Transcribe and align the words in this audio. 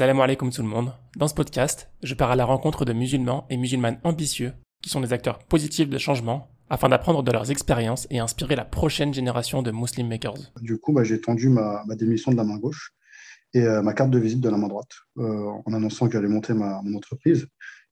Salam 0.00 0.18
alaikum 0.18 0.50
tout 0.50 0.62
le 0.62 0.68
monde. 0.68 0.94
Dans 1.18 1.28
ce 1.28 1.34
podcast, 1.34 1.90
je 2.02 2.14
pars 2.14 2.30
à 2.30 2.34
la 2.34 2.46
rencontre 2.46 2.86
de 2.86 2.94
musulmans 2.94 3.46
et 3.50 3.58
musulmanes 3.58 4.00
ambitieux 4.02 4.54
qui 4.82 4.88
sont 4.88 5.02
des 5.02 5.12
acteurs 5.12 5.40
positifs 5.40 5.90
de 5.90 5.98
changement 5.98 6.48
afin 6.70 6.88
d'apprendre 6.88 7.22
de 7.22 7.30
leurs 7.30 7.50
expériences 7.50 8.06
et 8.08 8.18
inspirer 8.18 8.56
la 8.56 8.64
prochaine 8.64 9.12
génération 9.12 9.60
de 9.60 9.70
Muslim 9.70 10.08
Makers. 10.08 10.54
Du 10.62 10.78
coup, 10.78 10.94
bah, 10.94 11.04
j'ai 11.04 11.20
tendu 11.20 11.50
ma, 11.50 11.84
démission 11.96 12.32
de 12.32 12.38
la 12.38 12.44
main 12.44 12.56
gauche 12.56 12.92
et 13.52 13.60
euh, 13.60 13.82
ma 13.82 13.92
carte 13.92 14.10
de 14.10 14.18
visite 14.18 14.40
de 14.40 14.48
la 14.48 14.56
main 14.56 14.68
droite 14.68 14.90
euh, 15.18 15.50
en 15.66 15.74
annonçant 15.74 16.06
que 16.06 16.14
j'allais 16.14 16.28
monter 16.28 16.54
ma, 16.54 16.80
mon 16.82 16.96
entreprise 16.96 17.46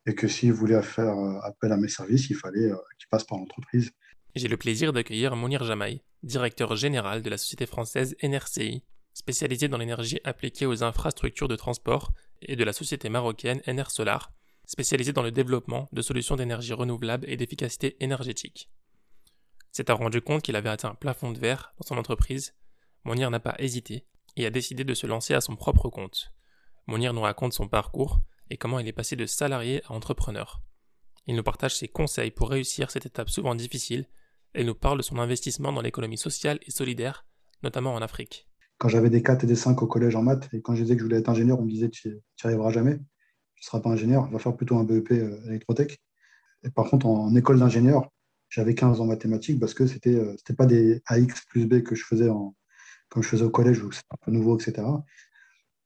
et 0.07 0.15
que 0.15 0.29
s'il 0.29 0.55
voulait 0.55 0.81
faire 0.81 1.15
euh, 1.15 1.39
appel 1.43 1.73
à 1.73 1.77
mes 1.77 1.89
services, 1.89 2.31
il 2.31 2.37
fallait 2.37 2.71
qu'il 2.99 3.09
passe 3.11 3.25
par 3.25 3.37
l'entreprise. 3.37 3.91
J'ai 4.35 4.49
le 4.49 4.57
plaisir 4.57 4.95
d'accueillir 4.95 5.37
Mounir 5.37 5.63
Jamaï, 5.63 6.01
directeur 6.23 6.75
général 6.75 7.21
de 7.21 7.29
la 7.29 7.37
société 7.37 7.67
française 7.67 8.17
NRCI, 8.23 8.83
spécialisée 9.19 9.67
dans 9.67 9.79
l'énergie 9.79 10.21
appliquée 10.23 10.65
aux 10.65 10.85
infrastructures 10.85 11.49
de 11.49 11.57
transport, 11.57 12.13
et 12.41 12.55
de 12.55 12.63
la 12.63 12.73
société 12.73 13.09
marocaine 13.09 13.61
NR 13.67 13.91
Solar, 13.91 14.33
spécialisée 14.65 15.13
dans 15.13 15.25
le 15.25 15.33
développement 15.33 15.89
de 15.93 16.03
solutions 16.03 16.37
d'énergie 16.37 16.73
renouvelable 16.73 17.29
et 17.29 17.37
d'efficacité 17.37 17.97
énergétique. 17.99 18.71
S'étant 19.73 19.97
rendu 19.97 20.21
compte 20.21 20.43
qu'il 20.43 20.55
avait 20.55 20.69
atteint 20.69 20.91
un 20.91 20.95
plafond 20.95 21.33
de 21.33 21.39
verre 21.41 21.75
dans 21.81 21.87
son 21.87 21.99
entreprise, 21.99 22.55
Monir 23.05 23.29
n'a 23.31 23.41
pas 23.41 23.57
hésité 23.59 24.07
et 24.37 24.47
a 24.47 24.51
décidé 24.51 24.85
de 24.85 24.95
se 24.95 25.09
lancer 25.09 25.35
à 25.35 25.41
son 25.41 25.57
propre 25.57 25.89
compte. 25.89 26.33
Monir 26.87 27.13
nous 27.13 27.23
raconte 27.23 27.55
son 27.55 27.67
parcours 27.67 28.21
et 28.51 28.57
comment 28.57 28.79
il 28.79 28.87
est 28.87 28.93
passé 28.93 29.17
de 29.17 29.27
salarié 29.27 29.83
à 29.87 29.95
entrepreneur. 29.95 30.63
Il 31.27 31.35
nous 31.35 31.43
partage 31.43 31.77
ses 31.77 31.89
conseils 31.89 32.31
pour 32.31 32.51
réussir 32.51 32.93
cette 32.93 33.07
étape 33.07 33.31
souvent 33.31 33.57
difficile 33.57 34.07
et 34.55 34.63
nous 34.63 34.77
parle 34.77 34.99
de 34.99 35.03
son 35.03 35.19
investissement 35.19 35.73
dans 35.73 35.83
l'économie 35.83 36.19
sociale 36.19 36.61
et 36.63 36.71
solidaire, 36.71 37.27
notamment 37.65 37.95
en 37.95 38.01
Afrique 38.01 38.48
quand 38.79 38.89
j'avais 38.89 39.11
des 39.11 39.23
4 39.23 39.45
et 39.45 39.47
des 39.47 39.57
5 39.57 39.83
au 39.83 39.87
collège 39.87 40.17
en 40.17 40.23
maths, 40.23 40.49
et 40.53 40.63
quand 40.63 40.75
je 40.75 40.83
disais 40.83 40.95
que 40.95 41.01
je 41.01 41.05
voulais 41.05 41.19
être 41.19 41.29
ingénieur, 41.29 41.59
on 41.61 41.65
me 41.65 41.71
disait 41.71 41.91
tu 41.91 42.09
n'y 42.09 42.21
arriveras 42.45 42.71
jamais, 42.71 42.97
tu 42.97 43.63
ne 43.63 43.65
seras 43.65 43.81
pas 43.81 43.91
ingénieur, 43.91 44.31
va 44.31 44.39
faire 44.39 44.57
plutôt 44.57 44.79
un 44.79 44.85
BEP 44.85 45.11
euh, 45.13 45.41
électrotech. 45.47 45.99
Et 46.65 46.71
par 46.71 46.89
contre, 46.89 47.07
en, 47.07 47.35
école 47.35 47.59
d'ingénieur, 47.59 48.09
j'avais 48.49 48.75
15 48.75 49.01
ans 49.01 49.05
en 49.05 49.07
mathématiques 49.07 49.61
parce 49.61 49.75
que 49.75 49.87
ce 49.87 49.95
n'était 49.95 50.15
euh, 50.15 50.37
pas 50.57 50.67
des 50.67 51.03
AX 51.07 51.45
plus 51.49 51.67
B 51.67 51.83
que 51.83 51.95
je 51.95 52.05
faisais 52.05 52.29
comme 53.09 53.23
je 53.23 53.29
faisais 53.29 53.45
au 53.45 53.51
collège 53.51 53.83
où 53.83 53.91
c'est 53.91 54.03
un 54.11 54.17
peu 54.21 54.31
nouveau, 54.31 54.59
etc. 54.59 54.75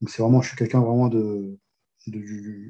Donc 0.01 0.11
c'est 0.11 0.23
vraiment, 0.23 0.43
je 0.43 0.49
suis 0.49 0.57
quelqu'un 0.57 0.81
vraiment 0.81 1.09
de, 1.09 1.59
de 2.09 2.23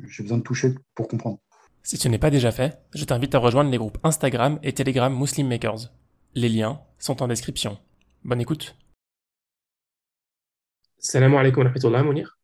j'ai 0.09 0.23
besoin 0.23 0.39
de 0.39 0.43
toucher 0.43 0.75
pour 0.95 1.09
comprendre. 1.09 1.39
Si 1.83 1.97
ce 1.97 2.09
n'est 2.09 2.19
pas 2.19 2.31
déjà 2.31 2.53
fait, 2.53 2.79
je 2.95 3.05
t'invite 3.05 3.35
à 3.35 3.39
rejoindre 3.39 3.71
les 3.71 3.79
groupes 3.79 3.99
Instagram 4.05 4.59
et 4.63 4.73
Telegram 4.73 5.13
Muslim 5.17 5.49
Makers. 5.49 5.91
Les 6.35 6.49
liens 6.49 6.81
sont 6.99 7.23
en 7.23 7.29
description. 7.29 7.79
Bonne 8.25 8.41
écoute. 8.41 8.77
Salam 11.05 11.35
alaikum 11.35 11.65
wa 11.65 11.71
rahmatullah, 11.71 12.05
Mounir. 12.05 12.39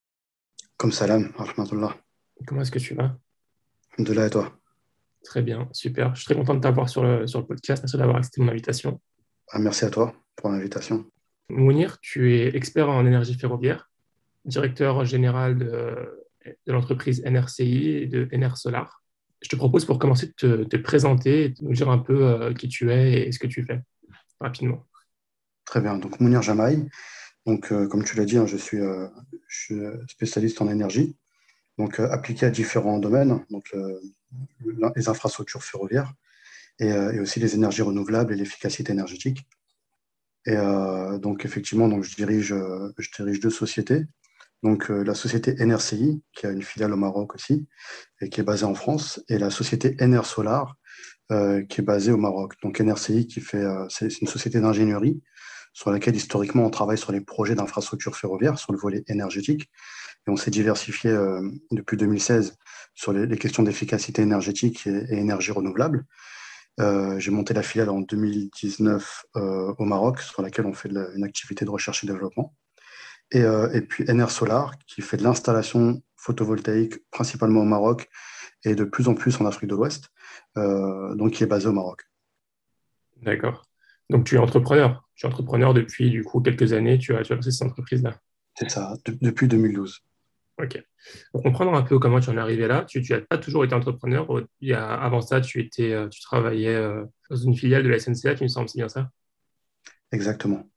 Comme 0.77 0.91
salam, 0.91 1.31
rahmatullah. 1.37 1.97
Comment 2.45 2.63
est-ce 2.63 2.73
que 2.73 2.81
tu 2.81 2.93
vas? 2.93 3.17
De 4.01 4.13
et 4.13 4.31
toi? 4.31 4.53
Très 5.23 5.43
bien, 5.43 5.69
super. 5.73 6.13
Je 6.17 6.23
suis 6.23 6.25
très 6.25 6.35
content 6.35 6.57
de 6.57 6.61
t'avoir 6.61 6.89
sur 6.89 7.05
le, 7.05 7.29
sur 7.29 7.39
le 7.39 7.47
podcast. 7.47 7.85
Merci 7.85 7.97
d'avoir 7.97 8.17
accepté 8.17 8.41
mon 8.43 8.49
invitation. 8.49 9.01
Ah, 9.53 9.61
merci 9.61 9.85
à 9.85 9.91
toi 9.91 10.13
pour 10.35 10.51
l'invitation. 10.51 11.09
Mounir, 11.49 12.01
tu 12.01 12.35
es 12.35 12.57
expert 12.57 12.91
en 12.91 13.07
énergie 13.07 13.39
ferroviaire, 13.39 13.93
directeur 14.45 15.05
général 15.05 15.57
de, 15.57 16.27
de 16.67 16.73
l'entreprise 16.73 17.23
NRCI 17.25 17.91
et 17.91 18.07
de 18.09 18.29
NR 18.33 18.57
Solar. 18.57 19.05
Je 19.41 19.49
te 19.49 19.55
propose 19.55 19.85
pour 19.85 20.01
commencer 20.01 20.35
de 20.43 20.65
te, 20.65 20.77
présenter 20.79 21.45
et 21.45 21.49
de 21.51 21.63
nous 21.63 21.75
dire 21.75 21.91
un 21.91 21.99
peu 21.99 22.27
euh, 22.27 22.53
qui 22.55 22.67
tu 22.67 22.91
es 22.91 23.29
et 23.29 23.31
ce 23.31 23.39
que 23.39 23.47
tu 23.47 23.65
fais, 23.65 23.83
rapidement. 24.41 24.85
Très 25.65 25.81
bien. 25.81 25.97
Donc, 25.97 26.19
Mounir 26.19 26.43
Jamaï, 26.43 26.89
donc, 27.47 27.73
euh, 27.73 27.87
comme 27.87 28.05
tu 28.05 28.17
l'as 28.17 28.25
dit, 28.25 28.37
hein, 28.37 28.47
je, 28.47 28.57
suis, 28.57 28.79
euh, 28.79 29.09
spécialiste 30.07 30.61
en 30.61 30.69
énergie, 30.69 31.17
donc 31.79 32.01
euh, 32.01 32.11
appliqué 32.11 32.47
à 32.47 32.51
différents 32.51 32.99
domaines, 32.99 33.45
donc 33.51 33.75
les 34.97 35.09
infrastructures 35.09 35.63
ferroviaires 35.63 36.13
et, 36.79 36.93
aussi 37.21 37.41
les 37.41 37.55
énergies 37.55 37.83
renouvelables 37.83 38.33
et 38.35 38.37
l'efficacité 38.37 38.93
énergétique. 38.93 39.49
Et 40.47 40.57
donc, 41.21 41.45
effectivement, 41.45 41.89
donc, 41.89 42.05
je, 42.05 42.15
dirige, 42.15 42.55
je 42.99 43.09
dirige 43.17 43.41
deux 43.41 43.51
sociétés. 43.51 44.05
Donc, 44.63 44.89
la 44.89 45.15
société 45.15 45.55
NRCI, 45.55 46.23
qui 46.33 46.47
a 46.47 46.51
une 46.51 46.63
filiale 46.63 46.93
au 46.93 46.97
Maroc 46.97 47.35
aussi, 47.35 47.67
et 48.21 48.29
qui 48.29 48.41
est 48.41 48.45
basée 48.45 48.65
en 48.65 48.75
France, 48.75 49.21
et 49.29 49.39
la 49.39 49.51
société 49.51 49.97
NR 49.99 50.27
Solar, 50.27 50.77
qui 51.31 51.81
est 51.81 51.85
basée 51.85 52.13
au 52.13 52.19
Maroc. 52.19 52.55
Donc, 52.63 52.81
NRCI, 52.81 53.27
qui 53.27 53.41
fait, 53.41 53.65
c'est 53.89 54.21
une 54.21 54.29
société 54.29 54.61
d'ingénierie 54.61 55.23
sur 55.79 55.93
laquelle 55.93 56.17
historiquement 56.17 56.65
on 56.65 56.71
travaille 56.71 56.99
sur 56.99 57.13
les 57.13 57.21
projets 57.21 57.55
d'infrastructures 57.55 58.17
ferroviaires, 58.17 58.59
sur 58.59 58.73
le 58.73 58.79
volet 58.79 59.05
énergétique. 59.07 59.71
Et 60.27 60.31
on 60.31 60.37
s'est 60.37 60.51
diversifié 60.51 61.09
euh, 61.13 61.41
depuis 61.71 61.97
2016 61.97 62.59
sur 62.97 63.13
les, 63.13 63.39
questions 63.39 63.63
d'efficacité 63.63 64.23
énergétique 64.23 64.89
et, 64.89 65.15
énergie 65.15 65.53
renouvelable. 65.53 66.05
Euh, 66.81 67.21
j'ai 67.21 67.31
monté 67.31 67.55
la 67.55 67.63
filiale 67.63 67.91
en 67.91 68.01
2019 68.01 69.27
euh, 69.37 69.73
au 69.79 69.85
Maroc, 69.85 70.19
sur 70.19 70.43
laquelle 70.43 70.67
on 70.67 70.73
fait 70.73 70.89
une 70.89 71.23
activité 71.23 71.65
de 71.65 71.71
recherche 71.71 72.03
et 72.03 72.09
développement. 72.09 72.57
Et, 73.31 73.81
puis 73.83 74.03
NR 74.09 74.33
Solar, 74.33 74.73
qui 74.85 75.01
fait 75.01 75.17
de 75.17 75.23
l'installation 75.23 76.03
photovoltaïque 76.17 77.09
principalement 77.13 77.61
au 77.61 77.67
Maroc 77.67 78.09
et 78.65 78.75
de 78.75 78.83
plus 78.83 79.07
en 79.07 79.15
plus 79.15 79.41
en 79.41 79.47
Afrique 79.47 79.71
de 79.71 79.77
l'Ouest, 79.77 80.09
donc 80.57 81.35
qui 81.35 81.45
est 81.45 81.47
basé 81.47 81.69
au 81.69 81.73
Maroc. 81.73 82.03
D'accord. 83.23 83.68
Donc 84.11 84.25
tu 84.25 84.37
es 84.37 84.39
entrepreneur 84.39 85.09
tu 85.19 85.27
es 85.27 85.29
entrepreneur 85.29 85.75
depuis 85.75 86.11
du 86.11 86.23
coup 86.23 86.41
quelques 86.41 86.73
années, 86.73 86.97
tu 86.97 87.15
as, 87.15 87.23
tu 87.23 87.33
as 87.33 87.37
lancé 87.37 87.51
cette 87.51 87.67
entreprise-là. 87.67 88.17
C'est 88.55 88.71
ça, 88.71 88.95
depuis 89.21 89.49
2012. 89.49 90.01
Ok. 90.63 90.83
Pour 91.33 91.43
comprendre 91.43 91.75
un 91.75 91.83
peu 91.83 91.99
comment 91.99 92.21
tu 92.21 92.31
en 92.31 92.37
es 92.37 92.41
arrivé 92.41 92.69
là, 92.69 92.85
tu 92.85 93.03
n'as 93.11 93.21
pas 93.21 93.39
toujours 93.39 93.65
été 93.65 93.75
entrepreneur. 93.75 94.27
Il 94.61 94.69
y 94.69 94.75
a, 94.75 94.87
avant 94.89 95.21
ça, 95.21 95.41
tu, 95.41 95.61
étais, 95.61 95.93
euh, 95.93 96.09
tu 96.09 96.21
travaillais 96.21 96.75
euh, 96.75 97.05
dans 97.31 97.37
une 97.37 97.57
filiale 97.57 97.83
de 97.83 97.89
la 97.89 97.99
SNCF, 97.99 98.41
il 98.41 98.45
me 98.45 98.49
semble, 98.49 98.69
c'est 98.69 98.79
bien 98.79 98.89
ça? 98.89 99.11
Exactement. 100.13 100.69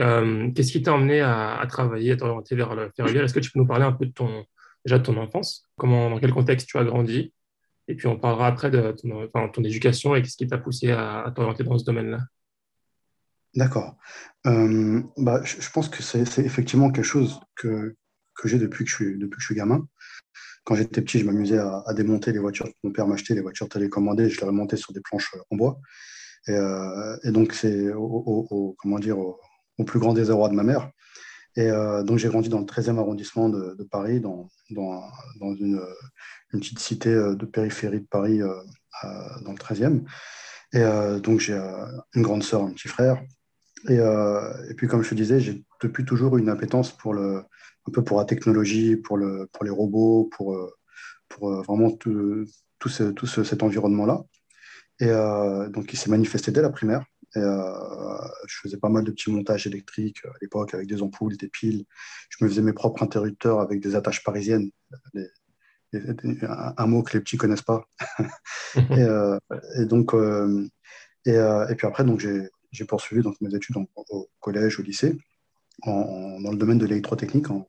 Euh, 0.00 0.50
qu'est-ce 0.52 0.72
qui 0.72 0.82
t'a 0.82 0.94
emmené 0.94 1.20
à, 1.20 1.62
travailler, 1.68 2.12
à 2.12 2.16
t'orienter 2.16 2.54
vers 2.54 2.74
le 2.74 2.90
ferroviaire 2.96 3.24
Est-ce 3.24 3.34
que 3.34 3.40
tu 3.40 3.50
peux 3.50 3.58
nous 3.58 3.66
parler 3.66 3.84
un 3.84 3.92
peu 3.92 4.06
de 4.06 4.12
ton, 4.12 4.44
déjà 4.84 4.98
de 4.98 5.02
ton 5.02 5.16
enfance? 5.18 5.68
Comment, 5.76 6.08
Dans 6.08 6.18
quel 6.18 6.32
contexte 6.32 6.68
tu 6.68 6.78
as 6.78 6.84
grandi? 6.84 7.34
Et 7.86 7.94
puis 7.94 8.06
on 8.06 8.18
parlera 8.18 8.46
après 8.46 8.70
de 8.70 8.92
ton, 8.92 9.48
ton 9.48 9.64
éducation 9.64 10.14
et 10.14 10.22
qu'est-ce 10.22 10.36
qui 10.36 10.46
t'a 10.46 10.58
poussé 10.58 10.90
à 10.90 11.30
t'orienter 11.34 11.64
dans 11.64 11.78
ce 11.78 11.84
domaine-là 11.84 12.20
D'accord. 13.54 13.96
Euh, 14.46 15.02
bah, 15.16 15.40
je, 15.42 15.70
pense 15.70 15.88
que 15.88 16.02
c'est 16.02 16.20
effectivement 16.38 16.90
quelque 16.90 17.04
chose 17.04 17.40
que, 17.56 17.96
que 18.34 18.48
j'ai 18.48 18.58
depuis, 18.58 18.84
que 18.84 18.90
je 18.90 18.94
suis, 18.94 19.18
depuis 19.18 19.36
que 19.36 19.40
je 19.40 19.46
suis 19.46 19.54
gamin. 19.54 19.86
Quand 20.64 20.74
j'étais 20.74 21.00
petit, 21.00 21.18
je 21.18 21.24
m'amusais 21.24 21.58
à, 21.58 21.82
démonter 21.94 22.32
les 22.32 22.38
voitures 22.38 22.66
que 22.66 22.74
mon 22.84 22.92
père 22.92 23.06
m'achetait, 23.06 23.34
les 23.34 23.40
voitures 23.40 23.68
télécommandées, 23.68 24.28
je 24.28 24.40
les 24.40 24.46
remontais 24.46 24.76
sur 24.76 24.92
des 24.92 25.00
planches 25.00 25.34
en 25.50 25.56
bois. 25.56 25.80
Et, 26.46 26.52
euh, 26.52 27.16
donc, 27.24 27.54
c'est 27.54 27.92
au, 27.92 28.76
au, 29.78 29.84
plus 29.84 29.98
grand 29.98 30.12
désarroi 30.12 30.50
de 30.50 30.54
ma 30.54 30.62
mère. 30.62 30.90
Et 31.56 31.70
euh, 31.70 32.02
donc, 32.02 32.18
j'ai 32.18 32.28
grandi 32.28 32.50
dans 32.50 32.60
le 32.60 32.66
13e 32.66 32.98
arrondissement 32.98 33.48
de, 33.48 33.82
Paris, 33.90 34.20
dans, 34.20 34.48
dans, 34.70 35.02
dans 35.40 35.54
une, 35.54 35.80
une, 36.52 36.60
petite 36.60 36.78
cité 36.78 37.10
de 37.10 37.46
périphérie 37.46 38.00
de 38.00 38.06
Paris, 38.06 38.40
dans 38.40 39.52
le 39.52 39.58
13e. 39.58 40.04
Et 40.74 41.20
donc, 41.20 41.40
j'ai 41.40 41.58
une 42.14 42.22
grande 42.22 42.42
sœur, 42.42 42.62
un 42.62 42.72
petit 42.72 42.88
frère. 42.88 43.22
Euh, 43.88 44.68
et, 44.70 44.74
puis, 44.74 44.86
comme 44.86 45.02
je 45.02 45.10
te 45.10 45.14
disais, 45.14 45.40
j'ai 45.40 45.64
depuis 45.82 46.04
toujours 46.04 46.36
une 46.36 46.48
appétence 46.48 46.92
pour 46.92 47.14
le, 47.14 47.38
un 47.86 47.92
peu 47.92 48.02
pour 48.02 48.18
la 48.18 48.24
technologie, 48.24 48.96
pour, 48.96 49.16
le, 49.16 49.48
pour 49.52 49.64
les 49.64 49.70
robots, 49.70 50.28
pour, 50.32 50.54
euh, 50.54 50.70
pour 51.28 51.50
euh, 51.50 51.62
vraiment 51.62 51.90
tout, 51.90 52.44
tout, 52.78 52.90
tout 53.12 53.26
cet 53.26 53.62
environnement-là. 53.62 54.22
Et 55.00 55.10
donc, 55.70 55.92
il 55.92 55.96
s'est 55.96 56.10
manifesté 56.10 56.50
dès 56.50 56.62
la 56.62 56.70
primaire. 56.70 57.04
Et, 57.36 57.40
je 57.40 58.56
faisais 58.62 58.78
pas 58.78 58.88
mal 58.88 59.04
de 59.04 59.12
petits 59.12 59.30
montages 59.30 59.66
électriques 59.66 60.24
à 60.24 60.32
l'époque 60.42 60.74
avec 60.74 60.88
des 60.88 61.02
ampoules, 61.02 61.36
des 61.36 61.48
piles. 61.48 61.84
Je 62.30 62.44
me 62.44 62.48
faisais 62.50 62.62
mes 62.62 62.72
propres 62.72 63.02
interrupteurs 63.04 63.60
avec 63.60 63.80
des 63.80 63.94
attaches 63.94 64.24
parisiennes, 64.24 64.70
un, 65.92 66.86
mot 66.86 67.04
que 67.04 67.16
les 67.16 67.20
petits 67.20 67.36
connaissent 67.36 67.62
pas. 67.62 67.86
et, 68.76 69.84
donc, 69.84 70.14
et, 71.24 71.30
et, 71.30 71.74
puis 71.76 71.86
après, 71.86 72.04
donc 72.04 72.18
j'ai 72.18 72.48
j'ai 72.70 72.84
poursuivi 72.84 73.22
donc, 73.22 73.40
mes 73.40 73.54
études 73.54 73.76
au 73.76 74.30
collège, 74.40 74.78
au 74.78 74.82
lycée, 74.82 75.16
dans 75.84 76.50
le 76.50 76.56
domaine 76.56 76.78
de 76.78 76.86
l'électrotechnique, 76.86 77.50
en, 77.50 77.68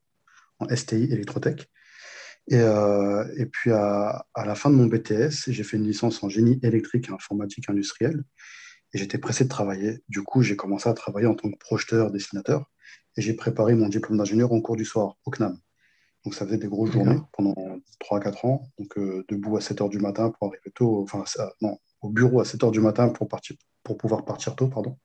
STI 0.75 1.03
électrotech. 1.03 1.69
Et, 2.47 2.57
euh, 2.57 3.23
et 3.37 3.45
puis 3.45 3.71
à, 3.71 4.25
la 4.35 4.55
fin 4.55 4.69
de 4.69 4.75
mon 4.75 4.87
BTS, 4.87 5.51
j'ai 5.51 5.63
fait 5.63 5.77
une 5.77 5.85
licence 5.85 6.21
en 6.23 6.29
génie 6.29 6.59
électrique 6.63 7.07
et 7.09 7.13
informatique 7.13 7.69
industrielle. 7.69 8.23
Et 8.93 8.97
j'étais 8.97 9.19
pressé 9.19 9.43
de 9.43 9.49
travailler. 9.49 10.03
Du 10.09 10.23
coup, 10.23 10.41
j'ai 10.41 10.55
commencé 10.55 10.89
à 10.89 10.93
travailler 10.93 11.27
en 11.27 11.35
tant 11.35 11.49
que 11.49 11.57
projeteur, 11.57 12.11
dessinateur. 12.11 12.65
Et 13.15 13.21
j'ai 13.21 13.33
préparé 13.33 13.75
mon 13.75 13.87
diplôme 13.87 14.17
d'ingénieur 14.17 14.51
en 14.51 14.61
cours 14.61 14.75
du 14.75 14.85
soir, 14.85 15.15
au 15.25 15.31
CNAM. 15.31 15.57
Donc 16.25 16.33
ça 16.33 16.45
faisait 16.45 16.57
des 16.57 16.67
grosses 16.67 16.91
journées 16.91 17.19
pendant 17.33 17.55
3-4 18.01 18.47
ans. 18.47 18.63
Donc 18.77 18.97
euh, 18.97 19.23
debout 19.29 19.57
à 19.57 19.61
7 19.61 19.79
h 19.79 19.89
du 19.89 19.99
matin 19.99 20.31
pour 20.31 20.49
arriver 20.49 20.71
tôt. 20.73 21.01
Enfin, 21.03 21.23
ça, 21.25 21.53
non, 21.61 21.77
au 22.01 22.09
bureau 22.09 22.41
à 22.41 22.45
7 22.45 22.61
h 22.61 22.71
du 22.71 22.81
matin 22.81 23.09
pour, 23.09 23.27
partir, 23.27 23.55
pour 23.89 23.97
pouvoir 23.97 24.23
partir 24.23 24.55
tôt. 24.55 24.67
Pardon. 24.67 24.99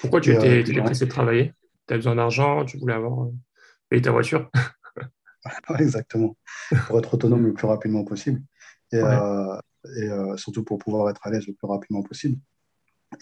Pourquoi 0.00 0.20
tu 0.20 0.32
étais, 0.32 0.62
euh, 0.62 0.82
pressé 0.84 1.06
de 1.06 1.10
travailler? 1.10 1.52
Tu 1.88 1.94
as 1.94 1.96
besoin 1.96 2.14
d'argent 2.14 2.64
Tu 2.64 2.78
voulais 2.78 2.94
avoir 2.94 3.26
euh, 3.90 4.00
ta 4.00 4.12
voiture? 4.12 4.48
Exactement. 5.80 6.36
Pour 6.86 7.00
être 7.00 7.14
autonome 7.14 7.44
le 7.44 7.52
plus 7.52 7.66
rapidement 7.66 8.04
possible. 8.04 8.40
Et, 8.92 8.98
et 8.98 10.08
surtout 10.36 10.62
pour 10.62 10.78
pouvoir 10.78 11.10
être 11.10 11.26
à 11.26 11.30
l'aise 11.30 11.46
le 11.48 11.54
plus 11.54 11.66
rapidement 11.66 12.02
possible. 12.02 12.38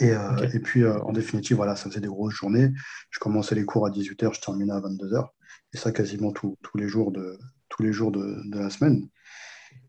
Et, 0.01 0.13
et 0.53 0.59
puis, 0.61 0.87
en 0.87 1.13
définitive, 1.13 1.57
voilà, 1.57 1.77
ça 1.77 1.89
faisait 1.89 2.01
des 2.01 2.09
grosses 2.09 2.35
journées. 2.35 2.73
Je 3.11 3.19
commençais 3.19 3.55
les 3.55 3.65
cours 3.65 3.87
à 3.87 3.91
18h, 3.91 4.35
je 4.35 4.41
terminais 4.41 4.73
à 4.73 4.81
22h. 4.81 5.29
Et 5.73 5.77
ça, 5.79 5.93
quasiment 5.93 6.33
tous 6.33 6.57
les 6.75 6.89
jours 6.89 7.13
de, 7.13 7.39
tous 7.69 7.83
les 7.83 7.93
jours 7.93 8.11
de, 8.11 8.43
de 8.51 8.59
la 8.59 8.71
semaine. 8.71 9.09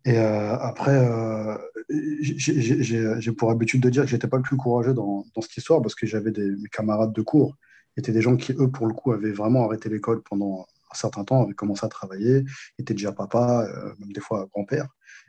Et 0.06 0.20
euh, 0.20 0.56
après, 0.60 0.96
euh, 0.96 1.58
j'ai 1.90 3.32
pour 3.32 3.50
habitude 3.50 3.82
de 3.82 3.90
dire 3.90 4.04
que 4.04 4.10
j'étais 4.10 4.28
pas 4.28 4.38
le 4.38 4.44
plus 4.44 4.56
courageux 4.56 4.94
dans, 4.94 5.26
dans 5.34 5.42
cette 5.42 5.58
histoire 5.58 5.82
parce 5.82 5.96
que 5.96 6.06
j'avais 6.06 6.32
mes 6.32 6.70
camarades 6.70 7.12
de 7.14 7.22
cours 7.22 7.56
étaient 7.98 8.12
des 8.12 8.22
gens 8.22 8.36
qui, 8.36 8.52
eux, 8.54 8.70
pour 8.70 8.88
le 8.88 8.94
coup, 8.94 9.14
avaient 9.14 9.32
vraiment 9.32 9.66
arrêté 9.66 9.90
l'école 9.90 10.22
pendant 10.22 10.68
un 10.92 10.96
certain 10.96 11.24
temps, 11.24 11.44
avaient 11.44 11.54
commencé 11.54 11.86
à 11.86 11.90
travailler, 11.90 12.44
étaient 12.78 12.94
déjà 12.94 13.12
papa, 13.14 13.68
euh, 13.68 13.94
même 14.00 14.12
des 14.12 14.22
fois 14.22 14.48
grand-père, 14.54 14.88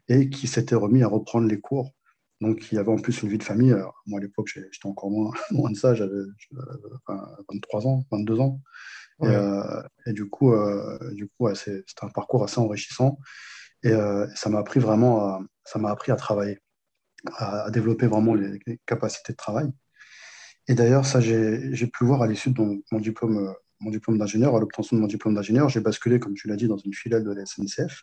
et 0.09 0.29
qui 0.29 0.47
s'étaient 0.47 0.75
remis 0.75 1.03
à 1.03 1.09
reprendre 1.09 1.47
les 1.47 1.61
cours. 1.61 1.93
Donc, 2.41 2.71
il 2.71 2.75
y 2.75 2.79
avait 2.79 2.91
en 2.91 2.97
plus 2.97 3.23
une 3.23 3.29
vie 3.31 3.39
de 3.39 3.45
famille. 3.45 3.75
moi, 4.07 4.19
à 4.19 4.23
l'époque, 4.23 4.49
j'étais 4.53 4.87
encore 4.87 5.11
moins, 5.11 5.31
moins 5.53 5.71
de 5.71 5.77
ça, 5.77 5.95
j'avais 5.95 6.23
23 7.49 7.87
ans, 7.87 8.05
22 8.11 8.41
ans. 8.41 8.61
Et, 9.23 10.13
du 10.13 10.29
coup, 10.29 10.53
du 11.13 11.29
coup 11.29 11.49
c'était 11.55 11.83
un 12.03 12.09
parcours 12.09 12.45
assez 12.45 12.59
enrichissant. 12.59 13.19
Et 13.83 13.93
euh, 13.93 14.27
ça 14.35 14.51
m'a 14.51 14.59
appris 14.59 14.81
vraiment 14.81 15.21
à, 15.21 15.41
ça 15.65 15.79
m'a 15.79 15.91
appris 15.91 16.13
à 16.13 16.17
travailler, 16.17 16.59
à, 17.37 17.71
développer 17.71 18.07
vraiment 18.07 18.35
les, 18.35 18.61
capacités 18.87 19.33
de 19.33 19.37
travail. 19.37 19.71
Et 20.69 20.75
d'ailleurs, 20.75 21.07
ça, 21.07 21.21
j'ai 21.21 21.87
pu 21.87 22.05
voir 22.05 22.23
à 22.23 22.27
l'issue 22.27 22.51
de 22.51 22.61
mon, 22.61 22.99
diplôme, 22.99 23.55
mon 23.81 23.91
diplôme 23.91 24.19
d'ingénieur, 24.19 24.57
à 24.57 24.61
l'obtention 24.61 24.97
de 24.97 25.03
mon 25.03 25.07
diplôme 25.07 25.35
d'ingénieur, 25.35 25.69
j'ai 25.69 25.81
basculé, 25.81 26.19
comme 26.19 26.35
tu 26.35 26.49
l'as 26.49 26.57
dit, 26.57 26.67
dans 26.67 26.77
une 26.77 26.93
filiale 26.93 27.23
de 27.23 27.33
la 27.33 27.47
SNCF. 27.47 28.03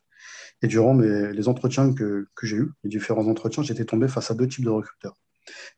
Et 0.62 0.68
durant 0.68 0.98
les 0.98 1.48
entretiens 1.50 1.94
que, 1.94 2.28
que 2.36 2.48
j'ai 2.48 2.58
eus, 2.58 2.72
les 2.84 2.90
différents 2.90 3.28
entretiens, 3.28 3.64
j'étais 3.64 3.86
tombé 3.86 4.08
face 4.08 4.32
à 4.32 4.34
deux 4.34 4.48
types 4.48 4.64
de 4.64 4.70
recruteurs. 4.70 5.18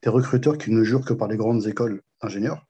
Des 0.04 0.10
recruteurs 0.10 0.60
qui 0.60 0.72
ne 0.72 0.84
jurent 0.84 1.06
que 1.06 1.14
par 1.14 1.28
les 1.28 1.38
grandes 1.38 1.66
écoles 1.66 2.04
d'ingénieurs 2.22 2.68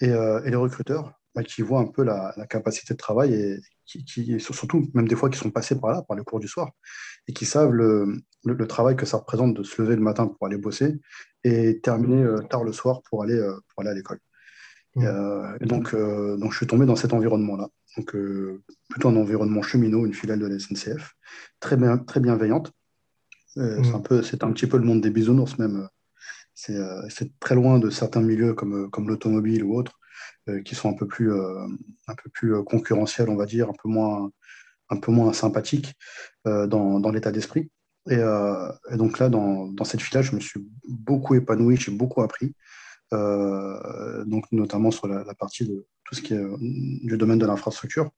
et, 0.00 0.10
euh, 0.10 0.42
et 0.44 0.50
les 0.50 0.56
recruteurs 0.56 1.17
qui 1.46 1.62
voient 1.62 1.80
un 1.80 1.86
peu 1.86 2.02
la, 2.02 2.34
capacité 2.48 2.94
de 2.94 2.98
travail 2.98 3.34
et 3.34 3.60
qui, 3.84 4.38
surtout 4.40 4.90
même 4.94 5.08
des 5.08 5.16
fois 5.16 5.30
qui 5.30 5.38
sont 5.38 5.50
passés 5.50 5.78
par 5.78 5.90
là, 5.90 6.02
par 6.02 6.16
les 6.16 6.24
cours 6.24 6.40
du 6.40 6.48
soir, 6.48 6.70
et 7.26 7.32
qui 7.32 7.46
savent 7.46 7.72
le, 7.72 8.20
le, 8.44 8.66
travail 8.66 8.96
que 8.96 9.06
ça 9.06 9.18
représente 9.18 9.54
de 9.54 9.62
se 9.62 9.80
lever 9.80 9.96
le 9.96 10.02
matin 10.02 10.26
pour 10.26 10.46
aller 10.46 10.56
bosser 10.56 10.98
et 11.44 11.80
terminer 11.80 12.22
euh, 12.22 12.38
tard 12.38 12.64
le 12.64 12.72
soir 12.72 13.02
pour 13.08 13.22
aller, 13.22 13.34
euh, 13.34 13.54
pour 13.68 13.82
aller 13.82 13.90
à 13.90 13.94
l'école. 13.94 14.18
Mmh. 14.96 15.04
Euh, 15.04 15.56
et 15.60 15.66
donc, 15.66 15.94
donc, 15.94 16.52
je 16.52 16.56
suis 16.56 16.66
tombé 16.66 16.86
dans 16.86 16.96
cet 16.96 17.12
environnement-là. 17.12 17.68
Donc, 17.96 18.14
plutôt 18.90 19.08
un 19.08 19.16
environnement 19.16 19.62
cheminot, 19.62 20.06
une 20.06 20.14
filiale 20.14 20.38
de 20.38 20.46
la 20.46 20.58
SNCF, 20.58 21.14
très, 21.60 21.76
bien, 21.76 21.98
très 21.98 22.20
bienveillante. 22.20 22.72
Mmh. 23.56 23.84
C'est 23.84 23.94
un, 23.94 24.00
peu, 24.00 24.22
un 24.42 24.52
petit 24.52 24.66
peu 24.66 24.76
le 24.76 24.84
monde 24.84 25.00
des 25.00 25.10
bisounours 25.10 25.58
même. 25.58 25.88
C'est 26.54 27.38
très 27.38 27.54
loin 27.54 27.78
de 27.78 27.88
certains 27.88 28.20
milieux 28.20 28.52
comme, 28.52 28.90
comme 28.90 29.08
l'automobile 29.08 29.62
ou 29.62 29.76
autres, 29.76 29.97
euh, 29.97 29.97
qui 30.64 30.74
sont 30.74 30.88
un 30.88 30.94
peu 30.94 31.06
plus, 31.06 31.32
euh, 31.32 31.66
un 32.06 32.14
peu 32.14 32.30
plus 32.30 32.54
euh, 32.54 32.62
concurrentiels, 32.62 33.28
on 33.28 33.36
va 33.36 33.46
dire, 33.46 33.68
un 33.68 33.74
peu 33.82 33.88
moins, 33.88 34.30
un 34.90 34.96
peu 34.96 35.12
moins 35.12 35.32
sympathiques 35.32 35.94
dans, 36.44 36.98
dans 36.98 37.10
l'état 37.10 37.30
d'esprit. 37.30 37.70
Et, 38.10 38.16
donc 38.96 39.18
là, 39.18 39.28
dans, 39.28 39.66
dans 39.66 39.84
cette 39.84 40.00
filiale, 40.00 40.24
je 40.24 40.34
me 40.34 40.40
suis 40.40 40.66
beaucoup 40.88 41.34
épanoui, 41.34 41.76
j'ai 41.76 41.92
beaucoup 41.92 42.22
appris, 42.22 42.54
donc 43.12 44.46
notamment 44.50 44.90
sur 44.90 45.06
la, 45.06 45.34
partie 45.34 45.68
de 45.68 45.86
tout 46.04 46.14
ce 46.14 46.22
qui 46.22 46.32
est 46.32 46.42
du 47.04 47.18
domaine 47.18 47.38
de 47.38 47.44
l'infrastructure. 47.44 48.10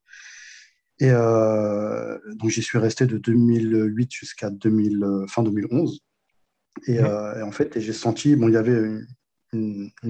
Et 1.00 1.10
donc 1.10 2.50
j'y 2.50 2.62
suis 2.62 2.78
resté 2.78 3.06
de 3.06 3.18
2008 3.18 4.12
jusqu'à 4.12 4.50
2000, 4.50 5.24
fin 5.26 5.42
2011. 5.42 6.00
Et, 6.86 6.94
et, 6.94 7.02
en 7.02 7.50
fait, 7.50 7.80
j'ai 7.80 7.92
senti, 7.92 8.36
bon, 8.36 8.46
il 8.46 8.54
y 8.54 8.58
avait 8.58 8.78
une, 8.78 9.04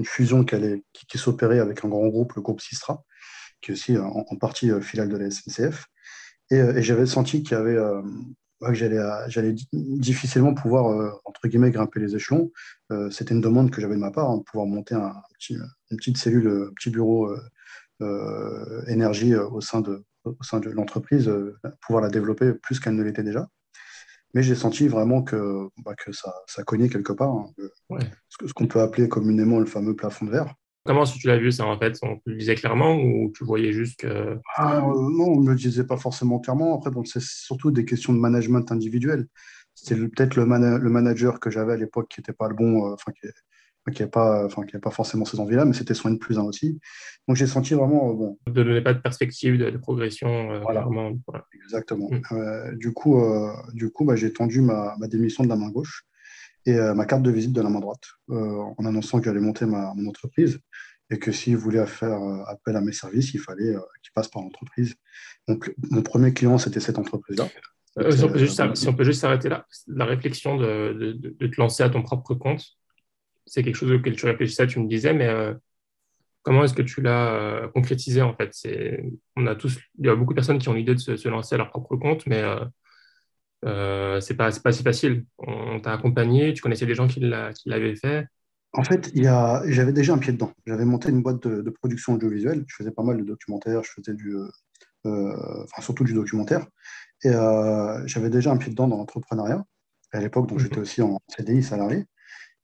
fusion 0.03 0.43
qui, 0.43 0.57
qui, 0.93 1.17
s'opérait 1.17 1.59
avec 1.59 1.83
un 1.83 1.89
grand 1.89 2.07
groupe, 2.07 2.33
le 2.33 2.41
groupe 2.41 2.61
Sistra, 2.61 3.03
qui 3.61 3.71
est 3.71 3.73
aussi 3.73 3.97
en, 3.97 4.35
partie 4.37 4.71
euh, 4.71 4.81
filiale 4.81 5.09
de 5.09 5.17
la 5.17 5.29
SNCF. 5.29 5.87
Euh, 6.51 6.75
et, 6.75 6.83
j'avais 6.83 7.05
senti 7.05 7.43
qu'il 7.43 7.57
y 7.57 7.59
avait, 7.59 7.75
euh, 7.75 8.01
que 8.61 8.73
j'allais 8.73 9.55
difficilement 9.73 10.53
pouvoir, 10.53 11.19
entre 11.25 11.47
guillemets, 11.47 11.71
grimper 11.71 11.99
les 11.99 12.15
échelons. 12.15 12.51
C'était 13.09 13.33
une 13.33 13.41
demande 13.41 13.71
que 13.71 13.81
j'avais 13.81 13.95
de 13.95 13.99
ma 13.99 14.11
part, 14.11 14.29
hein, 14.29 14.37
de 14.37 14.43
pouvoir 14.43 14.67
monter 14.67 14.93
un, 14.93 15.15
une 15.49 15.97
petite 15.97 16.17
cellule, 16.17 16.67
un 16.69 16.73
petit 16.73 16.91
bureau 16.91 17.35
énergie 18.87 19.33
au 19.35 19.61
sein 19.61 19.81
de, 19.81 20.03
au 20.25 20.43
sein 20.43 20.59
de 20.59 20.69
l'entreprise, 20.69 21.31
pouvoir 21.87 22.03
la 22.03 22.09
développer 22.09 22.53
plus 22.53 22.79
qu'elle 22.79 22.95
ne 22.95 23.01
l'était 23.01 23.23
déjà. 23.23 23.47
Mais 24.33 24.43
j'ai 24.43 24.55
senti 24.55 24.87
vraiment 24.87 25.23
que, 25.23 25.67
bah, 25.83 25.93
que 25.95 26.11
ça, 26.11 26.33
ça 26.47 26.63
cognait 26.63 26.89
quelque 26.89 27.13
part. 27.13 27.29
Hein, 27.29 27.99
ce 28.29 28.53
qu'on 28.53 28.67
peut 28.67 28.81
appeler 28.81 29.09
communément 29.09 29.59
le 29.59 29.65
fameux 29.65 29.95
plafond 29.95 30.25
de 30.25 30.31
verre. 30.31 30.53
Comment 30.83 31.03
est-ce 31.03 31.13
que 31.13 31.19
tu 31.19 31.27
l'as 31.27 31.37
vu 31.37 31.51
ça 31.51 31.65
en 31.65 31.77
fait? 31.77 31.97
On 32.01 32.15
te 32.15 32.21
le 32.25 32.37
disait 32.37 32.55
clairement 32.55 32.95
ou 32.95 33.31
tu 33.35 33.43
voyais 33.43 33.71
juste 33.71 33.99
que... 33.99 34.39
Ah, 34.55 34.77
euh, 34.77 34.81
non, 34.81 35.25
on 35.25 35.39
ne 35.39 35.45
me 35.45 35.51
le 35.51 35.55
disait 35.55 35.83
pas 35.83 35.97
forcément 35.97 36.39
clairement. 36.39 36.75
Après, 36.75 36.89
bon, 36.89 37.03
c'est 37.05 37.21
surtout 37.21 37.69
des 37.69 37.85
questions 37.85 38.13
de 38.13 38.17
management 38.17 38.71
individuel. 38.71 39.27
C'était 39.75 39.95
peut-être 39.95 40.35
le, 40.35 40.43
le, 40.43 40.89
manager 40.89 41.39
que 41.39 41.51
j'avais 41.51 41.73
à 41.73 41.77
l'époque 41.77 42.07
qui 42.09 42.19
n'était 42.19 42.33
pas 42.33 42.49
le 42.49 42.55
bon, 42.55 42.87
euh, 42.87 42.93
enfin 42.93 43.11
qui 43.89 44.01
n'avait 44.01 44.11
pas, 44.11 44.45
enfin, 44.45 44.63
qui 44.63 44.77
pas 44.77 44.91
forcément 44.91 45.25
ces 45.25 45.39
envies-là, 45.39 45.65
mais 45.65 45.73
c'était 45.73 45.95
soin 45.95 46.11
de 46.11 46.17
plus 46.17 46.37
un 46.37 46.43
aussi. 46.43 46.79
Donc 47.27 47.37
j'ai 47.37 47.47
senti 47.47 47.73
vraiment 47.73 48.11
euh, 48.11 48.13
bon. 48.13 48.39
De 48.45 48.63
donner 48.63 48.81
pas 48.81 48.93
de 48.93 48.99
perspective 48.99 49.57
de, 49.57 49.77
progression. 49.77 50.51
Euh, 50.51 50.59
voilà. 50.59 50.87
Exactement. 51.65 52.09
Mm. 52.11 52.21
Euh, 52.33 52.75
du 52.75 52.93
coup, 52.93 53.21
du 53.73 53.89
coup, 53.89 54.05
bah, 54.05 54.15
j'ai 54.15 54.31
tendu 54.31 54.61
ma, 54.61 54.95
ma, 54.99 55.07
démission 55.07 55.43
de 55.43 55.49
la 55.49 55.55
main 55.55 55.69
gauche 55.69 56.03
et 56.67 56.77
ma 56.77 57.05
carte 57.05 57.23
de 57.23 57.31
visite 57.31 57.53
de 57.53 57.61
la 57.61 57.69
main 57.69 57.79
droite, 57.79 58.03
en 58.29 58.85
annonçant 58.85 59.17
que 59.17 59.25
j'allais 59.25 59.39
monter 59.39 59.65
ma, 59.65 59.93
mon 59.95 60.07
entreprise 60.07 60.59
et 61.09 61.17
que 61.17 61.31
s'il 61.31 61.57
voulait 61.57 61.85
faire 61.87 62.21
appel 62.47 62.75
à 62.75 62.81
mes 62.81 62.91
services, 62.91 63.33
il 63.33 63.39
fallait 63.39 63.73
qu'il 64.03 64.11
passe 64.13 64.27
par 64.27 64.43
l'entreprise. 64.43 64.93
Donc 65.47 65.73
mon 65.89 66.03
premier 66.03 66.33
client, 66.33 66.59
c'était 66.59 66.79
cette 66.79 66.99
entreprise-là. 66.99 67.47
si, 68.11 68.23
on 68.23 68.29
peut 68.29 68.37
juste, 68.37 68.75
si 68.75 68.87
on 68.87 68.93
peut 68.93 69.03
juste 69.03 69.21
s'arrêter 69.21 69.49
là, 69.49 69.65
la 69.87 70.05
réflexion 70.05 70.55
de, 70.55 70.93
de, 70.93 71.35
de, 71.39 71.47
te 71.47 71.59
lancer 71.59 71.81
à 71.81 71.89
ton 71.89 72.03
propre 72.03 72.35
compte, 72.35 72.63
c'est 73.45 73.63
quelque 73.63 73.75
chose 73.75 73.91
auquel 73.91 74.15
tu 74.15 74.25
réfléchissais, 74.25 74.67
tu 74.67 74.79
me 74.79 74.87
disais, 74.87 75.13
mais 75.13 75.27
euh, 75.27 75.53
comment 76.43 76.63
est-ce 76.63 76.73
que 76.73 76.81
tu 76.81 77.01
l'as 77.01 77.33
euh, 77.33 77.67
concrétisé 77.69 78.21
en 78.21 78.33
fait? 78.35 78.51
On 79.35 79.47
a 79.47 79.55
tous, 79.55 79.79
Il 79.99 80.05
y 80.05 80.09
a 80.09 80.15
beaucoup 80.15 80.33
de 80.33 80.35
personnes 80.35 80.59
qui 80.59 80.69
ont 80.69 80.73
l'idée 80.73 80.95
de 80.95 80.99
se, 80.99 81.27
lancer 81.27 81.55
à 81.55 81.57
leur 81.57 81.69
propre 81.69 81.95
compte, 81.97 82.25
mais 82.27 82.41
euh, 82.41 82.65
euh 83.65 84.19
c'est 84.21 84.35
pas, 84.35 84.51
pas 84.51 84.71
si 84.71 84.83
facile. 84.83 85.25
On, 85.39 85.79
t'a 85.79 85.93
accompagné, 85.93 86.53
tu 86.53 86.61
connaissais 86.61 86.85
des 86.85 86.95
gens 86.95 87.07
qui 87.07 87.19
l'avaient 87.65 87.95
fait. 87.95 88.27
En 88.73 88.83
fait, 88.83 89.11
j'avais 89.13 89.91
déjà 89.91 90.13
un 90.13 90.17
pied 90.17 90.31
dedans. 90.31 90.53
J'avais 90.65 90.85
monté 90.85 91.09
une 91.09 91.21
boîte 91.21 91.45
de, 91.45 91.69
production 91.69 92.13
audiovisuelle. 92.13 92.63
Je 92.67 92.75
faisais 92.75 92.91
pas 92.91 93.03
mal 93.03 93.17
de 93.17 93.23
documentaires, 93.23 93.83
je 93.83 93.91
faisais 93.91 94.13
du, 94.13 94.33
enfin, 95.03 95.81
surtout 95.81 96.05
du 96.05 96.13
documentaire. 96.13 96.67
Et 97.23 97.31
j'avais 98.05 98.29
déjà 98.29 98.51
un 98.51 98.57
pied 98.57 98.71
dedans 98.71 98.87
dans 98.87 98.97
l'entrepreneuriat. 98.97 99.65
À 100.13 100.19
l'époque, 100.19 100.47
donc 100.47 100.59
j'étais 100.59 100.79
aussi 100.79 101.01
en 101.01 101.19
CDI 101.29 101.63
salarié. 101.63 102.05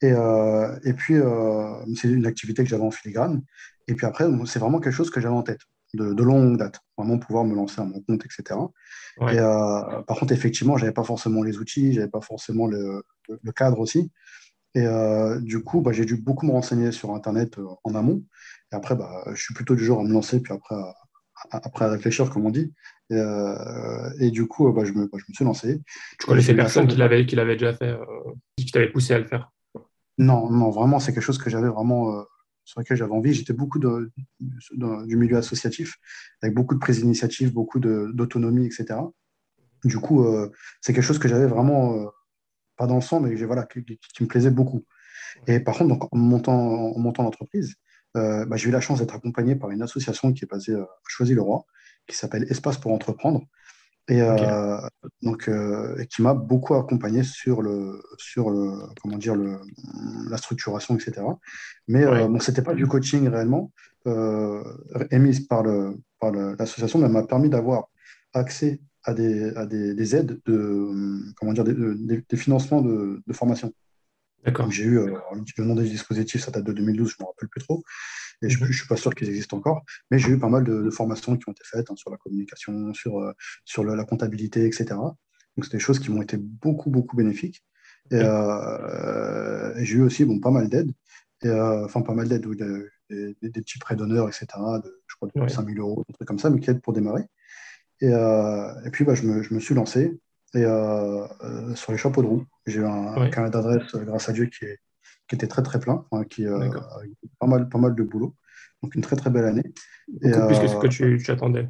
Et, 0.01 0.12
euh, 0.12 0.77
et 0.84 0.94
puis, 0.94 1.16
euh, 1.16 1.74
c'est 1.96 2.08
une 2.08 2.25
activité 2.25 2.63
que 2.63 2.70
j'avais 2.70 2.84
en 2.84 2.92
filigrane. 2.92 3.42
Et 3.88 3.96
puis 3.96 4.06
après, 4.06 4.25
c'est 4.46 4.60
vraiment 4.60 4.80
quelque 4.80 4.94
chose 4.94 5.10
que 5.10 5.20
j'avais 5.20 5.34
en 5.34 5.44
tête, 5.44 5.62
de, 5.94 6.13
de, 6.13 6.24
longue 6.24 6.58
date, 6.58 6.82
vraiment 6.98 7.18
pouvoir 7.18 7.46
me 7.46 7.56
lancer 7.56 7.82
à 7.82 7.86
mon 7.86 8.01
compte, 8.01 8.24
etc. 8.25 8.60
Et, 9.22 9.39
euh, 9.39 10.01
par 10.04 10.20
contre, 10.20 10.34
effectivement, 10.34 10.77
je 10.77 10.84
n'avais 10.84 10.94
pas 10.94 11.04
forcément 11.04 11.42
les 11.42 11.58
outils, 11.58 11.94
je 11.94 12.00
n'avais 12.00 12.12
pas 12.12 12.22
forcément 12.22 12.68
le, 12.68 13.04
le, 13.30 13.51
cadre 13.51 13.80
aussi. 13.80 14.12
Et 14.75 14.86
du 15.42 15.63
coup, 15.63 15.82
bah, 15.82 15.92
j'ai 15.92 16.06
dû 16.06 16.18
beaucoup 16.18 16.46
me 16.46 16.51
renseigner 16.51 16.92
sur 16.92 17.16
Internet 17.16 17.58
en 17.84 17.96
amont. 17.96 18.24
Et 18.72 18.75
après, 18.75 18.96
bah, 18.96 19.24
je 19.34 19.42
suis 19.42 19.56
plutôt 19.56 19.74
du 19.74 19.84
genre 19.84 20.01
à 20.01 20.04
me 20.04 20.13
lancer, 20.13 20.39
puis 20.39 20.54
après, 20.54 20.75
à, 20.75 20.94
après 21.51 21.86
à 21.86 21.89
réfléchir, 21.89 22.30
comme 22.30 22.46
on 22.46 22.51
dit. 22.51 22.74
Et, 23.10 23.20
et 24.20 24.30
du 24.30 24.46
coup, 24.48 24.72
bah, 24.72 24.84
je, 24.86 24.92
me, 24.92 25.08
bah, 25.08 25.18
je, 25.18 25.24
me, 25.27 25.34
suis 25.34 25.46
lancé. 25.46 25.82
Tu 26.20 26.27
connaissais 26.27 26.54
personne 26.54 26.86
qui 26.88 26.98
l'avait 26.98 27.24
déjà 27.24 27.74
fait, 27.74 27.98
qui 28.58 28.70
t'avait 28.70 28.92
poussé 28.92 29.16
à 29.16 29.20
le 29.20 29.25
faire? 29.25 29.50
Non, 30.17 30.50
non, 30.50 30.69
vraiment, 30.71 31.00
c'est 31.00 31.13
quelque 31.13 31.24
chose 31.24 31.38
que 31.38 31.50
j'avais 31.50 31.69
vraiment, 31.69 32.19
euh, 32.19 32.24
sur 32.65 32.79
lequel 32.79 32.97
j'avais 32.97 33.12
envie. 33.12 33.33
J'étais 33.33 33.53
beaucoup 33.53 33.79
du 33.79 35.15
milieu 35.15 35.38
associatif, 35.38 35.95
avec 36.41 36.55
beaucoup 36.55 36.74
de 36.74 36.79
prises 36.79 37.01
d'initiative, 37.01 37.53
beaucoup 37.53 37.79
d'autonomie, 37.79 38.65
etc. 38.65 39.00
Du 39.83 40.00
coup, 40.00 40.25
euh, 40.25 40.51
c'est 40.81 40.93
quelque 40.93 41.03
chose 41.03 41.19
que 41.19 41.27
j'avais 41.27 41.45
vraiment, 41.45 41.97
euh, 41.97 42.05
pas 42.77 42.88
dans 42.88 42.95
le 42.95 43.01
sang, 43.01 43.19
mais 43.19 43.33
voilà, 43.45 43.65
qui, 43.65 43.83
me 44.21 44.27
plaisait 44.27 44.51
beaucoup. 44.51 44.86
Et 45.47 45.59
par 45.59 45.77
contre, 45.77 45.89
donc, 45.89 46.13
en 46.13 46.17
montant, 46.17 46.93
en 46.95 47.24
l'entreprise, 47.24 47.75
bah, 48.15 48.55
j'ai 48.55 48.69
eu 48.69 48.71
la 48.71 48.81
chance 48.81 49.00
d'être 49.00 49.13
accompagné 49.13 49.55
par 49.55 49.69
une 49.69 49.83
association 49.83 50.33
qui 50.33 50.45
est 50.45 50.47
basée 50.50 50.74
à 50.74 50.88
Choisy-le-Roi, 51.07 51.65
qui 52.07 52.15
s'appelle 52.15 52.45
Espace 52.50 52.77
pour 52.77 52.91
entreprendre, 52.91 53.43
et 54.10 54.22
euh, 54.22 54.78
donc 55.22 55.50
euh, 55.50 55.98
et 55.98 56.08
qui 56.08 56.22
m'a 56.22 56.34
beaucoup 56.34 56.76
accompagné 56.76 57.24
sur 57.24 57.62
le 57.62 58.02
sur 58.18 58.50
le 58.50 58.80
comment 59.02 59.18
dire 59.18 59.36
le 59.36 59.60
la 60.30 60.38
structuration 60.38 60.96
etc 60.96 61.22
mais 61.90 62.06
euh, 62.06 62.28
bon 62.28 62.40
c'était 62.40 62.62
pas 62.62 62.74
du 62.74 62.88
coaching 62.88 63.28
réellement. 63.28 63.72
Émise 65.12 65.42
par 65.48 65.64
le 65.64 65.98
par 66.18 66.32
l'association 66.32 67.00
mais 67.00 67.10
m'a 67.10 67.24
permis 67.24 67.50
d'avoir 67.50 67.90
accès 68.34 68.80
à 69.04 69.14
des, 69.14 69.54
à 69.56 69.66
des, 69.66 70.16
aides, 70.16 70.40
de, 70.46 71.34
comment 71.36 71.54
dire, 71.54 71.64
des, 71.64 72.38
financements 72.38 72.82
de, 72.82 73.22
formation. 73.32 73.74
D'accord. 74.46 74.70
J'ai 74.70 74.84
eu, 74.84 75.00
le 75.58 75.64
nom 75.64 75.76
des 75.76 75.90
dispositifs, 75.90 76.44
ça 76.44 76.52
date 76.52 76.66
de 76.66 76.74
2012, 76.74 77.10
je 77.10 77.16
ne 77.20 77.24
me 77.24 77.28
rappelle 77.28 77.50
plus 77.50 77.62
trop, 77.62 77.84
et 78.41 78.50
je 78.50 78.60
ne 78.60 78.65
mhm. 78.65 78.74
suis 78.74 78.88
pas 78.88 78.98
sûr 78.98 79.13
qu'ils 79.15 79.29
existent 79.29 79.58
encore, 79.58 79.84
mais 80.12 80.20
j'ai 80.20 80.29
eu 80.29 80.39
pas 80.39 80.50
mal 80.50 80.63
de, 80.63 80.89
formations 80.89 81.36
qui 81.38 81.50
ont 81.50 81.51
été 81.51 81.63
faites 81.65 81.89
hein, 81.89 81.96
sur 81.96 82.12
la 82.12 82.17
communication, 82.17 82.94
sur, 82.94 83.34
sur 83.65 83.84
la 83.84 84.03
comptabilité, 84.03 84.65
etc. 84.65 84.86
Donc, 84.89 85.65
c'est 85.65 85.72
des 85.72 85.79
choses 85.79 86.00
qui 86.00 86.12
m'ont 86.12 86.22
été 86.22 86.38
beaucoup, 86.38 86.89
beaucoup 86.89 87.15
bénéfiques. 87.15 87.63
Et, 88.12 88.22
j'ai 89.77 89.96
eu 89.96 90.01
aussi 90.01 90.25
bon, 90.25 90.39
pas 90.39 90.51
mal 90.51 90.70
d'aides, 90.70 90.91
enfin 91.44 92.01
pas 92.01 92.13
mal 92.13 92.27
d'aides, 92.27 92.48
des, 93.10 93.50
petits 93.51 93.79
prêts 93.79 93.96
d'honneur, 93.96 94.27
etc., 94.27 94.46
de, 94.84 95.01
je 95.08 95.15
crois 95.15 95.29
de 95.34 95.50
5 95.50 95.67
000 95.67 95.79
euros, 95.79 96.03
des 96.08 96.13
trucs 96.13 96.27
comme 96.27 96.39
ça, 96.39 96.50
mais 96.50 96.60
qui 96.60 96.70
aident 96.70 96.82
pour 96.82 96.94
démarrer. 96.94 97.24
Et, 98.01 98.10
euh, 98.12 98.74
et 98.86 98.91
puis, 98.91 99.06
bah, 99.06 99.15
je, 99.15 99.24
me, 99.24 99.41
je, 99.41 99.53
me, 99.53 99.60
suis 99.60 99.74
lancé 99.74 100.20
et, 100.53 100.63
euh, 100.63 101.25
euh, 101.41 101.75
sur 101.75 101.91
les 101.91 101.98
chapeaux 101.98 102.22
de 102.22 102.27
roue. 102.27 102.46
J'ai 102.65 102.79
eu 102.79 102.86
un, 102.86 103.29
carnet 103.29 103.50
d'adresse, 103.50 103.96
grâce 103.96 104.29
à 104.29 104.34
Dieu, 104.34 104.46
qui, 104.46 104.65
est, 104.65 104.79
qui 105.27 105.36
était 105.36 105.48
très, 105.48 105.63
très 105.63 105.79
plein, 105.79 106.05
qui 106.29 106.46
a 106.46 106.69
pas 107.39 107.48
mal, 107.48 107.69
pas 107.69 107.79
mal 107.79 107.96
de 107.96 108.03
boulot. 108.03 108.36
Donc, 108.84 108.96
une 108.96 109.01
très, 109.01 109.15
très 109.15 109.29
belle 109.29 109.46
année. 109.46 109.74
et, 110.22 110.31
plus 110.31 110.60
que 110.60 110.67
ce 110.67 110.75
que 110.77 110.88
tu, 110.88 111.22
tu 111.24 111.31
attendais. 111.31 111.67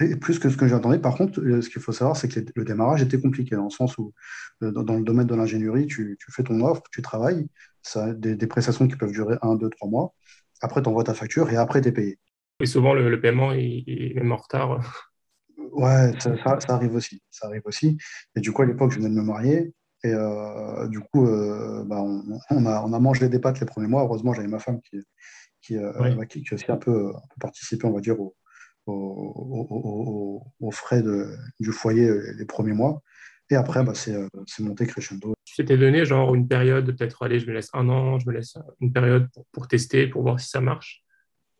Et 0.00 0.16
plus 0.16 0.38
que 0.38 0.48
ce 0.48 0.56
que 0.56 0.66
j'attendais. 0.66 0.98
Par 0.98 1.16
contre, 1.16 1.40
ce 1.40 1.68
qu'il 1.68 1.82
faut 1.82 1.92
savoir, 1.92 2.16
c'est 2.16 2.28
que 2.28 2.40
le 2.54 2.64
démarrage 2.64 3.02
était 3.02 3.20
compliqué, 3.20 3.54
dans 3.56 3.64
le 3.64 3.70
sens 3.70 3.98
où, 3.98 4.12
dans, 4.60 4.96
le 4.96 5.04
domaine 5.04 5.26
de 5.26 5.34
l'ingénierie, 5.34 5.86
tu, 5.86 6.16
tu, 6.18 6.32
fais 6.32 6.42
ton 6.42 6.60
offre, 6.64 6.82
tu 6.90 7.02
travailles, 7.02 7.46
ça 7.82 8.12
des, 8.12 8.46
prestations 8.46 8.88
qui 8.88 8.96
peuvent 8.96 9.12
durer 9.12 9.36
un, 9.42 9.54
deux, 9.54 9.68
trois 9.68 9.88
mois. 9.88 10.14
Après, 10.60 10.82
tu 10.82 10.88
envoies 10.88 11.04
ta 11.04 11.14
facture 11.14 11.50
et 11.50 11.56
après, 11.56 11.80
tu 11.80 11.88
es 11.88 11.92
payé. 11.92 12.18
Et 12.60 12.66
souvent, 12.66 12.94
le, 12.94 13.20
paiement 13.20 13.52
est, 13.52 14.14
même 14.14 14.32
en 14.32 14.36
retard. 14.36 14.80
Ouais, 15.72 16.12
ça, 16.20 16.58
arrive 16.68 16.94
aussi. 16.94 17.22
Ça 17.30 17.46
arrive 17.46 17.62
aussi. 17.64 17.98
Et 18.36 18.40
du 18.40 18.52
coup, 18.52 18.62
à 18.62 18.66
l'époque, 18.66 18.92
je 18.92 18.98
venais 18.98 19.08
de 19.08 19.14
me 19.14 19.22
marier. 19.22 19.72
Et 20.04 20.12
euh, 20.12 20.88
du 20.88 21.00
coup, 21.00 21.26
euh, 21.26 21.84
bah, 21.84 22.02
on, 22.02 22.66
a, 22.66 22.82
on 22.82 22.92
a 22.92 22.98
mangé 22.98 23.28
des 23.28 23.38
pâtes 23.38 23.60
les 23.60 23.66
premiers 23.66 23.86
mois. 23.86 24.02
Heureusement, 24.02 24.32
j'avais 24.34 24.48
ma 24.48 24.58
femme 24.58 24.80
qui, 24.82 25.00
qui, 25.60 25.76
euh, 25.76 25.92
bah, 26.16 26.26
qui, 26.26 26.44
aussi 26.52 26.72
un 26.72 26.76
peu, 26.76 27.12
participé, 27.40 27.86
on 27.86 27.92
va 27.92 28.00
dire, 28.00 28.16
au, 28.20 28.34
aux 30.60 30.70
frais 30.72 31.02
de, 31.02 31.28
du 31.60 31.70
foyer 31.70 32.10
les 32.36 32.44
premiers 32.46 32.72
mois. 32.72 33.00
Et 33.50 33.54
après, 33.54 33.84
bah, 33.84 33.92
c'est 33.94 34.18
monté 34.60 34.86
crescendo. 34.86 35.34
Tu 35.44 35.54
t'étais 35.56 35.76
donné 35.76 36.04
genre 36.04 36.34
une 36.34 36.48
période, 36.48 36.86
peut-être, 36.86 37.22
allez, 37.22 37.38
je 37.38 37.46
me 37.46 37.52
laisse 37.52 37.68
un 37.74 37.88
an, 37.88 38.18
je 38.18 38.26
me 38.28 38.34
laisse 38.34 38.56
une 38.80 38.92
période 38.92 39.28
pour, 39.32 39.46
pour 39.52 39.68
tester, 39.68 40.08
pour 40.08 40.22
voir 40.22 40.40
si 40.40 40.48
ça 40.48 40.60
marche? 40.60 41.04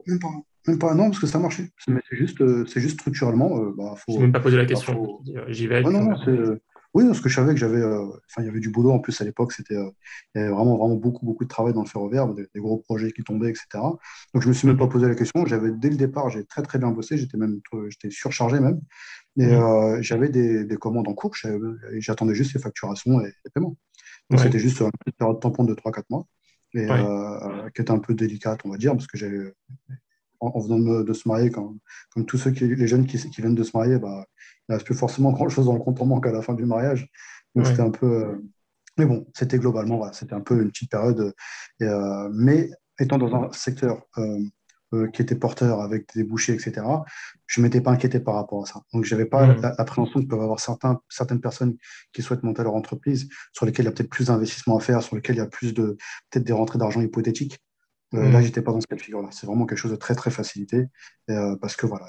Même 0.07 0.19
pas. 0.19 0.33
Même 0.67 0.79
pas, 0.79 0.95
non, 0.95 1.11
parce 1.11 1.21
que 1.21 1.27
ça 1.27 1.39
marchait. 1.39 1.71
C'est 1.79 2.17
juste, 2.17 2.67
c'est 2.67 2.81
juste 2.81 2.99
structurellement. 2.99 3.57
Bah, 3.77 3.95
faut, 3.97 4.19
même 4.19 4.33
pas 4.33 4.41
posé 4.41 4.57
la 4.57 4.63
bah, 4.65 4.69
question. 4.69 5.21
J'y 5.49 5.69
vais. 5.69 5.83
non, 5.83 6.03
non, 6.03 6.17
oui, 6.95 7.07
parce 7.07 7.21
que 7.21 7.29
je 7.29 7.37
savais 7.37 7.55
que 7.55 7.61
j'avais, 7.61 7.81
euh, 7.81 8.05
enfin, 8.05 8.43
il 8.43 8.47
y 8.47 8.49
avait 8.49 8.61
du 8.61 8.71
boulot 8.71 8.91
en 8.91 8.99
plus 8.99 9.21
à 9.21 9.25
l'époque. 9.25 9.53
C'était, 9.53 9.75
il 9.75 10.39
y 10.39 10.41
avait 10.41 10.51
vraiment, 10.51 10.77
vraiment 10.77 10.97
beaucoup, 10.97 11.25
beaucoup 11.25 11.45
de 11.45 11.49
travail 11.49 11.73
dans 11.73 11.83
le 11.83 11.89
ferroviaire, 11.89 12.29
des, 12.29 12.47
gros 12.57 12.79
projets 12.79 13.13
qui 13.13 13.23
tombaient, 13.25 13.51
etc. 13.51 13.67
Donc 14.35 14.43
je 14.43 14.49
me 14.49 14.53
suis 14.53 14.69
même 14.69 14.77
pas 14.77 14.87
posé 14.87 15.09
la 15.09 15.15
question. 15.15 15.47
J'avais 15.47 15.71
dès 15.71 15.91
le 15.91 15.97
départ, 15.97 16.29
j'ai 16.31 16.45
très, 16.45 16.63
très 16.63 16.79
bien 16.79 16.91
bossé. 16.91 17.17
J'étais 17.17 17.39
même, 17.39 17.61
j'étais 17.89 18.11
surchargé 18.11 18.61
même. 18.61 18.81
Et 19.39 19.47
mmh. 19.47 20.03
j'avais 20.03 20.29
des, 20.29 20.65
des, 20.65 20.77
commandes 20.77 21.09
en 21.09 21.15
cours. 21.15 21.35
J'attendais 21.99 22.35
juste 22.35 22.53
les 22.53 22.61
facturations 22.61 23.21
et 23.21 23.27
les 23.27 23.51
paiements. 23.55 23.77
Donc 24.29 24.41
c'était 24.41 24.59
juste 24.59 24.81
une 24.81 25.13
période 25.19 25.41
tampon 25.41 25.65
de 25.65 25.75
3-4 25.75 26.05
mois 26.11 26.27
et 26.75 26.87
qui 27.75 27.81
était 27.81 27.91
un 27.91 27.99
peu 27.99 28.15
délicate, 28.15 28.61
on 28.65 28.71
va 28.71 28.77
dire, 28.77 28.93
parce 28.93 29.07
que 29.07 29.17
j'avais 29.17 29.53
en, 30.41 30.61
venant 30.61 31.03
de, 31.03 31.13
se 31.13 31.29
marier, 31.29 31.51
comme 31.51 31.79
tous 32.27 32.39
ceux 32.39 32.51
qui, 32.51 32.67
les 32.67 32.87
jeunes 32.87 33.07
qui, 33.07 33.19
viennent 33.39 33.55
de 33.55 33.63
se 33.63 33.77
marier, 33.77 33.99
bah, 33.99 34.27
il 34.69 34.73
ne 34.73 34.77
reste 34.77 34.87
plus 34.87 34.95
forcément 34.95 35.33
grand-chose 35.33 35.67
dans 35.67 35.75
le 35.75 35.81
compte 35.81 36.01
en 36.01 36.07
banque 36.07 36.27
à 36.27 36.33
la 36.33 36.43
fin 36.43 36.55
du 36.55 36.65
mariage. 36.65 37.09
Donc 37.55 37.67
c'était 37.67 37.83
un 37.83 37.91
peu. 37.91 38.07
Euh, 38.07 38.45
mais 38.99 39.07
bon, 39.07 39.27
c'était 39.35 39.59
globalement, 39.59 40.13
c'était 40.13 40.35
un 40.35 40.41
peu 40.41 40.61
une 40.61 40.71
petite 40.71 40.91
période. 40.91 41.35
Euh, 41.83 42.29
mais 42.33 42.71
étant 42.99 43.19
dans 43.19 43.35
un 43.35 43.51
secteur 43.53 44.03
euh, 44.19 45.09
qui 45.13 45.23
était 45.23 45.35
porteur 45.35 45.81
avec 45.81 46.15
des 46.15 46.23
bouchers, 46.23 46.53
etc., 46.53 46.83
je 47.47 47.61
ne 47.61 47.65
m'étais 47.65 47.81
pas 47.81 47.91
inquiété 47.91 48.21
par 48.21 48.35
rapport 48.35 48.63
à 48.63 48.67
ça. 48.67 48.83
Donc, 48.93 49.05
je 49.05 49.15
n'avais 49.15 49.27
pas 49.27 49.47
l'appréhension 49.79 50.21
que 50.21 50.27
peuvent 50.27 50.43
avoir 50.43 50.61
certains, 50.61 51.01
certaines 51.09 51.41
personnes 51.41 51.77
qui 52.13 52.21
souhaitent 52.21 52.43
monter 52.43 52.63
leur 52.63 52.75
entreprise, 52.75 53.29
sur 53.55 53.65
lesquelles 53.65 53.87
il 53.87 53.89
y 53.89 53.91
a 53.91 53.93
peut-être 53.93 54.11
plus 54.11 54.27
d'investissement 54.27 54.77
à 54.77 54.81
faire, 54.81 55.03
sur 55.03 55.17
lesquelles 55.17 55.37
il 55.37 55.39
y 55.39 55.43
a 55.43 55.47
plus 55.47 55.73
de, 55.73 55.97
peut-être 56.31 56.45
des 56.45 56.53
rentrées 56.53 56.79
d'argent 56.79 57.01
hypothétiques. 57.01 57.59
Euh, 58.15 58.31
là, 58.31 58.41
mm. 58.41 58.43
j'étais 58.43 58.63
pas 58.63 58.73
dans 58.73 58.81
ce 58.81 58.87
cas 58.87 58.97
de 58.97 59.01
figure-là. 59.01 59.29
C'est 59.31 59.47
vraiment 59.47 59.67
quelque 59.67 59.79
chose 59.79 59.91
de 59.91 59.97
très, 59.97 60.15
très 60.15 60.31
facilité 60.31 60.87
euh, 61.31 61.57
parce 61.57 61.77
que 61.77 61.87
voilà, 61.87 62.07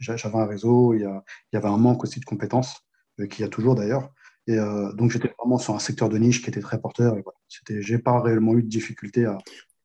j'avais 0.00 0.36
un 0.36 0.46
réseau, 0.46 0.94
il 0.94 1.02
y, 1.02 1.04
a, 1.04 1.22
il 1.52 1.56
y, 1.56 1.58
avait 1.58 1.68
un 1.68 1.76
manque 1.76 2.04
aussi 2.04 2.20
de 2.20 2.24
compétences, 2.24 2.80
euh, 3.20 3.26
qu'il 3.26 3.42
y 3.42 3.44
a 3.44 3.48
toujours 3.48 3.74
d'ailleurs. 3.74 4.10
Et 4.48 4.56
donc, 4.56 5.12
j'étais 5.12 5.32
vraiment 5.38 5.56
sur 5.56 5.72
un 5.72 5.78
secteur 5.78 6.08
de 6.08 6.18
niche 6.18 6.42
qui 6.42 6.50
était 6.50 6.58
très 6.58 6.80
porteur. 6.80 7.16
Et 7.16 7.22
voilà, 7.22 7.38
j'ai 7.80 7.98
pas 8.00 8.20
réellement 8.20 8.54
eu 8.54 8.64
de 8.64 8.68
difficulté 8.68 9.24
à, 9.24 9.38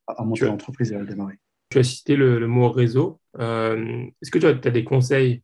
à 0.08 0.24
monter 0.24 0.46
l'entreprise 0.46 0.92
et 0.92 0.96
à 0.96 1.04
démarrer. 1.04 1.36
Tu 1.70 1.78
as 1.78 1.84
cité 1.84 2.16
le, 2.16 2.40
mot 2.48 2.72
réseau. 2.72 3.22
Est-ce 3.38 4.32
que 4.32 4.40
tu 4.40 4.48
as, 4.48 4.50
as, 4.50 4.72
des 4.72 4.84
conseils 4.84 5.44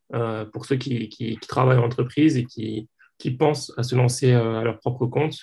pour 0.52 0.66
ceux 0.66 0.78
qui, 0.78 1.10
qui, 1.10 1.38
travaillent 1.48 1.78
en 1.78 1.84
entreprise 1.84 2.38
et 2.38 2.46
qui, 2.46 2.90
qui, 3.20 3.30
pensent 3.30 3.72
à 3.78 3.84
se 3.84 3.96
lancer 3.96 4.32
à 4.32 4.64
leur 4.64 4.80
propre 4.80 5.06
compte? 5.06 5.38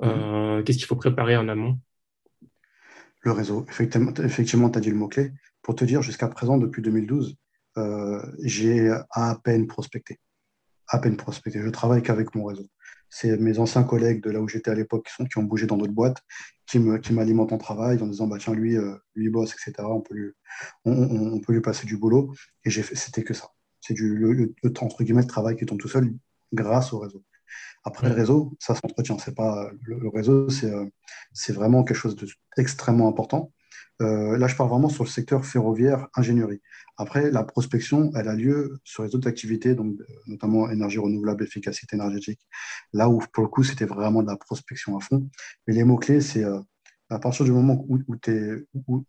Mm-hmm. 0.00 0.64
Qu'est-ce 0.64 0.78
qu'il 0.78 0.86
faut 0.86 0.96
préparer 0.96 1.36
en 1.36 1.48
amont? 1.48 1.78
Le 3.20 3.32
réseau. 3.32 3.66
Effectivement, 3.68 4.12
effectivement 4.22 4.70
tu 4.70 4.78
as 4.78 4.80
dit 4.80 4.90
le 4.90 4.96
mot-clé. 4.96 5.32
Pour 5.62 5.74
te 5.74 5.84
dire, 5.84 6.02
jusqu'à 6.02 6.28
présent, 6.28 6.56
depuis 6.58 6.82
2012, 6.82 7.36
euh, 7.76 8.22
j'ai 8.42 8.90
à 9.10 9.38
peine 9.42 9.66
prospecté. 9.66 10.18
À 10.88 10.98
peine 10.98 11.16
prospecté. 11.16 11.60
Je 11.62 11.68
travaille 11.68 12.02
qu'avec 12.02 12.34
mon 12.34 12.44
réseau. 12.44 12.66
C'est 13.08 13.36
mes 13.38 13.58
anciens 13.58 13.82
collègues 13.82 14.22
de 14.22 14.30
là 14.30 14.40
où 14.40 14.48
j'étais 14.48 14.70
à 14.70 14.74
l'époque 14.74 15.06
qui, 15.06 15.24
qui 15.28 15.38
ont 15.38 15.42
bougé 15.42 15.66
dans 15.66 15.76
d'autres 15.76 15.92
boîtes, 15.92 16.22
qui 16.66 16.78
m'alimentent 16.78 17.48
qui 17.48 17.54
en 17.54 17.58
travail 17.58 18.00
en 18.00 18.06
disant 18.06 18.26
bah, 18.26 18.36
tiens, 18.38 18.54
lui, 18.54 18.76
euh, 18.76 18.94
lui 19.14 19.28
bosse, 19.30 19.52
etc. 19.52 19.72
On 19.80 20.00
peut, 20.00 20.14
lui, 20.14 20.30
on, 20.84 21.40
peut 21.40 21.52
lui 21.52 21.60
passer 21.60 21.86
du 21.86 21.96
boulot. 21.96 22.32
Et 22.64 22.70
c'était 22.70 23.24
que 23.24 23.34
ça. 23.34 23.48
C'est 23.80 23.94
du 23.94 24.14
le 24.16 24.72
travail 25.26 25.56
qui 25.56 25.66
tombe 25.66 25.80
tout 25.80 25.88
seul 25.88 26.12
grâce 26.52 26.92
au 26.92 26.98
réseau. 26.98 27.24
Après, 27.84 28.08
le 28.08 28.14
réseau, 28.14 28.56
ça 28.58 28.74
s'entretient. 28.74 29.18
C'est 29.18 29.34
pas 29.34 29.70
le, 29.82 30.08
réseau, 30.08 30.48
euh, 30.64 30.86
c'est 31.32 31.52
vraiment 31.52 31.82
quelque 31.82 31.96
chose 31.96 32.16
d'extrêmement 32.56 33.08
important. 33.08 33.52
Euh, 34.02 34.38
là, 34.38 34.46
je 34.48 34.56
parle 34.56 34.70
vraiment 34.70 34.88
sur 34.88 35.04
le 35.04 35.08
secteur 35.08 35.44
ferroviaire, 35.44 36.08
ingénierie. 36.14 36.60
Après, 36.96 37.30
la 37.30 37.44
prospection, 37.44 38.10
elle 38.14 38.28
a 38.28 38.34
lieu 38.34 38.78
sur 38.84 39.02
les 39.02 39.14
autres 39.14 39.28
activités, 39.28 39.74
donc 39.74 40.00
euh, 40.00 40.04
notamment 40.26 40.70
énergie 40.70 40.98
renouvelable, 40.98 41.44
efficacité 41.44 41.96
énergétique. 41.96 42.40
Là 42.92 43.08
où, 43.08 43.22
pour 43.32 43.42
le 43.42 43.48
coup, 43.48 43.62
c'était 43.62 43.86
vraiment 43.86 44.22
de 44.22 44.28
la 44.28 44.36
prospection 44.36 44.96
à 44.96 45.00
fond. 45.00 45.28
Mais 45.66 45.74
les 45.74 45.84
mots-clés, 45.84 46.20
c'est 46.20 46.44
à 47.10 47.18
partir 47.18 47.44
du 47.44 47.52
moment 47.52 47.84
où, 47.88 47.98
où 48.06 48.16
tu 48.16 48.62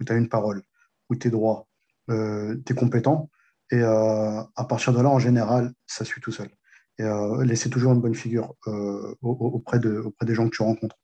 as 0.10 0.16
une 0.16 0.30
parole, 0.30 0.64
où 1.10 1.16
tu 1.16 1.28
es 1.28 1.32
droit, 1.32 1.68
tu 2.08 2.14
es 2.14 2.76
compétent, 2.76 3.30
et 3.72 3.82
à 3.82 4.66
partir 4.68 4.94
de 4.94 5.02
là, 5.02 5.10
en 5.10 5.20
général, 5.20 5.72
ça 5.88 6.04
suit 6.04 6.22
tout 6.22 6.32
seul 6.32 6.50
et 6.98 7.04
euh, 7.04 7.44
laisser 7.44 7.70
toujours 7.70 7.94
une 7.94 8.02
bonne 8.02 8.16
figure 8.16 8.54
euh, 8.68 9.16
auprès, 9.22 9.80
de, 9.80 9.98
auprès 9.98 10.26
des 10.26 10.36
gens 10.36 10.46
que 10.46 10.56
tu 10.56 10.62
rencontres. 10.62 10.98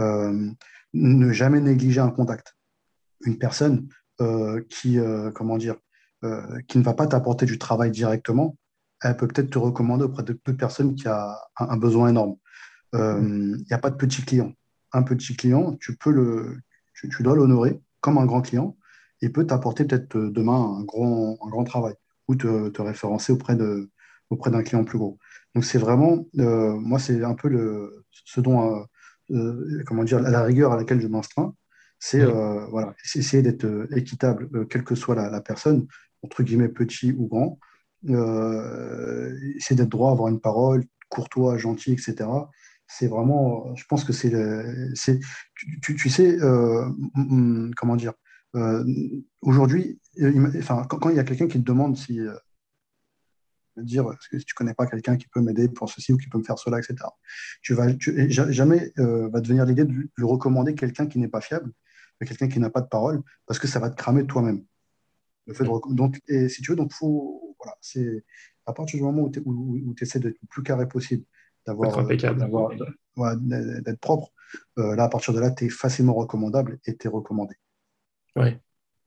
Euh, 0.00 0.50
ne 0.94 1.32
jamais 1.32 1.60
négliger 1.60 2.00
un 2.00 2.10
contact. 2.10 2.56
Une 3.24 3.38
personne 3.38 3.88
qui, 4.68 4.98
comment 5.34 5.56
dire, 5.56 5.74
qui 6.68 6.78
ne 6.78 6.82
va 6.82 6.94
pas 6.94 7.08
t'apporter 7.08 7.44
du 7.44 7.58
travail 7.58 7.90
directement, 7.90 8.56
elle 9.02 9.16
peut 9.16 9.26
peut-être 9.26 9.50
te 9.50 9.58
recommander 9.58 10.04
auprès 10.04 10.22
de 10.22 10.34
toute 10.34 10.56
personne 10.56 10.94
qui 10.94 11.08
a 11.08 11.40
un, 11.56 11.76
besoin 11.76 12.10
énorme. 12.10 12.36
Il 12.92 13.64
n'y 13.68 13.72
a 13.72 13.78
pas 13.78 13.90
de 13.90 13.96
petit 13.96 14.22
client. 14.22 14.52
Un 14.92 15.02
petit 15.02 15.34
client, 15.34 15.76
tu, 15.80 15.96
peux 15.96 16.12
le, 16.12 16.60
tu, 16.94 17.22
dois 17.22 17.34
l'honorer 17.34 17.80
comme 18.00 18.18
un 18.18 18.26
grand 18.26 18.42
client. 18.42 18.76
Il 19.22 19.32
peut 19.32 19.46
t'apporter 19.46 19.86
peut-être 19.86 20.16
demain 20.16 20.76
un 20.78 20.84
grand, 20.84 21.38
un 21.42 21.48
grand 21.48 21.64
travail 21.64 21.94
ou 22.28 22.36
te, 22.36 22.68
te 22.68 22.82
référencer 22.82 23.32
auprès 23.32 23.56
de, 23.56 23.90
auprès 24.32 24.50
d'un 24.50 24.62
client 24.62 24.84
plus 24.84 24.98
gros. 24.98 25.18
Donc 25.54 25.64
c'est 25.64 25.78
vraiment, 25.78 26.24
euh, 26.38 26.74
moi 26.74 26.98
c'est 26.98 27.22
un 27.22 27.34
peu 27.34 27.48
le, 27.48 28.04
ce 28.10 28.40
dont, 28.40 28.74
euh, 28.74 28.82
euh, 29.30 29.82
comment 29.86 30.04
dire, 30.04 30.20
la 30.20 30.42
rigueur 30.42 30.72
à 30.72 30.76
laquelle 30.76 31.00
je 31.00 31.08
m'instreins, 31.08 31.54
c'est 31.98 32.24
voilà, 32.24 32.94
essayer 33.14 33.42
d'être 33.42 33.86
équitable, 33.96 34.66
quelle 34.68 34.82
que 34.82 34.96
soit 34.96 35.14
la, 35.14 35.40
personne, 35.40 35.86
entre 36.22 36.42
guillemets 36.42 36.68
petit 36.68 37.12
ou 37.12 37.28
grand, 37.28 37.60
essayer 38.04 39.76
d'être 39.76 39.88
droit, 39.88 40.10
avoir 40.10 40.28
une 40.28 40.40
parole, 40.40 40.84
courtois, 41.08 41.58
gentil, 41.58 41.92
etc. 41.92 42.28
C'est 42.88 43.06
vraiment, 43.06 43.72
je 43.76 43.84
pense 43.88 44.02
que 44.02 44.12
c'est, 44.12 44.32
c'est 44.94 45.20
tu, 45.54 45.94
tu, 45.94 46.08
sais, 46.10 46.36
comment 47.76 47.94
dire, 47.94 48.14
aujourd'hui, 49.40 50.00
enfin, 50.58 50.84
quand, 50.88 50.98
quand, 50.98 51.10
il 51.10 51.16
y 51.16 51.20
a 51.20 51.24
quelqu'un 51.24 51.46
qui 51.46 51.60
te 51.60 51.64
demande 51.64 51.96
si 51.96 52.18
dire 53.76 54.04
est-ce 54.12 54.28
que 54.28 54.36
tu 54.42 54.54
connais 54.54 54.74
pas 54.74 54.86
quelqu'un 54.86 55.16
qui 55.16 55.28
peut 55.28 55.40
m'aider 55.40 55.68
pour 55.68 55.88
ceci 55.88 56.12
ou 56.12 56.16
qui 56.16 56.28
peut 56.28 56.38
me 56.38 56.44
faire 56.44 56.58
cela, 56.58 56.78
etc. 56.78 56.96
Tu 57.62 57.74
vas 57.74 57.88
jamais 58.28 58.92
euh, 58.98 59.28
va 59.28 59.40
te 59.40 59.48
venir 59.48 59.64
l'idée 59.64 59.84
de 59.84 59.92
lui 59.92 60.10
recommander 60.20 60.74
quelqu'un 60.74 61.06
qui 61.06 61.18
n'est 61.18 61.28
pas 61.28 61.40
fiable, 61.40 61.72
quelqu'un 62.26 62.48
qui 62.48 62.60
n'a 62.60 62.70
pas 62.70 62.80
de 62.80 62.88
parole, 62.88 63.22
parce 63.46 63.58
que 63.58 63.66
ça 63.66 63.80
va 63.80 63.90
te 63.90 63.96
cramer 63.96 64.26
toi-même. 64.26 64.64
Le 65.46 65.54
fait 65.54 65.64
donc, 65.90 66.20
et 66.28 66.48
si 66.48 66.62
tu 66.62 66.70
veux, 66.70 66.76
donc 66.76 66.92
faut, 66.92 67.56
voilà, 67.58 67.76
c'est 67.80 68.24
À 68.66 68.72
partir 68.72 68.98
du 68.98 69.04
moment 69.04 69.22
où 69.22 69.94
tu 69.94 70.04
essaies 70.04 70.20
d'être 70.20 70.40
le 70.40 70.48
plus 70.48 70.62
carré 70.62 70.86
possible, 70.86 71.24
d'avoir 71.66 72.06
d'être 72.06 74.00
propre, 74.00 74.32
là, 74.76 75.04
à 75.04 75.08
partir 75.08 75.34
de 75.34 75.40
là, 75.40 75.50
tu 75.50 75.64
es 75.64 75.68
facilement 75.68 76.14
recommandable 76.14 76.78
et 76.86 76.96
tu 76.96 77.08
es 77.08 77.10
recommandé. 77.10 77.56
Oui. 78.36 78.56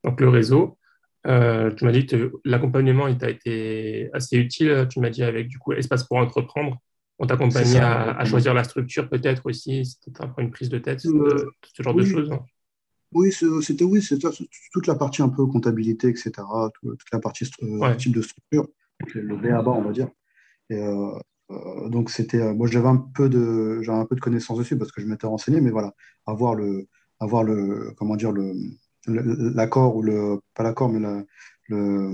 Donc, 0.04 0.20
le 0.20 0.30
réseau, 0.30 0.78
tu 1.26 1.86
m'as 1.86 1.92
dit 1.92 2.06
que 2.06 2.32
l'accompagnement 2.46 3.14
t'a 3.16 3.30
été 3.30 4.10
assez 4.14 4.38
utile. 4.38 4.88
Tu 4.90 5.00
m'as 5.00 5.10
dit 5.10 5.24
avec 5.24 5.48
du 5.48 5.58
coup 5.58 5.74
Espace 5.74 6.04
pour 6.04 6.18
entreprendre. 6.18 6.78
On 7.18 7.26
t'accompagnait 7.28 7.80
à, 7.80 8.12
à, 8.12 8.26
choisir 8.26 8.54
la 8.54 8.64
structure 8.64 9.10
peut-être 9.10 9.46
aussi. 9.46 9.86
C'était 9.86 10.24
un 10.24 10.28
peu 10.28 10.42
une 10.42 10.52
prise 10.52 10.70
de 10.70 10.78
tête, 10.78 11.00
ce 11.00 11.84
genre 11.84 11.94
de 11.94 12.04
choses. 12.04 12.32
Hein. 12.32 12.40
Oui, 13.16 13.32
c'était 13.32 13.86
oui, 13.86 14.02
c'était 14.02 14.28
toute 14.74 14.88
la 14.88 14.96
partie 14.96 15.22
un 15.22 15.30
peu 15.30 15.46
comptabilité, 15.46 16.10
etc. 16.10 16.32
Toute, 16.82 17.00
la 17.14 17.20
partie 17.20 17.46
type 17.98 18.14
de 18.14 18.22
structure, 18.22 18.68
le 19.14 19.38
B 19.38 19.46
à 19.46 19.62
bas, 19.62 19.72
on 19.72 19.82
va 19.82 19.92
dire. 19.92 20.10
Et, 20.70 20.82
euh, 20.82 21.12
euh, 21.52 21.90
donc 21.90 22.10
c'était, 22.10 22.42
euh, 22.42 22.54
moi 22.54 22.68
j'avais 22.68 22.88
un 22.88 22.98
peu 22.98 23.30
de, 23.30 23.82
j'avais 23.84 24.00
un 24.00 24.06
peu 24.06 24.16
de 24.16 24.20
connaissances 24.20 24.58
dessus 24.58 24.78
parce 24.78 24.92
que 24.92 25.02
je 25.02 25.08
m'étais 25.08 25.28
renseigné, 25.28 25.62
mais 25.62 25.70
voilà, 25.70 25.94
avoir 26.26 26.56
le, 26.56 26.88
avoir 27.20 27.44
le, 27.44 27.94
comment 27.96 28.18
dire 28.18 28.34
le, 28.34 28.54
l'accord 29.08 29.96
ou 29.96 30.02
le, 30.02 30.40
pas 30.54 30.64
l'accord, 30.64 30.90
mais 30.90 31.00
la, 31.00 31.24
le, 31.68 32.14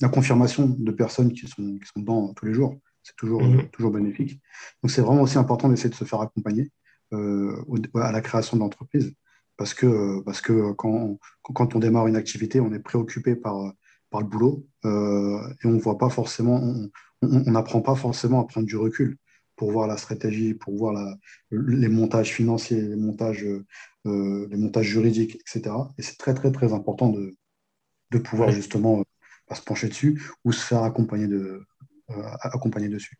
la 0.00 0.08
confirmation 0.08 0.66
de 0.66 0.90
personnes 0.92 1.32
qui 1.32 1.46
sont, 1.46 1.78
qui 1.78 1.86
sont 1.92 2.00
dedans 2.00 2.32
tous 2.34 2.46
les 2.46 2.54
jours, 2.54 2.76
c'est 3.02 3.16
toujours, 3.16 3.42
mhm. 3.42 3.68
toujours 3.70 3.90
bénéfique. 3.90 4.40
Donc 4.82 4.90
c'est 4.90 5.02
vraiment 5.02 5.22
aussi 5.22 5.38
important 5.38 5.68
d'essayer 5.68 5.90
de 5.90 5.94
se 5.94 6.04
faire 6.04 6.20
accompagner 6.20 6.70
à 7.10 8.12
la 8.12 8.20
création 8.20 8.58
d'entreprise 8.58 9.14
parce 9.56 9.74
que, 9.74 10.20
parce 10.22 10.40
que 10.40 10.72
quand, 10.72 11.18
quand 11.42 11.74
on 11.74 11.78
démarre 11.78 12.06
une 12.06 12.16
activité, 12.16 12.60
on 12.60 12.72
est 12.72 12.78
préoccupé 12.78 13.34
par, 13.34 13.72
par 14.10 14.22
le 14.22 14.26
boulot 14.26 14.66
euh, 14.84 15.40
et 15.62 15.66
on 15.66 15.76
voit 15.78 15.98
pas 15.98 16.08
forcément, 16.08 16.74
on 17.22 17.50
n'apprend 17.50 17.82
pas 17.82 17.96
forcément 17.96 18.40
à 18.40 18.46
prendre 18.46 18.66
du 18.66 18.76
recul 18.76 19.18
pour 19.56 19.72
voir 19.72 19.88
la 19.88 19.96
stratégie, 19.96 20.54
pour 20.54 20.76
voir 20.76 20.92
la, 20.92 21.16
les 21.50 21.88
montages 21.88 22.32
financiers, 22.32 22.80
les 22.80 22.96
montages, 22.96 23.44
euh, 23.44 23.66
les 24.48 24.56
montages 24.56 24.86
juridiques, 24.86 25.36
etc. 25.36 25.74
Et 25.98 26.02
c'est 26.02 26.16
très, 26.16 26.34
très, 26.34 26.52
très 26.52 26.72
important 26.72 27.08
de, 27.08 27.36
de 28.10 28.18
pouvoir 28.18 28.50
justement 28.50 29.00
euh, 29.00 29.54
se 29.54 29.62
pencher 29.62 29.88
dessus 29.88 30.22
ou 30.44 30.52
se 30.52 30.64
faire 30.64 30.82
accompagner, 30.82 31.26
de, 31.26 31.64
accompagner 32.42 32.88
dessus. 32.88 33.18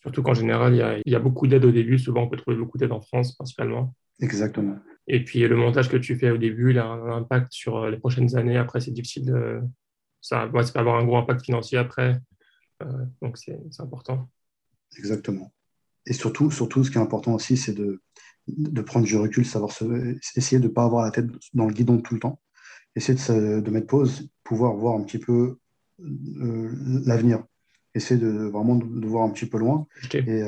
Surtout 0.00 0.22
qu'en 0.22 0.34
général, 0.34 0.74
il 0.74 0.78
y, 0.78 0.82
a, 0.82 0.98
il 1.04 1.12
y 1.12 1.14
a 1.14 1.18
beaucoup 1.18 1.46
d'aide 1.46 1.64
au 1.64 1.72
début. 1.72 1.98
Souvent, 1.98 2.22
on 2.22 2.28
peut 2.28 2.36
trouver 2.36 2.56
beaucoup 2.56 2.78
d'aide 2.78 2.92
en 2.92 3.00
France, 3.00 3.34
principalement. 3.34 3.94
Exactement. 4.20 4.78
Et 5.06 5.24
puis 5.24 5.40
le 5.40 5.56
montage 5.56 5.88
que 5.88 5.96
tu 5.96 6.16
fais 6.16 6.30
au 6.30 6.38
début, 6.38 6.70
il 6.70 6.78
a 6.78 6.86
un 6.86 7.10
impact 7.12 7.52
sur 7.52 7.78
euh, 7.78 7.90
les 7.90 7.98
prochaines 7.98 8.36
années. 8.36 8.56
Après, 8.56 8.80
c'est 8.80 8.90
difficile 8.92 9.26
de. 9.26 9.60
Ça, 10.22 10.46
ouais, 10.48 10.62
ça 10.62 10.72
peut 10.72 10.78
avoir 10.80 10.96
un 10.96 11.04
gros 11.04 11.16
impact 11.16 11.44
financier 11.44 11.78
après. 11.78 12.18
Euh, 12.82 13.04
donc 13.22 13.38
c'est 13.38 13.58
important. 13.78 14.30
Exactement. 14.96 15.52
Et 16.06 16.12
surtout, 16.12 16.50
surtout, 16.50 16.84
ce 16.84 16.90
qui 16.90 16.98
est 16.98 17.00
important 17.00 17.34
aussi, 17.34 17.56
c'est 17.56 17.72
de, 17.72 18.02
de 18.48 18.80
prendre 18.82 19.06
du 19.06 19.16
recul, 19.16 19.44
savoir 19.44 19.70
essayer 20.36 20.58
de 20.58 20.68
ne 20.68 20.72
pas 20.72 20.84
avoir 20.84 21.04
la 21.04 21.10
tête 21.10 21.26
dans 21.54 21.66
le 21.66 21.72
guidon 21.72 21.98
tout 21.98 22.14
le 22.14 22.20
temps. 22.20 22.40
Essayer 22.96 23.16
de, 23.16 23.60
de 23.60 23.70
mettre 23.70 23.86
pause, 23.86 24.28
pouvoir 24.42 24.74
voir 24.74 24.96
un 24.96 25.02
petit 25.02 25.18
peu 25.18 25.58
euh, 26.00 26.72
l'avenir. 27.04 27.44
Essayer 27.94 28.20
de 28.20 28.28
vraiment 28.28 28.76
de, 28.76 29.06
voir 29.06 29.24
un 29.24 29.30
petit 29.30 29.46
peu 29.46 29.58
loin 29.58 29.86
et, 30.14 30.42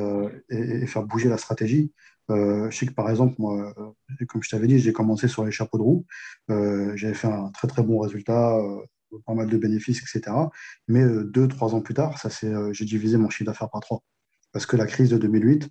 et, 0.50 0.87
faire 0.87 1.02
bouger 1.04 1.28
la 1.28 1.38
stratégie. 1.38 1.92
Euh, 2.30 2.70
je 2.70 2.76
sais 2.76 2.87
que 2.87 2.92
par 2.92 3.11
exemple, 3.11 3.34
moi, 3.38 3.75
euh, 3.78 4.25
comme 4.26 4.42
je 4.42 4.50
t'avais 4.50 4.66
dit, 4.66 4.78
j'ai 4.78 4.92
commencé 4.92 5.28
sur 5.28 5.44
les 5.44 5.52
chapeaux 5.52 5.78
de 5.78 5.82
roue. 5.82 6.06
Euh, 6.50 6.92
j'avais 6.96 7.14
fait 7.14 7.28
un 7.28 7.50
très 7.50 7.68
très 7.68 7.82
bon 7.82 7.99
résultat, 7.99 8.58
pas 9.26 9.34
mal 9.34 9.49
de 9.49 9.56
bénéfices, 9.56 9.99
etc. 9.99 10.37
Mais 10.88 11.04
deux, 11.25 11.49
trois 11.49 11.75
ans 11.75 11.80
plus 11.80 11.94
tard, 11.94 12.18
ça 12.18 12.28
j'ai 12.72 12.84
divisé 12.84 13.16
mon 13.18 13.30
chiffre 13.30 13.46
d'affaires 13.46 13.70
par 13.70 13.80
trois. 13.80 14.02
Parce 14.52 14.66
que 14.66 14.76
la 14.76 14.87
crise 14.87 15.11
de 15.11 15.18
2008, 15.18 15.68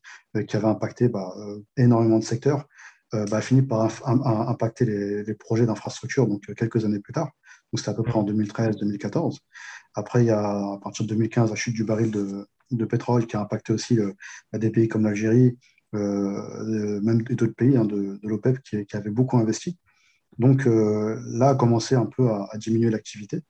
qui 0.47 0.55
avait 0.55 0.67
impacté 0.67 1.07
bah, 1.07 1.33
énormément 1.77 2.17
de 2.19 2.23
secteurs, 2.23 2.67
bah, 3.11 3.37
a 3.37 3.41
fini 3.41 3.61
par 3.61 3.89
impacter 4.07 4.85
les, 4.85 5.33
projets 5.35 5.65
d'infrastructure 5.65 6.27
donc 6.27 6.53
quelques 6.55 6.83
années 6.83 6.99
plus 6.99 7.13
tard. 7.13 7.29
Donc 7.71 7.79
c'était 7.79 7.91
à 7.91 7.93
peu 7.93 8.03
près 8.03 8.17
en 8.17 8.25
2013-2014. 8.25 9.37
Après, 9.93 10.23
il 10.23 10.27
y 10.27 10.31
a 10.31 10.39
à 10.39 10.79
partir 10.81 11.05
de 11.05 11.09
2015 11.09 11.51
la 11.51 11.55
chute 11.55 11.75
du 11.75 11.83
baril 11.83 12.09
de, 12.09 12.85
pétrole 12.85 13.27
qui 13.27 13.35
a 13.35 13.41
impacté 13.41 13.71
aussi 13.71 13.99
des 14.53 14.69
pays 14.71 14.87
comme 14.87 15.03
l'Algérie, 15.03 15.57
euh, 15.93 17.01
même 17.01 17.21
d'autres 17.23 17.53
pays 17.53 17.75
hein, 17.75 17.85
de, 17.85 18.19
l'OPEP 18.23 18.61
qui, 18.63 18.85
qui, 18.85 18.95
avaient 18.95 19.09
beaucoup 19.09 19.37
investi. 19.37 19.77
Donc 20.37 20.65
euh, 20.65 21.21
là 21.27 21.49
a 21.49 21.55
commencé 21.55 21.95
un 21.95 22.05
peu 22.05 22.29
à, 22.29 22.49
diminuer 22.57 22.89
l'activité. 22.89 23.41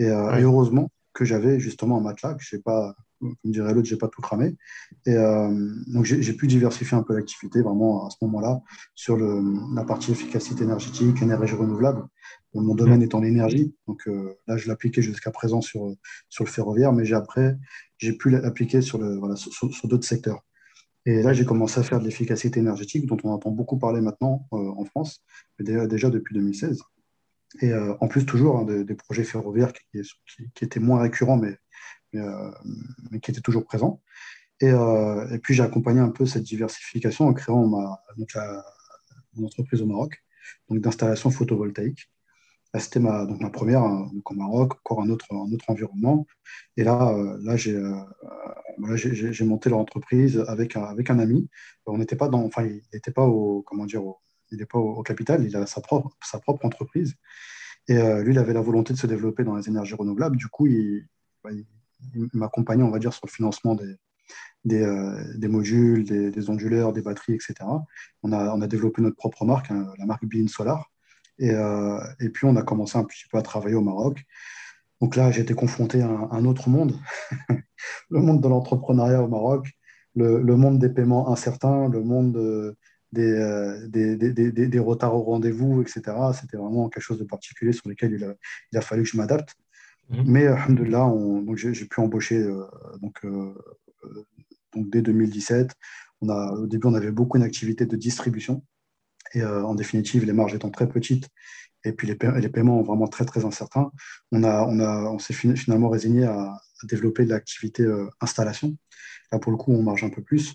Euh, 0.00 0.36
et, 0.36 0.42
heureusement 0.42 0.90
que 1.12 1.24
j'avais 1.24 1.60
justement 1.60 1.98
un 1.98 2.00
matelas, 2.00 2.34
que 2.34 2.42
j'ai 2.42 2.58
pas, 2.58 2.94
comme 3.42 3.52
dirait 3.52 3.74
l'autre, 3.74 3.88
j'ai 3.88 3.96
pas 3.96 4.08
tout 4.08 4.20
cramé. 4.20 4.56
Et 5.06 5.14
donc 5.86 6.04
j'ai 6.04 6.32
pu 6.32 6.46
diversifier 6.46 6.96
un 6.96 7.02
peu 7.02 7.14
l'activité 7.14 7.62
vraiment 7.62 8.06
à 8.06 8.10
ce 8.10 8.16
moment-là 8.22 8.60
sur 8.94 9.16
le, 9.16 9.42
la 9.74 9.84
partie 9.84 10.12
efficacité 10.12 10.64
énergétique, 10.64 11.20
énergie 11.22 11.54
renouvelable. 11.54 12.04
Mon 12.54 12.74
domaine 12.74 13.02
est 13.02 13.14
en 13.14 13.22
énergie, 13.22 13.74
donc 13.86 14.08
là 14.46 14.56
je 14.56 14.68
l'appliquais 14.68 15.02
jusqu'à 15.02 15.30
présent 15.30 15.60
sur, 15.60 15.94
sur 16.28 16.44
le 16.44 16.50
ferroviaire, 16.50 16.92
mais 16.92 17.04
j'ai 17.04 17.14
après 17.14 17.56
j'ai 17.98 18.12
pu 18.12 18.30
l'appliquer 18.30 18.80
sur, 18.82 18.98
le, 18.98 19.16
voilà, 19.16 19.36
sur 19.36 19.88
d'autres 19.88 20.06
secteurs. 20.06 20.42
Et 21.06 21.22
là, 21.22 21.32
j'ai 21.32 21.44
commencé 21.44 21.78
à 21.80 21.82
faire 21.82 22.00
de 22.00 22.04
l'efficacité 22.04 22.60
énergétique, 22.60 23.06
dont 23.06 23.18
on 23.24 23.30
entend 23.30 23.50
beaucoup 23.50 23.78
parler 23.78 24.00
maintenant 24.00 24.46
euh, 24.52 24.56
en 24.56 24.84
France, 24.84 25.22
déjà 25.58 26.10
depuis 26.10 26.34
2016. 26.34 26.82
Et 27.60 27.72
euh, 27.72 27.94
en 28.00 28.08
plus, 28.08 28.24
toujours 28.24 28.58
hein, 28.58 28.64
des, 28.64 28.94
projets 28.94 29.24
ferroviaires 29.24 29.72
qui, 29.72 30.00
étaient 30.62 30.80
moins 30.80 31.00
récurrents, 31.00 31.36
mais, 31.36 31.58
euh, 32.20 32.50
mais, 33.10 33.20
qui 33.20 33.30
étaient 33.30 33.40
toujours 33.40 33.64
présents. 33.64 34.00
Et, 34.60 34.68
et 34.68 35.38
puis, 35.42 35.52
j'ai 35.52 35.62
accompagné 35.62 36.00
un 36.00 36.10
peu 36.10 36.26
cette 36.26 36.44
diversification 36.44 37.26
en 37.26 37.34
créant 37.34 37.66
ma, 37.66 38.00
mon 39.34 39.46
entreprise 39.46 39.82
au 39.82 39.86
Maroc, 39.86 40.22
donc 40.70 40.80
d'installation 40.80 41.30
photovoltaïque. 41.30 42.08
C'était 42.78 43.00
ma, 43.00 43.26
donc 43.26 43.40
ma 43.40 43.50
première 43.50 43.82
hein, 43.82 44.10
donc 44.12 44.30
au 44.30 44.34
Maroc, 44.34 44.74
encore 44.74 45.02
un 45.02 45.10
autre, 45.10 45.26
un 45.32 45.52
autre 45.52 45.64
environnement. 45.68 46.26
Et 46.76 46.84
là, 46.84 47.14
là 47.42 47.56
j'ai 47.56 47.80
j'ai 48.86 49.44
monté 49.44 49.70
l'entreprise 49.70 50.42
avec 50.48 50.76
un, 50.76 50.84
avec 50.84 51.10
un 51.10 51.18
ami. 51.18 51.48
On 51.86 51.98
n'était 51.98 52.16
pas 52.16 52.28
dans, 52.28 52.42
enfin, 52.44 52.64
il 52.64 52.82
n'était 52.92 53.12
pas 53.12 53.26
au, 53.26 53.62
comment 53.62 53.86
dire, 53.86 54.02
il 54.50 54.58
n'est 54.58 54.66
pas 54.66 54.78
au, 54.78 55.02
capital, 55.02 55.44
il 55.44 55.56
a 55.56 55.66
sa 55.66 55.80
propre, 55.80 56.16
sa 56.22 56.38
propre 56.38 56.64
entreprise. 56.64 57.14
Et 57.88 57.96
euh, 57.98 58.22
lui, 58.22 58.32
il 58.32 58.38
avait 58.38 58.54
la 58.54 58.60
volonté 58.60 58.94
de 58.94 58.98
se 58.98 59.06
développer 59.06 59.44
dans 59.44 59.56
les 59.56 59.68
énergies 59.68 59.94
renouvelables. 59.94 60.36
Du 60.36 60.48
coup, 60.48 60.66
il, 60.66 61.06
bah, 61.42 61.50
m'accompagnait, 62.32 62.82
on 62.82 62.90
va 62.90 62.98
dire, 62.98 63.12
sur 63.12 63.26
le 63.26 63.30
financement 63.30 63.74
des, 63.74 63.96
des, 64.64 64.82
euh, 64.82 65.48
modules, 65.48 66.04
des, 66.04 66.50
onduleurs, 66.50 66.92
des 66.92 67.02
batteries, 67.02 67.34
etc. 67.34 67.54
On 68.22 68.32
a, 68.32 68.54
on 68.54 68.60
a 68.60 68.66
développé 68.66 69.02
notre 69.02 69.16
propre 69.16 69.44
marque, 69.44 69.70
hein, 69.70 69.92
la 69.98 70.06
marque 70.06 70.24
Bean 70.24 70.48
Solar. 70.48 70.90
Et, 71.38 71.50
euh, 71.50 72.00
et, 72.20 72.30
puis, 72.30 72.46
on 72.46 72.56
a 72.56 72.62
commencé 72.62 72.96
un 72.98 73.04
petit 73.04 73.24
peu 73.30 73.38
à 73.38 73.42
travailler 73.42 73.74
au 73.74 73.82
Maroc. 73.82 74.22
Donc 75.00 75.16
là, 75.16 75.30
j'ai 75.30 75.42
été 75.42 75.54
confronté 75.54 76.00
à 76.02 76.08
un, 76.08 76.44
autre 76.44 76.68
monde, 76.68 76.94
le 78.10 78.20
monde 78.20 78.40
de 78.40 78.48
l'entrepreneuriat 78.48 79.22
au 79.22 79.28
Maroc, 79.28 79.68
le, 80.14 80.40
monde 80.56 80.78
des 80.78 80.88
paiements 80.88 81.30
incertains, 81.30 81.88
le 81.88 82.00
monde 82.00 82.36
euh, 82.36 82.74
des, 83.12 84.16
des, 84.16 84.32
des, 84.32 84.68
des, 84.68 84.78
retards 84.78 85.14
au 85.14 85.22
rendez-vous, 85.22 85.82
etc. 85.82 86.02
C'était 86.40 86.56
vraiment 86.56 86.88
quelque 86.88 87.02
chose 87.02 87.18
de 87.18 87.24
particulier 87.24 87.72
sur 87.72 87.88
lequel 87.88 88.12
il 88.12 88.24
a, 88.24 88.34
il 88.72 88.78
a 88.78 88.80
fallu 88.80 89.02
que 89.02 89.08
je 89.08 89.16
m'adapte. 89.16 89.56
Mmh. 90.10 90.22
Mais, 90.26 90.46
alhamdoulilah, 90.46 91.10
j'ai 91.54 91.86
pu 91.86 92.00
embaucher 92.00 92.36
euh, 92.36 92.64
donc, 93.00 93.24
euh, 93.24 93.54
donc, 94.74 94.90
dès 94.90 95.02
2017. 95.02 95.72
On 96.20 96.28
a, 96.28 96.52
au 96.52 96.66
début, 96.66 96.86
on 96.86 96.94
avait 96.94 97.10
beaucoup 97.10 97.38
une 97.38 97.44
activité 97.44 97.86
de 97.86 97.96
distribution. 97.96 98.64
Et 99.32 99.42
en 99.44 99.74
définitive, 99.74 100.24
les 100.24 100.32
marges 100.32 100.54
étant 100.54 100.70
très 100.70 100.88
petites, 100.88 101.28
et 101.82 101.92
puis 101.92 102.06
les, 102.06 102.16
les, 102.40 102.48
paiements 102.48 102.82
vraiment 102.82 103.08
très 103.08 103.24
très 103.24 103.44
incertains, 103.44 103.90
on, 104.30 104.44
a, 104.44 104.64
on, 104.64 104.78
a, 104.78 105.10
on 105.10 105.18
s'est 105.18 105.34
finalement 105.34 105.88
résigné 105.88 106.24
à, 106.24 106.54
développer 106.86 107.24
de 107.24 107.30
l'activité 107.30 107.82
euh, 107.82 108.08
installation. 108.20 108.76
Là, 109.32 109.38
pour 109.38 109.52
le 109.52 109.58
coup, 109.58 109.72
on 109.72 109.82
marge 109.82 110.04
un 110.04 110.10
peu 110.10 110.22
plus. 110.22 110.54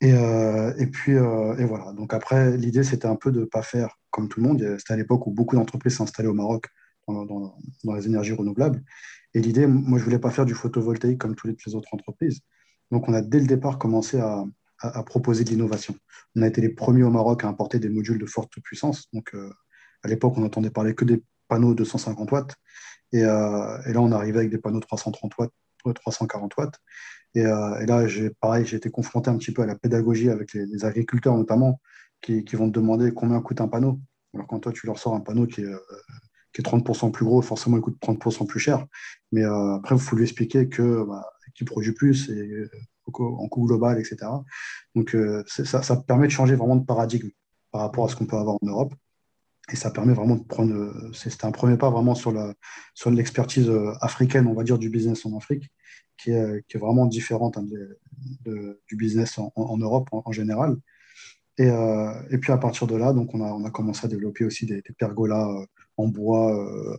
Et, 0.00 0.12
euh, 0.12 0.74
et 0.78 0.86
puis, 0.86 1.14
euh, 1.14 1.56
et 1.56 1.64
voilà. 1.64 1.92
Donc 1.92 2.12
après, 2.14 2.56
l'idée, 2.56 2.82
c'était 2.82 3.06
un 3.06 3.16
peu 3.16 3.30
de 3.30 3.40
ne 3.40 3.44
pas 3.44 3.62
faire 3.62 3.98
comme 4.10 4.28
tout 4.28 4.40
le 4.40 4.48
monde. 4.48 4.76
C'était 4.78 4.94
à 4.94 4.96
l'époque 4.96 5.26
où 5.26 5.30
beaucoup 5.30 5.56
d'entreprises 5.56 5.96
s'installaient 5.96 6.28
au 6.28 6.34
Maroc 6.34 6.66
dans, 7.12 7.56
les 7.94 8.06
énergies 8.06 8.32
renouvelables. 8.32 8.82
Et 9.34 9.40
l'idée, 9.40 9.66
moi, 9.66 9.98
je 9.98 10.04
ne 10.04 10.06
voulais 10.06 10.18
pas 10.18 10.30
faire 10.30 10.46
du 10.46 10.54
photovoltaïque 10.54 11.18
comme 11.18 11.34
toutes 11.34 11.64
les 11.66 11.74
autres 11.74 11.88
entreprises. 11.92 12.40
Donc, 12.90 13.08
on 13.08 13.14
a 13.14 13.20
dès 13.20 13.40
le 13.40 13.46
départ 13.46 13.78
commencé 13.78 14.18
à, 14.20 14.44
proposer 15.06 15.44
de 15.44 15.50
l'innovation. 15.50 15.94
On 16.36 16.42
a 16.42 16.48
été 16.48 16.60
les 16.60 16.68
premiers 16.68 17.04
au 17.04 17.10
Maroc 17.10 17.42
à 17.44 17.48
importer 17.48 17.78
des 17.78 17.88
modules 17.88 18.18
de 18.18 18.26
forte 18.26 18.60
puissance, 18.60 19.08
donc 19.14 19.32
à 20.04 20.08
l'époque, 20.08 20.34
on 20.36 20.42
n'entendait 20.42 20.70
parler 20.70 20.94
que 20.94 21.04
des 21.04 21.22
panneaux 21.48 21.70
de 21.70 21.78
250 21.78 22.30
watts. 22.30 22.54
Et, 23.12 23.22
euh, 23.24 23.82
et, 23.86 23.92
là, 23.92 24.00
on 24.00 24.12
arrivait 24.12 24.40
avec 24.40 24.50
des 24.50 24.58
panneaux 24.58 24.80
de 24.80 24.86
330 24.86 25.32
watts, 25.38 25.52
340 25.94 26.56
watts. 26.56 26.78
Et, 27.34 27.44
euh, 27.44 27.80
et 27.80 27.86
là, 27.86 28.06
pareil, 28.40 28.66
j'ai 28.66 28.76
été 28.76 28.90
confronté 28.90 29.30
un 29.30 29.38
petit 29.38 29.52
peu 29.52 29.62
à 29.62 29.66
la 29.66 29.76
pédagogie 29.76 30.30
avec 30.30 30.52
les, 30.52 30.84
agriculteurs 30.84 31.36
notamment, 31.36 31.80
qui, 32.20 32.44
qui, 32.44 32.56
vont 32.56 32.68
te 32.68 32.78
demander 32.78 33.12
combien 33.12 33.40
coûte 33.40 33.60
un 33.60 33.68
panneau. 33.68 34.00
Alors 34.34 34.46
quand 34.46 34.60
toi, 34.60 34.72
tu 34.72 34.86
leur 34.86 34.98
sors 34.98 35.14
un 35.14 35.20
panneau 35.20 35.46
qui 35.46 35.62
est, 35.62 35.64
euh, 35.64 35.78
qui 36.54 36.60
est 36.60 36.64
30% 36.64 37.10
plus 37.10 37.24
gros, 37.24 37.42
forcément, 37.42 37.76
il 37.76 37.82
coûte 37.82 37.98
30% 38.00 38.46
plus 38.46 38.60
cher. 38.60 38.86
Mais 39.32 39.42
après, 39.42 39.96
il 39.96 40.00
faut 40.00 40.16
lui 40.16 40.22
expliquer 40.22 40.68
que 40.68 41.04
bah, 41.04 41.26
qu'il 41.54 41.66
produit 41.66 41.92
plus 41.92 42.30
et 42.30 42.64
en 43.06 43.48
coût 43.48 43.66
global, 43.66 43.98
etc. 43.98 44.16
Donc, 44.94 45.16
ça, 45.46 45.82
ça 45.82 45.96
permet 45.96 46.26
de 46.26 46.32
changer 46.32 46.54
vraiment 46.54 46.76
de 46.76 46.84
paradigme 46.84 47.28
par 47.70 47.82
rapport 47.82 48.04
à 48.04 48.08
ce 48.08 48.16
qu'on 48.16 48.26
peut 48.26 48.36
avoir 48.36 48.56
en 48.62 48.66
Europe. 48.66 48.94
Et 49.72 49.76
ça 49.76 49.90
permet 49.90 50.12
vraiment 50.12 50.36
de 50.36 50.44
prendre. 50.44 50.92
C'est 51.12 51.44
un 51.44 51.50
premier 51.50 51.76
pas 51.76 51.90
vraiment 51.90 52.14
sur 52.14 52.32
l'expertise 53.10 53.64
sur 53.64 54.04
africaine, 54.04 54.46
on 54.46 54.54
va 54.54 54.62
dire, 54.62 54.78
du 54.78 54.90
business 54.90 55.24
en 55.24 55.36
Afrique, 55.36 55.70
qui 56.18 56.30
est, 56.30 56.76
vraiment 56.76 57.06
différente 57.06 57.56
hein, 57.56 57.64
du 58.44 58.96
business 58.96 59.38
en, 59.38 59.78
Europe 59.78 60.08
en, 60.12 60.32
général. 60.32 60.76
Et, 61.56 61.68
euh, 61.68 62.12
puis 62.40 62.52
à 62.52 62.58
partir 62.58 62.86
de 62.86 62.96
là, 62.96 63.12
donc 63.12 63.34
on 63.34 63.40
a, 63.40 63.50
on 63.52 63.64
a 63.64 63.70
commencé 63.70 64.04
à 64.04 64.08
développer 64.08 64.44
aussi 64.44 64.66
des, 64.66 64.82
pergolas 64.98 65.48
euh, 65.48 65.66
en 65.96 66.08
bois 66.08 66.56
euh, 66.56 66.96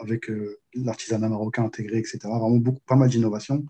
avec 0.00 0.30
l'artisanat 0.74 1.28
marocain 1.28 1.64
intégré, 1.64 1.98
etc. 1.98 2.18
Vraiment 2.24 2.50
beaucoup, 2.50 2.80
pas 2.86 2.96
mal 2.96 3.08
d'innovations. 3.08 3.64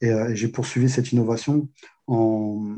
Et, 0.00 0.10
j'ai 0.34 0.48
poursuivi 0.48 0.88
cette 0.88 1.12
innovation 1.12 1.68
en, 2.06 2.76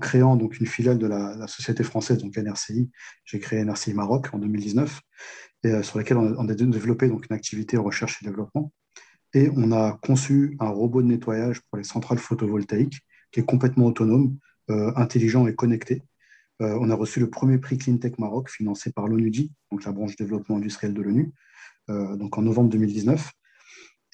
créant 0.00 0.36
donc 0.36 0.58
une 0.58 0.66
filiale 0.66 0.98
de 0.98 1.06
la, 1.06 1.46
société 1.46 1.82
française, 1.84 2.18
donc 2.18 2.36
NRCI. 2.36 2.90
J'ai 3.24 3.38
créé 3.38 3.64
NRCI 3.64 3.94
Maroc 3.94 4.28
en 4.32 4.38
2019, 4.38 5.00
et, 5.64 5.82
sur 5.82 5.98
laquelle 5.98 6.16
on 6.16 6.48
a, 6.48 6.54
développé 6.54 7.08
donc 7.08 7.26
une 7.30 7.36
activité 7.36 7.76
recherche 7.76 8.22
et 8.22 8.26
développement. 8.26 8.72
Et 9.34 9.50
on 9.56 9.72
a 9.72 9.98
conçu 10.02 10.56
un 10.60 10.68
robot 10.68 11.02
de 11.02 11.08
nettoyage 11.08 11.60
pour 11.62 11.78
les 11.78 11.84
centrales 11.84 12.18
photovoltaïques 12.18 13.00
qui 13.30 13.40
est 13.40 13.44
complètement 13.44 13.86
autonome, 13.86 14.36
euh, 14.70 14.92
intelligent 14.94 15.46
et 15.46 15.54
connecté. 15.54 16.02
Euh, 16.62 16.78
on 16.80 16.90
a 16.90 16.94
reçu 16.94 17.18
le 17.18 17.28
premier 17.28 17.58
prix 17.58 17.76
Cleantech 17.76 18.18
Maroc 18.18 18.48
financé 18.48 18.92
par 18.92 19.08
l'ONUDI, 19.08 19.52
donc 19.70 19.84
la 19.84 19.92
branche 19.92 20.16
développement 20.16 20.56
industriel 20.56 20.94
de 20.94 21.02
l'ONU, 21.02 21.32
euh, 21.90 22.16
donc 22.16 22.38
en 22.38 22.42
novembre 22.42 22.70
2019. 22.70 23.32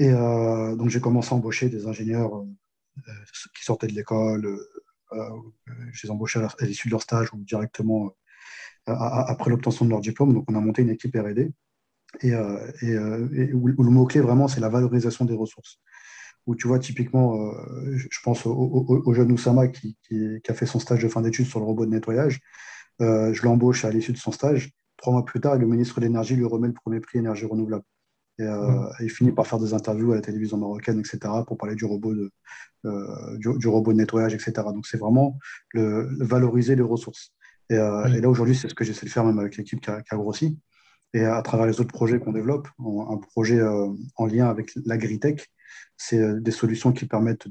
Et 0.00 0.12
donc 0.12 0.90
j'ai 0.90 1.00
commencé 1.00 1.34
à 1.34 1.36
embaucher 1.36 1.68
des 1.68 1.88
ingénieurs 1.88 2.44
qui 3.56 3.64
sortaient 3.64 3.88
de 3.88 3.94
l'école. 3.94 4.56
je 5.10 6.06
les 6.06 6.10
embauchais 6.12 6.38
à 6.38 6.64
l'issue 6.64 6.86
de 6.86 6.92
leur 6.92 7.02
stage 7.02 7.34
ou 7.34 7.38
directement 7.38 8.12
après 8.86 9.50
l'obtention 9.50 9.84
de 9.84 9.90
leur 9.90 10.00
diplôme. 10.00 10.44
On 10.46 10.54
a 10.54 10.60
monté 10.60 10.82
une 10.82 10.90
équipe 10.90 11.16
R&D. 11.16 11.50
Et, 12.20 12.32
où, 13.52 13.66
le 13.66 13.90
mot-clé 13.90 14.20
vraiment, 14.20 14.46
c'est 14.46 14.60
la 14.60 14.68
valorisation 14.68 15.24
des 15.24 15.34
ressources 15.34 15.80
où 16.48 16.56
tu 16.56 16.66
vois 16.66 16.78
typiquement, 16.78 17.52
euh, 17.52 17.94
je 17.94 18.18
pense 18.24 18.46
au, 18.46 19.12
jeune 19.12 19.30
Oussama 19.30 19.68
qui, 19.68 19.96
a 20.48 20.54
fait 20.54 20.64
son 20.64 20.80
stage 20.80 21.02
de 21.02 21.08
fin 21.08 21.20
d'études 21.20 21.46
sur 21.46 21.60
le 21.60 21.66
robot 21.66 21.84
de 21.84 21.90
nettoyage. 21.90 22.40
Euh, 23.02 23.34
je 23.34 23.42
l'embauche 23.44 23.84
à 23.84 23.90
l'issue 23.90 24.12
de 24.12 24.16
son 24.16 24.32
stage. 24.32 24.70
Trois 24.96 25.12
mois 25.12 25.26
plus 25.26 25.40
tard, 25.40 25.56
le 25.56 25.66
ministre 25.66 26.00
de 26.00 26.06
l'Énergie 26.06 26.36
lui 26.36 26.46
remet 26.46 26.68
le 26.68 26.72
premier 26.72 27.00
prix 27.00 27.18
énergie 27.18 27.44
renouvelable. 27.44 27.84
Et, 28.38 28.44
euh, 28.44 28.88
il 29.00 29.10
finit 29.10 29.30
par 29.30 29.46
faire 29.46 29.58
des 29.58 29.74
interviews 29.74 30.12
à 30.12 30.14
la 30.14 30.22
télévision 30.22 30.56
marocaine, 30.56 30.98
etc., 30.98 31.18
pour 31.46 31.58
parler 31.58 31.74
du 31.74 31.84
robot 31.84 32.14
de, 32.14 32.32
du, 33.36 33.68
robot 33.68 33.92
de 33.92 33.98
nettoyage, 33.98 34.32
etc. 34.32 34.52
Donc 34.72 34.86
c'est 34.86 34.98
vraiment 34.98 35.38
le, 35.74 36.08
valoriser 36.24 36.76
les 36.76 36.82
ressources. 36.82 37.34
Et, 37.68 37.76
là 37.76 38.28
aujourd'hui, 38.30 38.56
c'est 38.56 38.70
ce 38.70 38.74
que 38.74 38.84
j'essaie 38.84 39.04
de 39.04 39.10
faire 39.10 39.24
même 39.24 39.38
avec 39.38 39.58
l'équipe 39.58 39.82
qui, 39.82 39.90
qui, 39.90 40.14
a 40.14 40.16
grossi. 40.16 40.58
Et 41.12 41.26
à 41.26 41.42
travers 41.42 41.66
les 41.66 41.78
autres 41.78 41.92
projets 41.92 42.18
qu'on 42.18 42.32
développe, 42.32 42.68
un 42.78 43.18
projet 43.18 43.60
en 44.16 44.26
lien 44.26 44.48
avec 44.48 44.72
l'agritech, 44.86 45.46
c'est 45.98 46.20
euh, 46.20 46.40
des 46.40 46.52
solutions 46.52 46.92
qui 46.92 47.04
permettent 47.04 47.48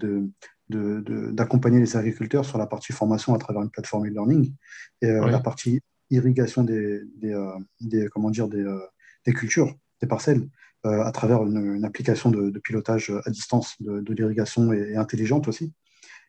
d'accompagner 0.70 1.80
les 1.80 1.96
agriculteurs 1.96 2.46
sur 2.46 2.58
la 2.58 2.66
partie 2.66 2.94
formation 2.94 3.36
à 3.36 3.38
travers 3.38 3.62
une 3.62 3.70
plateforme 3.70 4.08
e-learning 4.08 4.56
et 5.02 5.08
euh, 5.08 5.30
la 5.30 5.40
partie 5.40 5.82
irrigation 6.10 6.64
des, 6.64 7.04
euh, 7.26 8.10
comment 8.12 8.32
dire, 8.32 8.48
des, 8.48 9.34
cultures, 9.34 9.76
des 10.02 10.08
parcelles, 10.08 10.48
à 10.86 11.12
travers 11.12 11.44
une, 11.44 11.84
application 11.84 12.32
de, 12.32 12.58
pilotage 12.60 13.12
à 13.26 13.30
distance 13.30 13.76
de, 13.82 14.14
l'irrigation 14.14 14.72
et, 14.72 14.96
intelligente 14.96 15.50
aussi. 15.50 15.74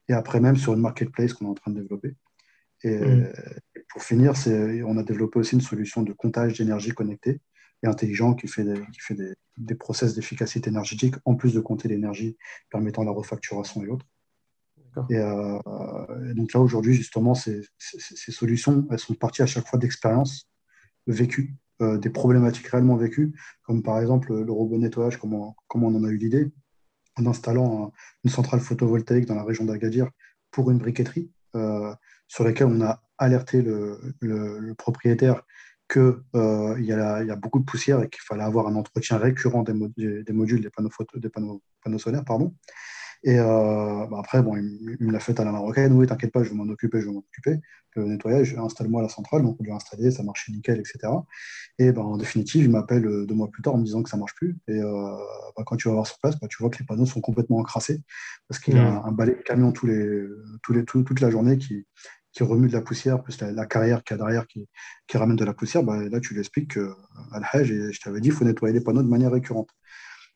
Et 0.08 0.14
après 0.14 0.40
même 0.40 0.56
sur 0.56 0.74
une 0.74 0.80
marketplace 0.80 1.32
qu'on 1.32 1.44
est 1.44 1.50
en 1.50 1.54
train 1.54 1.70
de 1.70 1.80
développer. 1.80 2.16
Et, 2.82 2.98
mm. 2.98 3.32
pour 3.90 4.02
finir, 4.02 4.32
on 4.84 4.98
a 4.98 5.04
développé 5.04 5.38
aussi 5.38 5.54
une 5.54 5.60
solution 5.60 6.02
de 6.02 6.12
comptage 6.12 6.58
d'énergie 6.58 6.90
connectée 6.90 7.40
et 7.82 7.86
intelligent 7.86 8.34
qui 8.34 8.48
fait 8.48 8.64
des, 8.64 8.80
qui 8.92 9.00
fait 9.00 9.14
des, 9.14 9.34
des 9.56 9.74
process 9.74 10.14
d'efficacité 10.14 10.70
énergétique 10.70 11.14
en 11.24 11.34
plus 11.34 11.54
de 11.54 11.60
compter 11.60 11.88
l'énergie 11.88 12.36
permettant 12.70 13.04
la 13.04 13.10
refacturation 13.10 13.82
et 13.84 13.88
autres. 13.88 14.06
Euh, 15.10 15.58
et, 16.30 16.34
donc 16.34 16.52
là, 16.52 16.60
aujourd'hui, 16.60 16.94
justement, 16.94 17.34
ces, 17.34 17.62
ces, 17.78 18.32
solutions, 18.32 18.86
elles 18.90 18.98
sont 18.98 19.14
parties 19.14 19.42
à 19.42 19.46
chaque 19.46 19.66
fois 19.66 19.78
d'expériences 19.78 20.48
vécues, 21.06 21.54
euh, 21.80 21.98
des 21.98 22.10
problématiques 22.10 22.66
réellement 22.66 22.96
vécues, 22.96 23.38
comme 23.62 23.82
par 23.82 24.00
exemple 24.00 24.34
le 24.34 24.52
robot 24.52 24.78
nettoyage, 24.78 25.18
comment, 25.18 25.56
comment 25.68 25.88
on 25.88 25.94
en 25.94 26.04
a 26.04 26.08
eu 26.08 26.16
l'idée, 26.16 26.50
en 27.16 27.26
installant 27.26 27.92
une 28.24 28.30
centrale 28.30 28.60
photovoltaïque 28.60 29.26
dans 29.26 29.34
la 29.34 29.44
région 29.44 29.64
d'Agadir 29.64 30.10
pour 30.50 30.70
une 30.70 30.78
briqueterie, 30.78 31.30
euh, 31.54 31.94
sur 32.26 32.44
laquelle 32.44 32.66
on 32.66 32.80
a 32.80 33.02
alerté 33.18 33.62
le, 33.62 34.00
le 34.20 34.74
propriétaire 34.74 35.42
qu'il 35.88 36.14
euh, 36.36 36.80
y, 36.80 36.92
a, 36.92 37.36
beaucoup 37.36 37.58
de 37.58 37.64
poussière 37.64 38.02
et 38.02 38.08
qu'il 38.08 38.22
fallait 38.22 38.42
avoir 38.42 38.68
un 38.68 38.74
entretien 38.76 39.16
récurrent 39.16 39.62
des, 39.62 39.72
modules, 39.72 40.60
des 40.60 40.70
panneaux, 40.70 40.90
photo, 40.90 41.18
des 41.18 41.30
panneaux, 41.30 41.62
panneaux 41.82 41.98
solaires. 41.98 42.24
Pardon. 42.24 42.54
Et 43.24 43.38
euh, 43.38 44.06
bah, 44.06 44.18
après, 44.20 44.42
bon, 44.42 44.56
il, 44.56 44.96
me 45.00 45.10
l'a 45.10 45.18
fait 45.18 45.38
à 45.40 45.44
la 45.44 45.52
marocaine. 45.52 45.92
Oui, 45.92 46.06
t'inquiète 46.06 46.32
pas, 46.32 46.42
je 46.42 46.50
vais 46.50 46.54
m'en 46.54 46.70
occuper, 46.70 47.00
je 47.00 47.06
vais 47.06 47.12
m'en 47.12 47.20
occuper. 47.20 47.56
Le 47.96 48.04
nettoyage, 48.04 48.56
installe-moi 48.56 49.02
la 49.02 49.08
centrale. 49.08 49.42
Donc, 49.42 49.56
on 49.58 49.64
lui 49.64 49.72
a 49.72 49.74
installé, 49.74 50.10
ça 50.10 50.22
marchait 50.22 50.52
nickel, 50.52 50.78
etc. 50.78 51.12
Et 51.78 51.90
ben, 51.90 52.02
en 52.02 52.16
définitive, 52.16 52.64
il 52.64 52.70
m'appelle 52.70 53.06
euh, 53.06 53.26
deux 53.26 53.34
mois 53.34 53.50
plus 53.50 53.62
tard 53.62 53.74
en 53.74 53.78
me 53.78 53.84
disant 53.84 54.02
que 54.02 54.10
ça 54.10 54.16
marche 54.16 54.34
plus. 54.34 54.56
Et 54.68 54.80
bah, 54.80 55.64
quand 55.66 55.76
tu 55.76 55.88
vas 55.88 55.94
voir 55.94 56.06
sur 56.06 56.18
place, 56.18 56.38
bah, 56.38 56.46
tu 56.48 56.58
vois 56.60 56.70
que 56.70 56.78
les 56.78 56.86
panneaux 56.86 57.06
sont 57.06 57.20
complètement 57.20 57.58
encrassés 57.58 58.02
parce 58.46 58.60
qu'il 58.60 58.74
y 58.74 58.78
a 58.78 58.90
mmh. 58.90 59.02
un, 59.06 59.12
balai 59.12 59.34
de 59.34 59.42
camion 59.42 59.72
tous 59.72 59.86
les, 59.86 60.26
tous 60.62 60.72
les, 60.72 60.84
toute 60.84 61.20
la 61.20 61.30
journée 61.30 61.58
qui, 61.58 61.86
qui 62.38 62.44
remue 62.44 62.68
de 62.68 62.72
la 62.72 62.82
poussière, 62.82 63.20
plus 63.20 63.40
la, 63.40 63.66
carrière 63.66 64.04
qu'il 64.04 64.16
y 64.16 64.20
a 64.20 64.22
derrière 64.22 64.46
qui, 64.46 64.68
qui, 65.08 65.16
ramène 65.16 65.34
de 65.34 65.44
la 65.44 65.52
poussière, 65.52 65.82
bah, 65.82 65.96
là 66.08 66.20
tu 66.20 66.34
lui 66.34 66.40
expliques 66.40 66.74
que 66.74 66.94
Al-Hajj, 67.32 67.90
je 67.90 68.00
t'avais 68.00 68.20
dit, 68.20 68.28
il 68.28 68.32
faut 68.32 68.44
nettoyer 68.44 68.72
les 68.72 68.80
panneaux 68.80 69.02
de 69.02 69.08
manière 69.08 69.32
récurrente. 69.32 69.70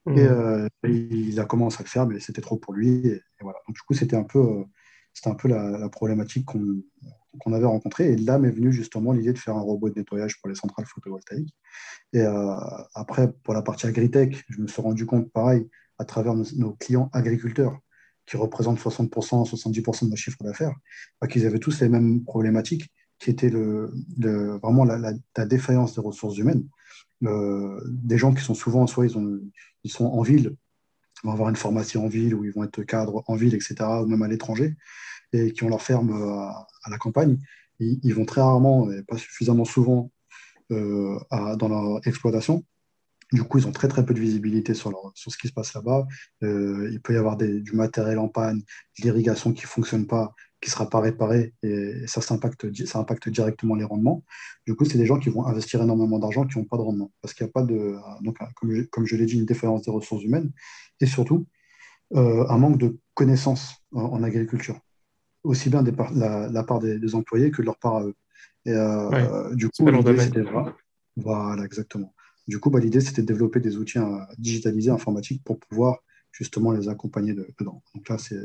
Mmh. 0.06 0.18
Et 0.18 0.22
euh, 0.22 0.68
il 0.82 1.38
a 1.38 1.44
commencé 1.44 1.76
à 1.78 1.84
le 1.84 1.88
faire, 1.88 2.08
mais 2.08 2.18
c'était 2.18 2.40
trop 2.40 2.56
pour 2.56 2.74
lui. 2.74 3.06
Et, 3.06 3.22
voilà. 3.40 3.60
Donc, 3.68 3.76
du 3.76 3.82
coup, 3.82 3.94
c'était 3.94 4.16
un 4.16 4.24
peu, 4.24 4.40
euh, 4.40 4.64
c'était 5.14 5.30
un 5.30 5.36
peu 5.36 5.46
la, 5.46 5.88
problématique 5.90 6.44
qu'on 6.44 7.52
avait 7.52 7.66
rencontrée. 7.66 8.12
Et 8.12 8.16
là 8.16 8.36
m'est 8.40 8.50
venue 8.50 8.72
justement 8.72 9.12
l'idée 9.12 9.32
de 9.32 9.38
faire 9.38 9.56
un 9.56 9.60
robot 9.60 9.88
de 9.88 10.00
nettoyage 10.00 10.40
pour 10.40 10.48
les 10.48 10.56
centrales 10.56 10.86
photovoltaïques. 10.86 11.54
Et 12.12 12.22
euh, 12.22 12.56
après, 12.96 13.32
pour 13.44 13.54
la 13.54 13.62
partie 13.62 13.86
agritech, 13.86 14.44
je 14.48 14.60
me 14.60 14.66
suis 14.66 14.82
rendu 14.82 15.06
compte, 15.06 15.30
pareil, 15.30 15.68
à 15.98 16.04
travers 16.04 16.34
nos 16.34 16.72
clients 16.72 17.10
agriculteurs, 17.12 17.78
qui 18.26 18.36
représentent 18.36 18.78
60%, 18.78 19.48
70% 19.48 20.04
de 20.04 20.10
nos 20.10 20.16
chiffre 20.16 20.42
d'affaires, 20.42 20.74
bah, 21.20 21.26
qu'ils 21.26 21.46
avaient 21.46 21.58
tous 21.58 21.80
les 21.80 21.88
mêmes 21.88 22.22
problématiques, 22.24 22.90
qui 23.18 23.30
étaient 23.30 23.50
le, 23.50 23.92
vraiment 24.62 24.84
la, 24.84 25.12
défaillance 25.46 25.94
des 25.94 26.00
ressources 26.00 26.38
humaines. 26.38 26.64
Euh, 27.24 27.80
des 27.86 28.18
gens 28.18 28.34
qui 28.34 28.42
sont 28.42 28.54
souvent, 28.54 28.86
soit 28.86 29.06
ils, 29.06 29.16
ont, 29.16 29.40
ils 29.84 29.92
sont 29.92 30.06
en 30.06 30.22
ville, 30.22 30.56
vont 31.22 31.32
avoir 31.32 31.48
une 31.48 31.56
formation 31.56 32.04
en 32.04 32.08
ville, 32.08 32.34
ou 32.34 32.44
ils 32.44 32.52
vont 32.52 32.64
être 32.64 32.82
cadres 32.82 33.22
en 33.28 33.36
ville, 33.36 33.54
etc., 33.54 33.76
ou 34.02 34.06
même 34.06 34.22
à 34.22 34.28
l'étranger, 34.28 34.74
et 35.32 35.52
qui 35.52 35.62
ont 35.62 35.68
leur 35.68 35.82
ferme 35.82 36.10
euh, 36.10 36.36
à, 36.82 36.90
la 36.90 36.98
campagne. 36.98 37.38
Ils, 37.78 38.14
vont 38.14 38.24
très 38.24 38.40
rarement, 38.40 38.90
et 38.90 39.02
pas 39.02 39.18
suffisamment 39.18 39.64
souvent, 39.64 40.10
euh, 40.70 41.18
dans 41.56 41.68
leur 41.68 42.06
exploitation, 42.06 42.64
du 43.32 43.42
coup, 43.44 43.58
ils 43.58 43.66
ont 43.66 43.72
très 43.72 43.88
très 43.88 44.04
peu 44.04 44.14
de 44.14 44.20
visibilité 44.20 44.74
sur, 44.74 45.12
sur 45.14 45.32
ce 45.32 45.38
qui 45.38 45.48
se 45.48 45.52
passe 45.52 45.74
là-bas. 45.74 46.06
Euh, 46.42 46.88
il 46.92 47.00
peut 47.00 47.14
y 47.14 47.16
avoir 47.16 47.36
du 47.36 47.72
matériel 47.72 48.18
en 48.18 48.28
panne, 48.28 48.58
de 48.58 49.02
l'irrigation 49.02 49.52
qui 49.52 49.62
ne 49.62 49.68
fonctionne 49.68 50.06
pas, 50.06 50.34
qui 50.60 50.68
ne 50.68 50.72
sera 50.72 50.88
pas 50.88 51.00
réparé, 51.00 51.54
et, 51.62 52.06
ça, 52.06 52.20
ça 52.20 52.34
impacte, 52.34 52.84
ça 52.86 52.98
impacte 52.98 53.28
directement 53.28 53.74
les 53.74 53.84
rendements. 53.84 54.24
Du 54.66 54.74
coup, 54.74 54.84
c'est 54.84 54.98
des 54.98 55.06
gens 55.06 55.18
qui 55.18 55.30
vont 55.30 55.46
investir 55.46 55.82
énormément 55.82 56.18
d'argent 56.18 56.46
qui 56.46 56.58
n'ont 56.58 56.64
pas 56.64 56.76
de 56.76 56.82
rendement, 56.82 57.10
parce 57.20 57.34
qu'il 57.34 57.44
n'y 57.44 57.50
a 57.50 57.52
pas 57.52 57.62
de, 57.62 57.96
donc, 58.20 58.38
comme 58.54 58.70
je, 58.70 58.82
comme 58.82 59.06
je 59.06 59.16
l'ai 59.16 59.26
dit, 59.26 59.38
une 59.38 59.46
défaillance 59.46 59.82
des 59.82 59.90
ressources 59.90 60.22
humaines, 60.22 60.52
et 61.00 61.06
surtout 61.06 61.46
euh, 62.14 62.46
un 62.48 62.58
manque 62.58 62.78
de 62.78 62.98
connaissances 63.14 63.76
en, 63.92 64.22
agriculture, 64.22 64.78
aussi 65.42 65.70
bien 65.70 65.82
de 65.82 65.92
la, 66.14 66.62
part 66.64 66.80
des, 66.80 67.14
employés 67.14 67.50
que 67.50 67.62
de 67.62 67.66
leur 67.66 67.78
part 67.78 67.96
à 67.96 68.04
eux. 68.04 68.14
Et, 68.66 68.72
euh, 68.72 69.54
du 69.54 69.70
coup, 69.70 69.86
l'idée, 69.86 70.18
c'était 70.18 70.44
voilà, 71.16 71.64
exactement. 71.64 72.11
Du 72.48 72.58
coup, 72.58 72.70
bah, 72.70 72.80
l'idée, 72.80 73.00
c'était 73.00 73.22
de 73.22 73.26
développer 73.26 73.60
des 73.60 73.76
outils 73.76 73.98
euh, 73.98 74.18
digitalisés, 74.38 74.90
informatiques, 74.90 75.42
pour 75.44 75.58
pouvoir 75.60 75.98
justement 76.32 76.72
les 76.72 76.88
accompagner 76.88 77.34
dedans. 77.34 77.82
Donc 77.94 78.08
là, 78.08 78.18
c'est 78.18 78.38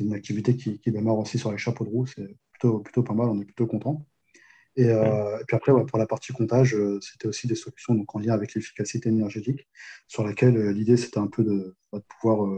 une 0.00 0.14
activité 0.14 0.56
qui, 0.56 0.80
démarre 0.86 1.18
aussi 1.18 1.38
sur 1.38 1.52
les 1.52 1.58
chapeaux 1.58 1.84
de 1.84 1.90
roue. 1.90 2.06
C'est 2.06 2.36
plutôt, 2.52 2.78
plutôt 2.80 3.02
pas 3.02 3.14
mal, 3.14 3.28
on 3.28 3.40
est 3.40 3.44
plutôt 3.44 3.66
content. 3.66 4.06
Et, 4.76 4.88
euh, 4.88 5.38
puis 5.46 5.56
après, 5.56 5.72
pour 5.86 5.98
la 5.98 6.06
partie 6.06 6.32
comptage, 6.32 6.74
euh, 6.74 7.00
c'était 7.00 7.26
aussi 7.26 7.46
des 7.48 7.56
solutions 7.56 7.94
donc, 7.94 8.14
en 8.14 8.20
lien 8.20 8.32
avec 8.32 8.54
l'efficacité 8.54 9.08
énergétique, 9.08 9.68
sur 10.06 10.24
laquelle 10.24 10.70
l'idée, 10.70 10.96
c'était 10.96 11.18
un 11.18 11.26
peu 11.26 11.44
de, 11.44 11.76
bah, 11.92 12.00
pouvoir 12.08 12.48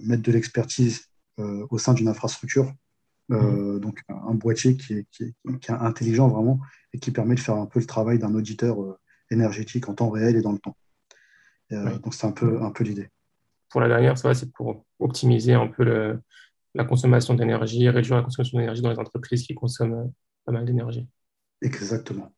mettre 0.00 0.22
de 0.22 0.32
l'expertise 0.32 1.08
au 1.36 1.78
sein 1.78 1.94
d'une 1.94 2.08
infrastructure. 2.08 2.72
Mmh. 3.30 3.80
donc 3.80 4.00
un 4.08 4.32
boîtier 4.32 4.78
qui 4.78 4.94
est, 4.94 5.06
qui, 5.10 5.24
est, 5.24 5.70
intelligent 5.70 6.28
vraiment 6.28 6.60
et 6.94 6.98
qui 6.98 7.10
permet 7.10 7.34
de 7.34 7.40
faire 7.40 7.56
un 7.56 7.66
peu 7.66 7.78
le 7.78 7.84
travail 7.84 8.18
d'un 8.18 8.34
auditeur 8.34 8.98
énergétique 9.30 9.88
en 9.88 9.94
temps 9.94 10.10
réel 10.10 10.36
et 10.36 10.42
dans 10.42 10.52
le 10.52 10.58
temps. 10.58 10.76
Donc, 11.70 12.14
c'est 12.14 12.26
un 12.26 12.32
peu, 12.32 12.62
un 12.62 12.70
peu 12.70 12.84
l'idée. 12.84 13.10
Pour 13.68 13.82
la 13.82 13.88
dernière, 13.88 14.16
ça 14.16 14.32
c'est 14.32 14.50
pour 14.52 14.86
optimiser 14.98 15.52
un 15.52 15.66
peu 15.66 15.84
le, 15.84 16.20
la 16.74 16.84
consommation 16.84 17.34
d'énergie, 17.34 17.88
réduire 17.88 18.16
la 18.16 18.22
consommation 18.22 18.58
d'énergie 18.58 18.80
dans 18.80 18.90
les 18.90 18.98
entreprises 18.98 19.42
qui 19.46 19.54
consomment 19.54 20.10
pas 20.46 20.52
mal 20.52 20.64
d'énergie. 20.64 21.06
Exactement. 21.60 22.32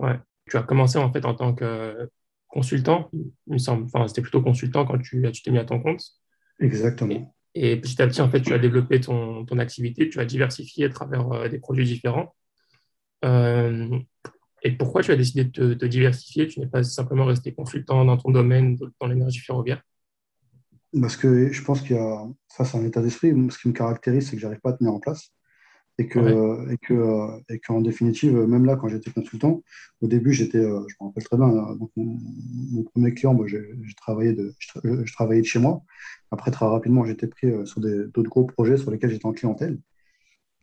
Ouais. 0.00 0.18
Tu 0.50 0.56
as 0.58 0.62
commencé 0.62 0.98
en 0.98 1.10
fait 1.10 1.24
en 1.24 1.34
tant 1.34 1.54
que 1.54 2.10
consultant, 2.48 3.08
il 3.12 3.54
me 3.54 3.58
semble. 3.58 3.84
Enfin, 3.84 4.06
c'était 4.08 4.22
plutôt 4.22 4.42
consultant 4.42 4.84
quand 4.84 4.98
tu 4.98 5.22
t'es 5.42 5.50
mis 5.50 5.58
à 5.58 5.64
ton 5.64 5.80
compte. 5.80 6.02
Exactement. 6.60 7.34
Et, 7.54 7.80
petit 7.80 8.00
à 8.02 8.06
petit, 8.06 8.20
en 8.20 8.28
fait, 8.28 8.42
tu 8.42 8.52
as 8.52 8.58
développé 8.58 9.00
ton, 9.00 9.44
ton 9.44 9.58
activité, 9.58 10.08
tu 10.08 10.18
as 10.18 10.24
diversifié 10.24 10.86
à 10.86 10.88
travers 10.88 11.30
euh, 11.32 11.48
des 11.48 11.58
produits 11.58 11.84
différents. 11.84 12.34
Euh, 13.24 13.98
et 14.64 14.72
pourquoi 14.72 15.02
tu 15.02 15.12
as 15.12 15.16
décidé 15.16 15.44
de 15.44 15.74
te, 15.74 15.84
diversifier? 15.84 16.48
Tu 16.48 16.58
n'es 16.58 16.66
pas 16.66 16.82
simplement 16.82 17.26
resté 17.26 17.52
consultant 17.52 18.04
dans 18.06 18.16
ton 18.16 18.30
domaine, 18.30 18.78
dans 18.98 19.06
l'énergie 19.06 19.40
ferroviaire? 19.40 19.82
Parce 20.98 21.16
que 21.18 21.52
je 21.52 21.62
pense 21.62 21.82
qu'il 21.82 21.96
y 21.96 21.98
a, 21.98 22.24
ça 22.48 22.64
c'est 22.64 22.78
un 22.78 22.84
état 22.84 23.02
d'esprit, 23.02 23.34
ce 23.50 23.58
qui 23.58 23.68
me 23.68 23.74
caractérise, 23.74 24.28
c'est 24.28 24.36
que 24.36 24.42
j'arrive 24.42 24.60
pas 24.60 24.70
à 24.70 24.72
tenir 24.72 24.92
en 24.92 25.00
place. 25.00 25.30
Et 25.98 26.08
que 26.08 26.72
et 26.72 26.78
que 26.78 27.28
et 27.48 27.60
qu'en 27.60 27.80
définitive 27.80 28.34
même 28.34 28.64
là 28.64 28.74
quand 28.74 28.88
j'étais 28.88 29.12
consultant 29.12 29.62
au 30.00 30.08
début 30.08 30.32
j'étais 30.32 30.58
euh, 30.58 30.84
je 30.88 30.96
me 31.00 31.06
rappelle 31.06 31.22
très 31.22 31.36
bien 31.36 31.46
hein, 31.46 31.78
mon, 31.94 32.82
premier 32.82 33.14
client 33.14 33.32
moi 33.32 33.46
j'ai 33.46 33.62
travaillé 33.96 34.32
de 34.32 34.52
je, 34.58 35.12
travaillais 35.12 35.42
de 35.42 35.46
chez 35.46 35.60
moi. 35.60 35.84
Après 36.32 36.50
très 36.50 36.66
rapidement 36.66 37.04
j'étais 37.04 37.28
pris 37.28 37.46
euh, 37.46 37.64
sur 37.64 37.80
d'autres 37.80 38.28
gros 38.28 38.42
projets 38.42 38.76
sur 38.76 38.90
lesquels 38.90 39.10
j'étais 39.10 39.26
en 39.26 39.32
clientèle 39.32 39.78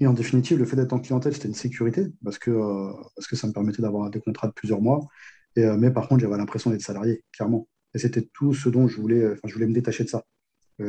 et 0.02 0.08
en 0.08 0.14
définitive 0.14 0.58
le 0.58 0.66
fait 0.66 0.76
d'être 0.76 0.92
en 0.92 1.00
clientèle 1.00 1.34
c'était 1.34 1.48
une 1.48 1.54
sécurité 1.54 2.08
parce 2.24 2.38
que 2.38 2.52
euh, 2.52 2.92
parce 3.16 3.28
que 3.28 3.38
ça 3.38 3.48
me 3.48 3.54
permettait 3.54 3.82
d'avoir 3.82 4.10
des 4.10 4.20
contrats 4.20 4.48
de 4.48 4.54
plusieurs 4.54 4.82
mois 4.82 5.08
et, 5.56 5.66
mais 5.78 5.92
par 5.92 6.10
contre 6.10 6.22
j'avais 6.22 6.38
l'impression 6.38 6.70
d'être 6.70 6.82
salarié 6.82 7.24
clairement 7.32 7.68
et 7.94 8.00
c'était 8.00 8.28
tout 8.34 8.54
ce 8.54 8.68
dont 8.68 8.88
je 8.88 9.00
voulais 9.00 9.26
enfin 9.32 9.48
je 9.48 9.54
voulais 9.54 9.68
me 9.68 9.74
détacher 9.74 10.04
de 10.04 10.10
ça 10.10 10.26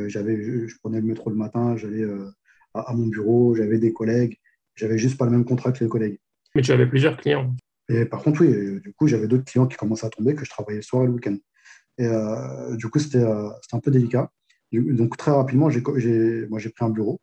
j'avais 0.06 0.42
je, 0.42 0.66
je, 0.66 0.76
prenais 0.82 1.00
le 1.00 1.06
métro 1.06 1.30
le 1.30 1.36
matin 1.36 1.76
j'allais 1.76 2.04
à, 2.74 2.94
mon 2.94 3.06
bureau, 3.06 3.54
j'avais 3.54 3.78
des 3.78 3.92
collègues, 3.92 4.38
j'avais 4.74 4.98
juste 4.98 5.18
pas 5.18 5.24
le 5.24 5.30
même 5.30 5.44
contrat 5.44 5.72
que 5.72 5.82
les 5.82 5.88
collègues. 5.88 6.18
Mais 6.54 6.62
tu 6.62 6.72
avais 6.72 6.86
plusieurs 6.86 7.16
clients. 7.16 7.54
Et 7.88 8.04
par 8.04 8.22
contre, 8.22 8.42
oui, 8.42 8.80
du 8.80 8.92
coup, 8.92 9.06
j'avais 9.06 9.28
d'autres 9.28 9.44
clients 9.44 9.66
qui 9.66 9.76
commençaient 9.76 10.06
à 10.06 10.10
tomber, 10.10 10.34
que 10.34 10.44
je 10.44 10.50
travaillais 10.50 10.78
le 10.78 10.82
soir 10.82 11.02
et 11.02 11.06
le 11.06 11.12
week-end. 11.12 11.36
Et 11.98 12.06
euh, 12.06 12.76
du 12.76 12.88
coup, 12.88 12.98
c'était 12.98 13.18
euh, 13.18 13.50
un 13.72 13.80
peu 13.80 13.90
délicat. 13.90 14.30
Donc, 14.72 15.16
très 15.16 15.30
rapidement, 15.30 15.68
j'ai 15.68 15.82
moi 16.48 16.58
j'ai 16.58 16.70
pris 16.70 16.84
un 16.84 16.90
bureau, 16.90 17.20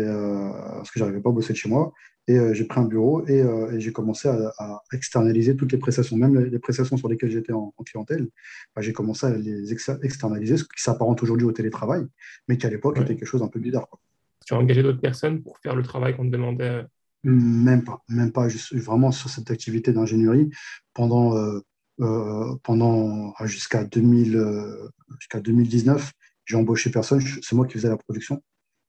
euh, 0.00 0.50
parce 0.50 0.90
que 0.90 0.98
j'arrivais 0.98 1.20
pas 1.20 1.30
à 1.30 1.32
bosser 1.32 1.52
de 1.52 1.58
chez 1.58 1.68
moi. 1.68 1.92
Et 2.26 2.38
j'ai 2.54 2.64
pris 2.64 2.80
un 2.80 2.84
bureau 2.84 3.26
et, 3.26 3.44
j'ai 3.78 3.92
commencé 3.92 4.28
à, 4.28 4.82
externaliser 4.94 5.56
toutes 5.56 5.72
les 5.72 5.78
prestations, 5.78 6.16
même 6.16 6.38
les, 6.38 6.58
prestations 6.58 6.96
sur 6.96 7.06
lesquelles 7.06 7.30
j'étais 7.30 7.52
en, 7.52 7.74
clientèle. 7.84 8.28
Bah, 8.74 8.80
j'ai 8.80 8.94
commencé 8.94 9.26
à 9.26 9.30
les 9.36 9.72
externaliser, 9.72 10.56
ce 10.56 10.64
qui 10.64 10.82
s'apparente 10.82 11.22
aujourd'hui 11.22 11.46
au 11.46 11.52
télétravail, 11.52 12.06
mais 12.48 12.56
qui 12.56 12.66
à 12.66 12.70
l'époque 12.70 12.98
était 12.98 13.14
quelque 13.14 13.28
chose 13.28 13.42
d'un 13.42 13.48
peu 13.48 13.60
bizarre. 13.60 13.90
Quoi 13.90 14.00
tu 14.44 14.54
as 14.54 14.58
engagé 14.58 14.82
d'autres 14.82 15.00
personnes 15.00 15.42
pour 15.42 15.58
faire 15.58 15.74
le 15.74 15.82
travail 15.82 16.16
qu'on 16.16 16.24
te 16.24 16.30
demandait 16.30 16.84
Même 17.24 17.84
pas, 17.84 18.02
même 18.08 18.32
pas. 18.32 18.48
Je 18.48 18.58
suis 18.58 18.78
vraiment 18.78 19.10
sur 19.10 19.30
cette 19.30 19.50
activité 19.50 19.92
d'ingénierie 19.92 20.50
pendant, 20.92 21.36
euh, 21.36 21.60
euh, 22.00 22.54
pendant 22.62 23.32
ah, 23.38 23.46
jusqu'à 23.46 23.84
2000, 23.84 24.36
euh, 24.36 24.88
jusqu'à 25.18 25.40
2019. 25.40 26.12
J'ai 26.44 26.56
embauché 26.56 26.90
personne, 26.90 27.20
c'est 27.20 27.56
moi 27.56 27.66
qui 27.66 27.72
faisais 27.74 27.88
la 27.88 27.96
production, 27.96 28.42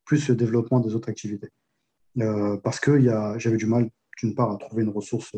plus 0.05 0.27
le 0.29 0.35
développement 0.35 0.79
des 0.79 0.95
autres 0.95 1.09
activités. 1.09 1.49
parce 2.63 2.79
que 2.79 2.99
j'avais 3.37 3.57
du 3.57 3.65
mal, 3.65 3.89
d'une 4.19 4.35
part, 4.35 4.51
à 4.51 4.57
trouver 4.57 4.83
une 4.83 4.89
ressource 4.89 5.31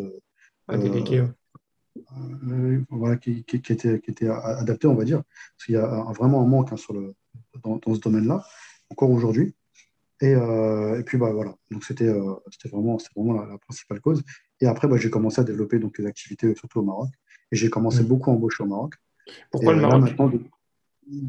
voilà, 2.90 3.18
qui, 3.18 3.44
qui, 3.44 3.56
était, 3.56 4.00
qui 4.00 4.12
était 4.12 4.28
adaptée, 4.30 4.88
on 4.88 4.96
va 4.96 5.04
dire. 5.04 5.24
Parce 5.56 5.66
qu'il 5.66 5.76
y 5.76 5.78
a 5.78 6.04
vraiment 6.18 6.42
un 6.42 6.46
manque 6.46 6.72
hein, 6.72 6.78
sur 6.78 6.94
le, 6.94 7.16
dans, 7.64 7.78
dans 7.78 7.96
ce 7.96 8.00
domaine-là, 8.00 8.44
encore 8.90 9.10
aujourd'hui. 9.12 9.56
Et, 10.22 10.34
euh, 10.34 11.00
et, 11.00 11.04
puis 11.04 11.18
bah, 11.18 11.32
voilà, 11.32 11.56
donc 11.70 11.84
c'était 11.84 12.08
euh, 12.08 12.34
vraiment, 12.72 12.98
vraiment 13.16 13.34
la, 13.34 13.58
principale 13.60 14.02
cause. 14.02 14.24
Et 14.60 14.68
après, 14.68 14.88
bah, 14.88 14.98
j'ai 14.98 15.10
commencé 15.10 15.40
à 15.40 15.44
développer 15.44 15.78
donc, 15.78 15.98
les 16.00 16.08
activités 16.08 16.54
surtout 16.56 16.80
au 16.80 16.84
Maroc. 16.84 17.10
Et 17.52 17.56
j'ai 17.56 17.70
commencé 17.70 18.02
mm. 18.02 18.08
beaucoup 18.08 18.32
à 18.32 18.34
embaucher 18.34 18.64
au 18.64 18.68
Maroc. 18.68 18.96
Pourquoi 19.52 19.74
le 19.74 19.82
Maroc? 19.82 20.16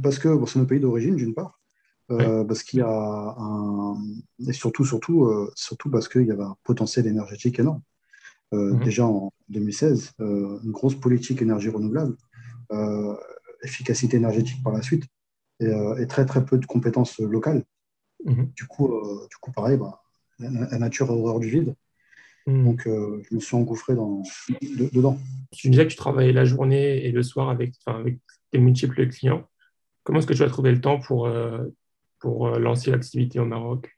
Parce 0.03 0.18
que 0.18 0.29
bon, 0.29 0.46
c'est 0.46 0.59
mon 0.59 0.64
pays 0.64 0.81
d'origine, 0.81 1.16
d'une 1.16 1.35
part. 1.35 1.61
Euh, 2.11 2.42
parce 2.44 2.62
qu'il 2.62 2.79
y 2.79 2.83
a 2.83 2.88
un. 2.88 3.97
Et 4.47 4.53
surtout, 4.53 4.85
surtout, 4.85 5.25
euh, 5.25 5.53
surtout 5.55 5.90
parce 5.90 6.09
qu'il 6.09 6.27
y 6.27 6.31
avait 6.31 6.42
un 6.42 6.57
potentiel 6.64 7.07
énergétique 7.07 7.59
énorme. 7.59 7.83
Mm-hmm. 8.53 8.83
Déjà 8.83 9.07
en 9.07 9.31
2016, 9.51 10.12
une 10.18 10.71
grosse 10.71 10.94
politique 10.94 11.42
énergie 11.42 11.68
renouvelable, 11.68 12.16
efficacité 13.62 14.16
énergétique 14.16 14.62
par 14.62 14.73
la 14.73 14.81
suite, 14.81 15.05
et, 15.61 15.71
et, 16.01 16.07
très 16.07 16.25
très 16.25 16.42
peu 16.47 16.57
de 16.57 16.64
compétences 16.64 17.18
locales. 17.18 17.62
Mhm. 18.25 18.53
Du, 18.55 18.66
coup, 18.66 18.92
euh, 18.92 19.27
du 19.31 19.37
coup, 19.37 19.53
pareil, 19.53 19.77
bah, 19.77 20.03
la, 20.38 20.79
nature 20.79 21.11
a 21.11 21.14
horreur 21.14 21.40
du 21.40 21.49
vide. 21.49 21.75
Mhm. 22.47 22.64
Donc, 22.64 22.87
euh, 22.87 23.23
je 23.29 23.35
me 23.35 23.40
suis 23.40 23.57
engouffré 23.57 23.94
dans, 23.94 24.23
dedans. 24.92 25.18
Tu 25.53 25.71
disais 25.71 25.85
que 25.85 25.90
tu 25.90 25.97
travaillais 25.97 26.33
la 26.33 26.44
journée 26.44 27.07
et 27.07 27.12
le 27.12 27.23
soir 27.23 27.51
avec, 27.51 27.75
avec 27.87 28.18
tes 28.51 28.59
multiples 28.59 29.09
clients. 29.09 29.49
Comment 30.05 30.18
est-ce 30.18 30.27
que 30.27 30.35
tu 30.35 30.42
as 30.42 30.49
trouvé 30.49 30.73
le 30.73 30.81
temps 30.81 30.99
pour, 30.99 31.27
euh, 31.27 31.66
pour 32.19 32.49
lancer 32.51 32.91
l'activité 32.91 33.39
au 33.41 33.45
Maroc 33.45 33.95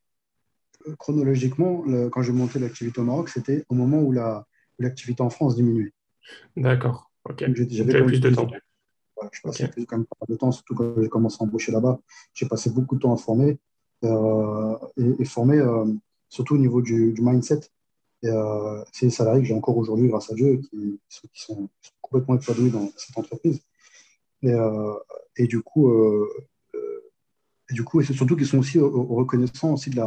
Chronologiquement, 0.99 1.85
quand 2.11 2.23
j'ai 2.23 2.33
monté 2.33 2.59
l'activité 2.59 3.01
au 3.01 3.05
Maroc, 3.05 3.29
c'était 3.29 3.65
au 3.69 3.75
moment 3.75 4.01
où 4.01 4.15
l'activité 4.79 5.23
en 5.23 5.29
France 5.29 5.57
diminuait. 5.57 5.93
D'accord. 6.57 7.11
Ok. 7.29 7.45
J'avais 7.69 8.03
plus 8.05 8.21
de 8.21 8.31
temps. 8.31 8.49
je 9.33 9.41
passais 9.43 9.71
quand 9.87 9.99
même 9.99 10.07
pas 10.07 10.27
de 10.29 10.37
temps, 10.37 10.53
surtout 10.53 10.75
quand 10.75 10.95
j'ai 11.01 11.09
commencé 11.09 11.37
à 11.41 11.45
embaucher 11.45 11.73
là-bas. 11.73 12.01
J'ai 12.33 12.49
passé 12.49 12.71
beaucoup 12.71 12.97
de 12.97 13.01
temps 13.01 13.13
à 13.13 13.17
former. 13.17 13.59
Euh, 14.05 14.79
et, 15.19 15.25
former 15.27 15.59
euh, 15.59 15.85
surtout 16.29 16.55
au 16.55 16.59
niveau 16.59 16.81
du, 16.81 17.15
mindset. 17.19 17.61
Et 18.23 18.29
euh, 18.29 18.83
c'est 18.93 19.07
les 19.07 19.11
salariés 19.11 19.43
que 19.43 19.49
j'ai 19.49 19.55
encore 19.55 19.77
aujourd'hui, 19.77 20.09
grâce 20.09 20.31
à 20.31 20.35
Dieu, 20.35 20.61
qui, 20.71 20.99
sont, 21.33 21.69
complètement 22.01 22.37
épanouis 22.37 22.71
dans 22.71 22.91
cette 22.97 23.17
entreprise. 23.17 23.61
Et, 24.43 24.55
et 25.37 25.47
du 25.47 25.61
coup, 25.61 25.93
et 27.71 27.75
du 27.75 27.85
coup, 27.85 28.01
et 28.01 28.05
c'est 28.05 28.13
surtout 28.13 28.37
qu'ils 28.37 28.47
sont 28.47 28.59
aussi 28.59 28.79
reconnaissants 28.79 29.75
aussi 29.75 29.91
de 29.91 30.03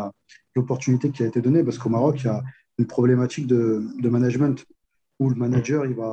l'opportunité 0.56 1.10
qui 1.12 1.24
a 1.24 1.28
été 1.28 1.42
donnée, 1.42 1.64
parce 1.64 1.78
qu'au 1.78 1.90
Maroc, 1.90 2.18
il 2.22 2.26
y 2.26 2.30
a 2.30 2.44
une 2.78 2.88
problématique 2.88 3.48
de, 3.48 3.84
de 4.00 4.10
management 4.10 4.66
où 5.20 5.30
le 5.30 5.36
manager, 5.36 5.86
il 5.86 5.96
va, 5.96 6.12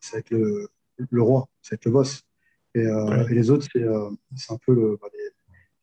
c'est 0.00 0.16
avec 0.16 0.30
le, 0.30 0.68
le 0.98 1.22
roi, 1.22 1.48
c'est 1.62 1.74
avec 1.74 1.84
le 1.86 1.92
boss. 1.92 2.22
Et, 2.74 2.84
et 2.84 3.34
les 3.34 3.50
autres, 3.50 3.66
c'est, 3.72 3.84
c'est 4.36 4.52
un 4.52 4.58
peu 4.64 4.74
le, 4.74 4.98
bah, 5.00 5.08
les, 5.12 5.28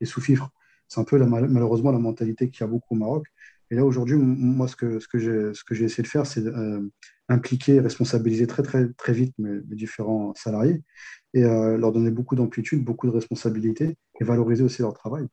les 0.01 0.05
sous-fifres. 0.05 0.49
C'est 0.87 1.01
un 1.01 1.03
peu 1.03 1.17
malheureusement 1.25 1.91
la 1.91 1.99
mentalité 1.99 2.49
qu'il 2.49 2.61
y 2.61 2.63
a 2.63 2.67
beaucoup 2.67 2.93
au 2.95 2.97
Maroc. 2.97 3.25
Et 3.71 3.75
là, 3.75 3.83
aujourd'hui, 3.83 4.15
moi, 4.15 4.67
ce 4.69 4.75
que, 4.77 4.99
ce 4.99 5.07
que 5.07 5.17
j'ai 5.75 5.83
essayé 5.83 6.03
de 6.03 6.07
faire, 6.07 6.25
c'est 6.25 6.45
euh, 6.45 6.81
impliquer, 7.29 7.79
responsabiliser 7.79 8.47
très, 8.47 8.63
très, 8.63 8.87
très 8.93 9.13
vite 9.13 9.33
mes, 9.37 9.59
différents 9.75 10.33
salariés 10.35 10.83
et 11.33 11.43
euh, 11.43 11.77
leur 11.77 11.91
donner 11.91 12.11
beaucoup 12.11 12.35
d'amplitude, 12.35 12.83
beaucoup 12.83 13.07
de 13.07 13.11
responsabilités 13.11 13.97
et 14.19 14.23
valoriser 14.23 14.63
aussi 14.63 14.81
leur 14.81 14.93
travail. 14.93 15.27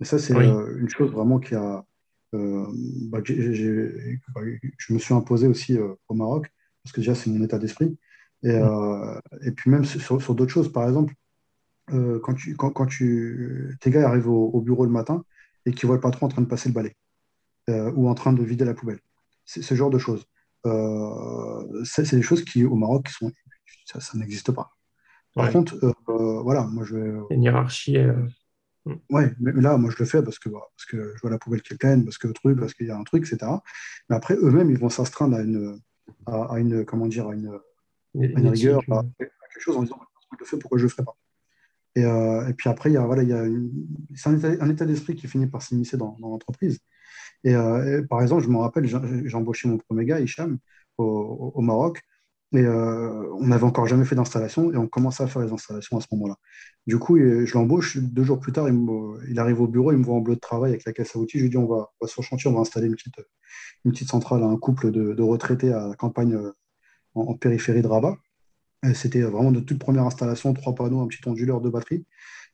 Et 0.00 0.04
ça, 0.04 0.18
c'est 0.18 0.34
euh, 0.34 0.76
une 0.78 0.88
chose 0.88 1.10
vraiment 1.10 1.38
qui 1.38 1.54
a. 1.54 1.84
Bah, 2.32 3.18
bah, 3.22 4.42
je 4.78 4.92
me 4.92 4.98
suis 4.98 5.14
imposé 5.14 5.46
aussi 5.46 5.78
au 5.78 6.14
Maroc, 6.14 6.52
parce 6.82 6.92
que 6.92 7.00
déjà, 7.00 7.14
c'est 7.14 7.30
mon 7.30 7.42
état 7.42 7.58
d'esprit. 7.58 7.96
Et, 8.42 8.60
et, 9.42 9.50
puis 9.52 9.70
même 9.70 9.86
sur, 9.86 10.20
sur 10.20 10.34
d'autres 10.34 10.52
choses, 10.52 10.70
par 10.70 10.86
exemple, 10.86 11.14
euh, 11.92 12.18
quand, 12.20 12.34
tu, 12.34 12.56
quand, 12.56 12.70
quand 12.70 12.86
tu, 12.86 13.76
tes 13.80 13.90
gars 13.90 14.08
arrivent 14.08 14.28
au, 14.28 14.60
bureau 14.60 14.84
le 14.84 14.90
matin 14.90 15.24
et 15.64 15.72
qu'ils 15.72 15.86
voient 15.86 15.96
le 15.96 16.00
patron 16.00 16.26
en 16.26 16.28
train 16.28 16.42
de 16.42 16.46
passer 16.46 16.68
le 16.68 16.74
balai 16.74 16.96
euh, 17.70 17.92
ou 17.94 18.08
en 18.08 18.14
train 18.14 18.32
de 18.32 18.42
vider 18.42 18.64
la 18.64 18.74
poubelle. 18.74 18.98
C'est 19.44 19.62
ce 19.62 19.74
genre 19.74 19.90
de 19.90 19.98
choses. 19.98 20.26
Euh, 20.66 21.84
c'est 21.84 22.10
des 22.14 22.22
choses 22.22 22.44
qui, 22.44 22.64
au 22.64 22.74
Maroc, 22.74 23.08
sont, 23.08 23.30
ça, 23.84 24.00
ça 24.00 24.18
n'existe 24.18 24.52
pas. 24.52 24.70
Par 25.34 25.50
contre, 25.50 25.78
voilà, 26.06 26.66
moi 26.66 26.84
je. 26.84 27.22
Une 27.30 27.42
hiérarchie. 27.42 27.98
Hmm. 28.86 28.94
Ouais, 29.10 29.32
mais 29.40 29.52
là, 29.52 29.76
moi 29.76 29.90
je 29.90 29.96
le 29.98 30.04
fais 30.04 30.22
parce 30.22 30.38
que, 30.38 30.48
parce 30.48 30.86
que 30.88 31.12
je 31.14 31.20
vois 31.20 31.30
la 31.30 31.38
poubelle 31.38 31.60
pleine, 31.62 32.04
parce 32.04 32.18
que 32.18 32.28
truc, 32.28 32.58
parce 32.58 32.72
qu'il 32.72 32.86
y 32.86 32.90
a 32.90 32.96
un 32.96 33.02
truc, 33.02 33.26
etc. 33.26 33.50
Mais 34.08 34.16
après, 34.16 34.36
eux-mêmes, 34.36 34.70
ils 34.70 34.78
vont 34.78 34.88
s'astreindre 34.88 35.36
à 35.36 35.40
une, 35.40 35.80
à, 36.26 36.58
une, 36.58 36.84
comment 36.84 37.06
dire, 37.06 37.28
à 37.28 37.34
une, 37.34 37.58
une 38.14 38.48
rigueur, 38.48 38.80
à, 38.92 39.02
quelque 39.18 39.60
chose 39.60 39.76
en 39.76 39.82
disant, 39.82 39.98
je 40.32 40.36
le 40.38 40.46
fais, 40.46 40.58
pourquoi 40.58 40.78
je 40.78 40.84
le 40.84 40.88
ferai 40.88 41.04
pas? 41.04 41.16
Euh, 41.98 42.46
et, 42.48 42.54
puis 42.54 42.68
après, 42.68 42.90
il 42.90 42.94
y 42.94 42.96
a, 42.96 43.04
voilà, 43.04 43.22
il 43.22 43.28
y 43.28 43.32
a 43.32 43.44
c'est 44.14 44.28
un 44.28 44.70
état, 44.70 44.84
d'esprit 44.84 45.16
qui 45.16 45.26
finit 45.26 45.46
par 45.46 45.62
s'immiscer 45.62 45.96
dans, 45.96 46.16
l'entreprise. 46.20 46.78
Euh, 47.46 48.00
et, 48.02 48.06
par 48.06 48.22
exemple, 48.22 48.42
je 48.42 48.48
me 48.48 48.58
rappelle, 48.58 48.86
j'ai 48.86 49.36
embauché 49.36 49.68
mon 49.68 49.78
premier 49.78 50.04
gars, 50.04 50.20
Hicham, 50.20 50.58
au, 50.98 51.60
Maroc. 51.60 52.02
Et 52.52 52.60
euh, 52.60 53.28
on 53.34 53.48
n'avait 53.48 53.64
encore 53.64 53.86
jamais 53.86 54.04
fait 54.04 54.14
d'installation 54.14 54.72
et 54.72 54.76
on 54.76 54.86
commençait 54.86 55.24
à 55.24 55.26
faire 55.26 55.42
les 55.42 55.52
installations 55.52 55.98
à 55.98 56.00
ce 56.00 56.06
moment-là. 56.12 56.36
Du 56.86 56.98
coup, 56.98 57.18
je 57.18 57.52
l'embauche. 57.54 57.98
Deux 57.98 58.22
jours 58.22 58.38
plus 58.38 58.52
tard, 58.52 58.68
il, 58.68 59.38
arrive 59.38 59.60
au 59.60 59.66
bureau, 59.66 59.92
il 59.92 59.98
me 59.98 60.04
voit 60.04 60.14
en 60.14 60.20
bleu 60.20 60.36
de 60.36 60.40
travail 60.40 60.70
avec 60.70 60.84
la 60.84 60.92
caisse 60.92 61.16
à 61.16 61.18
outils. 61.18 61.38
Je 61.38 61.44
lui 61.44 61.50
dis 61.50 61.56
on 61.56 61.66
va, 61.66 61.90
sur 62.06 62.22
chantier, 62.22 62.48
on 62.48 62.54
va 62.54 62.60
installer 62.60 62.86
une 62.86 62.94
petite, 62.94 64.08
centrale 64.08 64.42
à 64.44 64.46
un 64.46 64.56
couple 64.56 64.92
de, 64.92 65.22
retraités 65.22 65.72
à 65.72 65.88
la 65.88 65.94
campagne 65.96 66.38
en, 67.14 67.20
en, 67.22 67.34
périphérie 67.34 67.82
de 67.82 67.88
Rabat. 67.88 68.16
C'était 68.94 69.22
vraiment 69.22 69.50
de 69.50 69.60
toute 69.60 69.80
première 69.80 70.04
installation, 70.04 70.54
trois 70.54 70.74
panneaux, 70.74 71.00
un 71.00 71.08
petit 71.08 71.26
onduleur, 71.28 71.60
de 71.60 71.68
batterie. 71.68 72.06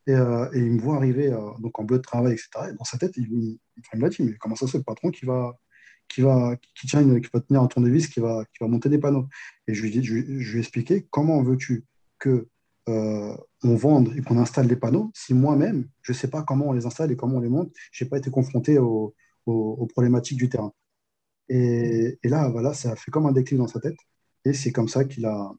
Et, 0.06 0.14
euh, 0.14 0.48
il 0.54 0.72
me 0.72 0.80
voit 0.80 0.96
arriver 0.96 1.30
donc 1.60 1.78
en 1.78 1.84
bleu 1.84 1.98
de 1.98 2.02
travail, 2.02 2.32
etc. 2.32 2.70
Et 2.70 2.76
dans 2.76 2.84
sa 2.84 2.98
tête, 2.98 3.12
il, 3.16 3.28
il, 3.32 3.58
il 3.94 4.00
me 4.00 4.08
dit, 4.08 4.22
mais 4.22 4.34
comment 4.38 4.56
ça 4.56 4.66
se 4.66 4.72
fait, 4.72 4.78
le 4.78 4.84
patron 4.84 5.10
qui 5.10 5.24
va, 5.24 5.56
qui 6.08 6.20
va, 6.20 6.56
qui 6.74 6.86
tient 6.86 7.02
qui 7.20 7.28
va 7.32 7.40
tenir 7.40 7.62
un 7.62 7.66
tournevis, 7.66 8.08
qui 8.08 8.20
va, 8.20 8.44
qui 8.46 8.62
va 8.62 8.68
monter 8.68 8.88
des 8.88 8.98
panneaux? 8.98 9.28
Et 9.66 9.74
je 9.74 9.82
lui, 9.82 9.90
dis, 9.90 10.02
je, 10.02 10.14
lui 10.14 10.56
ai 10.56 10.60
expliqué 10.60 11.06
comment 11.10 11.42
veux-tu 11.42 11.84
que 12.18 12.48
euh, 12.88 13.36
on 13.62 13.76
vende 13.76 14.12
et 14.16 14.22
qu'on 14.22 14.38
installe 14.38 14.66
les 14.66 14.76
panneaux 14.76 15.10
si 15.14 15.34
moi-même, 15.34 15.88
je 16.02 16.12
ne 16.12 16.16
sais 16.16 16.28
pas 16.28 16.42
comment 16.42 16.68
on 16.68 16.72
les 16.72 16.86
installe 16.86 17.12
et 17.12 17.16
comment 17.16 17.36
on 17.36 17.40
les 17.40 17.48
monte, 17.48 17.72
je 17.92 18.04
n'ai 18.04 18.10
pas 18.10 18.18
été 18.18 18.30
confronté 18.30 18.78
aux, 18.78 19.14
problématiques 19.90 20.38
du 20.38 20.48
terrain. 20.48 20.72
Et, 21.48 22.18
et, 22.22 22.28
là, 22.28 22.48
voilà, 22.48 22.74
ça 22.74 22.92
a 22.92 22.96
fait 22.96 23.10
comme 23.10 23.26
un 23.26 23.32
déclic 23.32 23.58
dans 23.58 23.66
sa 23.66 23.80
tête. 23.80 23.96
Et 24.44 24.52
c'est 24.54 24.72
comme 24.72 24.88
ça 24.88 25.04
qu'il 25.04 25.26
a, 25.26 25.52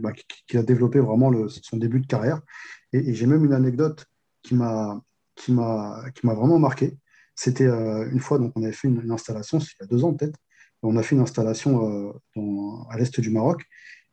bah, 0.00 0.12
a 0.54 0.62
développé 0.62 1.00
vraiment 1.00 1.32
son 1.48 1.76
début 1.76 2.00
de 2.00 2.06
carrière. 2.06 2.40
Et, 2.92 3.14
j'ai 3.14 3.26
même 3.26 3.44
une 3.44 3.52
anecdote 3.52 4.06
qui 4.42 4.54
m'a 4.54 5.02
vraiment 6.24 6.58
marqué. 6.58 6.98
C'était 7.34 7.66
euh, 7.66 8.08
une 8.10 8.20
fois, 8.20 8.38
donc 8.38 8.52
on 8.56 8.62
avait 8.62 8.72
fait 8.72 8.88
une, 8.88 9.10
installation, 9.10 9.58
il 9.58 9.76
y 9.80 9.84
a 9.84 9.86
deux 9.86 10.04
ans 10.04 10.12
peut-être, 10.12 10.38
on 10.82 10.96
a 10.96 11.02
fait 11.02 11.14
une 11.14 11.22
installation 11.22 12.12
euh, 12.36 12.84
à 12.90 12.98
l'est 12.98 13.20
du 13.20 13.30
Maroc, 13.30 13.64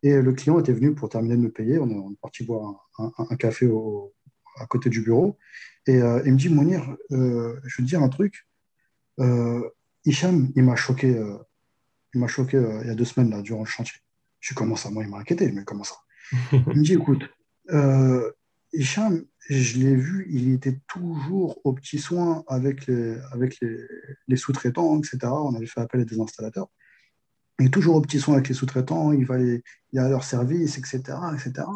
et 0.03 0.21
le 0.21 0.33
client 0.33 0.59
était 0.59 0.71
venu 0.71 0.95
pour 0.95 1.09
terminer 1.09 1.35
de 1.35 1.41
me 1.41 1.51
payer, 1.51 1.79
on 1.79 1.89
est, 1.89 2.15
parti 2.21 2.45
boire 2.45 2.89
un, 2.97 3.35
café 3.35 3.69
à 4.59 4.65
côté 4.67 4.89
du 4.89 5.01
bureau, 5.01 5.37
et 5.85 6.01
euh, 6.01 6.21
il 6.25 6.33
me 6.33 6.37
dit, 6.37 6.49
Mounir, 6.49 6.95
je 7.09 7.17
vais 7.17 7.69
te 7.77 7.81
dire 7.81 8.01
un 8.01 8.09
truc, 8.09 8.47
Hicham, 10.05 10.51
il 10.55 10.63
m'a 10.63 10.75
choqué, 10.75 11.21
il 12.13 12.19
m'a 12.19 12.27
choqué 12.27 12.57
il 12.81 12.87
y 12.87 12.91
a 12.91 12.95
deux 12.95 13.05
semaines 13.05 13.31
là, 13.31 13.41
durant 13.41 13.61
le 13.61 13.67
chantier. 13.67 13.99
Je 14.39 14.53
commence 14.53 14.85
à 14.85 14.89
moi, 14.89 15.03
il 15.03 15.09
m'a 15.09 15.17
inquiété, 15.17 15.51
mais 15.51 15.63
comment 15.63 15.83
ça 15.83 15.95
Il 16.51 16.59
me 16.59 16.83
dit, 16.83 16.93
écoute, 16.93 17.23
Hicham, 18.73 19.23
je 19.49 19.79
l'ai 19.79 19.95
vu, 19.95 20.27
il 20.29 20.53
était 20.53 20.79
toujours 20.87 21.59
aux 21.63 21.73
petits 21.73 21.97
soins 21.97 22.43
avec 22.47 22.85
les, 22.85 23.17
avec 23.31 23.59
les, 24.27 24.37
sous-traitants, 24.37 24.99
etc. 24.99 25.17
On 25.23 25.55
avait 25.55 25.65
fait 25.65 25.81
appel 25.81 26.01
à 26.01 26.05
des 26.05 26.19
installateurs. 26.19 26.67
Il 27.59 27.65
est 27.65 27.73
toujours 27.73 27.95
aux 27.95 28.01
petits 28.01 28.19
soins 28.19 28.35
avec 28.35 28.47
les 28.47 28.53
sous-traitants, 28.53 29.11
il 29.11 29.25
va 29.25 29.39
il 29.39 29.61
y 29.91 29.99
a 29.99 30.07
leur 30.07 30.23
service, 30.23 30.77
etc. 30.77 31.01
etc. 31.33 31.67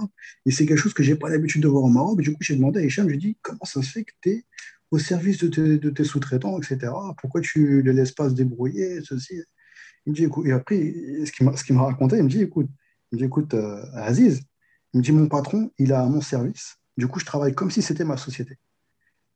Et 0.46 0.52
c'est 0.52 0.66
quelque 0.66 0.78
chose 0.78 0.94
que 0.94 1.04
je 1.04 1.12
n'ai 1.12 1.18
pas 1.18 1.30
l'habitude 1.30 1.62
de 1.62 1.68
voir 1.68 1.84
au 1.84 1.90
Maroc. 1.90 2.22
Du 2.22 2.32
coup, 2.32 2.42
j'ai 2.42 2.56
demandé 2.56 2.80
à 2.80 2.86
Hicham, 2.86 3.10
j'ai 3.10 3.18
dit, 3.18 3.38
comment 3.42 3.66
ça 3.66 3.82
se 3.82 3.90
fait 3.90 4.04
que 4.04 4.14
tu 4.22 4.30
es 4.30 4.46
au 4.92 5.00
service 5.00 5.40
de 5.40 5.48
tes, 5.48 5.78
de 5.80 5.90
tes 5.90 6.04
sous-traitants, 6.04 6.60
etc. 6.60 6.94
Pourquoi 7.20 7.42
tu 7.42 7.60
ne 7.60 7.82
les 7.82 7.94
laisses 7.94 8.12
pas 8.12 8.30
se 8.30 8.36
débrouiller, 8.36 9.02
ceci? 9.04 9.42
Il 10.06 10.12
me 10.12 10.16
dit, 10.16 10.24
écoute, 10.26 10.46
et 10.46 10.52
après, 10.52 10.78
ce 11.26 11.32
qu'il 11.64 11.76
m'a 11.76 11.84
raconté, 11.84 12.18
il 12.18 12.24
me 12.24 12.30
dit, 12.30 12.42
écoute, 12.42 12.68
il 13.12 13.16
me 13.16 13.20
dit, 13.20 13.26
écoute, 13.26 13.54
euh, 13.54 13.84
Aziz, 13.94 14.42
il 14.94 15.00
me 15.00 15.04
dit, 15.04 15.12
mon 15.12 15.28
patron, 15.28 15.72
il 15.78 15.94
a 15.94 16.06
mon 16.06 16.22
service 16.22 16.78
du 16.98 17.08
coup, 17.08 17.20
je 17.20 17.26
travaille 17.26 17.54
comme 17.54 17.72
si 17.72 17.82
c'était 17.82 18.04
ma 18.04 18.18
société. 18.18 18.58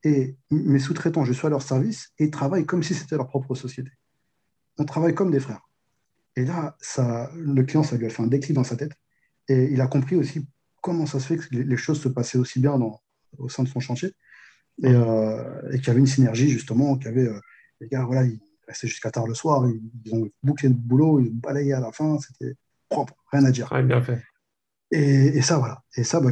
Et 0.04 0.36
mes 0.50 0.78
sous-traitants, 0.78 1.24
je 1.24 1.32
suis 1.32 1.46
à 1.46 1.50
leur 1.50 1.62
service 1.62 2.12
et 2.18 2.24
ils 2.24 2.30
travaillent 2.30 2.66
comme 2.66 2.82
si 2.82 2.94
c'était 2.94 3.16
leur 3.16 3.28
propre 3.28 3.54
société. 3.54 3.90
On 4.78 4.84
travaille 4.84 5.14
comme 5.14 5.30
des 5.30 5.40
frères. 5.40 5.68
Et 6.36 6.44
là, 6.44 6.76
ça, 6.80 7.30
le 7.34 7.62
client, 7.64 7.82
ça 7.82 7.96
lui 7.96 8.06
a 8.06 8.10
fait 8.10 8.22
un 8.22 8.28
déclic 8.28 8.52
dans 8.52 8.64
sa 8.64 8.76
tête. 8.76 8.92
Et 9.48 9.64
il 9.72 9.80
a 9.80 9.88
compris 9.88 10.14
aussi 10.14 10.46
comment 10.80 11.06
ça 11.06 11.18
se 11.18 11.26
fait 11.26 11.36
que 11.36 11.46
les 11.50 11.76
choses 11.76 12.00
se 12.00 12.08
passaient 12.08 12.38
aussi 12.38 12.60
bien 12.60 12.78
dans, 12.78 13.00
au 13.38 13.48
sein 13.48 13.64
de 13.64 13.68
son 13.68 13.80
chantier. 13.80 14.14
Et, 14.84 14.92
euh, 14.92 15.70
qu'il 15.72 15.88
y 15.88 15.90
avait 15.90 15.98
une 15.98 16.06
synergie, 16.06 16.48
justement, 16.48 16.96
qu'il 16.96 17.06
y 17.06 17.08
avait 17.08 17.26
euh, 17.26 17.40
les 17.80 17.88
gars, 17.88 18.04
voilà, 18.04 18.24
ils 18.24 18.38
restaient 18.68 18.88
jusqu'à 18.88 19.10
tard 19.10 19.26
le 19.26 19.34
soir, 19.34 19.66
ils, 19.68 20.14
ont 20.14 20.28
bouclé 20.42 20.68
le 20.68 20.74
boulot, 20.74 21.20
ils 21.20 21.32
balayaient 21.32 21.72
à 21.72 21.80
la 21.80 21.92
fin, 21.92 22.18
c'était 22.18 22.54
propre, 22.88 23.14
rien 23.32 23.44
à 23.44 23.50
dire. 23.50 23.68
bien 23.82 24.02
fait. 24.02 24.22
Et, 24.90 25.42
ça, 25.42 25.58
voilà. 25.58 25.82
Et 25.96 26.04
ça, 26.04 26.18
bah, 26.18 26.30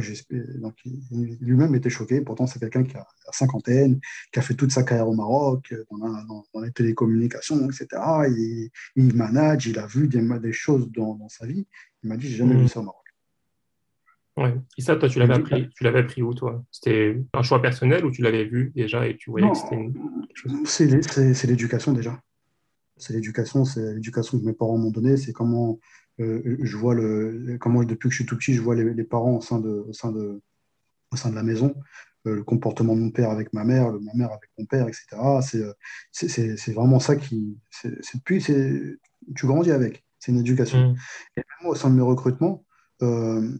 lui-même 1.11 1.75
était 1.75 1.91
choqué. 1.91 2.21
Pourtant, 2.21 2.47
c'est 2.47 2.59
quelqu'un 2.59 2.83
qui 2.83 2.97
a 2.97 3.05
la 3.25 3.31
cinquantaine, 3.31 3.99
qui 4.31 4.39
a 4.39 4.41
fait 4.41 4.55
toute 4.55 4.71
sa 4.71 4.81
carrière 4.81 5.07
au 5.07 5.13
Maroc, 5.13 5.75
dans, 5.91 6.43
dans, 6.53 6.61
les 6.61 6.71
télécommunications, 6.71 7.69
etc. 7.69 7.87
Il, 8.29 8.69
il, 8.95 9.15
manage, 9.15 9.67
il 9.67 9.77
a 9.77 9.85
vu 9.85 10.07
des, 10.07 10.21
des 10.39 10.53
choses 10.53 10.89
dans, 10.91 11.29
sa 11.29 11.45
vie. 11.45 11.67
Il 12.01 12.09
m'a 12.09 12.17
dit, 12.17 12.27
j'ai 12.27 12.37
jamais 12.37 12.55
mmh. 12.55 12.61
vu 12.61 12.67
ça 12.67 12.79
au 12.79 12.83
Maroc. 12.83 13.03
Ouais. 14.37 14.55
Et 14.77 14.81
ça, 14.81 14.95
toi, 14.95 15.09
tu 15.09 15.19
l'avais 15.19 15.35
appris, 15.35 15.69
tu 15.69 15.83
l'avais 15.83 15.99
appris 15.99 16.23
où, 16.23 16.33
toi? 16.33 16.63
C'était 16.71 17.23
un 17.33 17.41
choix 17.43 17.61
personnel 17.61 18.05
ou 18.05 18.11
tu 18.11 18.21
l'avais 18.21 18.45
vu 18.45 18.71
déjà 18.75 19.07
et 19.07 19.17
tu 19.17 19.29
voyais 19.29 19.49
que 19.49 19.57
c'était 19.57 19.75
une 19.75 20.27
chose? 20.33 20.53
C'est 20.65 21.47
l'éducation 21.47 21.91
déjà. 21.91 22.19
C'est 22.97 23.13
l'éducation, 23.13 23.65
c'est 23.65 23.93
l'éducation 23.93 24.39
que 24.39 24.45
mes 24.45 24.53
parents 24.53 24.77
m'ont 24.77 24.91
donnée. 24.91 25.17
C'est 25.17 25.33
comment 25.33 25.79
euh, 26.19 26.57
je 26.61 26.77
vois 26.77 26.95
le, 26.95 27.57
comment, 27.59 27.83
depuis 27.83 28.09
que 28.09 28.13
je 28.13 28.17
suis 28.17 28.25
tout 28.25 28.37
petit, 28.37 28.53
je 28.53 28.61
vois 28.61 28.75
les, 28.75 29.03
parents 29.03 29.37
au 29.37 29.41
sein, 29.41 29.59
de, 29.59 29.85
au, 29.87 29.93
sein 29.93 30.11
de, 30.11 30.41
au 31.11 31.15
sein 31.15 31.29
de 31.29 31.35
la 31.35 31.43
maison, 31.43 31.75
euh, 32.25 32.35
le 32.35 32.43
comportement 32.43 32.95
de 32.95 33.01
mon 33.01 33.11
père 33.11 33.29
avec 33.29 33.53
ma 33.53 33.63
mère, 33.63 33.91
ma 33.93 34.13
mère 34.13 34.31
avec 34.31 34.49
mon 34.57 34.65
père, 34.65 34.87
etc. 34.87 35.05
Euh, 35.55 35.73
c'est 36.11 36.73
vraiment 36.73 36.99
ça 36.99 37.15
qui. 37.15 37.57
C'est 37.69 38.15
depuis, 38.15 38.43
tu 38.43 39.45
grandis 39.45 39.71
avec. 39.71 40.03
C'est 40.19 40.31
une 40.31 40.39
éducation. 40.39 40.79
Mmh. 40.79 40.95
Et 41.37 41.43
même 41.61 41.69
au 41.69 41.75
sein 41.75 41.91
de 41.91 41.95
mes 41.95 42.01
recrutements, 42.01 42.65
donner 42.99 43.55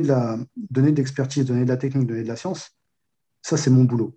de 0.00 0.06
la 0.06 0.38
donner 0.56 0.92
de 0.92 0.96
l'expertise, 0.96 1.44
donner 1.44 1.64
de 1.64 1.68
la 1.68 1.76
technique, 1.76 2.06
donner 2.06 2.22
de 2.22 2.28
la 2.28 2.36
science, 2.36 2.78
ça 3.42 3.56
c'est 3.56 3.70
mon 3.70 3.82
boulot. 3.82 4.16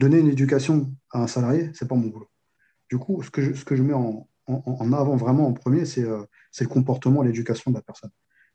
Donner 0.00 0.18
une 0.18 0.28
éducation 0.28 0.92
à 1.10 1.22
un 1.22 1.26
salarié, 1.26 1.70
c'est 1.74 1.88
pas 1.88 1.94
mon 1.94 2.08
boulot. 2.08 2.28
Du 2.90 2.98
coup, 2.98 3.22
ce 3.22 3.30
que 3.30 3.42
je, 3.42 3.52
ce 3.54 3.64
que 3.64 3.76
je 3.76 3.82
mets 3.82 3.94
en, 3.94 4.28
en, 4.46 4.92
avant 4.92 5.16
vraiment 5.16 5.48
en 5.48 5.52
premier, 5.52 5.82
euh, 5.98 6.24
c'est 6.50 6.64
le 6.64 6.68
comportement, 6.68 7.22
l'éducation 7.22 7.70
de 7.70 7.76
la 7.76 7.82
personne. 7.82 8.10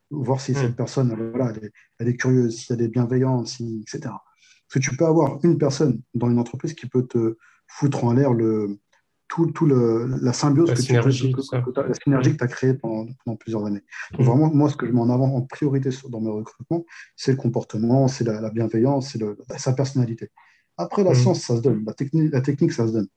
Voir 0.10 0.40
si 0.40 0.54
cette 0.54 0.72
hmm. 0.72 0.76
personne 0.76 1.32
voilà, 1.32 1.54
elle 2.00 2.08
est, 2.08 2.16
curieuse, 2.16 2.58
si 2.58 2.74
elle 2.74 2.82
est 2.82 2.88
bienveillante, 2.88 3.48
si, 3.48 3.82
etc. 3.82 4.02
Parce 4.04 4.74
que 4.74 4.80
tu 4.80 4.96
peux 4.96 5.06
avoir 5.06 5.40
une 5.44 5.58
personne 5.58 6.02
dans 6.14 6.30
une 6.30 6.40
entreprise 6.40 6.74
qui 6.74 6.88
peut 6.88 7.06
te 7.06 7.38
foutre 7.68 8.04
en 8.04 8.14
l'air 8.14 8.34
le, 8.34 8.80
tout, 9.28 9.48
tout 9.48 9.66
le, 9.66 10.06
la 10.22 10.34
symbiose, 10.34 10.70
la 10.70 10.76
que 10.76 10.82
tu, 10.82 10.94
que, 10.94 11.88
la 11.88 11.94
synergie 11.94 12.32
que 12.34 12.38
tu 12.38 12.44
as 12.44 12.48
créée 12.48 12.74
pendant, 12.76 13.08
plusieurs 13.40 13.66
années. 13.66 13.82
Donc, 14.12 14.22
vraiment, 14.22 14.54
moi, 14.54 14.70
ce 14.70 14.76
que 14.76 14.86
je 14.86 14.92
mets 14.92 15.02
en 15.02 15.10
avant 15.10 15.36
en 15.36 15.42
priorité 15.42 15.90
dans 16.10 16.22
mes 16.22 16.30
recrutements, 16.30 16.86
c'est 17.16 17.32
le 17.32 17.38
comportement, 17.38 18.08
c'est 18.08 18.24
la, 18.24 18.50
bienveillance, 18.52 19.12
c'est 19.12 19.60
sa 19.60 19.74
personnalité. 19.74 20.30
Après, 20.78 21.04
la 21.04 21.12
hmm. 21.12 21.16
science, 21.16 21.42
ça 21.42 21.58
se 21.58 21.62
donne. 21.62 21.84
La 21.86 21.94
technique, 21.94 22.32
la 22.32 22.42
technique 22.42 22.72
ça 22.72 22.88
se 22.88 22.94
donne. 22.94 23.08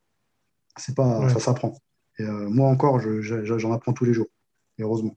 C'est 0.77 0.95
pas, 0.95 1.29
Ça 1.31 1.39
s'apprend. 1.39 1.75
Et 2.19 2.23
euh, 2.23 2.49
moi 2.49 2.69
encore, 2.69 3.01
j'en 3.01 3.73
apprends 3.73 3.93
tous 3.93 4.05
les 4.05 4.15
jours, 4.15 4.29
heureusement. 4.79 5.17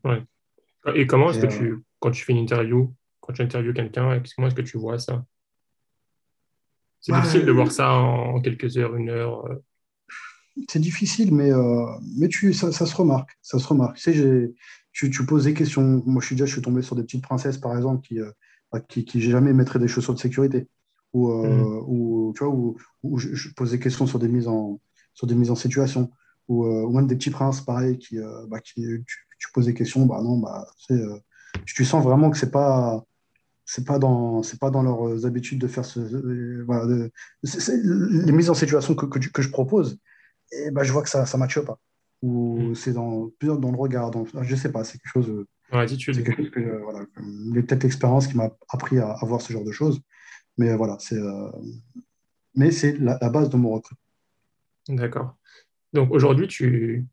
Et 0.96 1.08
comment 1.08 1.32
est-ce 1.32 1.40
que 1.40 1.48
tu, 1.48 1.72
euh, 1.72 1.84
quand 2.00 2.12
tu 2.12 2.24
fais 2.24 2.34
une 2.34 2.40
interview, 2.40 2.94
quand 3.22 3.34
tu 3.34 3.42
interviews 3.42 3.74
quelqu'un, 3.74 4.22
comment 4.36 4.48
est-ce 4.48 4.56
que 4.56 4.62
tu 4.62 4.78
vois 4.78 5.00
ça? 5.00 5.26
C'est 7.02 7.14
bah, 7.14 7.22
difficile 7.22 7.46
de 7.46 7.52
voir 7.52 7.72
ça 7.72 7.94
en 7.94 8.42
quelques 8.42 8.78
heures, 8.78 8.96
une 8.96 9.10
heure. 9.10 9.46
Euh. 9.48 9.56
C'est 10.68 10.80
difficile, 10.80 11.34
mais, 11.34 11.52
mais 12.18 12.28
tu, 12.28 12.54
ça, 12.54 12.72
se 12.72 12.96
remarque. 12.96 13.30
Ça 13.42 13.60
se 13.60 13.68
remarque. 13.68 13.96
Tu, 13.96 14.14
sais, 14.14 14.54
tu, 14.92 15.10
tu, 15.10 15.26
poses 15.26 15.46
des 15.46 15.54
questions. 15.54 16.04
Moi, 16.06 16.22
je 16.22 16.28
suis 16.28 16.36
déjà 16.36 16.46
je 16.46 16.52
suis 16.52 16.62
tombé 16.62 16.82
sur 16.82 16.98
des 16.98 17.04
petites 17.04 17.24
princesses, 17.24 17.58
par 17.58 17.78
exemple, 17.78 18.06
qui, 18.06 18.20
bah, 18.74 18.82
qui, 18.82 19.06
qui 19.06 19.22
jamais 19.22 19.54
mettraient 19.54 19.80
des 19.80 19.88
chaussures 19.88 20.14
de 20.14 20.20
sécurité. 20.20 20.68
Ou, 21.14 21.32
mmh. 21.32 21.84
ou 21.88 22.34
tu 22.38 22.44
vois, 22.44 22.54
ou, 23.04 23.18
je, 23.18 23.34
je, 23.34 23.50
pose 23.56 23.72
des 23.72 23.80
questions 23.80 24.06
sur 24.06 24.20
des 24.20 24.28
mises 24.28 24.48
en, 24.48 24.80
sur 25.14 25.26
des 25.26 25.34
mises 25.34 25.50
en 25.50 25.56
situation 25.56 26.12
ou, 26.50 26.66
euh, 26.66 26.90
même 26.90 27.08
des 27.08 27.16
petits 27.16 27.30
princes, 27.30 27.62
pareil, 27.62 27.98
qui, 27.98 28.20
euh, 28.20 28.46
bah, 28.48 28.60
qui 28.60 28.86
tu, 29.06 29.52
poses 29.54 29.68
des 29.68 29.74
questions, 29.74 30.06
bah 30.06 30.22
non, 30.22 30.38
bah, 30.38 30.68
euh, 30.92 31.18
tu 31.66 31.86
sens 31.86 32.04
vraiment 32.04 32.30
que 32.30 32.38
c'est 32.38 32.52
pas 32.52 33.06
c'est 33.66 33.86
pas 33.86 34.00
dans 34.00 34.42
c'est 34.42 34.60
pas 34.60 34.72
dans 34.72 34.82
leurs 34.82 35.26
habitudes 35.28 35.60
de 35.60 35.68
faire 35.68 35.86
ce 35.86 36.00
voilà, 36.64 37.08
les 37.44 38.32
mises 38.32 38.50
en 38.50 38.56
situation 38.56 38.96
que, 38.96 39.06
que, 39.06 39.20
que, 39.20 39.42
je 39.44 39.50
propose 39.50 40.00
et 40.52 40.72
bah, 40.72 40.84
je 40.84 40.92
vois 40.92 41.04
que 41.04 41.10
ça 41.10 41.28
ça 41.28 41.38
matche 41.38 41.60
pas 41.60 41.80
ou 42.24 42.72
mm. 42.72 42.76
c'est 42.76 42.94
dans 42.94 43.32
dans 43.40 43.72
le 43.72 43.78
regard 43.78 44.10
dans, 44.10 44.26
je 44.42 44.56
sais 44.56 44.72
pas 44.72 44.84
c'est 44.84 44.98
quelque 44.98 45.12
chose 45.12 45.46
ouais, 45.72 45.88
c'est 45.88 45.98
quelque 45.98 46.36
chose 46.36 46.50
que 46.50 46.82
voilà, 46.82 47.06
peut-être 47.54 47.84
l'expérience 47.84 48.26
qui 48.26 48.38
m'a 48.38 48.50
appris 48.70 48.98
à, 48.98 49.12
à, 49.12 49.26
voir 49.26 49.40
ce 49.40 49.54
genre 49.54 49.64
de 49.64 49.72
choses 49.72 50.02
mais 50.60 50.76
voilà 50.76 50.98
c'est 51.00 51.20
mais 52.56 52.72
c'est 52.72 52.98
la, 52.98 53.18
la, 53.22 53.30
base 53.30 53.50
de 53.50 53.58
mon 53.58 53.72
recrutement 53.72 54.10
d'accord 54.90 55.36
donc 55.94 56.12
aujourd'hui, 56.12 56.48
tu... 56.48 57.08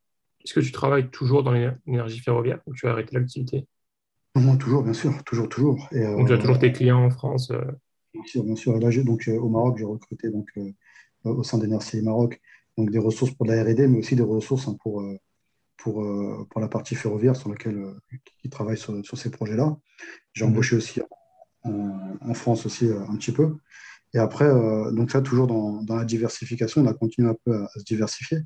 est-ce 0.44 0.54
que 0.54 0.60
tu 0.60 0.72
travailles 0.72 1.10
toujours 1.10 1.42
dans 1.42 1.52
l'énergie 1.52 2.20
ferroviaire 2.20 2.60
ou 2.66 2.74
tu 2.74 2.86
as 2.86 2.90
arrêté 2.90 3.14
l'activité? 3.14 3.66
Non, 4.34 4.56
toujours, 4.56 4.82
bien 4.82 4.92
sûr, 4.92 5.24
toujours, 5.24 5.48
toujours. 5.48 5.88
Et, 5.92 6.02
donc 6.04 6.26
tu 6.26 6.34
as 6.34 6.38
toujours 6.38 6.58
tes 6.58 6.72
clients 6.72 7.04
en 7.04 7.10
France 7.10 7.50
euh? 7.50 7.62
Bien 8.12 8.24
sûr, 8.24 8.44
bien 8.44 8.56
sûr. 8.56 8.78
là, 8.78 9.02
donc, 9.02 9.28
euh, 9.28 9.38
au 9.38 9.48
Maroc, 9.48 9.76
j'ai 9.78 9.84
recruté 9.84 10.30
donc, 10.30 10.48
euh, 10.56 10.72
au 11.24 11.42
sein 11.42 11.58
d'Enercy 11.58 12.02
Maroc 12.02 12.40
donc, 12.76 12.90
des 12.90 12.98
ressources 12.98 13.32
pour 13.32 13.46
la 13.46 13.62
R&D, 13.62 13.88
mais 13.88 13.98
aussi 13.98 14.16
des 14.16 14.22
ressources 14.22 14.68
hein, 14.68 14.76
pour, 14.82 15.02
pour, 15.78 16.04
pour 16.50 16.60
la 16.60 16.68
partie 16.68 16.94
ferroviaire 16.94 17.36
sur 17.36 17.48
laquelle 17.48 17.82
qui 18.42 18.50
travaille 18.50 18.76
sur, 18.76 19.04
sur 19.04 19.16
ces 19.16 19.30
projets-là. 19.30 19.76
J'ai 20.34 20.44
mmh 20.44 20.48
embauché 20.48 20.76
aussi 20.76 21.00
en, 21.66 22.34
France 22.34 22.66
aussi 22.66 22.88
un 23.08 23.16
petit 23.16 23.32
peu. 23.32 23.56
Et 24.14 24.18
après, 24.18 24.46
euh, 24.46 24.90
donc 24.92 25.10
ça, 25.10 25.20
toujours 25.20 25.46
dans, 25.46 25.82
dans, 25.82 25.96
la 25.96 26.04
diversification, 26.04 26.82
on 26.82 26.86
a 26.86 26.94
continué 26.94 27.28
un 27.28 27.36
peu 27.44 27.54
à, 27.54 27.68
se 27.76 27.84
diversifier, 27.84 28.38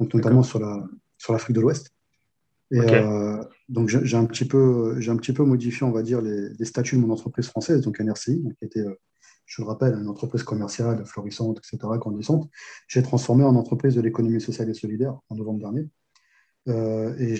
donc 0.00 0.14
notamment 0.14 0.42
sur 0.42 0.58
l'Afrique 0.60 0.98
sur 1.18 1.52
de 1.52 1.60
l'Ouest. 1.60 1.90
Et 2.70 2.80
donc, 3.68 3.88
j'ai 3.88 4.16
un, 4.16 4.24
petit 4.24 4.46
peu, 4.46 4.98
un 5.06 5.16
petit 5.16 5.32
peu 5.32 5.44
modifié, 5.44 5.86
on 5.86 5.90
va 5.90 6.02
dire, 6.02 6.20
les, 6.20 6.64
statuts 6.64 6.96
de 6.96 7.00
mon 7.00 7.12
entreprise 7.12 7.46
française, 7.46 7.82
donc 7.82 8.00
NRCI, 8.00 8.42
qui 8.58 8.64
était, 8.64 8.84
je 9.46 9.62
le 9.62 9.68
rappelle, 9.68 9.94
une 9.94 10.08
entreprise 10.08 10.42
commerciale 10.42 11.04
florissante, 11.06 11.58
etc., 11.58 11.78
grandissante. 11.96 12.48
J'ai 12.86 13.02
transformé 13.02 13.44
en 13.44 13.54
entreprise 13.54 13.94
de 13.94 14.00
l'économie 14.00 14.40
sociale 14.40 14.68
et 14.70 14.74
solidaire 14.74 15.18
en 15.28 15.36
novembre 15.36 15.60
dernier. 15.60 15.88
et 16.66 17.36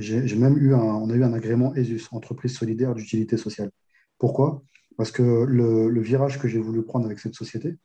j'ai 0.00 0.36
même 0.36 0.58
eu 0.58 0.74
un, 0.74 0.78
on 0.78 1.10
a 1.10 1.14
eu 1.14 1.22
un 1.24 1.32
agrément 1.32 1.74
ESUS, 1.74 2.08
entreprise 2.12 2.56
solidaire 2.56 2.94
d'utilité 2.94 3.36
sociale. 3.36 3.70
Pourquoi? 4.18 4.62
Parce 4.96 5.12
que 5.12 5.22
le, 5.22 6.00
virage 6.00 6.40
que 6.40 6.48
j'ai 6.48 6.58
voulu 6.58 6.82
prendre 6.82 7.06
avec 7.06 7.20
cette 7.20 7.34
société, 7.34 7.78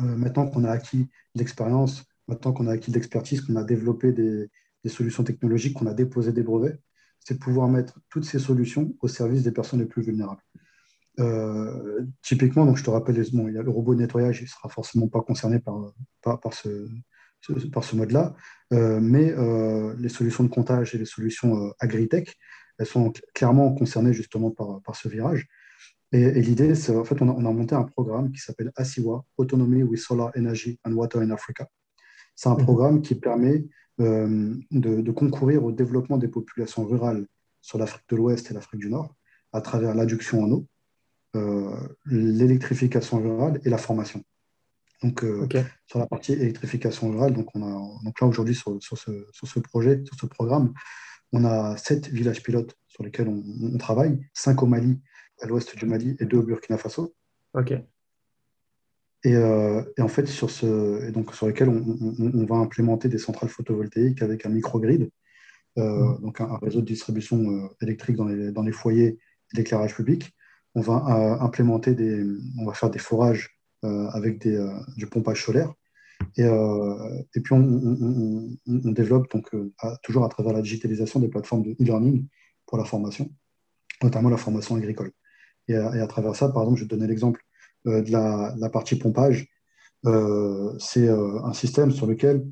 euh, 0.00 0.16
maintenant 0.16 0.46
qu'on 0.46 0.64
a 0.64 0.70
acquis 0.70 1.08
l'expérience, 1.34 2.04
maintenant 2.28 2.52
qu'on 2.52 2.66
a 2.66 2.72
acquis 2.72 2.90
l'expertise, 2.90 3.40
qu'on 3.40 3.56
a 3.56 3.64
développé 3.64 4.12
des, 4.12 4.50
solutions 4.86 5.24
technologiques, 5.24 5.74
qu'on 5.74 5.86
a 5.86 5.94
déposé 5.94 6.32
des 6.32 6.42
brevets, 6.42 6.78
c'est 7.18 7.34
de 7.34 7.38
pouvoir 7.38 7.68
mettre 7.68 7.98
toutes 8.10 8.26
ces 8.26 8.38
solutions 8.38 8.94
au 9.00 9.08
service 9.08 9.42
des 9.42 9.52
personnes 9.52 9.80
les 9.80 9.86
plus 9.86 10.02
vulnérables. 10.02 10.42
Euh, 11.20 12.04
typiquement, 12.20 12.66
donc 12.66 12.76
je 12.76 12.84
te 12.84 12.90
rappelle, 12.90 13.16
le 13.16 13.70
robot 13.70 13.94
de 13.94 14.00
nettoyage, 14.00 14.40
il 14.40 14.44
ne 14.44 14.48
sera 14.48 14.68
forcément 14.68 15.08
pas 15.08 15.22
concerné 15.22 15.58
par, 15.60 15.94
par, 16.20 16.52
ce, 16.52 16.86
par 17.72 17.82
ce 17.82 17.96
mode-là, 17.96 18.36
euh, 18.74 19.00
mais 19.00 19.34
les 19.96 20.10
solutions 20.10 20.44
de 20.44 20.50
comptage 20.50 20.94
et 20.94 20.98
les 20.98 21.06
solutions 21.06 21.72
agritech, 21.78 22.36
elles 22.78 22.86
sont 22.86 23.12
clairement 23.34 23.72
concernées 23.74 24.12
justement 24.12 24.50
par, 24.50 24.80
par 24.82 24.96
ce 24.96 25.08
virage. 25.08 25.46
Et, 26.12 26.40
l'idée, 26.40 26.74
c'est 26.74 26.94
en 26.94 27.04
fait, 27.04 27.20
on 27.22 27.28
a, 27.28 27.32
on 27.32 27.44
a, 27.44 27.52
monté 27.52 27.74
un 27.74 27.82
programme 27.82 28.30
qui 28.30 28.40
s'appelle 28.40 28.70
ASIWA, 28.76 29.24
Autonomy 29.36 29.82
with 29.82 30.00
Solar 30.00 30.30
Energy 30.36 30.78
and 30.84 30.92
Water 30.92 31.20
in 31.20 31.30
Africa. 31.30 31.68
C'est 32.36 32.48
un 32.48 32.56
mhm. 32.56 32.64
programme 32.64 33.02
qui 33.02 33.14
permet 33.14 33.64
euh, 34.00 34.54
de, 34.70 35.12
concourir 35.12 35.64
au 35.64 35.70
développement 35.70 36.18
des 36.18 36.28
populations 36.28 36.84
rurales 36.84 37.26
sur 37.62 37.78
l'Afrique 37.78 38.04
de 38.08 38.16
l'Ouest 38.16 38.50
et 38.50 38.54
l'Afrique 38.54 38.80
du 38.80 38.90
Nord 38.90 39.14
à 39.52 39.60
travers 39.60 39.94
l'adduction 39.94 40.42
en 40.42 40.50
eau, 40.50 40.66
euh, 41.36 41.70
l'électrification 42.06 43.22
rurale 43.22 43.60
et 43.64 43.70
la 43.70 43.78
formation. 43.78 44.22
Donc, 45.02 45.22
euh, 45.22 45.46
sur 45.86 46.00
la 46.00 46.06
partie 46.06 46.32
électrification 46.32 47.10
rurale, 47.10 47.34
donc, 47.34 47.54
on 47.54 47.62
a, 47.62 48.02
donc 48.02 48.20
là 48.20 48.26
aujourd'hui 48.26 48.54
sur, 48.54 48.82
sur, 48.82 48.98
ce, 48.98 49.26
sur, 49.30 49.46
ce, 49.46 49.60
projet, 49.60 50.02
sur 50.04 50.16
ce 50.18 50.26
programme, 50.26 50.72
on 51.34 51.44
a 51.44 51.76
sept 51.76 52.08
villages 52.08 52.42
pilotes 52.42 52.78
sur 52.86 53.02
lesquels 53.02 53.28
on, 53.28 53.76
travaille, 53.76 54.20
cinq 54.32 54.62
au 54.62 54.66
Mali, 54.66 55.00
à 55.40 55.46
l'ouest 55.46 55.76
du 55.76 55.84
Mali, 55.84 56.16
et 56.20 56.26
deux 56.26 56.38
au 56.38 56.42
Burkina 56.44 56.78
Faso. 56.78 57.12
OK. 57.54 57.72
Et, 59.24 59.34
euh, 59.34 59.82
en 59.98 60.08
fait, 60.08 60.26
sur, 60.26 60.48
ce, 60.48 61.04
et 61.04 61.10
donc, 61.10 61.34
sur 61.34 61.48
lesquels 61.48 61.68
on, 61.68 62.44
va 62.46 62.56
implémenter 62.56 63.08
des 63.08 63.18
centrales 63.18 63.48
photovoltaïques 63.48 64.22
avec 64.22 64.46
un 64.46 64.50
microgrid, 64.50 65.10
euh, 65.76 65.82
mmh. 65.82 66.20
donc 66.20 66.40
un, 66.40 66.56
réseau 66.58 66.80
de 66.80 66.86
distribution 66.86 67.38
euh, 67.50 67.68
électrique 67.82 68.14
dans 68.14 68.26
les, 68.26 68.52
dans 68.52 68.62
les 68.62 68.72
foyers 68.72 69.18
d'éclairage 69.54 69.96
public. 69.96 70.32
On 70.76 70.82
va 70.82 71.38
implémenter 71.40 71.94
des, 71.94 72.24
on 72.58 72.64
va 72.64 72.74
faire 72.74 72.90
des 72.90 72.98
forages 72.98 73.60
avec 73.82 74.40
des, 74.40 74.58
du 74.96 75.06
pompage 75.06 75.44
solaire. 75.44 75.72
Et, 76.36 76.42
et 76.42 77.40
puis, 77.40 77.52
on, 77.52 78.56
développe 78.66 79.30
donc, 79.30 79.50
toujours 80.02 80.24
à 80.24 80.28
travers 80.28 80.52
la 80.52 80.62
digitalisation 80.62 81.20
des 81.20 81.28
plateformes 81.28 81.62
de 81.62 81.70
e-learning 81.72 82.26
pour 82.66 82.78
la 82.78 82.84
formation, 82.84 83.30
notamment 84.02 84.30
la 84.30 84.36
formation 84.36 84.76
agricole. 84.76 85.12
Et 85.68 85.74
à, 85.74 86.06
travers 86.06 86.36
ça, 86.36 86.48
par 86.48 86.62
exemple, 86.62 86.78
je 86.78 86.84
vais 86.84 86.88
te 86.88 86.94
donner 86.94 87.06
l'exemple 87.06 87.40
euh, 87.86 88.02
de 88.02 88.10
la, 88.10 88.70
partie 88.70 88.96
pompage. 88.96 89.48
Euh, 90.06 90.74
c'est 90.78 91.08
euh, 91.08 91.42
un 91.44 91.52
système 91.52 91.90
sur 91.90 92.06
lequel, 92.06 92.46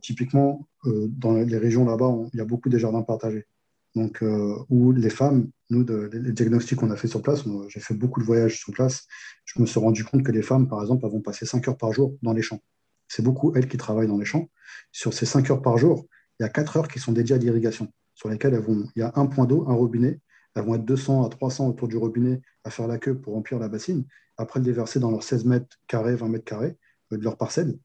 typiquement, 0.00 0.66
dans 0.84 1.34
les 1.34 1.58
régions 1.58 1.84
là-bas, 1.84 2.14
il 2.32 2.38
y 2.38 2.40
a 2.40 2.46
beaucoup 2.46 2.70
de 2.70 2.78
jardins 2.78 3.02
partagés. 3.02 3.46
Donc, 3.94 4.24
où 4.70 4.92
les 4.92 5.10
femmes, 5.10 5.50
nous, 5.68 5.84
les 5.84 6.32
diagnostics 6.32 6.78
qu'on 6.78 6.90
a 6.90 6.96
fait 6.96 7.08
sur 7.08 7.20
place, 7.20 7.44
j'ai 7.68 7.80
fait 7.80 7.92
beaucoup 7.92 8.20
de 8.20 8.24
voyages 8.24 8.58
sur 8.58 8.72
place, 8.72 9.06
je 9.44 9.60
me 9.60 9.66
suis 9.66 9.78
rendu 9.78 10.02
compte 10.04 10.22
que 10.22 10.32
les 10.32 10.40
femmes, 10.40 10.66
par 10.66 10.80
exemple, 10.80 11.06
vont 11.06 11.20
passer 11.20 11.44
5 11.44 11.68
heures 11.68 11.76
par 11.76 11.92
jour 11.92 12.16
dans 12.22 12.32
les 12.32 12.40
champs. 12.40 12.62
C'est 13.10 13.22
beaucoup 13.22 13.52
elles 13.56 13.68
qui 13.68 13.76
travaillent 13.76 14.06
dans 14.06 14.18
les 14.18 14.24
champs. 14.24 14.48
Sur 14.92 15.12
ces 15.12 15.26
5 15.26 15.50
heures 15.50 15.62
par 15.62 15.76
jour, 15.76 16.06
il 16.38 16.44
y 16.44 16.46
a 16.46 16.48
4 16.48 16.76
heures 16.76 16.88
qui 16.88 17.00
sont 17.00 17.12
dédiées 17.12 17.34
à 17.34 17.38
l'irrigation, 17.38 17.92
sur 18.14 18.28
lesquelles 18.28 18.54
elles 18.54 18.62
vont, 18.62 18.86
il 18.94 19.00
y 19.00 19.02
a 19.02 19.12
un 19.16 19.26
point 19.26 19.46
d'eau, 19.46 19.66
un 19.68 19.74
robinet, 19.74 20.20
elles 20.54 20.64
vont 20.64 20.76
être 20.76 20.84
200 20.84 21.26
à 21.26 21.28
300 21.28 21.68
autour 21.68 21.88
du 21.88 21.96
robinet 21.96 22.40
à 22.64 22.70
faire 22.70 22.86
la 22.86 22.98
queue 22.98 23.18
pour 23.18 23.34
remplir 23.34 23.58
la 23.58 23.68
bassine. 23.68 24.04
Après, 24.36 24.60
elles 24.60 24.64
déverser 24.64 25.00
dans 25.00 25.10
leurs 25.10 25.24
16 25.24 25.44
mètres 25.44 25.76
carrés, 25.86 26.14
20 26.14 26.28
mètres 26.28 26.44
carrés 26.44 26.76
euh, 27.12 27.18
de 27.18 27.24
leur 27.24 27.36
parcelle. 27.36 27.76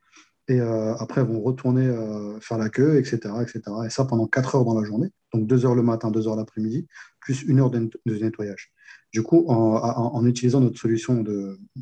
Et 0.48 0.62
euh, 0.62 0.94
après, 0.96 1.22
elles 1.22 1.28
vont 1.28 1.42
retourner 1.42 1.88
euh, 1.88 2.40
faire 2.40 2.60
la 2.60 2.70
queue, 2.70 2.98
etc., 2.98 3.18
etc. 3.42 3.62
Et 3.86 3.90
ça 3.90 4.06
pendant 4.06 4.28
4 4.28 4.56
heures 4.56 4.66
dans 4.66 4.80
la 4.80 4.86
journée. 4.86 5.10
Donc 5.34 5.48
2 5.48 5.66
heures 5.66 5.76
le 5.76 5.82
matin, 5.82 6.12
2 6.12 6.28
heures 6.28 6.36
l'après-midi, 6.36 6.88
plus 7.20 7.42
une 7.44 7.60
heure 7.60 7.72
de, 7.72 7.90
nettoyage. 8.06 8.72
Du 9.12 9.24
coup, 9.24 9.46
en, 9.48 10.26
utilisant 10.26 10.60
notre 10.60 10.80
solution 10.80 11.24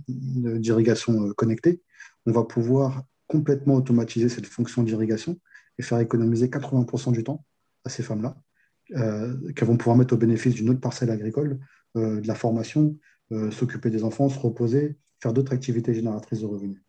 d'irrigation 0.08 1.34
connectée, 1.34 1.82
on 2.26 2.32
va 2.32 2.44
pouvoir 2.44 3.04
complètement 3.34 3.74
automatiser 3.74 4.30
cette 4.30 4.46
fonction 4.46 4.84
d'irrigation 4.84 5.40
et 5.80 5.82
faire 5.82 6.00
économiser 6.00 6.50
80% 6.50 7.14
du 7.14 7.24
temps 7.24 7.44
à 7.84 7.90
ces 7.90 8.04
femmes-là 8.04 8.38
euh, 8.92 9.52
qu'elles 9.54 9.68
vont 9.68 9.78
pouvoir 9.78 9.98
mettre 9.98 10.14
au 10.14 10.18
bénéfice 10.18 10.54
d'une 10.54 10.70
autre 10.70 10.80
parcelle 10.80 11.10
agricole, 11.10 11.60
euh, 11.96 12.22
de 12.22 12.28
la 12.28 12.36
formation, 12.36 12.96
euh, 13.32 13.50
s'occuper 13.50 13.90
des 13.90 14.04
enfants, 14.04 14.30
se 14.30 14.38
reposer, 14.38 14.98
faire 15.20 15.34
d'autres 15.34 15.52
activités 15.52 15.96
génératrices 15.96 16.42
de 16.42 16.46
revenus. 16.46 16.84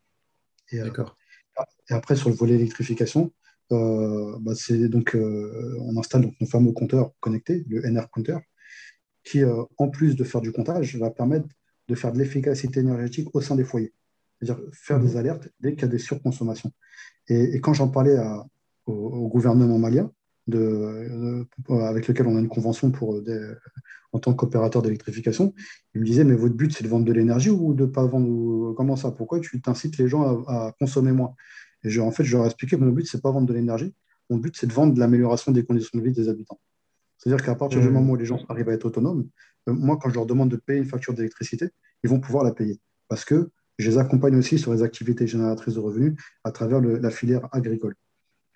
Et, 0.70 0.76
et, 0.76 1.95
après, 1.95 2.14
sur 2.14 2.28
le 2.28 2.34
volet 2.34 2.57
électrification, 2.57 3.32
bah, 3.70 4.55
c'est 4.55 4.88
donc 4.88 5.16
on 5.16 5.97
installe 5.97 6.22
donc 6.22 6.34
nos 6.40 6.47
fameux 6.47 6.72
compteurs 6.72 7.12
connectés, 7.20 7.64
le 7.68 7.80
NR 7.90 8.11
Counter, 8.11 8.38
qui, 9.24 9.42
en 9.78 9.88
plus 9.88 10.14
de 10.16 10.24
faire 10.24 10.40
du 10.40 10.53
comptage, 10.53 10.97
va 10.97 11.11
permettre 11.11 11.49
de 11.88 11.95
faire 11.95 12.12
de 12.12 12.18
l'efficacité 12.18 12.80
énergétique 12.80 13.28
au 13.34 13.40
sein 13.40 13.57
des 13.57 13.64
foyers. 13.64 13.92
C'est-à-dire 14.45 14.64
faire 14.72 15.01
des 15.01 15.16
alertes 15.16 15.49
dès 15.61 15.72
qu'il 15.72 15.82
y 15.82 15.84
a 15.84 15.88
des 15.88 15.99
surconsommations. 15.99 16.72
Et, 17.28 17.61
quand 17.61 17.72
j'en 17.72 17.88
parlais 17.88 18.18
au, 18.86 19.28
gouvernement 19.28 19.78
malien, 19.78 20.11
de, 20.47 21.47
avec 21.70 22.07
lequel 22.07 22.26
on 22.26 22.36
a 22.36 22.40
une 22.40 22.49
convention 22.49 22.90
pour 22.90 23.14
euh, 23.14 23.55
en 24.12 24.18
tant 24.18 24.34
qu'opérateur 24.34 24.82
d'électrification, 24.82 25.55
il 25.95 26.03
me 26.03 26.07
disait, 26.07 26.24
mais 26.24 26.34
votre 26.34 26.55
but, 26.55 26.70
c'est 26.70 26.84
de 26.84 26.88
vendre 26.88 27.07
de 27.07 27.12
l'énergie 27.12 27.49
ou 27.49 27.72
de 27.72 27.86
ne 27.86 27.90
pas 27.90 28.05
vendre 28.05 28.74
Comment 28.74 28.97
ça? 28.97 29.11
Pourquoi 29.11 29.40
tu 29.40 29.61
t'incites 29.62 29.97
les 29.97 30.09
gens 30.09 30.45
à, 30.45 30.74
consommer 30.78 31.12
moins? 31.12 31.34
Et 31.82 31.90
je, 31.90 32.01
en 32.01 32.11
fait, 32.11 32.24
je 32.24 32.36
leur 32.36 32.45
ai 32.45 32.47
expliqué 32.47 32.76
que 32.76 32.82
mon 32.82 32.92
but, 32.92 33.07
c'est 33.07 33.22
pas 33.22 33.30
vendre 33.30 33.47
de 33.47 33.55
l'énergie. 33.55 33.95
Mon 34.28 34.36
but, 34.36 34.55
c'est 34.57 34.66
de 34.66 34.72
vendre 34.72 34.95
de 34.95 35.01
l'amélioration 35.01 35.53
des 35.53 35.64
conditions 35.64 35.99
de 35.99 36.05
vie 36.05 36.12
des 36.12 36.28
habitants. 36.28 36.61
C'est-à-dire 37.18 37.45
qu'à 37.45 37.55
partir 37.55 37.80
du 37.80 37.88
mmh. 37.88 37.92
moment 37.92 38.12
où 38.12 38.16
les 38.16 38.24
gens 38.26 38.40
arrivent 38.49 38.68
à 38.68 38.72
être 38.72 38.84
autonomes, 38.84 39.28
euh, 39.68 39.72
moi, 39.72 39.99
quand 40.01 40.11
je 40.11 40.14
leur 40.14 40.26
demande 40.26 40.51
de 40.51 40.57
payer 40.57 40.78
une 40.78 40.86
facture 40.86 41.14
d'électricité, 41.14 41.68
ils 42.03 42.11
vont 42.11 42.20
pouvoir 42.20 42.45
la 42.45 42.53
payer. 42.53 42.80
Parce 43.09 43.24
que 43.24 43.51
je 43.78 43.90
les 43.90 43.98
accompagne 43.98 44.36
aussi 44.36 44.58
sur 44.58 44.72
les 44.72 44.82
activités 44.82 45.26
génératrices 45.26 45.74
de 45.74 45.80
revenus 45.80 46.14
à 46.44 46.52
travers 46.52 46.80
la 46.80 47.10
filière 47.10 47.48
agricole 47.52 47.94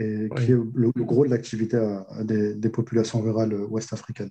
et 0.01 0.29
qui 0.37 0.53
est 0.53 0.59
le, 0.75 0.93
gros 0.93 1.25
de 1.25 1.31
l'activité 1.31 1.79
des, 2.23 2.71
populations 2.71 3.21
rurales 3.21 3.55
ouest-africaines. 3.55 4.31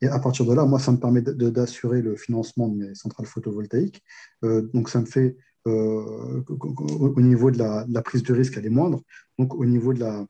Et 0.00 0.08
à 0.08 0.18
partir 0.18 0.46
de 0.46 0.54
là, 0.54 0.64
moi, 0.64 0.78
ça 0.78 0.90
me 0.90 0.96
permet 0.96 1.22
d'assurer 1.22 2.02
le 2.02 2.16
financement 2.16 2.68
de 2.68 2.76
mes 2.76 2.94
centrales 2.94 3.26
photovoltaïques. 3.26 4.02
Euh, 4.44 4.62
donc, 4.74 4.88
ça 4.88 5.00
me 5.00 5.06
fait, 5.06 5.36
euh, 5.68 6.42
au 6.48 7.20
niveau 7.20 7.50
de 7.50 7.58
la, 7.58 8.02
prise 8.02 8.22
de 8.22 8.32
risque, 8.32 8.56
elle 8.56 8.66
est 8.66 8.70
moindre. 8.70 9.00
Donc, 9.38 9.54
au 9.54 9.64
niveau 9.64 9.92
de 9.92 10.00
la, 10.00 10.26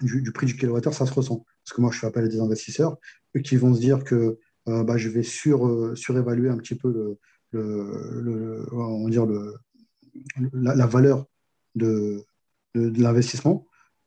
du, 0.00 0.32
prix 0.32 0.46
du 0.46 0.56
kilowattheure, 0.56 0.94
ça 0.94 1.06
se 1.06 1.12
ressent. 1.12 1.44
Parce 1.64 1.76
que 1.76 1.80
moi, 1.80 1.92
je 1.92 1.98
fais 1.98 2.06
appel 2.06 2.24
à 2.24 2.28
des 2.28 2.40
investisseurs 2.40 2.96
qui 3.44 3.56
vont 3.56 3.74
se 3.74 3.80
dire 3.80 4.02
que 4.02 4.38
euh, 4.68 4.82
bah, 4.82 4.96
je 4.96 5.08
vais 5.08 5.22
sur, 5.22 5.92
surévaluer 5.96 6.48
un 6.48 6.56
petit 6.56 6.74
peu 6.74 6.90
le, 6.90 7.18
on 7.58 9.08
dire 9.08 9.26
le, 9.26 9.54
la, 10.52 10.86
valeur 10.86 11.26
de, 11.74 12.24
de 12.74 13.02
l'investissement 13.02 13.66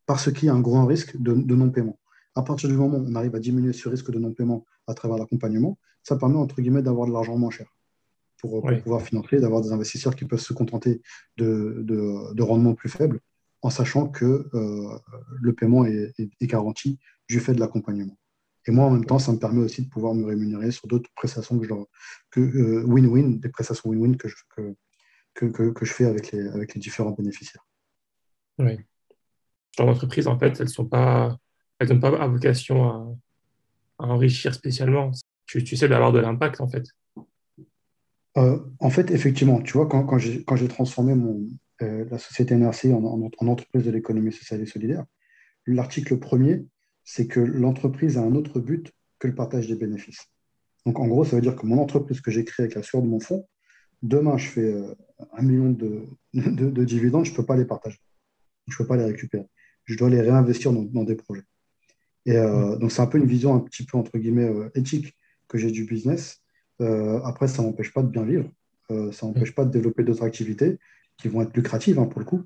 parce 0.10 0.32
qu'il 0.34 0.46
y 0.46 0.50
a 0.50 0.56
un 0.56 0.60
grand 0.60 0.88
risque 0.88 1.16
de, 1.22 1.34
non-paiement. 1.34 2.00
À 2.34 2.42
partir 2.42 2.68
du 2.68 2.76
moment 2.76 2.98
où 2.98 3.06
on 3.08 3.14
arrive 3.14 3.36
à 3.36 3.40
diminuer 3.40 3.74
ce 3.74 3.88
risque 3.88 4.10
de 4.10 4.18
non-paiement 4.18 4.66
à 4.88 4.96
travers 4.96 5.20
l'accompagnement, 5.20 5.78
ça 6.02 6.16
permet 6.16 6.38
entre 6.38 6.62
guillemets 6.62 6.82
d'avoir 6.82 7.08
de 7.08 7.14
l'argent 7.14 7.38
moins 7.38 7.52
cher 7.52 7.68
pour, 8.42 8.66
pouvoir 8.82 9.04
financer, 9.04 9.40
d'avoir 9.40 9.62
des 9.62 9.72
investisseurs 9.72 10.16
qui 10.16 10.26
peuvent 10.26 10.40
se 10.40 10.54
contenter 10.54 11.04
de, 11.38 11.84
de, 11.84 12.42
rendements 12.42 12.74
plus 12.74 12.90
faibles 12.90 13.20
en 13.62 13.70
sachant 13.70 14.08
que 14.08 14.50
euh, 14.56 14.98
le 15.42 15.54
paiement 15.54 15.86
est, 15.86 16.16
garanti 16.42 16.98
du 17.28 17.40
fait 17.40 17.54
de 17.54 17.60
l'accompagnement. 17.60 18.18
Et 18.68 18.72
moi, 18.72 18.86
en 18.86 18.92
même 18.92 19.06
temps, 19.06 19.20
ça 19.20 19.32
me 19.32 19.40
permet 19.40 19.62
aussi 19.62 19.84
de 19.84 19.90
pouvoir 19.90 20.14
me 20.14 20.26
rémunérer 20.26 20.72
sur 20.72 20.88
d'autres 20.88 21.10
prestations 21.16 21.58
que 21.58 21.66
je 21.66 21.74
que 22.32 22.40
euh, 22.40 22.84
win-win, 22.86 23.40
des 23.40 23.50
prestations 23.50 23.90
win-win 23.90 24.18
que 24.18 24.28
je, 24.28 24.36
que, 24.56 25.46
que, 25.46 25.72
que, 25.72 25.86
je 25.86 25.94
fais 25.94 26.06
avec 26.06 26.32
les, 26.32 26.48
avec 26.50 26.76
les 26.76 26.82
différents 26.82 27.12
bénéficiaires. 27.12 27.66
Oui 28.60 28.78
entreprises, 29.88 30.28
en 30.28 30.38
fait, 30.38 30.60
elles 30.60 30.70
sont 30.70 30.86
pas, 30.86 31.38
elles 31.80 31.90
n'ont 31.90 32.00
pas 32.00 32.10
à 32.22 32.28
vocation 32.28 32.84
à, 32.84 33.08
enrichir 34.00 34.54
spécialement. 34.54 35.12
Tu, 35.46 35.64
tu 35.64 35.76
sais 35.76 35.88
d'avoir 35.88 36.12
de 36.12 36.20
l'impact, 36.20 36.62
en 36.62 36.68
fait. 36.68 36.86
Euh, 38.38 38.60
en 38.80 38.90
fait, 38.90 39.12
effectivement, 39.12 39.62
tu 39.62 39.74
vois, 39.74 39.88
quand, 39.88 40.06
quand 40.06 40.18
j'ai 40.56 40.68
transformé 40.68 41.16
mon, 41.16 41.48
euh, 41.82 42.06
la 42.10 42.18
société 42.18 42.56
NRC 42.56 42.94
en, 42.94 43.04
en, 43.04 43.48
entreprise 43.48 43.84
de 43.84 43.92
l'économie 43.92 44.32
sociale 44.32 44.62
et 44.62 44.66
solidaire, 44.66 45.06
l'article 45.66 46.18
premier, 46.18 46.66
c'est 47.12 47.26
que 47.26 47.40
l'entreprise 47.40 48.20
a 48.20 48.22
un 48.22 48.36
autre 48.36 48.60
but 48.60 48.94
que 49.18 49.28
le 49.28 49.34
partage 49.34 49.68
des 49.68 49.76
bénéfices. 49.76 50.28
Donc 50.86 51.00
en 51.00 51.08
gros, 51.08 51.26
ça 51.26 51.36
veut 51.36 51.42
dire 51.42 51.56
que 51.56 51.66
mon 51.66 51.80
entreprise 51.82 52.22
que 52.22 52.30
j'ai 52.30 52.46
créée 52.46 52.66
avec 52.66 52.76
la 52.76 52.84
sueur 52.84 53.02
de 53.02 53.08
mon 53.08 53.20
fonds, 53.20 53.48
demain 54.04 54.38
je 54.38 54.48
fais 54.48 54.72
euh, 54.72 54.94
un 55.34 55.42
million 55.42 55.72
de, 55.72 56.04
de, 56.36 56.84
dividendes, 56.84 57.26
je 57.26 57.32
ne 57.32 57.36
peux 57.36 57.46
pas 57.46 57.58
les 57.58 57.66
partager. 57.66 57.98
Je 58.68 58.76
ne 58.76 58.78
peux 58.78 58.86
pas 58.86 58.96
les 58.96 59.06
récupérer. 59.06 59.48
Je 59.86 59.98
dois 59.98 60.12
les 60.12 60.22
réinvestir 60.22 60.72
dans, 60.72 61.04
des 61.04 61.16
projets. 61.16 61.42
Et 62.28 62.38
euh, 62.38 62.76
donc 62.76 62.92
c'est 62.92 63.02
un 63.02 63.08
peu 63.08 63.18
une 63.18 63.26
vision 63.26 63.56
un 63.56 63.60
petit 63.60 63.88
peu 63.88 63.98
entre 63.98 64.16
guillemets 64.20 64.48
euh, 64.48 64.70
éthique 64.76 65.16
que 65.48 65.58
j'ai 65.58 65.72
du 65.72 65.86
business. 65.86 66.44
après, 66.80 67.48
ça 67.48 67.64
ne 67.64 67.68
m'empêche 67.70 67.92
pas 67.92 68.04
de 68.04 68.10
bien 68.10 68.24
vivre. 68.24 68.52
ça 69.12 69.26
n'empêche 69.26 69.56
pas 69.56 69.66
de 69.66 69.72
développer 69.72 70.04
d'autres 70.04 70.24
activités 70.24 70.78
qui 71.18 71.28
vont 71.28 71.42
être 71.42 71.56
lucratives 71.56 71.98
hein, 71.98 72.06
pour 72.06 72.20
le 72.20 72.26
coup. 72.26 72.44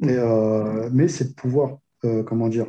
mais 0.00 1.08
c'est 1.08 1.30
de 1.30 1.34
pouvoir, 1.34 1.78
comment 2.26 2.50
dire, 2.50 2.68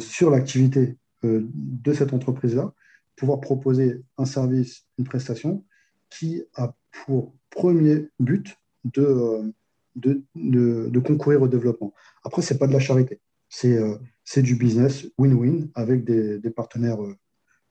sur 0.00 0.30
l'activité 0.30 0.96
de 1.22 1.92
cette 1.92 2.12
entreprise-là, 2.12 2.72
pouvoir 3.16 3.40
proposer 3.40 4.02
un 4.18 4.24
service, 4.24 4.84
une 4.98 5.04
prestation 5.04 5.64
qui 6.10 6.42
a 6.54 6.74
pour 7.04 7.34
premier 7.50 8.08
but 8.18 8.56
de, 8.84 9.52
de, 9.96 10.22
de, 10.34 10.98
concourir 10.98 11.42
au 11.42 11.48
développement. 11.48 11.92
Après, 12.24 12.42
ce 12.42 12.52
n'est 12.52 12.58
pas 12.58 12.66
de 12.66 12.72
la 12.72 12.80
charité, 12.80 13.20
c'est 13.48 13.76
euh, 13.76 13.96
du 14.36 14.56
business 14.56 15.06
win-win 15.18 15.68
avec 15.74 16.04
des, 16.04 16.38
des 16.38 16.50
partenaires 16.50 17.02
euh, 17.02 17.16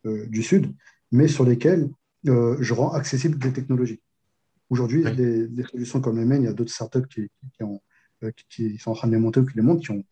euh, 0.06 0.26
du 0.28 0.44
Sud, 0.44 0.74
mais 1.12 1.28
sur 1.28 1.46
lesquels 1.46 1.90
je 2.24 2.74
rends 2.74 2.92
accessible 2.92 3.40
des 3.40 3.52
technologies. 3.52 4.00
Aujourd'hui, 4.70 5.04
des, 5.04 5.48
des, 5.48 5.64
solutions 5.64 6.02
comme 6.02 6.20
les 6.20 6.36
il 6.38 6.44
y 6.44 6.48
a 6.48 6.54
d'autres 6.54 6.72
startups 6.72 7.08
qui, 7.10 7.30
qui, 7.54 7.64
ont, 7.64 7.82
qui, 8.48 8.78
sont 8.78 8.92
en 8.92 8.94
train 8.94 9.08
de 9.08 9.14
les 9.14 9.20
monter 9.20 9.40
ou 9.40 9.46
qui 9.46 9.56
les 9.56 9.64
montent, 9.64 9.82
qui 9.82 9.92
ont, 9.92 10.06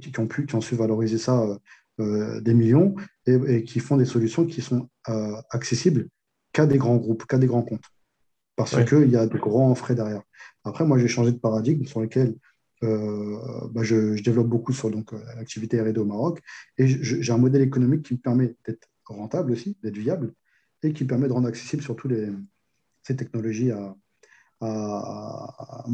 qui, 0.00 0.18
ont 0.18 0.26
pu, 0.26 0.46
qui 0.46 0.54
ont 0.54 0.60
su 0.60 0.74
valoriser 0.74 1.18
ça 1.18 1.58
euh, 2.00 2.40
des 2.40 2.54
millions 2.54 2.94
et, 3.26 3.64
qui 3.64 3.80
font 3.80 3.98
des 3.98 4.06
solutions 4.06 4.46
qui 4.46 4.62
sont 4.62 4.88
euh, 5.08 5.36
accessibles 5.50 6.08
qu'à 6.52 6.64
des 6.66 6.78
grands 6.78 6.96
groupes, 6.96 7.26
qu'à 7.26 7.38
des 7.38 7.46
grands 7.46 7.62
comptes. 7.62 7.84
Parce 8.56 8.82
qu'il 8.84 9.10
y 9.10 9.16
a 9.16 9.26
de 9.26 9.38
grands 9.38 9.74
frais 9.74 9.94
derrière. 9.94 10.22
Après, 10.64 10.84
moi, 10.84 10.98
j'ai 10.98 11.08
changé 11.08 11.32
de 11.32 11.38
paradigme 11.38 11.84
sur 11.84 12.00
lequel 12.00 12.34
euh, 12.82 13.38
bah, 13.70 13.82
je, 13.82 14.20
développe 14.22 14.48
beaucoup 14.48 14.72
sur 14.72 14.90
l'activité 15.36 15.80
R&D 15.80 15.98
au 15.98 16.04
Maroc. 16.04 16.40
Et 16.78 16.86
j'ai 16.86 17.32
un 17.32 17.38
modèle 17.38 17.62
économique 17.62 18.02
qui 18.02 18.14
me 18.14 18.18
permet 18.18 18.56
d'être 18.66 18.88
rentable 19.04 19.52
aussi, 19.52 19.76
d'être 19.82 19.98
viable, 19.98 20.32
et 20.82 20.92
qui 20.92 21.04
permet 21.04 21.28
de 21.28 21.32
rendre 21.32 21.48
accessible 21.48 21.82
surtout 21.82 22.08
les, 22.08 22.28
ces 23.02 23.16
technologies 23.16 23.70
à, 23.70 23.94
à, 24.60 25.84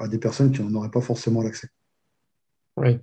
à, 0.00 0.08
des 0.08 0.18
personnes 0.18 0.52
qui 0.52 0.62
n'en 0.62 0.74
auraient 0.74 0.90
pas 0.90 1.00
forcément 1.00 1.42
l'accès. 1.42 1.68
Oui. 2.76 2.98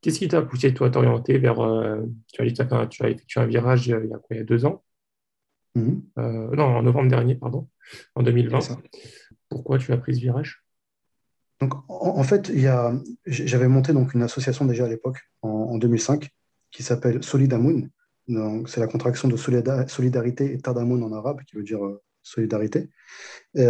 Qu'est-ce 0.00 0.20
qui 0.20 0.28
t'a 0.28 0.42
poussé, 0.42 0.72
toi, 0.72 0.88
à 0.88 0.90
t'orienter 0.90 1.38
vers. 1.38 1.60
Euh, 1.60 2.02
tu 2.32 2.42
as 2.42 2.86
tu 2.86 3.02
as 3.02 3.10
effectué 3.10 3.40
un 3.40 3.46
virage 3.46 3.90
euh, 3.90 4.04
il 4.04 4.10
y 4.10 4.14
a 4.14 4.18
quoi, 4.18 4.36
il 4.36 4.36
y 4.36 4.40
a 4.40 4.44
deux 4.44 4.64
ans? 4.64 4.84
Mhm. 5.74 6.02
euh, 6.18 6.56
Non, 6.56 6.64
en 6.64 6.82
novembre 6.82 7.08
dernier, 7.10 7.34
pardon, 7.34 7.68
en 8.14 8.22
2020. 8.22 8.80
Pourquoi 9.48 9.78
tu 9.78 9.92
as 9.92 9.96
pris 9.96 10.14
ce 10.14 10.20
virage? 10.20 10.64
Donc, 11.60 11.74
en, 11.88 12.22
fait, 12.22 12.52
j'avais 13.26 13.66
monté 13.66 13.92
donc 13.92 14.14
une 14.14 14.22
association 14.22 14.64
déjà 14.64 14.84
à 14.84 14.88
l'époque, 14.88 15.18
en, 15.42 15.76
2005, 15.78 16.28
qui 16.70 16.84
s'appelle 16.84 17.24
Solidamoun. 17.24 17.90
C'est 18.66 18.78
la 18.78 18.86
contraction 18.86 19.26
de 19.26 19.36
solidarité 19.36 20.52
et 20.52 20.58
Tardamoun 20.58 21.02
en 21.02 21.12
arabe, 21.12 21.40
qui 21.44 21.56
veut 21.56 21.64
dire 21.64 21.80
solidarité. 22.22 22.90
Et, 23.56 23.66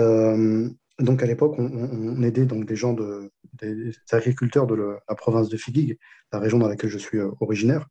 donc 0.98 1.22
à 1.22 1.26
l'époque, 1.26 1.54
on, 1.58 2.22
aidait 2.22 2.44
donc 2.44 2.66
des 2.66 2.76
gens, 2.76 2.92
de, 2.92 3.30
des, 3.54 3.92
agriculteurs 4.10 4.66
de 4.66 4.74
la, 4.74 5.14
province 5.14 5.48
de 5.48 5.56
Figuig, 5.56 5.96
la 6.32 6.40
région 6.40 6.58
dans 6.58 6.68
laquelle 6.68 6.90
je 6.90 6.98
suis 6.98 7.18
euh, 7.18 7.30
originaire, 7.40 7.86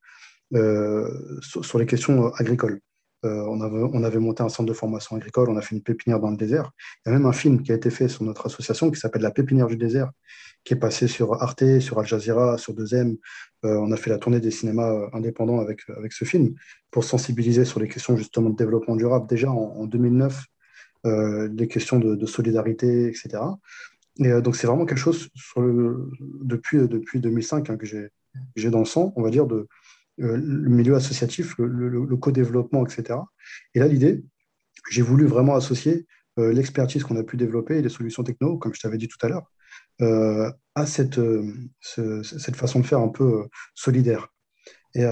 euh, 0.54 1.40
sur, 1.42 1.80
les 1.80 1.86
questions 1.86 2.28
euh, 2.28 2.32
agricoles. 2.36 2.82
on, 3.24 3.62
avait, 3.62 3.90
on, 3.94 4.04
avait, 4.04 4.20
monté 4.20 4.44
un 4.44 4.50
centre 4.50 4.68
de 4.68 4.74
formation 4.74 5.16
agricole, 5.16 5.50
on 5.50 5.56
a 5.56 5.62
fait 5.62 5.76
une 5.76 5.84
pépinière 5.84 6.20
dans 6.20 6.32
le 6.32 6.38
désert. 6.38 6.72
Il 7.06 7.10
y 7.10 7.12
a 7.14 7.18
même 7.18 7.26
un 7.26 7.34
film 7.34 7.64
qui 7.64 7.72
a 7.72 7.76
été 7.76 7.90
fait 7.90 8.10
sur 8.10 8.24
notre 8.24 8.46
association 8.48 8.92
qui 8.92 9.00
s'appelle 9.00 9.22
La 9.22 9.32
pépinière 9.32 9.68
du 9.68 9.78
désert, 9.78 10.12
qui 10.66 10.74
est 10.74 10.78
passé 10.78 11.08
sur 11.08 11.42
Arte, 11.42 11.80
sur 11.80 12.00
Al 12.00 12.06
Jazeera, 12.06 12.58
sur 12.58 12.74
2M. 12.74 13.18
on 13.64 13.92
a 13.94 13.98
fait 13.98 14.10
la 14.10 14.18
tournée 14.18 14.42
des 14.42 14.52
cinémas 14.52 15.10
indépendants 15.14 15.62
avec, 15.62 15.90
avec 15.96 16.12
ce 16.12 16.26
film 16.26 16.56
pour 16.92 17.06
sensibiliser 17.06 17.64
sur 17.64 17.80
les 17.80 17.88
questions 17.88 18.18
justement 18.18 18.50
de 18.50 18.58
développement 18.58 18.98
durable. 18.98 19.28
Déjà 19.28 19.50
en, 19.50 19.76
en 19.78 19.86
2009, 19.86 20.34
euh, 20.34 20.40
des 21.50 21.68
questions 21.68 22.00
de, 22.00 22.26
solidarité, 22.26 23.08
etc. 23.08 23.40
Et 24.20 24.28
euh, 24.28 24.42
donc, 24.42 24.56
c'est 24.56 24.68
vraiment 24.68 24.86
quelque 24.86 25.00
chose 25.00 25.30
sur 25.36 25.62
le, 25.62 26.10
depuis, 26.42 26.78
depuis 26.88 27.20
2005 27.20 27.70
hein, 27.70 27.78
que 27.78 27.86
j'ai 27.86 28.70
dans 28.70 28.80
le 28.80 28.86
sang, 28.86 29.14
on 29.16 29.22
va 29.22 29.30
dire, 29.30 29.46
de 29.46 29.68
euh, 30.20 30.38
le 30.38 30.70
milieu 30.70 30.96
associatif, 30.96 31.56
le, 31.60 32.16
co-développement, 32.16 32.86
etc. 32.86 33.20
Et 33.74 33.80
là, 33.80 33.88
l'idée, 33.88 34.24
j'ai 34.90 35.02
voulu 35.02 35.26
vraiment 35.26 35.56
associer 35.56 36.06
l'expertise 36.40 37.04
qu'on 37.04 37.16
a 37.16 37.24
pu 37.24 37.36
développer 37.36 37.80
et 37.80 37.82
les 37.82 37.90
solutions 37.90 38.24
techno, 38.24 38.60
comme 38.60 38.72
je 38.72 38.80
t'avais 38.80 39.00
dit 39.00 39.08
tout 39.08 39.18
à 39.26 39.28
l'heure, 39.28 39.52
à 40.76 40.86
cette, 40.86 41.20
cette 41.82 42.56
façon 42.56 42.80
de 42.80 42.86
faire 42.86 43.00
un 43.00 43.08
peu 43.08 43.48
solidaire. 43.74 44.28
Et 44.94 45.04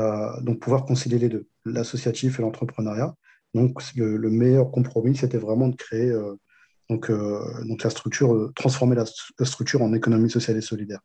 donc 0.43 0.59
pouvoir 0.59 0.85
concilier 0.85 1.17
les 1.17 1.29
deux, 1.29 1.47
l'associatif 1.65 2.37
et 2.37 2.43
l'entrepreneuriat. 2.43 3.15
Donc, 3.55 3.79
le, 3.95 4.29
meilleur 4.29 4.69
compromis, 4.69 5.15
c'était 5.15 5.37
vraiment 5.37 5.69
de 5.69 5.77
créer 5.77 6.09
euh, 6.09 6.35
donc, 6.89 7.09
euh, 7.09 7.39
donc 7.63 7.83
la 7.83 7.89
structure, 7.89 8.33
euh, 8.33 8.51
transformer 8.53 8.97
la, 8.97 9.05
structure 9.45 9.81
en 9.81 9.93
économie 9.93 10.29
sociale 10.29 10.57
et 10.57 10.61
solidaire. 10.61 10.99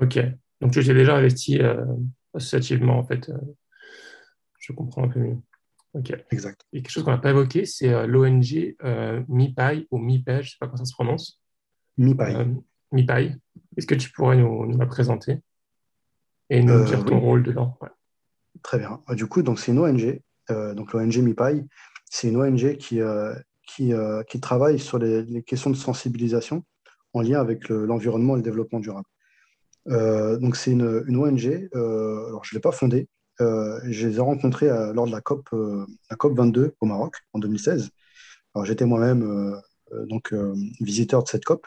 Ok. 0.00 0.18
Donc, 0.62 0.72
tu 0.72 0.82
t'es 0.82 0.94
déjà 0.94 1.14
investi 1.14 1.60
associativement, 2.32 2.98
en 2.98 3.04
fait. 3.04 3.30
je 4.58 4.72
comprends 4.72 5.04
un 5.04 5.08
peu 5.08 5.20
mieux. 5.20 5.36
Ok. 5.92 6.14
Exact. 6.30 6.62
Et 6.72 6.80
quelque 6.80 6.90
chose 6.90 7.04
qu'on 7.04 7.10
n'a 7.10 7.18
pas 7.18 7.30
évoqué, 7.30 7.66
c'est 7.66 8.06
l'ONG 8.06 8.74
MIPAI 9.28 9.88
ou 9.90 9.98
MIPAI, 9.98 10.36
je 10.36 10.38
ne 10.38 10.44
sais 10.44 10.56
pas 10.58 10.68
comment 10.68 10.78
ça 10.78 10.86
se 10.86 10.94
prononce. 10.94 11.42
MIPAI. 11.98 12.46
MIPAI. 12.92 13.36
Est-ce 13.76 13.86
que 13.86 13.94
tu 13.94 14.10
pourrais 14.10 14.38
nous, 14.38 14.74
la 14.78 14.86
présenter 14.86 15.40
et 16.48 16.62
nous 16.62 16.82
dire 16.84 17.04
ton 17.04 17.20
rôle 17.20 17.42
dedans? 17.42 17.78
Très 18.62 18.78
bien. 18.78 19.02
Du 19.10 19.26
coup, 19.26 19.42
donc 19.42 19.58
c'est 19.58 19.72
une 19.72 19.80
ONG 19.80 20.22
donc 20.50 20.92
l'ONG 20.92 21.16
MIPAI, 21.18 21.64
c'est 22.10 22.28
une 22.28 22.36
ONG 22.36 22.76
qui, 22.76 23.00
euh, 23.00 23.34
euh, 23.80 24.22
qui, 24.22 24.40
travaille 24.40 24.78
sur 24.78 24.98
les, 24.98 25.42
questions 25.42 25.70
de 25.70 25.76
sensibilisation 25.76 26.64
en 27.12 27.22
lien 27.22 27.40
avec 27.40 27.68
l'environnement 27.68 28.34
et 28.34 28.38
le 28.38 28.42
développement 28.42 28.80
durable. 28.80 29.06
donc 29.86 30.56
c'est 30.56 30.72
une, 30.72 31.16
ONG, 31.16 31.68
alors 31.74 32.44
je 32.44 32.54
ne 32.54 32.58
l'ai 32.58 32.60
pas 32.60 32.72
fondée, 32.72 33.08
je 33.40 34.06
les 34.06 34.16
ai 34.16 34.20
rencontrés 34.20 34.68
lors 34.94 35.06
de 35.06 35.12
la 35.12 35.20
COP, 35.20 35.48
la 36.10 36.16
COP 36.16 36.36
22 36.36 36.74
au 36.80 36.86
Maroc 36.86 37.16
en 37.32 37.38
2016. 37.38 37.90
Alors 38.54 38.66
j'étais 38.66 38.84
moi-même 38.84 39.58
donc 40.08 40.34
visiteur 40.80 41.22
de 41.22 41.28
cette 41.28 41.44
COP 41.44 41.66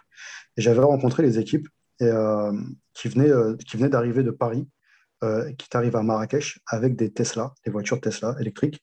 et 0.56 0.62
j'avais 0.62 0.82
rencontré 0.82 1.24
les 1.24 1.40
équipes 1.40 1.68
qui 1.98 3.08
venaient, 3.08 3.58
qui 3.68 3.78
venaient 3.78 3.90
d'arriver 3.90 4.24
de 4.24 4.32
Paris 4.32 4.68
euh, 5.22 5.52
qui 5.52 5.68
t'arrive 5.68 5.98
à 5.98 6.02
Marrakech 6.02 6.62
avec 6.66 6.96
des 6.96 7.12
Tesla, 7.12 7.54
des 7.66 7.72
voitures 7.72 8.00
Tesla 8.00 8.38
électriques, 8.40 8.82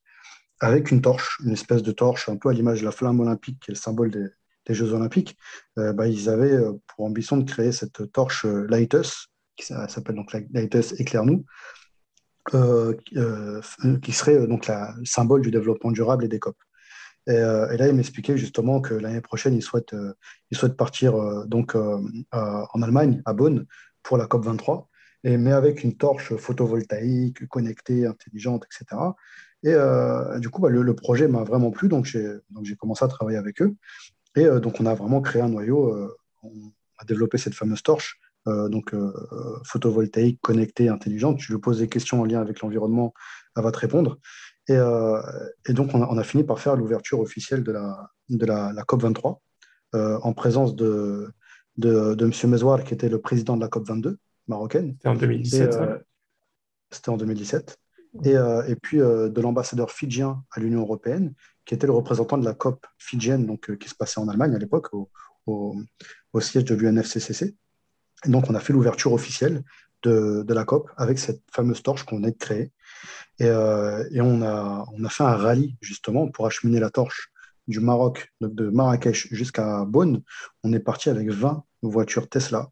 avec 0.61 0.91
une 0.91 1.01
torche, 1.01 1.41
une 1.43 1.53
espèce 1.53 1.82
de 1.82 1.93
torche 1.93 2.28
un 2.28 2.37
peu 2.37 2.51
à 2.51 2.53
l'image 2.53 2.80
de 2.80 2.84
la 2.84 2.91
flamme 2.91 3.20
olympique, 3.20 3.59
qui 3.59 3.70
est 3.70 3.74
le 3.74 3.78
symbole 3.78 4.11
des, 4.11 4.74
Jeux 4.74 4.93
olympiques. 4.93 5.39
Euh, 5.78 5.95
bah, 5.95 6.09
ils 6.09 6.28
avaient 6.28 6.53
euh, 6.53 6.72
pour 6.89 7.07
ambition 7.07 7.39
de 7.39 7.51
créer 7.51 7.72
cette 7.72 8.12
torche 8.12 8.45
Lighthouse, 8.45 9.28
qui 9.57 9.64
s'appelle 9.64 10.16
donc 10.16 10.37
Lighthouse 10.53 11.01
éclaire-nous, 11.01 11.47
qui 12.51 14.12
serait 14.12 14.47
donc 14.47 14.66
le 14.66 15.05
symbole 15.07 15.41
du 15.41 15.51
développement 15.51 15.91
durable 15.91 16.26
et 16.26 16.28
des 16.28 16.39
COP. 16.39 16.57
Et, 17.28 17.32
là, 17.32 17.89
il 17.89 17.95
m'expliquait 17.95 18.37
justement 18.37 18.82
que 18.82 18.93
l'année 18.93 19.22
prochaine, 19.22 19.55
il 19.55 19.62
souhaite, 19.62 19.95
euh, 19.95 20.12
il 20.51 20.59
partir 20.74 21.14
donc, 21.47 21.74
en 22.32 22.82
Allemagne, 22.82 23.22
à 23.24 23.32
Bonn, 23.32 23.64
pour 24.03 24.18
la 24.18 24.26
COP23 24.26 24.87
mais 25.26 25.52
avec 25.52 25.82
une 25.82 25.96
torche 25.96 26.36
photovoltaïque, 26.36 27.48
connectée, 27.48 28.06
intelligente, 28.06 28.64
etc. 28.66 28.96
Et 29.62 29.74
euh, 29.74 30.38
du 30.38 30.48
coup, 30.50 30.60
bah, 30.60 30.68
le, 30.68 30.94
projet 30.94 31.26
m'a 31.26 31.42
vraiment 31.42 31.72
plu, 31.72 31.88
donc 31.88 32.04
j'ai 32.04 32.76
commencé 32.76 33.04
à 33.04 33.08
travailler 33.08 33.36
avec 33.36 33.60
eux. 33.62 33.74
Et 34.36 34.44
euh, 34.44 34.60
donc, 34.60 34.80
on 34.80 34.86
a 34.86 34.94
vraiment 34.94 35.20
créé 35.20 35.42
un 35.42 35.48
noyau, 35.48 35.92
euh, 35.92 36.16
on 36.44 36.52
a 36.98 37.04
développé 37.04 37.38
cette 37.38 37.54
fameuse 37.54 37.82
torche, 37.82 38.20
donc 38.46 38.94
photovoltaïque, 39.64 40.40
connectée, 40.40 40.88
intelligente. 40.88 41.38
Tu 41.38 41.50
lui 41.50 41.60
poses 41.60 41.80
des 41.80 41.88
questions 41.88 42.20
en 42.20 42.24
lien 42.24 42.40
avec 42.40 42.60
l'environnement, 42.60 43.12
elle 43.56 43.64
va 43.64 43.72
te 43.72 43.78
répondre. 43.78 44.20
Et, 44.68 44.78
donc, 45.70 45.90
on 45.94 46.18
a, 46.18 46.22
fini 46.22 46.44
par 46.44 46.60
faire 46.60 46.76
l'ouverture 46.76 47.18
officielle 47.18 47.64
de 47.64 47.72
la, 47.72 48.08
de 48.28 48.46
la, 48.46 48.72
la 48.72 48.82
COP23 48.84 49.38
en 49.94 50.32
présence 50.32 50.76
de, 50.76 51.28
de, 51.76 52.14
de 52.14 52.24
M. 52.24 52.50
Mezoir, 52.50 52.84
qui 52.84 52.94
était 52.94 53.08
le 53.08 53.20
président 53.20 53.56
de 53.56 53.62
la 53.62 53.66
COP22, 53.66 54.14
marocaine. 54.49 54.94
C'était 54.97 55.09
en 55.09 55.14
2017. 55.14 55.74
Euh, 55.74 55.99
c'était 56.90 57.09
en 57.11 57.16
2017. 57.16 57.78
Et, 58.24 58.36
euh, 58.36 58.62
et 58.66 58.76
puis 58.76 59.01
euh, 59.01 59.28
de 59.28 59.40
l'ambassadeur 59.40 59.90
fidjien 59.90 60.42
à 60.51 60.61
l'Union 60.61 60.80
européenne, 60.80 61.34
qui 61.64 61.74
était 61.74 61.86
le 61.86 61.92
représentant 61.92 62.38
de 62.38 62.44
la 62.44 62.55
COP 62.55 62.86
fidjienne, 62.99 63.47
donc, 63.47 63.76
qui 63.76 63.88
se 63.88 63.94
passait 63.94 64.20
en 64.20 64.28
Allemagne 64.28 64.55
à 64.55 64.59
l'époque, 64.59 64.88
au, 64.94 65.11
au, 65.47 66.40
siège 66.40 66.64
de 66.64 66.74
l'UNFCCC. 66.74 67.55
donc, 68.26 68.49
on 68.49 68.55
a 68.55 68.61
fait 68.61 68.72
l'ouverture 68.72 69.12
officielle 69.12 69.62
de, 70.03 70.44
la 70.49 70.64
COP 70.64 70.88
avec 70.97 71.18
cette 71.18 71.42
fameuse 71.51 71.82
torche 71.82 72.05
qu'on 72.05 72.20
de 72.20 72.30
créer. 72.30 72.72
Et, 73.38 73.47
et, 73.47 74.20
on, 74.20 74.42
a, 74.42 74.86
on 74.92 75.05
a 75.05 75.09
fait 75.09 75.24
un 75.24 75.36
rallye 75.36 75.76
justement 75.80 76.28
pour 76.28 76.47
acheminer 76.47 76.78
la 76.78 76.90
torche 76.90 77.32
du 77.66 77.80
Maroc, 77.80 78.32
de 78.40 78.68
Marrakech 78.70 79.28
jusqu'à 79.32 79.84
Bonn. 79.84 80.22
On 80.62 80.72
est 80.72 80.80
parti 80.80 81.11
avec 81.11 81.30
20 81.30 81.64
voitures 81.82 82.28
Tesla 82.28 82.70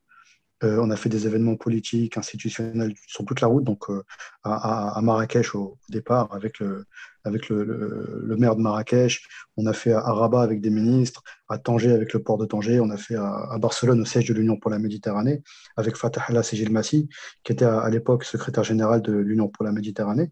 on 0.65 0.91
a 0.91 0.97
fait 0.97 1.09
des 1.09 1.27
événements 1.27 1.57
politiques, 1.57 2.17
institutionnels 2.17 2.95
sur 3.07 3.25
toute 3.25 3.41
la 3.41 3.47
route, 3.49 3.65
donc 3.65 3.91
euh, 3.91 4.03
à, 4.45 4.99
Marrakech 5.03 5.55
au, 5.55 5.79
départ 5.89 6.33
avec, 6.33 6.59
le, 6.59 6.87
maire 7.25 8.57
de 8.57 8.63
Marrakech. 8.63 9.27
On 9.57 9.67
a 9.67 9.73
fait 9.73 9.93
à, 9.93 10.01
Rabat 10.01 10.43
avec 10.43 10.61
des 10.61 10.71
ministres, 10.71 11.23
à 11.49 11.59
Tanger 11.59 11.93
avec 11.93 12.13
le 12.13 12.23
port 12.23 12.39
de 12.39 12.47
Tanger. 12.47 12.81
On 12.81 12.91
a 12.91 12.97
fait 12.97 13.17
à, 13.17 13.57
Barcelone 13.59 14.01
au 14.01 14.05
siège 14.05 14.29
de 14.29 14.35
l'Union 14.35 14.57
pour 14.57 14.71
la 14.71 14.79
Méditerranée 14.79 15.43
avec 15.77 15.97
Fatah 15.97 16.23
Allah 16.29 16.43
Sejil 16.43 16.71
Massi, 16.71 17.09
qui 17.43 17.53
était 17.53 17.65
à, 17.65 17.89
l'époque 17.91 18.25
secrétaire 18.25 18.65
général 18.65 19.03
de 19.03 19.13
l'Union 19.13 19.49
pour 19.49 19.65
la 19.65 19.73
Méditerranée. 19.73 20.31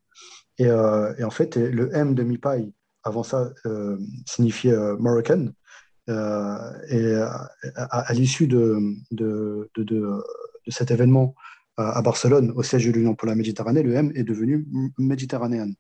Et, 0.59 0.67
euh, 0.67 1.13
en 1.25 1.31
fait, 1.31 1.57
le 1.57 1.95
M 1.95 2.15
de 2.15 2.23
Mipaï, 2.23 2.73
avant 3.05 3.23
ça, 3.23 3.51
signifiait 4.27 4.77
Moroccan. 4.99 5.49
Euh, 6.09 6.73
et 6.89 7.15
à, 7.77 8.13
l'issue 8.13 8.47
de, 8.47 8.97
cet 10.69 10.91
événement 10.91 11.35
à, 11.77 12.03
Barcelone, 12.03 12.53
au 12.57 12.63
siège 12.63 12.87
de 12.87 12.93
l'Union 12.93 13.15
pour 13.15 13.29
la 13.29 13.35
Méditerranée, 13.35 13.83
le 13.83 13.95
M 13.95 14.13
est 14.15 14.25
devenu 14.25 14.67
méditerranéen. 14.99 15.71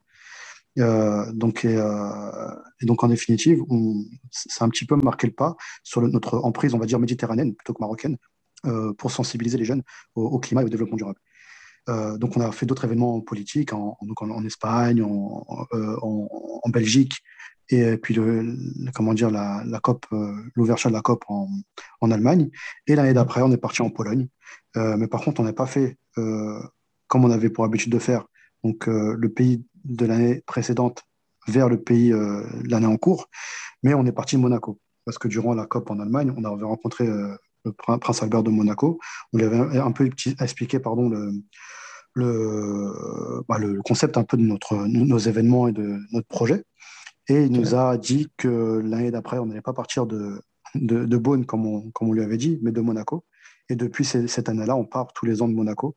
Euh, 0.79 1.31
donc, 1.33 1.64
euh, 1.64 2.55
et, 2.81 2.87
donc, 2.87 3.05
en 3.05 3.09
définitive, 3.09 3.62
ça 4.31 4.64
a 4.64 4.66
un 4.66 4.70
petit 4.70 4.87
peu 4.87 4.97
marqué 4.97 5.27
le 5.27 5.33
pas 5.33 5.57
sur 5.83 6.01
notre 6.03 6.39
emprise, 6.39 6.75
on 6.75 6.79
va 6.79 6.87
dire, 6.87 6.99
méditerranéenne 6.99 7.55
plutôt 7.55 7.75
que 7.75 7.81
marocaine, 7.81 8.16
pour 8.97 9.11
sensibiliser 9.11 9.59
les 9.59 9.64
jeunes 9.64 9.83
au, 10.14 10.39
climat 10.39 10.62
et 10.62 10.64
au 10.64 10.68
développement 10.68 10.97
durable. 10.97 11.18
donc, 12.18 12.37
on 12.37 12.41
a 12.41 12.53
fait 12.53 12.64
d'autres 12.64 12.85
événements 12.85 13.20
politiques 13.20 13.73
en, 13.73 13.97
Espagne, 14.47 15.03
en, 15.03 16.70
Belgique, 16.70 17.23
et 17.69 17.97
puis 17.97 18.15
le, 18.15 18.57
comment 18.95 19.15
dire 19.15 19.31
la, 19.31 19.65
COP, 19.83 20.07
euh, 20.13 20.35
l'ouverture 20.55 20.91
de 20.91 20.95
la 20.95 21.03
COP 21.03 21.25
en, 21.29 21.49
en 22.01 22.11
Allemagne. 22.11 22.51
Et 22.87 22.95
l'année 22.95 23.15
d'après, 23.15 23.43
on 23.43 23.51
est 23.53 23.57
parti 23.57 23.83
en 23.83 23.91
Pologne. 23.91 24.29
Euh, 24.77 24.97
mais 24.97 25.07
par 25.07 25.23
contre, 25.23 25.41
on 25.41 25.45
n'a 25.45 25.53
pas 25.53 25.67
fait 25.67 25.97
euh, 26.19 26.61
comme 27.09 27.25
on 27.25 27.31
avait 27.31 27.51
pour 27.51 27.65
habitude 27.65 27.93
de 27.93 27.99
faire. 27.99 28.27
Donc 28.65 28.87
le 28.87 29.29
pays 29.29 29.65
de 29.85 30.07
l'année 30.07 30.41
précédente 30.47 31.03
vers 31.49 31.69
le 31.69 31.83
pays 31.83 32.15
l'année 32.65 32.87
en 32.87 32.97
cours, 32.97 33.29
mais 33.83 33.93
on 33.93 34.07
est 34.07 34.13
parti 34.13 34.37
de 34.37 34.41
Monaco 34.41 34.79
parce 35.05 35.19
que 35.19 35.27
durant 35.27 35.53
la 35.53 35.67
COP 35.67 35.91
en 35.91 35.99
Allemagne, 35.99 36.33
on 36.37 36.45
avait 36.45 36.65
rencontré 36.65 37.05
le 37.05 37.73
prince 37.73 38.23
Albert 38.23 38.45
de 38.45 38.51
Monaco. 38.51 39.01
On 39.33 39.39
lui 39.39 39.45
avait 39.45 39.79
un 39.79 39.91
peu 39.91 40.09
expliqué 40.39 40.79
pardon 40.79 41.09
le 41.09 41.33
le, 42.15 43.43
bah, 43.49 43.59
le 43.59 43.81
concept 43.83 44.17
un 44.17 44.25
peu 44.25 44.37
de 44.37 44.43
notre, 44.43 44.77
nos 44.87 45.19
événements 45.19 45.69
et 45.69 45.73
de 45.73 45.99
notre 46.13 46.29
projet. 46.29 46.65
Et 47.33 47.45
il 47.45 47.53
nous 47.53 47.74
a 47.74 47.97
dit 47.97 48.30
que 48.37 48.83
l'année 48.85 49.11
d'après, 49.11 49.39
on 49.39 49.47
n'allait 49.47 49.62
pas 49.62 49.72
partir 49.72 50.05
de, 50.05 50.43
de, 50.74 51.07
de 51.07 51.16
Beaune, 51.16 51.47
comme 51.47 51.64
on, 51.64 51.91
comme 51.93 52.11
on, 52.11 52.12
lui 52.12 52.22
avait 52.22 52.37
dit, 52.37 52.59
mais 52.61 52.72
de 52.72 52.83
Monaco. 52.83 53.24
Et 53.70 53.74
depuis 53.74 54.05
cette 54.05 54.51
année-là, 54.51 54.76
on 54.76 54.85
part 54.85 55.14
tous 55.14 55.24
les 55.24 55.41
ans 55.41 55.49
de 55.49 55.55
Monaco, 55.55 55.97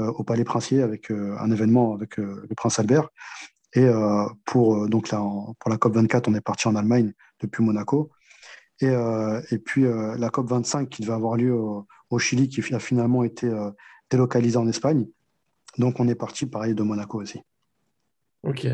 euh, 0.00 0.08
au 0.08 0.24
Palais 0.24 0.42
Princier, 0.42 0.82
avec 0.82 1.12
euh, 1.12 1.36
un 1.38 1.52
événement 1.52 1.94
avec 1.94 2.18
euh, 2.18 2.44
le 2.48 2.54
prince 2.56 2.80
Albert. 2.80 3.10
Et 3.74 3.86
pour, 4.44 4.86
donc 4.88 5.10
là, 5.10 5.18
pour 5.18 5.70
la 5.70 5.76
COP24, 5.76 6.24
on 6.26 6.34
est 6.34 6.42
parti 6.42 6.66
en 6.66 6.74
Allemagne 6.74 7.14
depuis 7.40 7.64
Monaco. 7.64 8.10
Et, 8.80 8.92
et 9.50 9.58
puis 9.58 9.84
la 9.84 10.28
COP25 10.28 10.88
qui 10.88 11.00
devait 11.00 11.14
avoir 11.14 11.36
lieu 11.36 11.54
au, 11.54 11.86
au 12.10 12.18
Chili, 12.18 12.50
qui 12.50 12.60
a 12.74 12.78
finalement 12.78 13.24
été 13.24 13.50
délocalisée 14.10 14.58
en 14.58 14.68
Espagne. 14.68 15.06
Donc 15.78 16.00
on 16.00 16.08
est 16.08 16.14
parti 16.14 16.44
pareil 16.44 16.74
de 16.74 16.82
Monaco 16.82 17.22
aussi. 17.22 17.40
Ok. 18.42 18.66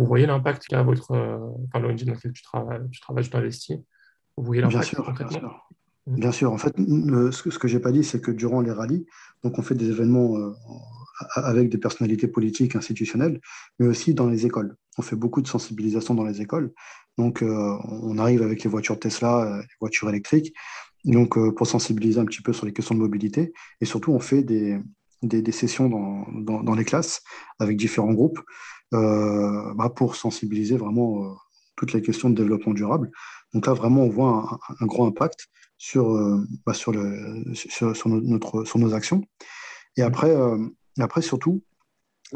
Vous 0.00 0.06
voyez 0.06 0.24
l'impact 0.24 0.66
qu'a 0.66 0.82
votre, 0.82 1.10
euh, 1.10 1.36
enfin, 1.66 1.78
l'ONG 1.78 2.04
dans 2.04 2.14
laquelle 2.14 2.32
tu 2.32 2.42
travailles, 2.42 2.80
tu 2.90 3.00
travailles, 3.00 3.28
tu 3.28 3.36
investis 3.36 3.76
Vous 4.34 4.44
voyez 4.44 4.62
l'impact 4.62 4.94
bien 4.94 5.04
sûr, 5.04 5.12
bien 5.12 5.28
sûr. 5.28 5.68
Mmh. 6.06 6.14
Bien 6.14 6.32
sûr. 6.32 6.52
En 6.52 6.56
fait, 6.56 6.74
ce 6.78 7.58
que, 7.58 7.68
je 7.68 7.76
n'ai 7.76 7.82
pas 7.82 7.92
dit, 7.92 8.02
c'est 8.02 8.18
que 8.18 8.30
durant 8.30 8.62
les 8.62 8.72
rallyes, 8.72 9.04
donc 9.44 9.58
on 9.58 9.62
fait 9.62 9.74
des 9.74 9.90
événements 9.90 10.38
euh, 10.38 10.54
avec 11.34 11.68
des 11.68 11.76
personnalités 11.76 12.28
politiques, 12.28 12.76
institutionnelles, 12.76 13.42
mais 13.78 13.88
aussi 13.88 14.14
dans 14.14 14.26
les 14.26 14.46
écoles. 14.46 14.74
On 14.96 15.02
fait 15.02 15.16
beaucoup 15.16 15.42
de 15.42 15.48
sensibilisation 15.48 16.14
dans 16.14 16.24
les 16.24 16.40
écoles. 16.40 16.72
Donc, 17.18 17.42
euh, 17.42 17.76
on 17.84 18.16
arrive 18.16 18.42
avec 18.42 18.64
les 18.64 18.70
voitures 18.70 18.98
Tesla, 18.98 19.58
les 19.60 19.76
voitures 19.80 20.08
électriques, 20.08 20.54
donc 21.04 21.36
pour 21.56 21.66
sensibiliser 21.66 22.20
un 22.20 22.24
petit 22.24 22.40
peu 22.40 22.54
sur 22.54 22.64
les 22.64 22.72
questions 22.72 22.94
de 22.94 23.00
mobilité. 23.00 23.52
Et 23.82 23.84
surtout, 23.84 24.12
on 24.12 24.20
fait 24.20 24.42
des, 24.42 24.80
des, 25.22 25.52
sessions 25.52 25.90
dans, 25.90 26.62
dans, 26.62 26.74
les 26.74 26.84
classes 26.84 27.22
avec 27.58 27.76
différents 27.76 28.14
groupes 28.14 28.40
bah, 28.92 29.88
pour 29.94 30.16
sensibiliser 30.16 30.76
vraiment 30.76 31.24
euh, 31.24 31.34
toutes 31.76 31.92
les 31.92 32.02
questions 32.02 32.30
de 32.30 32.34
développement 32.34 32.74
durable. 32.74 33.10
Donc 33.54 33.66
là, 33.66 33.72
vraiment, 33.72 34.02
on 34.02 34.08
voit 34.08 34.58
un, 34.80 34.86
gros 34.86 35.04
impact 35.06 35.48
sur, 35.78 36.16
euh, 36.16 36.44
bah, 36.66 36.74
sur, 36.74 36.92
le, 36.92 37.54
sur, 37.54 38.08
notre, 38.08 38.64
sur 38.64 38.78
nos 38.78 38.94
actions. 38.94 39.22
Et 39.96 40.02
après, 40.02 40.34
après 40.98 41.22
surtout, 41.22 41.62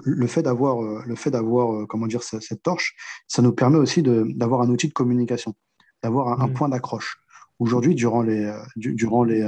le 0.03 0.27
fait 0.27 0.43
d'avoir, 0.43 0.81
le 1.07 1.15
fait 1.15 1.31
d'avoir 1.31 1.87
comment 1.87 2.09
dire, 2.09 2.23
cette, 2.23 2.63
torche, 2.63 2.97
ça 3.29 3.43
nous 3.43 3.53
permet 3.53 3.79
aussi 3.79 4.03
d'avoir 4.03 4.61
un 4.63 4.69
outil 4.69 4.89
de 4.89 4.93
communication, 4.93 5.55
d'avoir 6.03 6.43
un, 6.43 6.49
point 6.49 6.69
d'accroche. 6.69 7.17
Aujourd'hui, 7.61 7.95
durant, 7.95 8.23
les, 8.23 8.53
durant 8.75 9.23
les, 9.23 9.41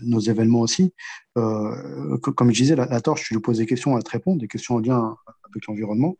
nos 0.00 0.18
événements 0.18 0.60
aussi, 0.60 0.92
comme 1.34 2.50
je 2.50 2.62
disais, 2.62 2.74
la, 2.74 3.00
torche, 3.00 3.28
tu 3.28 3.34
lui 3.34 3.40
poses 3.40 3.58
des 3.58 3.66
questions, 3.66 3.94
à 3.94 4.02
te 4.02 4.10
répondre, 4.10 4.40
des 4.40 4.48
questions 4.48 4.74
en 4.74 4.80
lien 4.80 5.16
avec 5.48 5.66
l'environnement. 5.68 6.16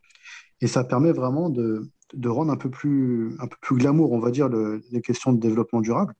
Et 0.64 0.66
ça 0.66 0.82
permet 0.82 1.12
vraiment 1.12 1.50
de, 1.50 1.90
rendre 2.24 2.50
un 2.50 2.56
peu, 2.56 2.70
plus, 2.70 3.36
glamour, 3.72 4.12
on 4.12 4.18
va 4.18 4.30
dire, 4.30 4.48
les 4.48 5.02
questions 5.02 5.30
de 5.34 5.38
développement 5.38 5.82
durable, 5.82 6.14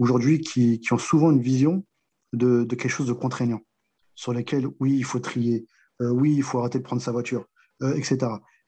aujourd'hui, 0.00 0.40
qui, 0.40 0.80
ont 0.90 0.98
souvent 0.98 1.30
une 1.30 1.40
vision 1.40 1.86
de, 2.32 2.64
quelque 2.64 2.88
chose 2.88 3.06
de 3.06 3.12
contraignant, 3.12 3.60
sur 4.16 4.32
lesquels, 4.32 4.66
oui, 4.80 4.96
il 4.96 5.04
faut 5.04 5.20
trier, 5.20 5.68
euh, 6.00 6.10
oui, 6.10 6.34
il 6.34 6.42
faut 6.42 6.58
arrêter 6.58 6.78
de 6.80 6.82
prendre 6.82 7.00
sa 7.00 7.12
voiture, 7.12 7.46
euh, 7.82 7.94
etc. 7.94 8.18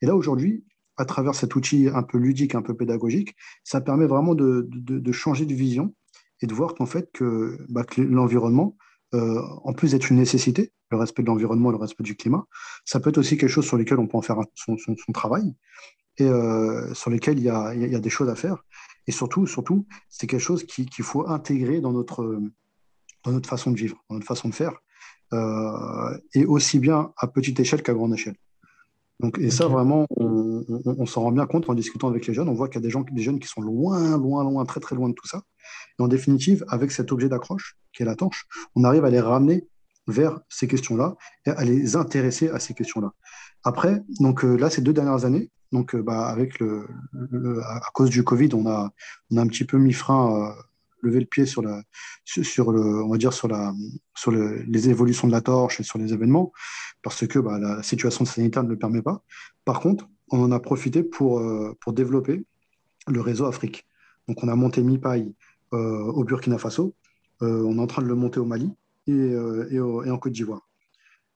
Et 0.00 0.06
là, 0.06 0.14
aujourd'hui, 0.14 0.64
à 0.96 1.04
travers 1.04 1.34
cet 1.34 1.56
outil 1.56 1.88
un 1.92 2.04
peu 2.04 2.18
ludique, 2.18 2.54
un 2.54 2.62
peu 2.62 2.76
pédagogique, 2.76 3.34
ça 3.64 3.80
permet 3.80 4.06
vraiment 4.06 4.36
de, 4.36 4.68
changer 5.10 5.44
de 5.44 5.54
vision 5.54 5.92
et 6.40 6.46
de 6.46 6.54
voir 6.54 6.76
qu'en 6.76 6.86
fait, 6.86 7.10
que, 7.12 7.58
bah, 7.68 7.82
que 7.82 8.00
l'environnement, 8.00 8.76
euh, 9.16 9.42
en 9.64 9.72
plus 9.72 9.92
d'être 9.92 10.10
une 10.10 10.18
nécessité, 10.18 10.72
le 10.90 10.98
respect 10.98 11.22
de 11.22 11.28
l'environnement, 11.28 11.70
le 11.70 11.76
respect 11.76 12.02
du 12.02 12.16
climat, 12.16 12.46
ça 12.84 13.00
peut 13.00 13.10
être 13.10 13.18
aussi 13.18 13.36
quelque 13.36 13.50
chose 13.50 13.66
sur 13.66 13.76
lequel 13.76 13.98
on 13.98 14.06
peut 14.06 14.16
en 14.16 14.22
faire 14.22 14.38
son, 14.54 14.76
travail 15.12 15.54
et 16.18 16.24
euh, 16.24 16.92
sur 16.94 17.10
lequel 17.10 17.38
il 17.38 17.44
y, 17.44 17.50
a, 17.50 17.98
des 17.98 18.10
choses 18.10 18.28
à 18.28 18.34
faire. 18.34 18.64
Et 19.06 19.12
surtout, 19.12 19.46
surtout 19.46 19.86
c'est 20.08 20.26
quelque 20.26 20.40
chose 20.40 20.64
qu'il 20.64 21.04
faut 21.04 21.28
intégrer 21.28 21.80
dans 21.80 21.92
notre, 21.92 22.40
dans 23.24 23.32
notre 23.32 23.48
façon 23.48 23.70
de 23.70 23.76
vivre, 23.76 24.04
dans 24.08 24.16
notre 24.16 24.26
façon 24.26 24.48
de 24.48 24.54
faire, 24.54 24.80
euh, 25.32 26.18
et 26.34 26.44
aussi 26.44 26.78
bien 26.78 27.12
à 27.16 27.26
petite 27.26 27.58
échelle 27.58 27.82
qu'à 27.82 27.94
grande 27.94 28.14
échelle. 28.14 28.36
Donc, 29.20 29.38
et 29.38 29.50
ça, 29.50 29.66
vraiment, 29.66 30.06
on, 30.16 31.06
s'en 31.06 31.22
rend 31.22 31.32
bien 31.32 31.46
compte 31.46 31.70
en 31.70 31.74
discutant 31.74 32.08
avec 32.08 32.26
les 32.26 32.34
jeunes. 32.34 32.48
On 32.48 32.54
voit 32.54 32.68
qu'il 32.68 32.76
y 32.76 32.84
a 32.84 32.86
des, 32.86 32.90
gens, 32.90 33.04
des 33.10 33.22
jeunes 33.22 33.38
qui 33.38 33.48
sont 33.48 33.62
loin, 33.62 34.18
loin, 34.18 34.44
loin, 34.44 34.64
très, 34.66 34.80
très 34.80 34.94
loin 34.94 35.08
de 35.08 35.14
tout 35.14 35.26
ça. 35.26 35.42
Et 35.98 36.02
en 36.02 36.08
définitive, 36.08 36.64
avec 36.68 36.90
cet 36.90 37.12
objet 37.12 37.28
d'accroche, 37.28 37.76
qui 37.94 38.02
est 38.02 38.06
la 38.06 38.14
torche, 38.14 38.46
on 38.74 38.84
arrive 38.84 39.04
à 39.04 39.10
les 39.10 39.20
ramener 39.20 39.66
vers 40.06 40.40
ces 40.48 40.68
questions-là 40.68 41.16
et 41.46 41.50
à 41.50 41.64
les 41.64 41.96
intéresser 41.96 42.48
à 42.50 42.58
ces 42.58 42.74
questions-là. 42.74 43.12
Après, 43.64 44.02
donc 44.20 44.44
euh, 44.44 44.56
là, 44.56 44.70
ces 44.70 44.82
deux 44.82 44.92
dernières 44.92 45.24
années, 45.24 45.50
donc 45.72 45.94
euh, 45.94 46.02
bah, 46.02 46.26
avec 46.26 46.60
le, 46.60 46.86
à 47.64 47.90
cause 47.92 48.10
du 48.10 48.22
Covid, 48.22 48.50
on 48.54 48.66
a, 48.66 48.90
on 49.30 49.36
a 49.38 49.40
un 49.40 49.46
petit 49.46 49.64
peu 49.64 49.78
mis 49.78 49.92
frein, 49.92 50.50
euh, 50.50 50.62
levé 51.06 51.20
le 51.20 51.26
pied 51.26 51.46
sur 51.46 51.62
la, 51.62 51.82
sur, 52.24 52.72
le, 52.72 53.04
on 53.04 53.08
va 53.08 53.18
dire 53.18 53.32
sur 53.32 53.48
la, 53.48 53.72
sur 54.14 54.30
les 54.30 54.88
évolutions 54.88 55.26
de 55.26 55.32
la 55.32 55.40
torche 55.40 55.80
et 55.80 55.82
sur 55.82 55.98
les 55.98 56.12
événements, 56.12 56.52
parce 57.02 57.26
que 57.26 57.38
bah, 57.38 57.58
la 57.58 57.82
situation 57.82 58.24
sanitaire 58.24 58.64
ne 58.64 58.68
le 58.68 58.78
permet 58.78 59.02
pas. 59.02 59.22
Par 59.64 59.80
contre, 59.80 60.08
on 60.30 60.42
en 60.42 60.52
a 60.52 60.60
profité 60.60 61.02
pour, 61.02 61.42
pour 61.80 61.92
développer 61.92 62.44
le 63.06 63.20
réseau 63.20 63.46
Afrique. 63.46 63.86
Donc, 64.28 64.42
on 64.42 64.48
a 64.48 64.56
monté 64.56 64.82
MiPaille 64.82 65.32
au 65.72 66.24
Burkina 66.24 66.58
Faso, 66.58 66.94
on 67.40 67.78
est 67.78 67.80
en 67.80 67.86
train 67.86 68.02
de 68.02 68.08
le 68.08 68.14
monter 68.14 68.40
au 68.40 68.44
Mali, 68.44 68.72
euh, 69.08 69.68
et, 70.04 70.10
en 70.10 70.18
Côte 70.18 70.32
d'Ivoire. 70.32 70.68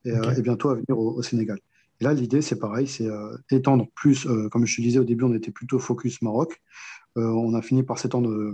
Et, 0.05 0.11
euh, 0.11 0.41
bientôt 0.41 0.69
à 0.69 0.75
venir 0.75 0.97
au, 0.97 1.21
Sénégal. 1.21 1.59
Et 1.99 2.03
là, 2.03 2.13
l'idée, 2.13 2.41
c'est 2.41 2.59
pareil, 2.59 2.87
c'est 2.87 3.05
euh, 3.05 3.37
étendre 3.49 3.87
plus, 3.95 4.27
comme 4.51 4.65
je 4.65 4.75
te 4.75 4.81
disais 4.81 4.99
au 4.99 5.03
début, 5.03 5.23
on 5.23 5.33
était 5.33 5.51
plutôt 5.51 5.79
focus 5.79 6.21
Maroc. 6.21 6.61
On 7.15 7.53
a 7.53 7.61
fini 7.61 7.83
par 7.83 7.99
s'étendre 7.99 8.53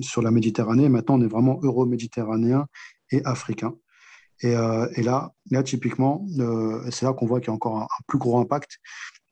sur 0.00 0.22
la 0.22 0.30
Méditerranée. 0.30 0.88
Maintenant, 0.88 1.18
on 1.18 1.22
est 1.22 1.28
vraiment 1.28 1.60
euro-méditerranéen 1.62 2.66
et 3.10 3.24
africain. 3.24 3.74
Et, 4.40 4.52
là, 5.02 5.32
là, 5.50 5.62
typiquement, 5.62 6.26
c'est 6.90 7.04
là 7.04 7.12
qu'on 7.12 7.26
voit 7.26 7.40
qu'il 7.40 7.48
y 7.48 7.50
a 7.50 7.54
encore 7.54 7.82
un, 7.82 7.86
plus 8.08 8.18
gros 8.18 8.38
impact. 8.38 8.78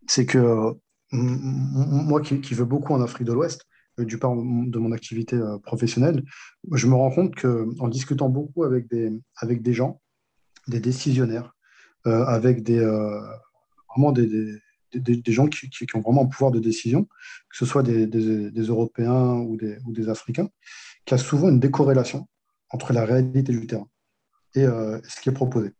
C'est 0.06 0.26
que 0.26 0.72
moi 1.12 2.20
qui, 2.20 2.54
veux 2.54 2.64
beaucoup 2.64 2.94
en 2.94 3.02
Afrique 3.02 3.26
de 3.26 3.32
l'Ouest, 3.32 3.66
du 3.98 4.18
part 4.18 4.34
de 4.36 4.78
mon 4.78 4.92
activité 4.92 5.38
professionnelle, 5.64 6.22
je 6.72 6.86
me 6.86 6.94
rends 6.94 7.10
compte 7.10 7.34
qu'en 7.34 7.88
discutant 7.88 8.28
beaucoup 8.28 8.62
avec 8.64 8.88
des, 8.88 9.10
avec 9.36 9.62
des 9.62 9.72
gens, 9.72 10.00
des 10.68 10.80
décisionnaires, 10.80 11.54
avec 12.04 12.62
des, 12.62 12.78
vraiment 12.78 14.12
des, 14.12 14.60
gens 15.26 15.46
qui, 15.46 15.86
ont 15.94 16.00
vraiment 16.00 16.22
un 16.22 16.26
pouvoir 16.26 16.50
de 16.50 16.60
décision, 16.60 17.04
que 17.04 17.56
ce 17.56 17.66
soit 17.66 17.82
des, 17.82 18.06
Européens 18.68 19.34
ou 19.34 19.56
des, 19.56 19.78
des 19.86 20.08
Africains, 20.08 20.48
qui 21.04 21.14
a 21.14 21.18
souvent 21.18 21.48
une 21.48 21.60
décorrélation 21.60 22.28
entre 22.70 22.92
la 22.92 23.04
réalité 23.04 23.52
du 23.52 23.66
terrain 23.66 23.88
et 24.54 24.64
ce 24.64 25.20
qui 25.20 25.28
est 25.28 25.32
proposé. 25.32 25.72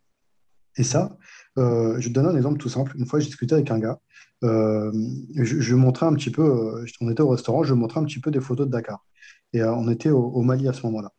Et 0.77 0.85
ça, 0.85 1.17
je 1.57 2.07
te 2.07 2.13
donne 2.13 2.27
un 2.27 2.37
exemple 2.37 2.59
tout 2.59 2.69
simple. 2.69 2.93
Une 2.97 3.07
fois, 3.07 3.21
j'ai 3.21 3.27
discuté 3.27 3.55
avec 3.55 3.71
un 3.71 3.79
gars. 3.79 4.01
je, 4.43 4.91
je, 5.37 5.75
lui 5.75 5.81
montrais 5.81 6.07
un 6.07 6.15
petit 6.15 6.31
peu, 6.31 6.85
on 7.01 7.11
était 7.11 7.23
au 7.23 7.29
restaurant, 7.29 7.63
je 7.63 7.75
montrais 7.75 8.01
un 8.01 8.05
petit 8.05 8.21
peu 8.21 8.31
des 8.31 8.41
photos 8.41 8.67
de 8.67 8.73
Dakar. 8.73 9.05
Et 9.53 9.63
on 9.63 9.89
était 9.91 10.11
au, 10.11 10.43
Mali 10.43 10.69
à 10.69 10.73
ce 10.73 10.85
moment-là. 10.87 11.13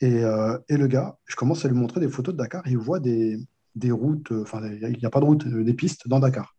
Et, 0.00 0.20
le 0.20 0.86
gars, 0.86 1.18
je 1.26 1.36
commence 1.36 1.64
à 1.64 1.68
lui 1.68 1.76
montrer 1.76 2.00
des 2.00 2.08
photos 2.08 2.34
de 2.34 2.38
Dakar 2.38 2.62
il 2.66 2.78
voit 2.78 3.00
des, 3.00 3.38
des 3.74 3.90
routes, 3.90 4.32
enfin, 4.32 4.60
il 4.66 4.98
n'y 4.98 5.06
a 5.06 5.10
pas 5.10 5.20
de 5.20 5.24
route, 5.24 5.46
des 5.46 5.74
pistes 5.74 6.08
dans 6.08 6.20
Dakar. 6.20 6.55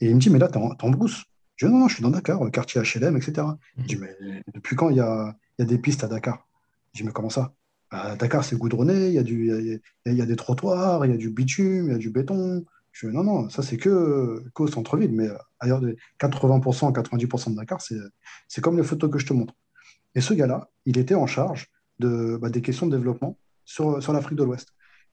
Et 0.00 0.08
il 0.08 0.14
me 0.14 0.20
dit, 0.20 0.30
mais 0.30 0.38
là, 0.38 0.48
t'es 0.48 0.56
en, 0.58 0.74
en, 0.80 0.90
brousse. 0.90 1.24
Je 1.56 1.66
dis, 1.66 1.72
non, 1.72 1.80
non, 1.80 1.88
je 1.88 1.94
suis 1.94 2.02
dans 2.02 2.10
Dakar, 2.10 2.40
quartier 2.50 2.80
HLM, 2.80 3.16
etc. 3.16 3.46
Je 3.76 3.82
dis, 3.84 3.96
mais 3.96 4.16
depuis 4.54 4.76
quand 4.76 4.90
il 4.90 4.96
y 4.96 5.00
a, 5.00 5.36
y 5.58 5.62
a, 5.62 5.64
des 5.64 5.78
pistes 5.78 6.04
à 6.04 6.08
Dakar? 6.08 6.48
Je 6.94 7.00
dis, 7.00 7.06
mais 7.06 7.12
comment 7.12 7.30
ça? 7.30 7.54
À 7.90 8.16
Dakar, 8.16 8.44
c'est 8.44 8.56
goudronné, 8.56 9.08
il 9.08 9.14
y, 9.14 9.18
a 9.18 9.22
du, 9.22 9.80
il, 10.06 10.14
y 10.14 10.22
a, 10.22 10.26
des 10.26 10.36
trottoirs, 10.36 11.04
il 11.04 11.10
y 11.10 11.14
a 11.14 11.16
du 11.16 11.30
bitume, 11.30 11.86
il 11.86 11.92
y 11.92 11.94
a 11.94 11.98
du 11.98 12.10
béton. 12.10 12.64
Je 12.92 13.08
dis, 13.08 13.14
non, 13.14 13.24
non, 13.24 13.50
ça, 13.50 13.62
c'est 13.62 13.76
que, 13.76 14.42
qu'au 14.54 14.68
centre-ville. 14.68 15.12
Mais 15.12 15.28
ailleurs, 15.58 15.82
80%, 16.20 16.92
90% 16.92 17.50
de 17.50 17.56
Dakar, 17.56 17.80
c'est 17.80 18.60
comme 18.60 18.76
les 18.76 18.84
photos 18.84 19.10
que 19.10 19.18
je 19.18 19.26
te 19.26 19.32
montre. 19.32 19.54
Et 20.14 20.20
ce 20.20 20.34
gars-là, 20.34 20.70
il 20.86 20.98
était 20.98 21.14
en 21.14 21.26
charge 21.26 21.68
de, 21.98 22.38
bah, 22.40 22.50
des 22.50 22.62
questions 22.62 22.86
de 22.86 22.96
développement 22.96 23.38
sur, 23.64 24.02
sur 24.02 24.12
l'Afrique 24.12 24.38
de 24.38 24.44
l'Ouest. 24.44 24.68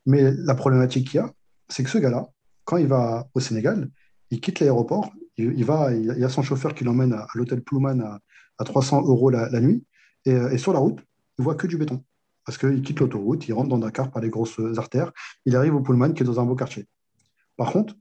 Mais 0.06 0.32
la 0.32 0.56
problématique 0.56 1.10
qu'il 1.10 1.20
y 1.20 1.24
a, 1.24 1.32
c'est 1.70 1.84
que 1.84 1.90
ce 1.90 1.98
gars-là, 1.98 2.28
quand 2.64 2.78
il 2.78 2.88
va 2.88 3.28
au 3.34 3.40
Sénégal, 3.40 3.90
il 4.32 4.42
quitte 4.42 4.60
l'aéroport, 4.60 5.12
il, 5.38 5.64
va, 5.66 5.94
il 5.94 6.06
y 6.06 6.24
a 6.24 6.30
son 6.30 6.42
chauffeur 6.42 6.74
qui 6.74 6.84
l'emmène 6.84 7.14
à, 7.14 7.28
l'hôtel 7.36 7.62
Plouman 7.62 8.00
à, 8.02 8.20
à, 8.58 8.64
300 8.64 9.04
euros 9.04 9.30
la, 9.30 9.60
nuit, 9.60 9.84
et, 10.26 10.32
et, 10.32 10.58
sur 10.58 10.74
la 10.74 10.80
route, 10.80 11.00
il 11.38 11.44
voit 11.44 11.56
que 11.56 11.68
du 11.68 11.78
béton. 11.78 12.04
Parce 12.46 12.58
qu'il 12.58 12.82
quitte 12.82 13.00
l'autoroute, 13.00 13.48
il 13.48 13.54
rentre 13.54 13.70
dans 13.70 13.78
Dakar 13.78 14.10
par 14.10 14.22
les 14.22 14.30
grosses 14.30 14.60
artères, 14.78 15.12
il 15.46 15.56
arrive 15.56 15.76
au 15.76 15.82
Pullman 15.82 16.14
qui 16.14 16.24
est 16.24 16.26
dans 16.26 16.40
un 16.40 16.46
beau 16.46 16.56
quartier. 16.56 16.88
Par 17.58 17.72
contre, 17.72 17.96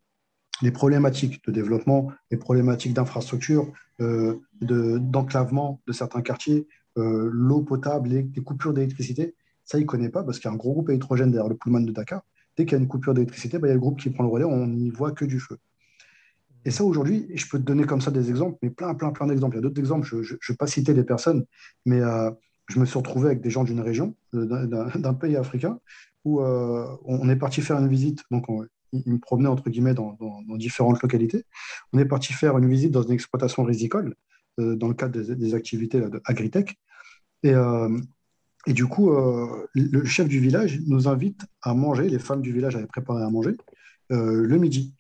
les 0.62 0.70
problématiques 0.70 1.45
de 1.47 1.53
développement, 1.53 2.12
les 2.31 2.37
problématiques 2.37 2.95
d'infrastructure, 2.95 3.70
euh, 4.01 4.37
d'enclavement 4.61 5.81
de, 5.87 5.93
certains 5.93 6.22
quartiers, 6.22 6.66
euh, 6.99 7.29
l'eau 7.33 7.62
potable, 7.62 8.09
les, 8.09 8.43
coupures 8.43 8.72
d'électricité, 8.72 9.35
ça, 9.64 9.79
il 9.79 9.83
ne 9.83 9.87
connaît 9.87 10.09
pas 10.09 10.22
parce 10.22 10.39
qu'il 10.39 10.49
y 10.49 10.53
a 10.53 10.55
un 10.55 10.57
gros 10.57 10.72
groupe 10.72 10.89
électrogène 10.91 11.31
derrière 11.31 11.49
le 11.49 11.57
Pullman 11.57 11.81
de 11.81 11.93
Dakar. 11.93 12.22
Dès 12.57 12.64
qu'il 12.64 12.72
y 12.72 12.81
a 12.81 12.83
une 12.83 12.89
coupure 12.89 13.14
d'électricité, 13.14 13.59
bah, 13.59 13.66
il 13.66 13.70
y 13.70 13.72
a 13.72 13.74
le 13.74 13.81
groupe 13.81 14.01
qui 14.01 14.11
prend 14.11 14.22
le 14.22 14.31
relais, 14.31 14.45
on 14.45 14.66
n'y 14.66 14.91
voit 14.91 15.12
que 15.12 15.24
du 15.24 15.41
feu. 15.41 15.59
Et 16.67 16.73
ça, 16.73 16.83
aujourd'hui, 16.83 17.29
je 17.33 17.47
peux 17.47 17.59
te 17.59 17.62
donner 17.62 17.85
comme 17.85 18.01
ça 18.01 18.11
des 18.11 18.29
exemples, 18.29 18.59
mais 18.61 18.71
plein, 18.71 18.93
plein, 18.95 19.12
plein 19.12 19.29
d'exemples. 19.29 19.55
Il 19.55 19.59
y 19.59 19.61
a 19.61 19.62
d'autres 19.62 19.79
exemples, 19.79 20.05
je 20.05 20.17
ne 20.17 20.39
vais 20.49 20.57
pas 20.57 20.67
citer 20.67 20.95
les 20.95 21.05
personnes, 21.05 21.45
mais 21.85 22.01
euh, 22.01 22.29
je 22.69 22.81
me 22.81 22.85
suis 22.85 22.99
retrouvé 22.99 23.27
avec 23.27 23.41
des 23.41 23.51
gens 23.51 23.62
d'une 23.62 23.79
région, 23.79 24.17
euh, 24.35 24.67
d'un 24.97 25.14
pays 25.14 25.37
africain, 25.37 25.79
où 26.25 26.41
euh, 26.41 26.85
on 27.05 27.29
est 27.29 27.37
parti 27.37 27.62
faire 27.62 27.79
une 27.79 27.87
visite. 27.87 28.25
Donc, 28.33 28.49
on, 28.49 28.67
ils 28.93 29.12
me 29.12 29.19
promenaient, 29.21 29.49
entre 29.49 29.71
guillemets, 29.71 29.95
dans, 29.95 30.19
différentes 30.57 31.01
localités. 31.01 31.45
On 31.93 32.01
est 32.01 32.05
parti 32.05 32.33
faire 32.33 32.59
une 32.59 32.69
visite 32.69 32.91
dans 32.91 33.03
une 33.03 33.12
exploitation 33.12 33.62
rizicole, 33.62 34.17
dans 34.59 34.89
le 34.89 34.95
cadre 34.95 35.21
des, 35.21 35.55
activités 35.55 36.01
de 36.01 36.21
agritech. 36.25 36.77
Et, 37.45 37.53
et 38.67 38.73
du 38.73 38.87
coup, 38.87 39.11
le 39.75 40.05
chef 40.05 40.29
du 40.29 40.41
village 40.41 40.81
nous 40.87 41.09
invite 41.09 41.43
à 41.62 41.75
manger, 41.75 42.09
les 42.09 42.19
femmes 42.19 42.43
du 42.43 42.53
village 42.53 42.75
avaient 42.75 42.87
préparé 42.87 43.23
à 43.23 43.29
manger, 43.29 43.57
le 44.09 44.57
midi. 44.57 44.95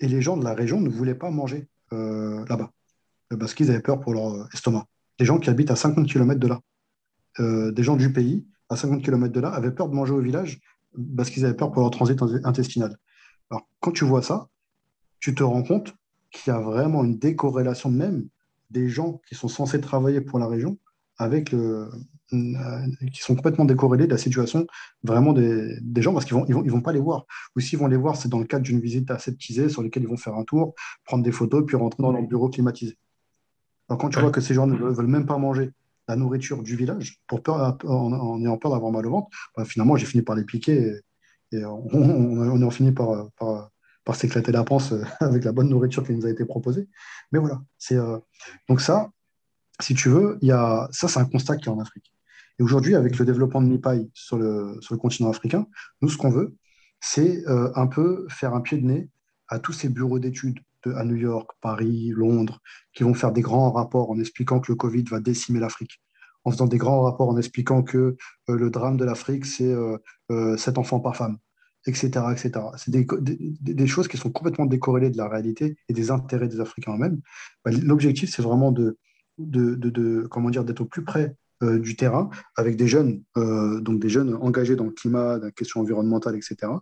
Et 0.00 0.08
les 0.08 0.22
gens 0.22 0.36
de 0.36 0.44
la 0.44 0.54
région 0.54 0.80
ne 0.80 0.88
voulaient 0.88 1.14
pas 1.14 1.30
manger 1.30 1.68
euh, 1.92 2.44
là-bas 2.48 2.72
euh, 3.32 3.36
parce 3.36 3.54
qu'ils 3.54 3.70
avaient 3.70 3.80
peur 3.80 4.00
pour 4.00 4.14
leur 4.14 4.34
euh, 4.34 4.48
estomac. 4.52 4.86
Des 5.18 5.24
gens 5.24 5.38
qui 5.38 5.50
habitent 5.50 5.70
à 5.70 5.76
50 5.76 6.06
km 6.06 6.40
de 6.40 6.46
là, 6.46 6.60
des 7.38 7.82
gens 7.82 7.96
du 7.96 8.12
pays 8.12 8.46
à 8.68 8.76
50 8.76 9.02
km 9.02 9.32
de 9.32 9.40
là, 9.40 9.50
avaient 9.50 9.70
peur 9.70 9.88
de 9.88 9.94
manger 9.94 10.12
au 10.12 10.20
village 10.20 10.60
parce 11.16 11.30
qu'ils 11.30 11.44
avaient 11.44 11.54
peur 11.54 11.70
pour 11.70 11.82
leur 11.82 11.90
transit 11.90 12.18
intestinal. 12.44 12.96
Alors, 13.50 13.68
quand 13.80 13.92
tu 13.92 14.04
vois 14.04 14.22
ça, 14.22 14.48
tu 15.18 15.34
te 15.34 15.42
rends 15.42 15.62
compte 15.62 15.94
qu'il 16.30 16.52
y 16.52 16.56
a 16.56 16.60
vraiment 16.60 17.04
une 17.04 17.18
décorrélation 17.18 17.90
même 17.90 18.28
des 18.70 18.88
gens 18.88 19.20
qui 19.28 19.34
sont 19.34 19.48
censés 19.48 19.80
travailler 19.80 20.22
pour 20.22 20.38
la 20.38 20.46
région 20.46 20.78
avec 21.18 21.52
le, 21.52 21.90
qui 22.30 23.20
sont 23.20 23.34
complètement 23.34 23.64
décorrélés 23.64 24.06
de 24.06 24.12
la 24.12 24.18
situation 24.18 24.66
vraiment 25.02 25.32
des, 25.32 25.78
des 25.80 26.02
gens 26.02 26.12
parce 26.12 26.24
qu'ils 26.24 26.36
vont, 26.36 26.44
ils 26.46 26.54
vont, 26.54 26.62
ils 26.64 26.70
vont 26.70 26.80
pas 26.80 26.92
les 26.92 27.00
voir. 27.00 27.26
Ou 27.56 27.60
s'ils 27.60 27.78
vont 27.78 27.86
les 27.86 27.96
voir, 27.96 28.16
c'est 28.16 28.28
dans 28.28 28.38
le 28.38 28.44
cadre 28.46 28.64
d'une 28.64 28.80
visite 28.80 29.10
aseptisée 29.10 29.68
sur 29.68 29.82
laquelle 29.82 30.04
ils 30.04 30.08
vont 30.08 30.16
faire 30.16 30.34
un 30.34 30.44
tour, 30.44 30.74
prendre 31.04 31.24
des 31.24 31.32
photos, 31.32 31.64
puis 31.66 31.76
rentrer 31.76 32.02
dans 32.02 32.12
leur 32.12 32.22
bureau 32.22 32.48
climatisé. 32.48 32.96
Alors 33.88 33.98
quand 33.98 34.08
tu 34.08 34.20
vois 34.20 34.30
que 34.30 34.40
ces 34.40 34.54
gens 34.54 34.66
ne 34.66 34.76
veulent 34.76 35.06
même 35.06 35.26
pas 35.26 35.38
manger 35.38 35.72
la 36.08 36.16
nourriture 36.16 36.62
du 36.62 36.76
village 36.76 37.20
pour 37.26 37.42
peur, 37.42 37.78
en, 37.84 38.40
ayant 38.40 38.58
peur 38.58 38.72
d'avoir 38.72 38.92
mal 38.92 39.06
au 39.06 39.10
ventre, 39.10 39.28
bah, 39.56 39.64
finalement 39.64 39.96
j'ai 39.96 40.06
fini 40.06 40.22
par 40.22 40.36
les 40.36 40.44
piquer 40.44 41.00
et, 41.52 41.64
on, 41.64 41.80
on, 41.92 42.68
a 42.68 42.70
fini 42.70 42.92
par, 42.92 43.28
par, 43.32 43.70
par 44.04 44.14
s'éclater 44.14 44.52
la 44.52 44.62
panse 44.62 44.94
avec 45.20 45.44
la 45.44 45.52
bonne 45.52 45.68
nourriture 45.68 46.04
qui 46.04 46.12
nous 46.12 46.26
a 46.26 46.30
été 46.30 46.44
proposée. 46.44 46.88
Mais 47.32 47.38
voilà, 47.40 47.60
c'est 47.78 47.96
euh, 47.96 48.18
donc 48.68 48.80
ça, 48.80 49.10
si 49.80 49.94
tu 49.94 50.08
veux, 50.08 50.38
il 50.42 50.48
y 50.48 50.52
a, 50.52 50.88
ça 50.92 51.08
c'est 51.08 51.18
un 51.18 51.24
constat 51.24 51.56
qui 51.56 51.68
est 51.68 51.72
en 51.72 51.80
Afrique. 51.80 52.12
Et 52.60 52.62
aujourd'hui, 52.62 52.94
avec 52.94 53.18
le 53.18 53.24
développement 53.24 53.62
de 53.62 53.68
MIPAI 53.68 54.10
sur 54.12 54.36
le, 54.36 54.78
continent 54.98 55.30
africain, 55.30 55.66
nous, 56.02 56.10
ce 56.10 56.18
qu'on 56.18 56.28
veut, 56.28 56.56
c'est 57.00 57.42
euh, 57.48 57.72
un 57.74 57.86
peu 57.86 58.26
faire 58.28 58.54
un 58.54 58.60
pied 58.60 58.76
de 58.76 58.86
nez 58.86 59.08
à 59.48 59.58
tous 59.58 59.72
ces 59.72 59.88
bureaux 59.88 60.18
d'études 60.18 60.60
à 60.84 61.04
New 61.04 61.16
York, 61.16 61.50
Paris, 61.62 62.10
Londres, 62.14 62.60
qui 62.92 63.02
vont 63.02 63.14
faire 63.14 63.32
des 63.32 63.40
grands 63.40 63.72
rapports 63.72 64.10
en 64.10 64.18
expliquant 64.18 64.60
que 64.60 64.70
le 64.70 64.76
Covid 64.76 65.04
va 65.04 65.20
décimer 65.20 65.58
l'Afrique, 65.58 66.02
en 66.44 66.50
faisant 66.50 66.66
des 66.66 66.76
grands 66.76 67.00
rapports 67.00 67.30
en 67.30 67.38
expliquant 67.38 67.82
que 67.82 67.96
euh, 68.50 68.56
le 68.56 68.68
drame 68.68 68.98
de 68.98 69.06
l'Afrique, 69.06 69.46
c'est 69.46 69.72
euh, 69.72 70.56
7 70.58 70.76
enfants 70.76 71.00
par 71.00 71.16
femme, 71.16 71.38
etc. 71.86 72.10
etc. 72.30 72.60
C'est 72.76 72.90
des, 72.90 73.86
choses 73.86 74.06
qui 74.06 74.18
sont 74.18 74.30
complètement 74.30 74.66
décorrélées 74.66 75.10
de 75.10 75.16
la 75.16 75.28
réalité 75.28 75.78
et 75.88 75.94
des 75.94 76.10
intérêts 76.10 76.48
des 76.48 76.60
Africains 76.60 76.92
eux-mêmes. 76.92 77.22
Bah, 77.64 77.70
l'objectif, 77.70 78.30
c'est 78.30 78.42
vraiment 78.42 78.70
de, 78.70 78.98
de, 79.38 80.26
comment 80.30 80.50
dire, 80.50 80.64
d'être 80.64 80.82
au 80.82 80.86
plus 80.86 81.04
près 81.04 81.36
euh, 81.62 81.78
du 81.78 81.94
terrain 81.94 82.30
avec 82.56 82.76
des 82.76 82.88
jeunes, 82.88 83.22
euh, 83.36 83.82
donc 83.82 84.00
des 84.00 84.08
jeunes 84.08 84.34
engagés 84.36 84.76
dans 84.76 84.86
le 84.86 84.92
climat, 84.92 85.38
dans 85.38 85.44
la 85.44 85.50
question 85.50 85.82
environnementale, 85.82 86.34
etc. 86.34 86.72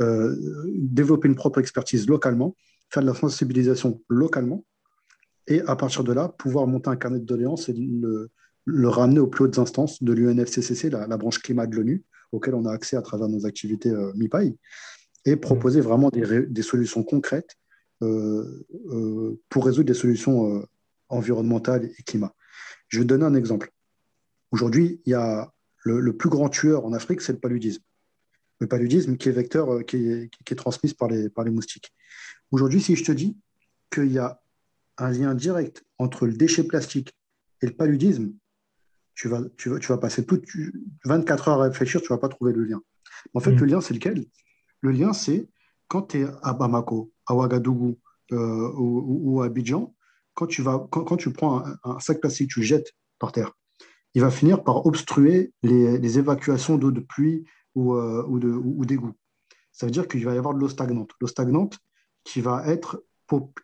Euh, 0.00 0.34
développer 0.74 1.28
une 1.28 1.36
propre 1.36 1.60
expertise 1.60 2.08
localement, 2.08 2.56
faire 2.90 3.04
de 3.04 3.06
la 3.06 3.14
sensibilisation 3.14 4.02
localement, 4.08 4.64
et 5.46 5.60
à 5.60 5.76
partir 5.76 6.02
de 6.02 6.12
là, 6.12 6.34
pouvoir 6.36 6.66
monter 6.66 6.90
un 6.90 6.96
carnet 6.96 7.20
de 7.20 7.24
doléances 7.24 7.68
et 7.68 7.74
le, 7.74 8.28
ramener 8.88 9.20
aux 9.20 9.28
plus 9.28 9.44
hautes 9.44 9.60
instances 9.60 10.02
de 10.02 10.12
l'UNFCCC, 10.12 10.90
la, 10.90 11.16
branche 11.16 11.38
climat 11.38 11.68
de 11.68 11.76
l'ONU, 11.76 12.04
auquel 12.32 12.56
on 12.56 12.66
a 12.66 12.72
accès 12.72 12.96
à 12.96 13.02
travers 13.02 13.28
nos 13.28 13.46
activités 13.46 13.94
MIPAI, 14.16 14.56
et 15.26 15.36
proposer 15.36 15.80
vraiment 15.80 16.10
des, 16.10 16.44
des 16.44 16.62
solutions 16.62 17.04
concrètes 17.04 17.56
pour 18.00 19.64
résoudre 19.64 19.86
des 19.86 19.94
solutions 19.94 20.66
environnementales 21.08 21.84
et 21.84 22.02
climat. 22.02 22.34
Je 22.88 22.98
vais 22.98 23.04
donner 23.04 23.24
un 23.24 23.34
exemple. 23.34 23.70
Aujourd'hui, 24.50 25.00
il 25.04 25.10
y 25.10 25.14
a 25.14 25.52
le, 25.84 26.12
plus 26.12 26.28
grand 26.28 26.48
tueur 26.48 26.84
en 26.84 26.92
Afrique, 26.92 27.20
c'est 27.20 27.32
le 27.32 27.38
paludisme. 27.38 27.82
Le 28.60 28.66
paludisme 28.66 29.16
qui 29.16 29.28
est 29.28 29.32
vecteur, 29.32 29.72
euh, 29.72 29.82
qui 29.82 29.96
est, 29.96 30.54
transmis 30.56 30.92
par 30.94 31.08
les, 31.08 31.28
par 31.28 31.44
les 31.44 31.50
moustiques. 31.50 31.92
Aujourd'hui, 32.50 32.80
si 32.80 32.96
je 32.96 33.04
te 33.04 33.12
dis 33.12 33.36
qu'il 33.90 34.12
y 34.12 34.18
a 34.18 34.40
un 34.96 35.10
lien 35.10 35.34
direct 35.34 35.84
entre 35.98 36.26
le 36.26 36.32
déchet 36.32 36.64
plastique 36.64 37.14
et 37.62 37.66
le 37.66 37.72
paludisme, 37.72 38.32
tu 39.14 39.28
vas, 39.28 39.42
tu 39.56 39.68
vas, 39.68 39.78
tu 39.78 39.88
vas 39.88 39.98
passer 39.98 40.24
toutes 40.24 40.44
24 41.04 41.48
heures 41.48 41.60
à 41.60 41.64
réfléchir, 41.64 42.00
tu 42.00 42.12
ne 42.12 42.16
vas 42.16 42.20
pas 42.20 42.28
trouver 42.28 42.52
le 42.52 42.64
lien. 42.64 42.80
En 43.34 43.40
fait, 43.40 43.52
mm. 43.52 43.60
le 43.60 43.66
lien, 43.66 43.80
c'est 43.80 43.94
lequel? 43.94 44.24
Le 44.80 44.90
lien, 44.92 45.12
c'est 45.12 45.48
quand 45.88 46.02
tu 46.02 46.20
es 46.20 46.26
à 46.42 46.52
Bamako, 46.52 47.12
à 47.26 47.34
Ouagadougou 47.34 47.98
euh, 48.32 48.72
ou, 48.76 49.42
à 49.42 49.46
Abidjan, 49.46 49.94
quand 50.34 50.46
tu, 50.46 50.62
vas, 50.62 50.86
quand, 50.90 51.16
tu 51.16 51.32
prends 51.32 51.66
un, 51.66 51.78
un, 51.82 51.98
sac 51.98 52.20
plastique, 52.20 52.50
tu 52.50 52.60
le 52.60 52.66
jettes 52.66 52.92
par 53.18 53.32
terre 53.32 53.56
il 54.14 54.22
va 54.22 54.30
finir 54.30 54.64
par 54.64 54.86
obstruer 54.86 55.52
les, 55.62 56.18
évacuations 56.18 56.76
d'eau 56.76 56.90
de 56.90 57.00
pluie 57.00 57.44
ou, 57.74 57.94
euh, 57.94 58.24
ou 58.26 58.84
d'égout. 58.84 59.14
Ça 59.72 59.86
veut 59.86 59.92
dire 59.92 60.08
qu'il 60.08 60.24
va 60.24 60.34
y 60.34 60.38
avoir 60.38 60.54
de 60.54 60.58
l'eau 60.58 60.68
stagnante. 60.68 61.12
L'eau 61.20 61.28
stagnante 61.28 61.78
qui 62.24 62.40
va 62.40 62.66
être, 62.66 63.04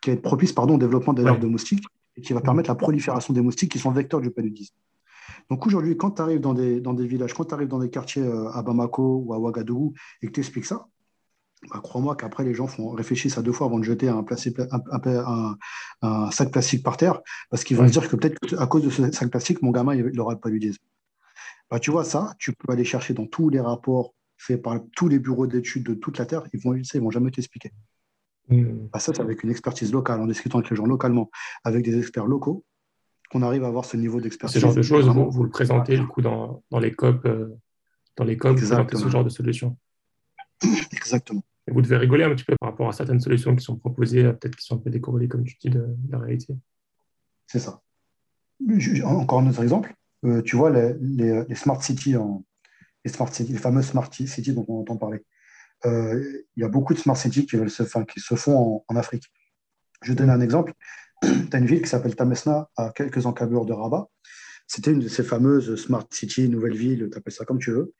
qui 0.01 0.09
va 0.09 0.13
être 0.13 0.21
propice 0.21 0.53
pardon, 0.53 0.75
au 0.75 0.77
développement 0.77 1.13
des 1.13 1.23
larves 1.23 1.41
de 1.41 1.47
moustiques 1.47 1.85
et 2.15 2.21
qui 2.21 2.33
va 2.33 2.41
permettre 2.41 2.69
la 2.69 2.75
prolifération 2.75 3.33
des 3.33 3.41
moustiques 3.41 3.71
qui 3.71 3.79
sont 3.79 3.91
vecteurs 3.91 4.21
du 4.21 4.31
paludisme. 4.31 4.75
Donc 5.49 5.65
aujourd'hui, 5.67 5.97
quand 5.97 6.11
tu 6.11 6.21
arrives 6.21 6.39
dans 6.39 6.53
des, 6.53 6.79
dans 6.79 6.93
des 6.93 7.05
villages, 7.05 7.33
quand 7.33 7.45
tu 7.45 7.53
arrives 7.53 7.67
dans 7.67 7.79
des 7.79 7.89
quartiers 7.89 8.23
euh, 8.23 8.49
à 8.51 8.63
Bamako 8.63 9.23
ou 9.25 9.33
à 9.33 9.39
Ouagadougou 9.39 9.93
et 10.21 10.27
que 10.27 10.31
tu 10.31 10.39
expliques 10.39 10.65
ça, 10.65 10.87
bah, 11.71 11.79
crois-moi 11.81 12.15
qu'après, 12.15 12.43
les 12.43 12.53
gens 12.53 12.67
font, 12.67 12.89
réfléchissent 12.89 13.37
à 13.37 13.41
deux 13.41 13.51
fois 13.51 13.67
avant 13.67 13.79
de 13.79 13.83
jeter 13.83 14.07
un, 14.09 14.25
un, 16.01 16.31
sac 16.31 16.51
plastique 16.51 16.83
par 16.83 16.97
terre, 16.97 17.21
parce 17.49 17.63
qu'ils 17.63 17.77
vont 17.77 17.87
se 17.87 17.91
dire 17.91 18.07
que 18.07 18.15
peut-être 18.15 18.39
qu'à 18.39 18.67
cause 18.67 18.83
de 18.83 18.89
ce 18.89 19.11
sac 19.11 19.29
plastique, 19.29 19.61
mon 19.61 19.71
gamin, 19.71 19.95
il 19.95 20.05
n'aura 20.13 20.35
pas 20.35 20.41
paludisme. 20.49 20.83
Bah, 21.69 21.79
tu 21.79 21.91
vois, 21.91 22.03
ça, 22.03 22.33
tu 22.37 22.53
peux 22.53 22.71
aller 22.71 22.83
chercher 22.83 23.13
dans 23.13 23.25
tous 23.25 23.49
les 23.49 23.59
rapports 23.59 24.13
fait 24.37 24.57
par 24.57 24.79
tous 24.95 25.07
les 25.07 25.19
bureaux 25.19 25.47
d'études 25.47 25.83
de 25.83 25.93
toute 25.93 26.17
la 26.17 26.25
Terre, 26.25 26.43
ils 26.53 26.59
vont, 26.59 26.75
ils 26.75 27.01
vont 27.01 27.11
jamais 27.11 27.31
t'expliquer. 27.31 27.71
Mmh. 28.49 28.89
ça, 28.93 29.13
c'est 29.13 29.19
avec 29.21 29.43
une 29.43 29.49
expertise 29.49 29.91
locale, 29.91 30.21
en 30.21 30.27
discutant 30.27 30.59
avec 30.59 30.69
les 30.69 30.75
gens 30.75 30.85
localement, 30.85 31.31
avec 31.63 31.83
des 31.83 31.97
experts 31.97 32.27
locaux, 32.27 32.63
qu'on 33.31 33.41
arrive 33.41 33.63
à 33.63 33.67
avoir 33.67 33.85
ce 33.85 33.97
niveau 33.97 34.21
d'expertise. 34.21 34.55
Ce 34.55 34.59
genre 34.59 34.75
de 34.75 34.83
choses, 34.83 35.07
vous, 35.07 35.31
vous, 35.31 35.43
le 35.43 35.49
présentez 35.49 35.97
du 35.97 36.05
coup 36.05 36.21
dans, 36.21 36.63
dans 36.69 36.79
les 36.79 36.91
COP, 36.91 37.25
euh, 37.25 37.55
dans 38.17 38.23
les 38.23 38.37
COP, 38.37 38.51
vous 38.51 38.57
présentez 38.57 38.97
ce 38.97 39.07
genre 39.07 39.23
de 39.23 39.29
solutions. 39.29 39.77
Exactement. 40.91 41.43
Vous 41.71 41.81
devez 41.81 41.97
rigoler 41.97 42.23
un 42.23 42.29
petit 42.35 42.43
peu 42.43 42.55
par 42.59 42.69
rapport 42.69 42.87
à 42.87 42.91
certaines 42.91 43.19
solutions 43.19 43.55
qui 43.55 43.63
sont 43.63 43.77
proposées, 43.77 44.25
euh, 44.25 44.33
peut-être 44.33 44.55
qui 44.55 44.65
sont 44.65 44.75
un 44.75 44.79
peu 44.79 44.89
décorrélées, 44.89 45.27
comme 45.27 45.43
tu 45.43 45.55
dis, 45.59 45.69
de, 45.69 45.87
la 46.09 46.19
réalité. 46.19 46.55
C'est 47.47 47.59
ça. 47.59 47.81
Encore 49.03 49.39
un 49.39 49.49
autre 49.49 49.63
exemple. 49.63 49.93
Euh, 50.25 50.41
tu 50.41 50.55
vois, 50.55 50.69
les, 50.69 51.55
smart 51.55 51.81
cities, 51.81 52.15
les 53.03 53.57
fameuses 53.57 53.87
smart 53.87 54.09
cities 54.11 54.53
dont 54.53 54.65
on 54.67 54.81
entend 54.81 54.97
parler. 54.97 55.23
Euh, 55.85 56.43
il 56.55 56.61
y 56.61 56.63
a 56.63 56.69
beaucoup 56.69 56.93
de 56.93 56.99
smart 56.99 57.17
cities 57.17 57.45
qui, 57.45 57.57
se, 57.69 58.35
font 58.35 58.83
en, 58.87 58.95
Afrique. 58.95 59.25
Je 60.01 60.11
vais 60.11 60.15
donner 60.15 60.31
un 60.31 60.41
exemple. 60.41 60.73
tu 61.21 61.27
as 61.51 61.57
une 61.57 61.65
ville 61.65 61.81
qui 61.81 61.89
s'appelle 61.89 62.15
Tamesna, 62.15 62.69
à 62.77 62.91
quelques 62.91 63.25
encablures 63.25 63.65
de 63.65 63.73
Rabat. 63.73 64.07
C'était 64.67 64.91
une 64.91 64.99
de 64.99 65.07
ces 65.07 65.23
fameuses 65.23 65.75
smart 65.75 66.07
cities, 66.11 66.49
nouvelle 66.49 66.75
ville, 66.75 67.09
tu 67.11 67.17
appelles 67.17 67.33
ça 67.33 67.45
comme 67.45 67.59
tu 67.59 67.71
veux. 67.71 67.93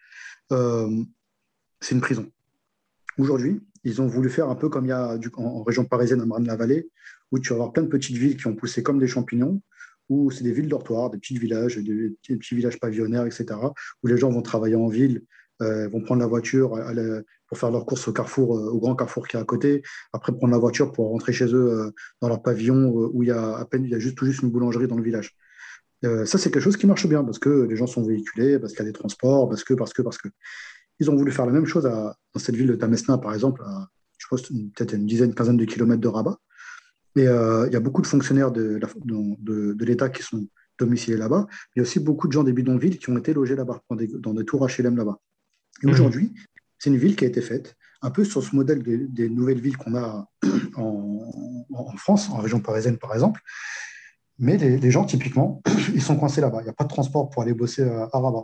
c'est 1.79 1.93
une 1.93 2.01
prison. 2.01 2.31
Aujourd'hui, 3.17 3.61
ils 3.83 4.01
ont 4.01 4.07
voulu 4.07 4.29
faire 4.29 4.49
un 4.49 4.55
peu 4.55 4.67
comme 4.67 4.85
il 4.85 4.89
y 4.89 4.91
a 4.91 5.17
en, 5.35 5.63
région 5.63 5.85
parisienne, 5.85 6.21
à 6.21 6.25
Marne-la-Vallée, 6.25 6.89
où 7.31 7.39
tu 7.39 7.49
vas 7.49 7.55
avoir 7.55 7.73
plein 7.73 7.83
de 7.83 7.87
petites 7.87 8.17
villes 8.17 8.35
qui 8.35 8.47
ont 8.47 8.55
poussé 8.55 8.83
comme 8.83 8.99
des 8.99 9.07
champignons, 9.07 9.61
où 10.09 10.31
c'est 10.31 10.43
des 10.43 10.51
villes 10.51 10.67
dortoirs, 10.67 11.09
des 11.09 11.17
petits 11.17 11.37
villages, 11.37 11.77
des, 11.77 12.15
petits 12.27 12.55
villages 12.55 12.79
pavillonnaires, 12.79 13.25
etc., 13.25 13.45
où 14.03 14.07
les 14.07 14.17
gens 14.17 14.29
vont 14.29 14.41
travailler 14.41 14.75
en 14.75 14.87
ville, 14.87 15.23
euh, 15.61 15.87
vont 15.87 16.01
prendre 16.01 16.19
la 16.19 16.27
voiture 16.27 16.77
pour 17.47 17.57
faire 17.57 17.71
leurs 17.71 17.85
courses 17.85 18.07
au 18.07 18.13
carrefour, 18.13 18.57
euh, 18.57 18.71
au 18.71 18.79
grand 18.79 18.95
carrefour 18.95 19.27
qui 19.27 19.37
est 19.37 19.39
à 19.39 19.45
côté, 19.45 19.83
après 20.11 20.33
prendre 20.33 20.51
la 20.51 20.59
voiture 20.59 20.91
pour 20.91 21.09
rentrer 21.09 21.31
chez 21.31 21.45
eux 21.45 21.71
euh, 21.71 21.91
dans 22.21 22.27
leur 22.27 22.41
pavillon 22.41 22.91
où 22.91 23.23
il 23.23 23.29
y 23.29 23.31
a 23.31 23.55
à 23.55 23.65
peine, 23.65 23.85
il 23.85 23.91
y 23.91 23.95
a 23.95 23.99
juste, 23.99 24.17
tout 24.17 24.25
juste 24.25 24.41
une 24.41 24.49
boulangerie 24.49 24.87
dans 24.87 24.97
le 24.97 25.03
village. 25.03 25.33
ça, 26.03 26.37
c'est 26.37 26.51
quelque 26.51 26.63
chose 26.63 26.77
qui 26.77 26.87
marche 26.87 27.07
bien 27.07 27.23
parce 27.23 27.39
que 27.39 27.49
les 27.49 27.75
gens 27.77 27.87
sont 27.87 28.03
véhiculés, 28.03 28.59
parce 28.59 28.73
qu'il 28.73 28.85
y 28.85 28.87
a 28.87 28.91
des 28.91 28.97
transports, 28.97 29.47
parce 29.49 29.63
que, 29.63 29.73
parce 29.73 29.93
que, 29.93 30.01
parce 30.01 30.17
que. 30.17 30.27
Ils 30.99 31.09
ont 31.11 31.15
voulu 31.15 31.31
faire 31.31 31.45
la 31.45 31.51
même 31.51 31.65
chose 31.65 31.83
dans 31.83 32.39
cette 32.39 32.55
ville 32.55 32.67
de 32.67 32.75
Tamesna, 32.75 33.17
par 33.17 33.33
exemple, 33.33 33.61
à, 33.65 33.89
je 34.17 34.27
pense 34.27 34.41
peut-être 34.43 34.93
une 34.93 35.05
dizaine, 35.05 35.33
quinzaine 35.33 35.57
de 35.57 35.65
kilomètres 35.65 36.01
de 36.01 36.07
Rabat. 36.07 36.37
Et 37.15 37.27
euh, 37.27 37.67
il 37.67 37.73
y 37.73 37.75
a 37.75 37.79
beaucoup 37.79 38.01
de 38.01 38.07
fonctionnaires 38.07 38.51
de, 38.51 38.79
de, 39.03 39.85
l'État 39.85 40.09
qui 40.09 40.23
sont 40.23 40.47
domiciliés 40.77 41.17
là-bas. 41.17 41.47
Il 41.75 41.79
y 41.79 41.81
a 41.81 41.83
aussi 41.83 41.99
beaucoup 41.99 42.27
de 42.27 42.33
gens 42.33 42.43
des 42.43 42.53
bidonvilles 42.53 42.97
qui 42.97 43.09
ont 43.09 43.17
été 43.17 43.33
logés 43.33 43.55
là-bas, 43.55 43.81
dans 43.89 43.95
des, 43.95 44.07
dans 44.07 44.33
des 44.33 44.43
tours 44.43 44.67
HLM 44.67 44.97
là-bas. 44.97 45.17
Et 45.83 45.87
mmh. 45.87 45.89
aujourd'hui, 45.89 46.33
c'est 46.77 46.89
une 46.89 46.97
ville 46.97 47.15
qui 47.15 47.23
a 47.23 47.27
été 47.27 47.41
faite 47.41 47.75
un 48.01 48.11
peu 48.11 48.23
sur 48.23 48.43
ce 48.43 48.55
modèle 48.55 48.83
des, 48.83 49.29
nouvelles 49.29 49.59
villes 49.59 49.77
qu'on 49.77 49.95
a 49.95 50.29
en, 50.75 51.97
France, 51.97 52.29
en 52.29 52.37
région 52.37 52.59
parisienne 52.59 52.97
par 52.97 53.13
exemple. 53.13 53.41
Mais 54.37 54.57
les, 54.57 54.91
gens, 54.91 55.05
typiquement, 55.05 55.61
ils 55.93 56.01
sont 56.01 56.17
coincés 56.17 56.41
là-bas. 56.41 56.59
Il 56.61 56.65
n'y 56.65 56.69
a 56.69 56.73
pas 56.73 56.83
de 56.83 56.89
transport 56.89 57.29
pour 57.29 57.41
aller 57.41 57.53
bosser 57.53 57.83
à, 57.83 58.09
Rabat. 58.11 58.43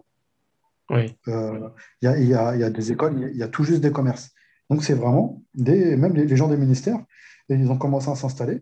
Oui. 0.92 1.16
Euh, 1.30 1.70
il 2.02 2.06
y, 2.06 2.34
a, 2.36 2.56
y, 2.56 2.64
a, 2.64 2.70
des 2.70 2.92
écoles, 2.92 3.30
il 3.32 3.38
y, 3.38 3.44
a 3.44 3.48
tout 3.48 3.64
juste 3.64 3.82
des 3.82 3.92
commerces. 3.92 4.32
Donc 4.70 4.84
c'est 4.84 4.94
vraiment, 4.94 5.42
des, 5.54 5.96
même 5.96 6.14
les, 6.14 6.36
gens 6.36 6.50
des 6.50 6.58
ministères, 6.58 7.00
ils 7.50 7.72
ont 7.72 7.78
commencé 7.78 8.10
à 8.10 8.16
s'installer. 8.16 8.62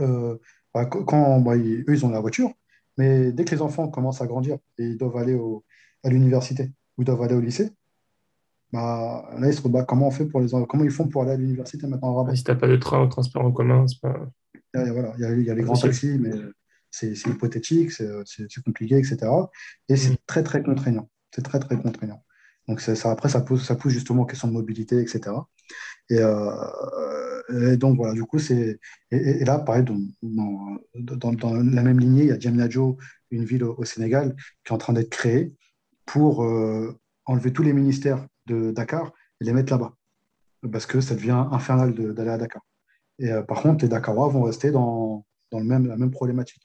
Euh, 0.00 0.36
bah, 0.74 0.86
quand 0.86 1.40
bah, 1.40 1.56
eux, 1.56 1.84
ils 1.88 2.04
ont 2.04 2.10
la 2.10 2.20
voiture, 2.20 2.50
mais 2.98 3.32
dès 3.32 3.44
que 3.44 3.54
les 3.54 3.62
enfants 3.62 3.88
commencent 3.88 4.20
à 4.20 4.26
grandir 4.26 4.58
et 4.78 4.84
ils 4.84 4.98
doivent 4.98 5.16
aller 5.16 5.38
à 6.02 6.08
l'université 6.08 6.72
ou 6.98 7.04
doivent 7.04 7.22
aller 7.22 7.34
au 7.34 7.40
lycée, 7.40 7.70
bah, 8.72 9.30
là, 9.38 9.46
ils 9.46 9.54
se 9.54 9.66
bah, 9.68 9.84
comment 9.84 10.08
on 10.08 10.10
fait 10.10 10.26
pour 10.26 10.40
les 10.40 10.48
comment 10.68 10.82
ils 10.82 10.90
font 10.90 11.06
pour 11.06 11.22
aller 11.22 11.32
à 11.32 11.36
l'université 11.36 11.86
maintenant 11.86 12.34
Si 12.34 12.42
tu 12.42 12.50
n'as 12.50 12.56
pas 12.56 12.66
de 12.66 12.76
train 12.76 13.02
ou 13.02 13.04
de 13.04 13.10
transport 13.10 13.44
en 13.44 13.52
commun, 13.52 13.86
c'est 13.86 14.00
pas. 14.00 14.28
Il 14.74 14.80
y 14.80 14.88
a, 14.88 14.92
voilà, 14.92 15.14
il 15.16 15.44
y 15.44 15.50
a, 15.50 15.54
les 15.54 15.62
grands 15.62 15.76
taxis, 15.76 16.18
mais 16.18 16.32
c'est 16.90 17.12
hypothétique, 17.28 17.92
c'est 17.92 18.62
compliqué, 18.64 18.98
etc. 18.98 19.18
Et 19.88 19.94
c'est 19.94 20.14
mm. 20.14 20.16
très, 20.26 20.42
très 20.42 20.62
contraignant. 20.64 21.08
C'est 21.34 21.42
très, 21.42 21.58
très 21.58 21.76
contraignant. 21.76 22.22
Donc 22.68 22.80
ça, 22.80 23.10
après, 23.10 23.28
ça 23.28 23.40
pousse, 23.40 23.64
ça 23.64 23.74
pousse 23.74 23.92
justement 23.92 24.22
aux 24.22 24.26
questions 24.26 24.48
de 24.48 24.52
mobilité, 24.52 25.00
etc. 25.00 25.36
Euh, 26.12 27.72
et, 27.72 27.76
donc 27.76 27.96
voilà, 27.96 28.14
du 28.14 28.22
coup, 28.24 28.38
c'est. 28.38 28.78
Et, 29.10 29.44
là, 29.44 29.58
pareil, 29.58 29.84
dans, 29.84 31.32
dans, 31.32 31.54
la 31.54 31.82
même 31.82 31.98
lignée, 31.98 32.22
il 32.22 32.28
y 32.28 32.32
a 32.32 32.36
Diamniadio, 32.36 32.96
une 33.30 33.44
ville 33.44 33.64
au, 33.64 33.84
Sénégal, 33.84 34.36
qui 34.64 34.72
est 34.72 34.74
en 34.74 34.78
train 34.78 34.92
d'être 34.92 35.10
créée 35.10 35.52
pour 36.06 36.44
euh, 36.44 36.96
enlever 37.26 37.52
tous 37.52 37.62
les 37.62 37.72
ministères 37.72 38.26
de 38.46 38.70
Dakar 38.70 39.12
et 39.40 39.44
les 39.44 39.52
mettre 39.52 39.72
là-bas. 39.72 39.94
Parce 40.70 40.86
que 40.86 41.00
ça 41.00 41.14
devient 41.14 41.46
infernal 41.50 41.94
d'aller 42.14 42.30
à 42.30 42.38
Dakar. 42.38 42.62
Et 43.18 43.30
euh, 43.32 43.42
par 43.42 43.60
contre, 43.60 43.84
les 43.84 43.88
Dakarois 43.88 44.28
vont 44.28 44.42
rester 44.42 44.70
dans, 44.70 45.26
dans 45.50 45.58
le 45.58 45.66
même, 45.66 45.86
la 45.86 45.96
même 45.96 46.10
problématique. 46.12 46.62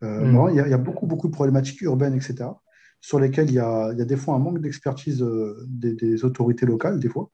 Mm. 0.00 0.48
il, 0.50 0.56
y 0.56 0.60
a, 0.60 0.66
il 0.66 0.70
y 0.70 0.74
a 0.74 0.78
beaucoup, 0.78 1.06
beaucoup 1.06 1.28
de 1.28 1.32
problématiques 1.32 1.82
urbaines, 1.82 2.14
etc 2.14 2.46
sur 3.06 3.20
lesquels 3.20 3.48
il 3.48 3.54
y 3.54 3.60
a, 3.60 3.92
il 3.92 3.98
y 4.00 4.02
a 4.02 4.04
des 4.04 4.16
fois 4.16 4.34
un 4.34 4.40
manque 4.40 4.60
d'expertise 4.60 5.22
euh, 5.22 5.64
des, 5.68 6.24
autorités 6.24 6.66
locales, 6.66 6.98
des 6.98 7.08
fois, 7.08 7.30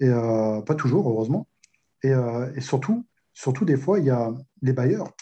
et 0.00 0.08
euh, 0.08 0.60
pas 0.62 0.74
toujours, 0.74 1.08
heureusement. 1.08 1.46
Et, 2.02 2.10
euh, 2.10 2.52
et, 2.56 2.60
surtout, 2.60 3.06
surtout, 3.32 3.64
des 3.64 3.76
fois, 3.76 4.00
il 4.00 4.06
y 4.06 4.10
a 4.10 4.34
les 4.62 4.72
bailleurs 4.72 5.12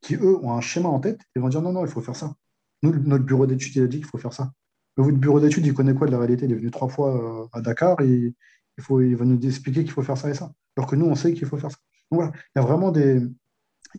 qui, 0.00 0.14
eux, 0.14 0.36
ont 0.44 0.52
un 0.52 0.60
schéma 0.60 0.88
en 0.88 1.00
tête 1.00 1.22
et 1.34 1.40
vont 1.40 1.48
dire 1.48 1.60
non, 1.60 1.72
non, 1.72 1.84
il 1.84 1.90
faut 1.90 2.00
faire 2.00 2.14
ça. 2.14 2.36
Notre 2.82 3.24
bureau 3.24 3.48
d'études, 3.48 3.74
il 3.74 3.82
a 3.82 3.88
dit 3.88 3.96
qu'il 3.96 4.06
faut 4.06 4.16
faire 4.16 4.32
ça. 4.32 4.52
Mais 4.96 5.02
votre 5.02 5.18
bureau 5.18 5.40
d'études, 5.40 5.66
il 5.66 5.74
connaît 5.74 5.92
quoi 5.92 6.06
de 6.06 6.12
la 6.12 6.18
réalité? 6.18 6.44
Il 6.44 6.52
est 6.52 6.54
venu 6.62 6.70
trois 6.70 6.88
fois 6.88 7.50
à 7.52 7.60
Dakar 7.60 8.00
et 8.02 8.32
il, 8.78 8.84
faut, 8.84 9.00
il 9.00 9.16
va 9.16 9.24
nous 9.24 9.44
expliquer 9.44 9.82
qu'il 9.82 9.92
faut 9.92 10.02
faire 10.02 10.18
ça 10.18 10.30
et 10.30 10.34
ça. 10.34 10.52
Alors 10.76 10.88
que 10.88 10.94
nous, 10.94 11.06
on 11.06 11.16
sait 11.16 11.34
qu'il 11.34 11.48
faut 11.48 11.58
faire 11.58 11.72
ça. 11.72 11.78
Donc 12.12 12.20
voilà, 12.20 12.32
il 12.54 12.60
y 12.60 12.62
a 12.62 12.64
vraiment 12.64 12.92
des, 12.92 13.20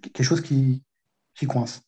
quelque 0.02 0.24
chose 0.24 0.40
qui, 0.40 0.86
qui 1.36 1.48
coince. 1.48 1.82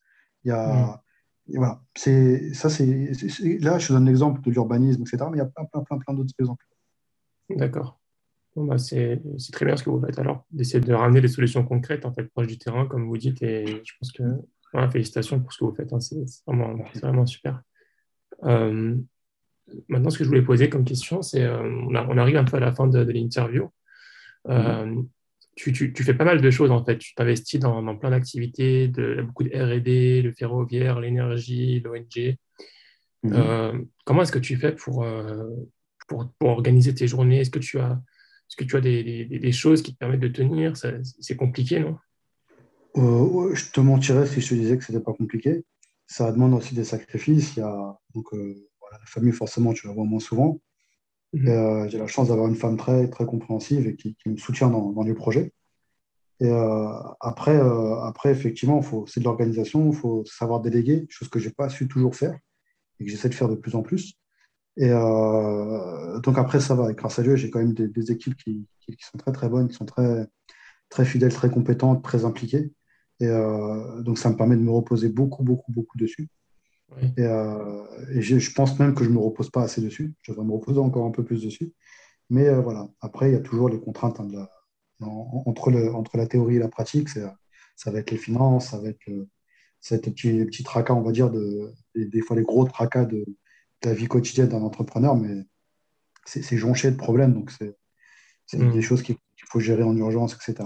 Il 0.43 0.49
y 0.49 0.51
a, 0.51 0.67
mmh 0.67 1.02
voilà, 1.47 1.81
c'est 1.95 2.53
ça, 2.53 2.69
c'est 2.69 3.11
là, 3.59 3.77
je 3.77 3.93
donne 3.93 4.05
l'exemple 4.05 4.41
de 4.41 4.51
l'urbanisme, 4.51 5.01
etc. 5.01 5.25
Mais 5.29 5.37
il 5.37 5.39
y 5.39 5.41
a 5.41 5.45
plein, 5.45 5.65
plein, 5.65 5.81
plein, 5.81 5.97
plein 5.97 6.13
d'autres 6.13 6.33
exemples. 6.39 6.65
D'accord. 7.49 7.99
Bon, 8.55 8.65
bah, 8.65 8.77
c'est 8.77 9.21
très 9.51 9.65
bien 9.65 9.75
ce 9.75 9.83
que 9.83 9.89
vous 9.89 9.99
faites 9.99 10.19
alors, 10.19 10.45
d'essayer 10.51 10.79
de 10.79 10.93
ramener 10.93 11.21
des 11.21 11.27
solutions 11.27 11.65
concrètes 11.65 12.05
en 12.05 12.13
fait 12.13 12.23
proches 12.25 12.47
du 12.47 12.57
terrain, 12.57 12.85
comme 12.85 13.07
vous 13.07 13.17
dites. 13.17 13.41
Et 13.41 13.65
je 13.83 13.93
pense 13.99 14.11
que 14.11 14.23
félicitations 14.91 15.39
pour 15.39 15.51
ce 15.51 15.59
que 15.59 15.65
vous 15.65 15.75
faites. 15.75 15.91
Hein, 15.91 15.99
c'est 15.99 16.23
vraiment, 16.47 16.75
vraiment, 16.95 17.25
super. 17.25 17.61
Euh, 18.43 18.95
maintenant, 19.89 20.09
ce 20.09 20.17
que 20.17 20.23
je 20.23 20.29
voulais 20.29 20.41
poser 20.41 20.69
comme 20.69 20.85
question, 20.85 21.21
c'est 21.21 21.43
euh, 21.43 21.61
on, 21.61 22.17
arrive 22.17 22.37
un 22.37 22.45
peu 22.45 22.57
à 22.57 22.61
la 22.61 22.71
fin 22.73 22.87
de, 22.87 22.99
l'interview. 22.99 23.69
Euh, 24.47 24.85
mm-hmm 24.85 25.05
tu, 25.55 25.93
fais 25.93 26.13
pas 26.13 26.25
mal 26.25 26.41
de 26.41 26.51
choses 26.51 26.71
en 26.71 26.83
fait. 26.83 26.97
Tu 26.97 27.13
t'investis 27.15 27.59
dans, 27.59 27.95
plein 27.97 28.09
d'activités, 28.09 28.87
de, 28.87 29.21
beaucoup 29.21 29.43
de 29.43 29.49
RD, 29.49 30.23
le 30.23 30.31
ferroviaire, 30.31 30.99
l'énergie, 30.99 31.79
l'ONG. 31.81 32.37
Mhm. 33.23 33.33
Euh, 33.33 33.81
comment 34.05 34.23
est-ce 34.23 34.31
que 34.31 34.39
tu 34.39 34.57
fais 34.57 34.73
pour, 34.73 35.03
euh, 35.03 35.49
pour, 36.07 36.29
organiser 36.41 36.93
tes 36.93 37.07
journées? 37.07 37.41
Est-ce 37.41 37.51
que 37.51 37.59
tu 37.59 37.79
as, 37.79 38.01
est-ce 38.49 38.55
que 38.55 38.63
tu 38.63 38.75
as 38.75 38.81
des, 38.81 39.51
choses 39.51 39.81
qui 39.81 39.93
te 39.93 39.97
permettent 39.97 40.19
de 40.19 40.27
tenir? 40.27 40.73
C'est 40.77 41.35
compliqué, 41.35 41.79
non? 41.79 41.97
Euh, 42.97 43.55
Je 43.55 43.71
te 43.71 43.79
mentirais 43.79 44.25
si 44.25 44.41
je 44.41 44.49
te 44.49 44.55
disais 44.55 44.77
que 44.77 44.83
ce 44.83 44.91
n'était 44.91 45.03
pas 45.03 45.13
compliqué. 45.13 45.63
Ça 46.05 46.31
demande 46.31 46.53
aussi 46.53 46.75
des 46.75 46.83
sacrifices. 46.83 47.55
Il 47.55 47.59
y 47.59 47.63
a 47.63 47.97
donc, 48.13 48.25
la 48.33 48.99
famille, 49.05 49.31
forcément, 49.31 49.73
tu 49.73 49.87
la 49.87 49.93
vois 49.93 50.05
moins 50.05 50.19
souvent. 50.19 50.59
Mhm. 51.33 51.47
Euh, 51.47 51.89
j'ai 51.89 51.97
la 51.97 52.07
chance 52.07 52.27
d'avoir 52.29 52.47
une 52.47 52.55
femme 52.55 52.77
très, 52.77 53.09
très 53.09 53.25
compréhensive 53.25 53.87
et 53.87 53.95
qui, 53.95 54.15
me 54.25 54.37
soutient 54.37 54.69
dans, 54.69 54.91
dans 54.91 55.03
les 55.03 55.13
projets. 55.13 55.51
Et 56.39 56.47
euh, 56.47 56.89
après, 57.19 57.55
euh, 57.55 58.01
après, 58.01 58.31
effectivement, 58.31 58.81
c'est 59.07 59.19
de 59.19 59.25
l'organisation, 59.25 59.91
il 59.91 59.95
faut 59.95 60.23
savoir 60.25 60.61
déléguer, 60.61 61.05
chose 61.09 61.29
que 61.29 61.39
je 61.39 61.47
n'ai 61.47 61.53
pas 61.53 61.69
su 61.69 61.87
toujours 61.87 62.15
faire 62.15 62.37
et 62.99 63.05
que 63.05 63.11
j'essaie 63.11 63.29
de 63.29 63.33
faire 63.33 63.49
de 63.49 63.55
plus 63.55 63.75
en 63.75 63.81
plus. 63.81 64.13
Et 64.77 64.89
donc 64.89 66.37
après, 66.37 66.59
ça 66.59 66.73
va. 66.75 66.91
Et 66.91 66.95
grâce 66.95 67.19
à 67.19 67.23
Dieu, 67.23 67.35
j'ai 67.35 67.51
quand 67.51 67.59
même 67.59 67.73
des, 67.73 68.11
équipes 68.11 68.35
qui, 68.35 68.67
qui, 68.79 68.97
sont 68.99 69.19
très 69.19 69.31
très 69.31 69.47
bonnes, 69.47 69.67
qui 69.67 69.75
sont 69.75 69.85
très, 69.85 70.27
très 70.89 71.05
fidèles, 71.05 71.33
très 71.33 71.51
compétentes, 71.51 72.03
très 72.03 72.25
impliquées. 72.25 72.71
Et 73.19 73.27
donc 73.99 74.17
ça 74.17 74.29
me 74.31 74.35
permet 74.35 74.55
de 74.55 74.61
me 74.61 74.71
reposer 74.71 75.09
beaucoup, 75.09 75.43
beaucoup, 75.43 75.71
beaucoup 75.71 75.97
dessus. 75.97 76.27
Et, 77.17 77.23
euh, 77.23 77.83
je, 78.19 78.53
pense 78.53 78.77
même 78.79 78.93
que 78.93 79.03
je 79.03 79.09
ne 79.09 79.15
me 79.15 79.19
repose 79.19 79.49
pas 79.49 79.63
assez 79.63 79.81
dessus. 79.81 80.13
Je 80.21 80.31
devrais 80.31 80.45
me 80.45 80.51
reposer 80.51 80.79
encore 80.79 81.05
un 81.05 81.11
peu 81.11 81.23
plus 81.23 81.43
dessus. 81.43 81.73
Mais 82.29 82.47
euh, 82.47 82.61
voilà, 82.61 82.87
après, 83.01 83.29
il 83.29 83.33
y 83.33 83.37
a 83.37 83.41
toujours 83.41 83.69
les 83.69 83.79
contraintes 83.79 84.19
hein, 84.19 84.47
entre, 84.99 85.71
le, 85.71 85.93
entre 85.93 86.17
la 86.17 86.27
théorie 86.27 86.57
et 86.57 86.59
la 86.59 86.69
pratique. 86.69 87.09
Ça 87.09 87.91
va 87.91 87.99
être 87.99 88.11
les 88.11 88.17
finances, 88.17 88.69
ça 88.69 88.79
va 88.79 88.89
être 88.89 89.05
le, 89.07 89.27
petit, 89.81 90.45
petit 90.45 90.63
tracas, 90.63 90.93
on 90.93 91.01
va 91.01 91.11
dire, 91.11 91.31
de, 91.31 91.73
des, 91.95 92.21
fois 92.21 92.35
les 92.35 92.43
gros 92.43 92.65
tracas 92.65 93.05
de, 93.05 93.25
la 93.83 93.93
vie 93.93 94.07
quotidienne 94.07 94.47
d'un 94.47 94.61
entrepreneur, 94.61 95.15
mais 95.15 95.43
c'est 96.25 96.57
jonché 96.57 96.89
de 96.89 96.95
problèmes. 96.95 97.33
Donc, 97.33 97.51
c'est 97.51 98.57
mm. 98.57 98.71
des 98.71 98.81
choses 98.81 99.01
qu'il 99.03 99.17
faut 99.49 99.59
gérer 99.59 99.83
en 99.83 99.95
urgence, 99.97 100.35
etc. 100.35 100.63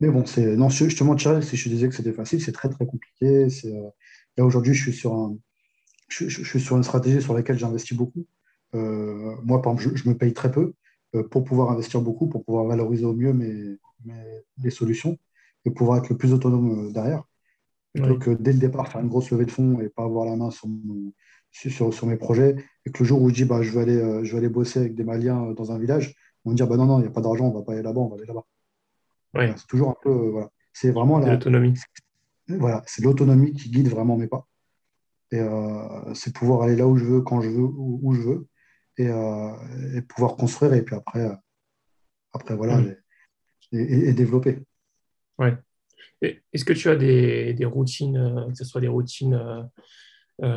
Mais 0.00 0.08
bon, 0.08 0.24
non, 0.56 0.68
je 0.68 0.96
te 0.96 1.04
mentirais 1.04 1.40
si 1.42 1.56
je 1.56 1.68
disais 1.68 1.88
que 1.88 1.94
c'était 1.94 2.12
facile, 2.12 2.42
c'est 2.42 2.52
très 2.52 2.68
très 2.68 2.84
compliqué. 2.86 3.48
C'est 3.48 3.74
euh, 3.74 3.88
Là, 4.36 4.44
aujourd'hui, 4.44 4.74
je 4.74 4.82
suis 4.82 4.92
sur 4.92 5.34
je, 6.08 6.28
suis 6.28 6.60
sur 6.60 6.76
une 6.76 6.84
stratégie 6.84 7.20
sur 7.20 7.34
laquelle 7.34 7.58
j'investis 7.58 7.96
beaucoup. 7.96 8.26
moi, 8.72 9.62
par 9.62 9.72
exemple, 9.72 9.96
je, 9.96 10.08
me 10.08 10.16
paye 10.16 10.32
très 10.32 10.50
peu 10.50 10.74
pour 11.30 11.44
pouvoir 11.44 11.70
investir 11.70 12.00
beaucoup, 12.00 12.28
pour 12.28 12.44
pouvoir 12.44 12.64
valoriser 12.64 13.04
au 13.04 13.14
mieux 13.14 13.32
mes, 13.32 13.78
mes, 14.58 14.70
solutions 14.70 15.18
et 15.64 15.70
pouvoir 15.70 15.98
être 15.98 16.10
le 16.10 16.16
plus 16.16 16.32
autonome 16.32 16.92
derrière. 16.92 17.24
Plutôt 17.94 18.18
que 18.18 18.30
dès 18.30 18.52
le 18.52 18.58
départ 18.58 18.88
faire 18.88 19.00
une 19.00 19.08
grosse 19.08 19.30
levée 19.30 19.46
de 19.46 19.50
fonds 19.50 19.80
et 19.80 19.88
pas 19.88 20.04
avoir 20.04 20.26
la 20.26 20.36
main 20.36 20.50
sur, 20.50 20.68
sur, 21.50 21.94
sur, 21.94 22.06
mes 22.06 22.16
projets. 22.16 22.56
Et 22.84 22.90
que 22.90 23.02
le 23.02 23.08
jour 23.08 23.22
où 23.22 23.30
je 23.30 23.34
dis 23.34 23.44
bah, 23.44 23.62
je, 23.62 23.72
vais 23.72 23.80
aller, 23.80 24.24
je 24.24 24.32
vais 24.32 24.38
aller 24.38 24.48
bosser 24.48 24.80
avec 24.80 24.94
des 24.94 25.04
Maliens 25.04 25.52
dans 25.52 25.72
un 25.72 25.78
village, 25.78 26.14
on 26.44 26.50
me 26.50 26.54
dire 26.54 26.66
bah, 26.66 26.76
non, 26.76 26.86
non, 26.86 26.98
il 26.98 27.02
n'y 27.02 27.08
a 27.08 27.10
pas 27.10 27.22
d'argent, 27.22 27.46
on 27.46 27.50
ne 27.50 27.54
va 27.54 27.62
pas 27.62 27.72
aller 27.72 27.82
là-bas, 27.82 28.00
on 28.00 28.08
va 28.08 28.16
aller 28.16 28.26
là-bas. 28.26 28.44
c'est 29.56 29.66
toujours 29.66 29.90
un 29.90 29.96
peu. 30.02 30.10
voilà. 30.10 30.50
C'est 30.72 30.90
vraiment 30.90 31.18
l'autonomie. 31.18 31.74
Voilà, 32.48 32.82
c'est 32.86 33.02
l'autonomie 33.02 33.52
qui 33.52 33.70
guide 33.70 33.88
vraiment 33.88 34.16
mes 34.16 34.28
pas. 34.28 34.46
Et 35.32 35.40
euh, 35.40 36.14
c'est 36.14 36.34
pouvoir 36.34 36.62
aller 36.62 36.76
là 36.76 36.86
où 36.86 36.96
je 36.96 37.04
veux, 37.04 37.20
quand 37.20 37.40
je 37.40 37.48
veux, 37.48 37.62
où, 37.62 38.14
je 38.14 38.20
veux, 38.20 38.46
et, 38.98 39.08
euh, 39.08 40.00
pouvoir 40.08 40.36
construire, 40.36 40.74
et 40.74 40.82
puis 40.82 40.94
après, 40.94 41.26
euh, 41.26 41.34
après 42.32 42.54
voilà, 42.54 42.78
mm. 42.78 42.96
et, 43.72 44.12
développer. 44.12 44.58
Ouais. 45.38 45.56
Est-ce 46.22 46.64
que 46.64 46.72
tu 46.72 46.88
as 46.88 46.96
des, 46.96 47.52
des, 47.54 47.64
routines, 47.64 48.46
que 48.48 48.54
ce 48.54 48.64
soit 48.64 48.80
des 48.80 48.88
routines 48.88 49.68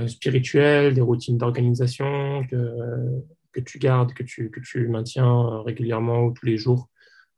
spirituelles, 0.07 0.93
des 0.93 1.01
routines 1.01 1.37
d'organisation 1.37 2.45
que, 2.49 3.23
que 3.51 3.59
tu 3.59 3.79
gardes, 3.79 4.13
que 4.13 4.23
tu, 4.23 4.51
que 4.51 4.59
tu 4.61 4.87
maintiens 4.87 5.61
régulièrement 5.63 6.25
ou 6.25 6.31
tous 6.31 6.45
les 6.45 6.57
jours, 6.57 6.89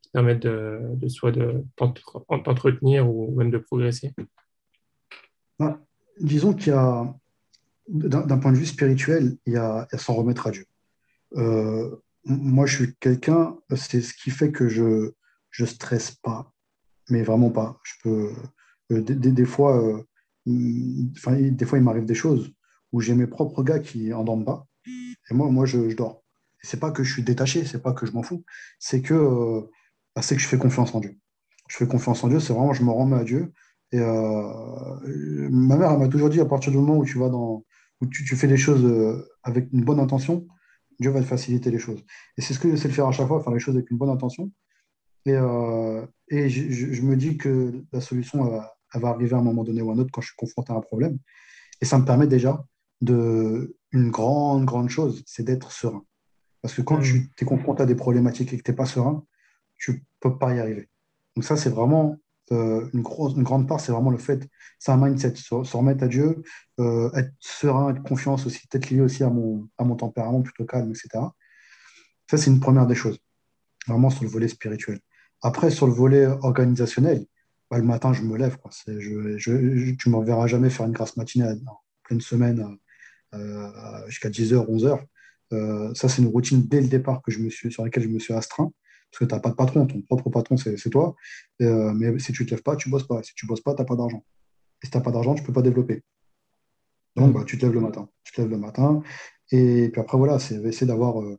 qui 0.03 0.11
permettent 0.11 0.43
de, 0.43 0.81
de 0.93 1.07
soit 1.07 1.31
de 1.31 1.65
t'entretenir 2.27 3.09
ou 3.09 3.33
même 3.35 3.49
de 3.49 3.57
progresser? 3.57 4.13
Bah, 5.61 5.79
Disons 6.19 6.53
qu'il 6.53 6.73
y 6.73 6.75
a 6.75 7.13
d'un 7.87 8.37
point 8.37 8.51
de 8.51 8.57
vue 8.57 8.65
spirituel, 8.65 9.37
il 9.45 9.53
y 9.53 9.57
a, 9.57 9.87
s'en 9.97 10.13
remettre 10.13 10.47
à 10.47 10.51
Dieu. 10.51 10.65
Euh, 11.35 11.95
moi, 12.25 12.65
je 12.65 12.83
suis 12.83 12.95
quelqu'un, 12.99 13.57
c'est 13.75 14.01
ce 14.01 14.13
qui 14.13 14.29
fait 14.29 14.51
que 14.51 14.69
je 14.69 15.13
ne 15.59 15.65
stresse 15.65 16.11
pas, 16.11 16.53
mais 17.09 17.23
vraiment 17.23 17.49
pas. 17.49 17.79
Je 17.83 17.93
peux, 18.03 18.33
euh, 18.91 19.01
des, 19.01 19.45
fois, 19.45 19.83
euh, 19.83 20.03
des 20.45 21.65
fois, 21.65 21.77
il 21.77 21.83
m'arrive 21.83 22.05
des 22.05 22.15
choses 22.15 22.53
où 22.91 23.01
j'ai 23.01 23.15
mes 23.15 23.27
propres 23.27 23.63
gars 23.63 23.79
qui 23.79 24.09
n'endorment 24.09 24.45
pas, 24.45 24.67
et 24.85 25.33
moi, 25.33 25.49
moi 25.49 25.65
je, 25.65 25.89
je 25.89 25.95
dors. 25.95 26.23
C'est 26.61 26.79
pas 26.79 26.91
que 26.91 27.03
je 27.03 27.11
suis 27.11 27.23
détaché, 27.23 27.65
c'est 27.65 27.81
pas 27.81 27.93
que 27.93 28.05
je 28.05 28.11
m'en 28.11 28.23
fous, 28.23 28.43
c'est 28.79 29.01
que, 29.01 29.61
bah, 30.15 30.21
c'est 30.21 30.35
que 30.35 30.41
je 30.41 30.47
fais 30.47 30.57
confiance 30.57 30.93
en 30.93 30.99
Dieu. 30.99 31.17
Je 31.67 31.77
fais 31.77 31.87
confiance 31.87 32.23
en 32.23 32.27
Dieu, 32.27 32.39
c'est 32.39 32.53
vraiment, 32.53 32.73
je 32.73 32.83
me 32.83 32.91
remets 32.91 33.17
à 33.17 33.23
Dieu. 33.23 33.51
Et 33.91 33.99
ma 33.99 35.75
mère, 35.75 35.91
elle 35.91 35.99
m'a 35.99 36.07
toujours 36.07 36.29
dit, 36.29 36.39
à 36.39 36.45
partir 36.45 36.71
du 36.71 36.77
moment 36.77 36.97
où 36.97 37.05
tu 37.05 37.17
vas 37.17 37.29
dans, 37.29 37.65
où 38.01 38.07
tu, 38.07 38.35
fais 38.35 38.47
les 38.47 38.57
choses 38.57 38.83
euh, 38.83 39.27
avec 39.43 39.71
une 39.71 39.83
bonne 39.83 39.99
intention, 39.99 40.47
Dieu 40.99 41.11
va 41.11 41.21
te 41.21 41.25
faciliter 41.25 41.71
les 41.71 41.79
choses. 41.79 42.03
Et 42.37 42.41
c'est 42.41 42.53
ce 42.53 42.59
que 42.59 42.69
j'essaie 42.69 42.87
de 42.87 42.93
faire 42.93 43.07
à 43.07 43.11
chaque 43.11 43.27
fois, 43.27 43.41
faire 43.41 43.53
les 43.53 43.59
choses 43.59 43.75
avec 43.75 43.89
une 43.91 43.97
bonne 43.97 44.09
intention. 44.09 44.51
Et, 45.25 45.33
euh, 45.33 46.05
et 46.29 46.49
je, 46.49 47.01
me 47.03 47.15
dis 47.15 47.37
que 47.37 47.83
la 47.93 48.01
solution, 48.01 48.61
elle, 48.93 49.01
va 49.01 49.09
arriver 49.09 49.35
à 49.35 49.37
un 49.37 49.43
moment 49.43 49.63
donné 49.63 49.81
ou 49.81 49.91
à 49.91 49.93
un 49.93 49.99
autre 49.99 50.11
quand 50.11 50.21
je 50.21 50.27
suis 50.27 50.35
confronté 50.35 50.73
à 50.73 50.75
un 50.75 50.81
problème. 50.81 51.19
Et 51.79 51.85
ça 51.85 51.97
me 51.97 52.05
permet 52.05 52.27
déjà 52.27 52.63
de 53.01 53.77
une 53.91 54.09
grande, 54.09 54.65
grande 54.65 54.89
chose, 54.89 55.23
c'est 55.25 55.43
d'être 55.43 55.71
serein. 55.71 56.03
Parce 56.61 56.73
que 56.73 56.81
quand 56.81 56.99
mmh. 56.99 57.03
tu 57.03 57.31
es 57.41 57.45
confronté 57.45 57.83
à 57.83 57.85
des 57.85 57.95
problématiques 57.95 58.53
et 58.53 58.57
que 58.57 58.63
tu 58.63 58.71
n'es 58.71 58.77
pas 58.77 58.85
serein, 58.85 59.25
tu 59.77 59.91
ne 59.91 59.97
peux 60.19 60.37
pas 60.37 60.53
y 60.53 60.59
arriver. 60.59 60.89
Donc 61.35 61.43
ça, 61.43 61.57
c'est 61.57 61.69
vraiment 61.69 62.17
euh, 62.51 62.89
une, 62.93 63.01
grosse, 63.01 63.35
une 63.35 63.43
grande 63.43 63.67
part, 63.67 63.79
c'est 63.79 63.91
vraiment 63.91 64.09
le 64.09 64.17
fait, 64.17 64.47
c'est 64.77 64.91
un 64.91 64.97
mindset, 64.97 65.35
se, 65.35 65.53
remettre 65.53 66.03
à 66.03 66.07
Dieu, 66.07 66.41
euh, 66.79 67.09
être 67.13 67.31
serein, 67.39 67.95
être 67.95 68.03
confiance 68.03 68.45
aussi, 68.45 68.67
peut-être 68.67 68.89
lié 68.89 68.99
aussi 68.99 69.23
à 69.23 69.29
mon, 69.29 69.69
à 69.77 69.85
mon 69.85 69.95
tempérament 69.95 70.41
plutôt 70.41 70.65
calme, 70.65 70.89
etc. 70.89 71.23
Ça, 72.29 72.37
c'est 72.37 72.49
une 72.49 72.59
première 72.59 72.87
des 72.87 72.95
choses, 72.95 73.19
vraiment 73.87 74.09
sur 74.09 74.23
le 74.23 74.29
volet 74.29 74.49
spirituel. 74.49 74.99
Après, 75.41 75.71
sur 75.71 75.87
le 75.87 75.93
volet 75.93 76.25
organisationnel, 76.25 77.25
bah, 77.69 77.77
le 77.77 77.85
matin, 77.85 78.11
je 78.11 78.21
me 78.23 78.37
lève. 78.37 78.57
Quoi. 78.57 78.71
Je, 78.85 79.37
je, 79.37 79.91
tu 79.95 80.09
ne 80.09 80.11
m'en 80.11 80.21
verras 80.21 80.47
jamais 80.47 80.69
faire 80.69 80.85
une 80.85 80.91
grasse 80.91 81.15
matinée 81.15 81.45
en 81.67 81.79
pleine 82.03 82.21
semaine 82.21 82.77
euh, 83.33 84.07
jusqu'à 84.07 84.29
10h, 84.29 84.67
11h. 84.67 85.95
ça, 85.95 86.09
c'est 86.09 86.21
une 86.21 86.27
routine 86.27 86.67
dès 86.67 86.81
le 86.81 86.87
départ 86.87 87.21
que 87.21 87.31
je 87.31 87.39
me 87.39 87.49
suis, 87.49 87.71
sur 87.71 87.85
laquelle 87.85 88.03
je 88.03 88.09
me 88.09 88.19
suis 88.19 88.33
astreint 88.33 88.71
parce 89.11 89.19
que 89.19 89.25
tu 89.25 89.35
n'as 89.35 89.41
pas 89.41 89.49
de 89.49 89.55
patron, 89.55 89.85
ton 89.85 90.01
propre 90.01 90.29
patron, 90.29 90.55
c'est 90.55 90.89
toi. 90.89 91.15
Euh, 91.61 91.91
mais 91.93 92.17
si 92.19 92.31
tu 92.31 92.43
ne 92.43 92.47
te 92.47 92.53
lèves 92.53 92.63
pas, 92.63 92.77
tu 92.77 92.87
ne 92.87 92.91
bosses 92.91 93.07
pas. 93.07 93.21
Si 93.23 93.33
tu 93.35 93.45
ne 93.45 93.49
bosses 93.49 93.61
pas, 93.61 93.75
tu 93.75 93.81
n'as 93.81 93.85
pas 93.85 93.97
d'argent. 93.97 94.23
Et 94.81 94.85
si 94.85 94.91
tu 94.91 94.97
n'as 94.97 95.03
pas 95.03 95.11
d'argent, 95.11 95.35
tu 95.35 95.41
ne 95.41 95.47
peux 95.47 95.53
pas 95.53 95.61
développer. 95.61 96.01
Donc, 97.17 97.33
bah, 97.33 97.43
tu 97.45 97.57
te 97.57 97.65
lèves 97.65 97.73
le 97.73 97.81
matin. 97.81 98.09
Tu 98.23 98.31
te 98.33 98.41
lèves 98.41 98.49
le 98.49 98.57
matin. 98.57 99.03
Et 99.51 99.89
puis 99.91 99.99
après, 99.99 100.17
voilà, 100.17 100.39
c'est 100.39 100.55
essayer 100.63 100.87
d'avoir. 100.87 101.21
Euh, 101.21 101.37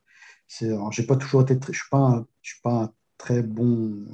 j'ai 0.49 1.07
pas 1.07 1.17
toujours 1.17 1.43
été. 1.43 1.55
je 1.55 1.71
ne 1.71 1.75
suis, 1.75 1.89
pas 1.91 1.99
un, 1.99 2.27
suis 2.43 2.61
pas 2.61 2.73
un 2.75 2.93
très 3.17 3.43
bon. 3.43 4.07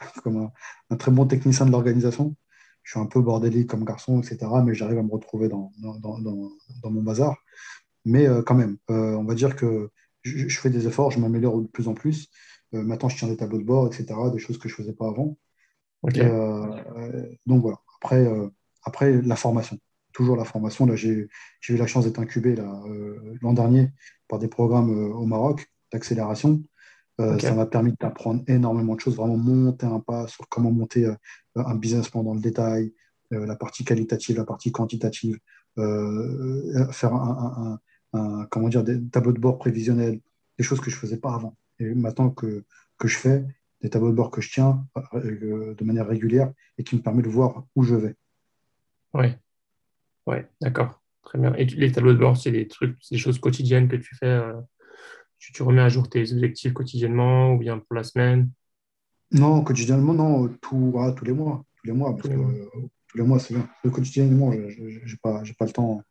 Comme 0.22 0.50
un, 0.90 0.96
très 0.96 1.10
bon 1.10 1.26
technicien 1.26 1.64
de 1.64 1.72
l'organisation. 1.72 2.36
Je 2.82 2.92
suis 2.92 3.00
un 3.00 3.06
peu 3.06 3.20
bordélique 3.20 3.68
comme 3.68 3.84
garçon, 3.84 4.22
etc. 4.22 4.50
Mais 4.64 4.72
j'arrive 4.72 4.98
à 4.98 5.02
me 5.02 5.10
retrouver 5.10 5.48
dans, 5.48 5.72
dans, 5.78 5.98
dans, 5.98 6.90
mon 6.90 7.02
bazar. 7.02 7.36
Mais 8.06 8.26
euh, 8.26 8.40
quand 8.42 8.54
même, 8.54 8.78
euh, 8.90 9.14
on 9.14 9.24
va 9.24 9.34
dire 9.34 9.56
que 9.56 9.90
je, 10.22 10.48
je 10.48 10.58
fais 10.58 10.70
des 10.70 10.86
efforts, 10.86 11.10
je 11.10 11.18
m'améliore 11.18 11.60
de 11.60 11.66
plus 11.66 11.86
en 11.88 11.92
plus. 11.92 12.30
Euh, 12.74 12.82
maintenant, 12.82 13.08
je 13.08 13.16
tiens 13.16 13.28
des 13.28 13.36
tableaux 13.36 13.58
de 13.58 13.64
bord, 13.64 13.86
etc., 13.86 14.06
des 14.32 14.38
choses 14.38 14.58
que 14.58 14.68
je 14.68 14.74
ne 14.74 14.76
faisais 14.76 14.92
pas 14.92 15.08
avant. 15.08 15.36
Euh, 16.16 17.26
donc 17.46 17.62
voilà. 17.62 17.78
Après, 18.00 18.24
euh, 18.24 18.48
après, 18.84 19.20
la 19.22 19.36
formation. 19.36 19.78
Toujours 20.12 20.36
la 20.36 20.44
formation. 20.44 20.86
Là, 20.86 20.96
j'ai 20.96 21.28
eu 21.68 21.76
la 21.76 21.86
chance 21.86 22.04
d'être 22.04 22.18
incubé 22.18 22.56
l'an 23.40 23.52
dernier 23.52 23.90
par 24.26 24.38
des 24.38 24.48
programmes 24.48 24.90
au 24.90 25.26
Maroc 25.26 25.70
d'accélération. 25.92 26.62
Ça 27.18 27.54
m'a 27.54 27.66
permis 27.66 27.94
d'apprendre 28.00 28.42
énormément 28.46 28.94
de 28.94 29.00
choses, 29.00 29.16
vraiment 29.16 29.36
monter 29.36 29.86
un 29.86 30.00
pas 30.00 30.26
sur 30.26 30.48
comment 30.48 30.72
monter 30.72 31.08
un 31.56 31.74
business 31.74 32.08
plan 32.08 32.24
dans 32.24 32.34
le 32.34 32.40
détail, 32.40 32.92
la 33.30 33.54
partie 33.54 33.84
qualitative, 33.84 34.38
la 34.38 34.44
partie 34.44 34.72
quantitative, 34.72 35.38
faire 35.76 37.14
un, 37.14 37.78
comment 38.50 38.68
dire, 38.68 38.82
des 38.82 39.00
tableaux 39.08 39.32
de 39.32 39.40
bord 39.40 39.58
prévisionnels, 39.58 40.20
des 40.56 40.64
choses 40.64 40.80
que 40.80 40.90
je 40.90 40.96
ne 40.96 41.00
faisais 41.00 41.18
pas 41.18 41.34
avant 41.34 41.54
et 41.78 41.94
maintenant 41.94 42.30
que, 42.30 42.64
que 42.98 43.08
je 43.08 43.16
fais, 43.16 43.44
des 43.80 43.90
tableaux 43.90 44.10
de 44.10 44.16
bord 44.16 44.30
que 44.30 44.40
je 44.40 44.50
tiens 44.50 44.86
euh, 45.14 45.74
de 45.74 45.84
manière 45.84 46.06
régulière 46.06 46.52
et 46.78 46.84
qui 46.84 46.96
me 46.96 47.00
permet 47.00 47.22
de 47.22 47.28
voir 47.28 47.64
où 47.76 47.82
je 47.84 47.94
vais. 47.94 48.14
Oui, 49.14 49.28
ouais, 50.26 50.48
d'accord. 50.60 51.00
Très 51.22 51.38
bien. 51.38 51.54
Et 51.54 51.66
les 51.66 51.92
tableaux 51.92 52.12
de 52.12 52.18
bord, 52.18 52.36
c'est 52.36 52.50
des 52.50 52.66
trucs, 52.66 52.96
des 53.10 53.18
choses 53.18 53.38
quotidiennes 53.38 53.88
que 53.88 53.96
tu 53.96 54.14
fais. 54.14 54.26
Euh, 54.26 54.60
tu, 55.38 55.62
remets 55.62 55.82
à 55.82 55.88
jour 55.88 56.08
tes 56.08 56.32
objectifs 56.32 56.72
quotidiennement 56.72 57.52
ou 57.52 57.58
bien 57.58 57.78
pour 57.78 57.94
la 57.94 58.02
semaine? 58.02 58.50
Non, 59.30 59.62
quotidiennement, 59.62 60.14
non, 60.14 60.48
tout, 60.60 60.94
tous 61.16 61.24
les 61.24 61.32
mois. 61.32 61.64
Tous 61.76 61.86
les 61.86 61.92
mois, 61.92 62.16
parce 62.16 62.28
que 62.28 62.68
tous 63.08 63.18
les 63.18 63.24
mois, 63.24 63.38
c'est 63.38 63.54
bien. 63.54 63.68
Le 63.84 63.90
quotidiennement, 63.90 64.52
je 64.52 64.58
n'ai 64.58 65.16
pas, 65.22 65.42
pas 65.58 65.66
le 65.66 65.72
temps, 65.72 66.02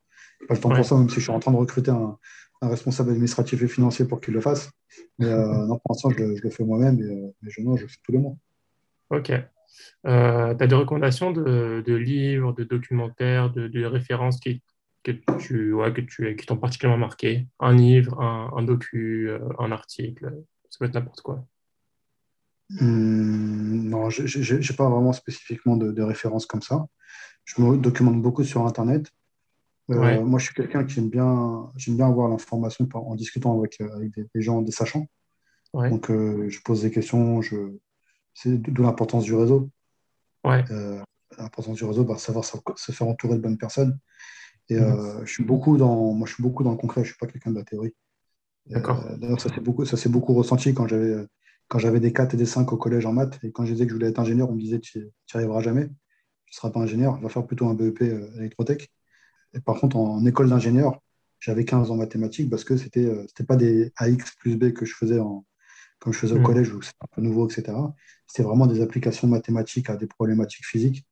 pas 0.47 0.53
le 0.53 0.59
temps 0.59 0.69
pour 0.69 0.85
ça, 0.85 0.95
même 0.95 1.09
si 1.09 1.15
je 1.15 1.21
suis 1.21 1.31
en 1.31 1.39
train 1.39 1.51
de 1.51 1.57
recruter 1.57 1.91
un, 1.91 2.17
un 2.61 2.69
responsable 2.69 3.11
administratif 3.11 3.61
et 3.61 3.67
financier 3.67 4.05
pour 4.05 4.21
qu'il 4.21 4.33
le 4.33 4.41
fasse. 4.41 4.71
Mais 5.19 5.27
euh, 5.27 5.45
non, 5.67 5.79
pour 5.79 5.93
l'instant, 5.93 6.09
je, 6.09 6.23
le 6.23 6.49
fais 6.49 6.63
moi-même 6.63 6.99
euh, 7.01 7.31
mais, 7.41 7.49
je, 7.49 7.61
non, 7.61 7.75
je 7.75 7.83
le 7.83 7.87
fais 7.87 7.97
tous 8.03 8.11
les 8.11 8.19
mois. 8.19 8.35
Ok. 9.09 9.31
Euh, 10.05 10.55
tu 10.55 10.63
as 10.63 10.67
des 10.67 10.75
recommandations 10.75 11.31
de, 11.31 11.83
livres, 11.93 12.53
de 12.53 12.63
documentaires, 12.63 13.51
de, 13.51 13.85
références 13.85 14.39
qui, 14.39 14.61
que 15.03 15.11
tu, 15.39 15.73
ouais, 15.73 15.93
que 15.93 16.01
tu, 16.01 16.35
qui 16.35 16.45
t'ont 16.45 16.57
particulièrement 16.57 17.05
marqué? 17.05 17.47
Un 17.59 17.75
livre, 17.75 18.19
un, 18.19 18.63
docu, 18.63 19.29
un 19.59 19.71
article, 19.71 20.33
ça 20.69 20.77
peut 20.79 20.85
être 20.85 20.95
n'importe 20.95 21.21
quoi. 21.21 21.45
Hmm, 22.69 23.87
non, 23.87 24.09
je 24.09 24.55
n'ai 24.55 24.75
pas 24.75 24.89
vraiment 24.89 25.13
spécifiquement 25.13 25.77
de, 25.77 25.91
de 25.91 26.01
références 26.01 26.45
comme 26.45 26.61
ça. 26.61 26.87
Je 27.45 27.61
me 27.61 27.77
documente 27.77 28.21
beaucoup 28.21 28.43
sur 28.43 28.65
Internet. 28.65 29.11
Euh, 29.89 30.21
moi, 30.23 30.39
je 30.39 30.45
suis 30.45 30.53
quelqu'un 30.53 30.83
qui 30.83 30.99
aime 30.99 31.09
bien, 31.09 31.71
j'aime 31.77 31.95
bien 31.95 32.07
avoir 32.07 32.27
l'information 32.27 32.87
en 32.93 33.15
discutant 33.15 33.57
avec, 33.57 33.79
euh, 33.79 33.95
avec 33.95 34.11
des, 34.15 34.41
gens, 34.41 34.61
des 34.61 34.71
sachants. 34.71 35.07
Donc, 35.73 36.09
euh, 36.09 36.49
je 36.49 36.59
pose 36.61 36.81
des 36.81 36.91
questions. 36.91 37.41
Je... 37.41 37.77
C'est 38.33 38.57
d'où 38.57 38.83
l'importance 38.83 39.23
du 39.23 39.33
réseau. 39.33 39.69
l'importance 40.43 41.75
du 41.75 41.85
réseau, 41.85 42.03
bah, 42.03 42.17
savoir 42.17 42.43
se 42.43 42.91
faire 42.91 43.07
entourer 43.07 43.35
de 43.35 43.41
bonnes 43.41 43.57
personnes. 43.57 43.97
Et 44.69 44.77
mhm. 44.77 45.25
je 45.25 45.31
suis 45.31 45.43
beaucoup 45.43 45.77
dans, 45.77 46.13
moi, 46.13 46.27
je 46.27 46.33
suis 46.33 46.43
beaucoup 46.43 46.63
dans 46.63 46.71
le 46.71 46.77
concret. 46.77 47.03
Je 47.03 47.09
suis 47.09 47.17
pas 47.17 47.27
quelqu'un 47.27 47.51
de 47.51 47.57
la 47.57 47.63
théorie. 47.63 47.93
D'ailleurs, 48.65 49.39
ça 49.39 49.53
s'est 49.53 49.61
beaucoup, 49.61 49.85
ça 49.85 49.95
s'est 49.95 50.09
beaucoup 50.09 50.33
ressenti 50.33 50.73
quand 50.73 50.87
j'avais, 50.87 51.15
quand 51.69 51.79
j'avais 51.79 52.01
des 52.01 52.11
4 52.11 52.33
et 52.33 52.37
des 52.37 52.45
5 52.45 52.71
au 52.73 52.77
collège 52.77 53.05
en 53.05 53.13
maths. 53.13 53.39
Et 53.43 53.51
quand 53.51 53.65
je 53.65 53.71
disais 53.71 53.85
que 53.85 53.91
je 53.91 53.95
voulais 53.95 54.09
être 54.09 54.19
ingénieur, 54.19 54.49
on 54.49 54.53
me 54.53 54.59
disait 54.59 54.79
tu 54.79 54.99
n'y 54.99 55.05
arriveras 55.33 55.61
jamais. 55.61 55.87
Tu 56.45 56.53
ne 56.53 56.55
seras 56.55 56.69
pas 56.71 56.81
ingénieur. 56.81 57.19
Va 57.21 57.29
faire 57.29 57.45
plutôt 57.45 57.67
un 57.67 57.75
BEP 57.75 58.01
électrotech 58.01 58.91
par 59.65 59.79
contre, 59.79 59.97
en, 59.97 60.25
école 60.25 60.49
d'ingénieur, 60.49 61.01
j'avais 61.39 61.65
15 61.65 61.91
ans 61.91 61.93
en 61.93 61.97
mathématiques 61.97 62.49
parce 62.49 62.63
que 62.63 62.77
c'était 62.77 63.01
n'était 63.01 63.43
euh, 63.43 63.45
pas 63.45 63.55
des 63.55 63.91
AX 63.97 64.35
plus 64.39 64.57
B 64.57 64.73
que 64.73 64.85
je 64.85 64.95
faisais 64.95 65.19
en, 65.19 65.45
comme 65.99 66.13
je 66.13 66.19
faisais 66.19 66.33
au 66.33 66.39
mm. 66.39 66.43
collège 66.43 66.73
où 66.73 66.81
c'était 66.81 66.97
un 67.01 67.07
peu 67.11 67.21
nouveau, 67.21 67.47
etc. 67.47 67.77
C'était 68.27 68.43
vraiment 68.43 68.67
des 68.67 68.81
applications 68.81 69.27
mathématiques 69.27 69.89
à 69.89 69.95
des 69.95 70.07
problématiques 70.07 70.65
physiques. 70.65 71.05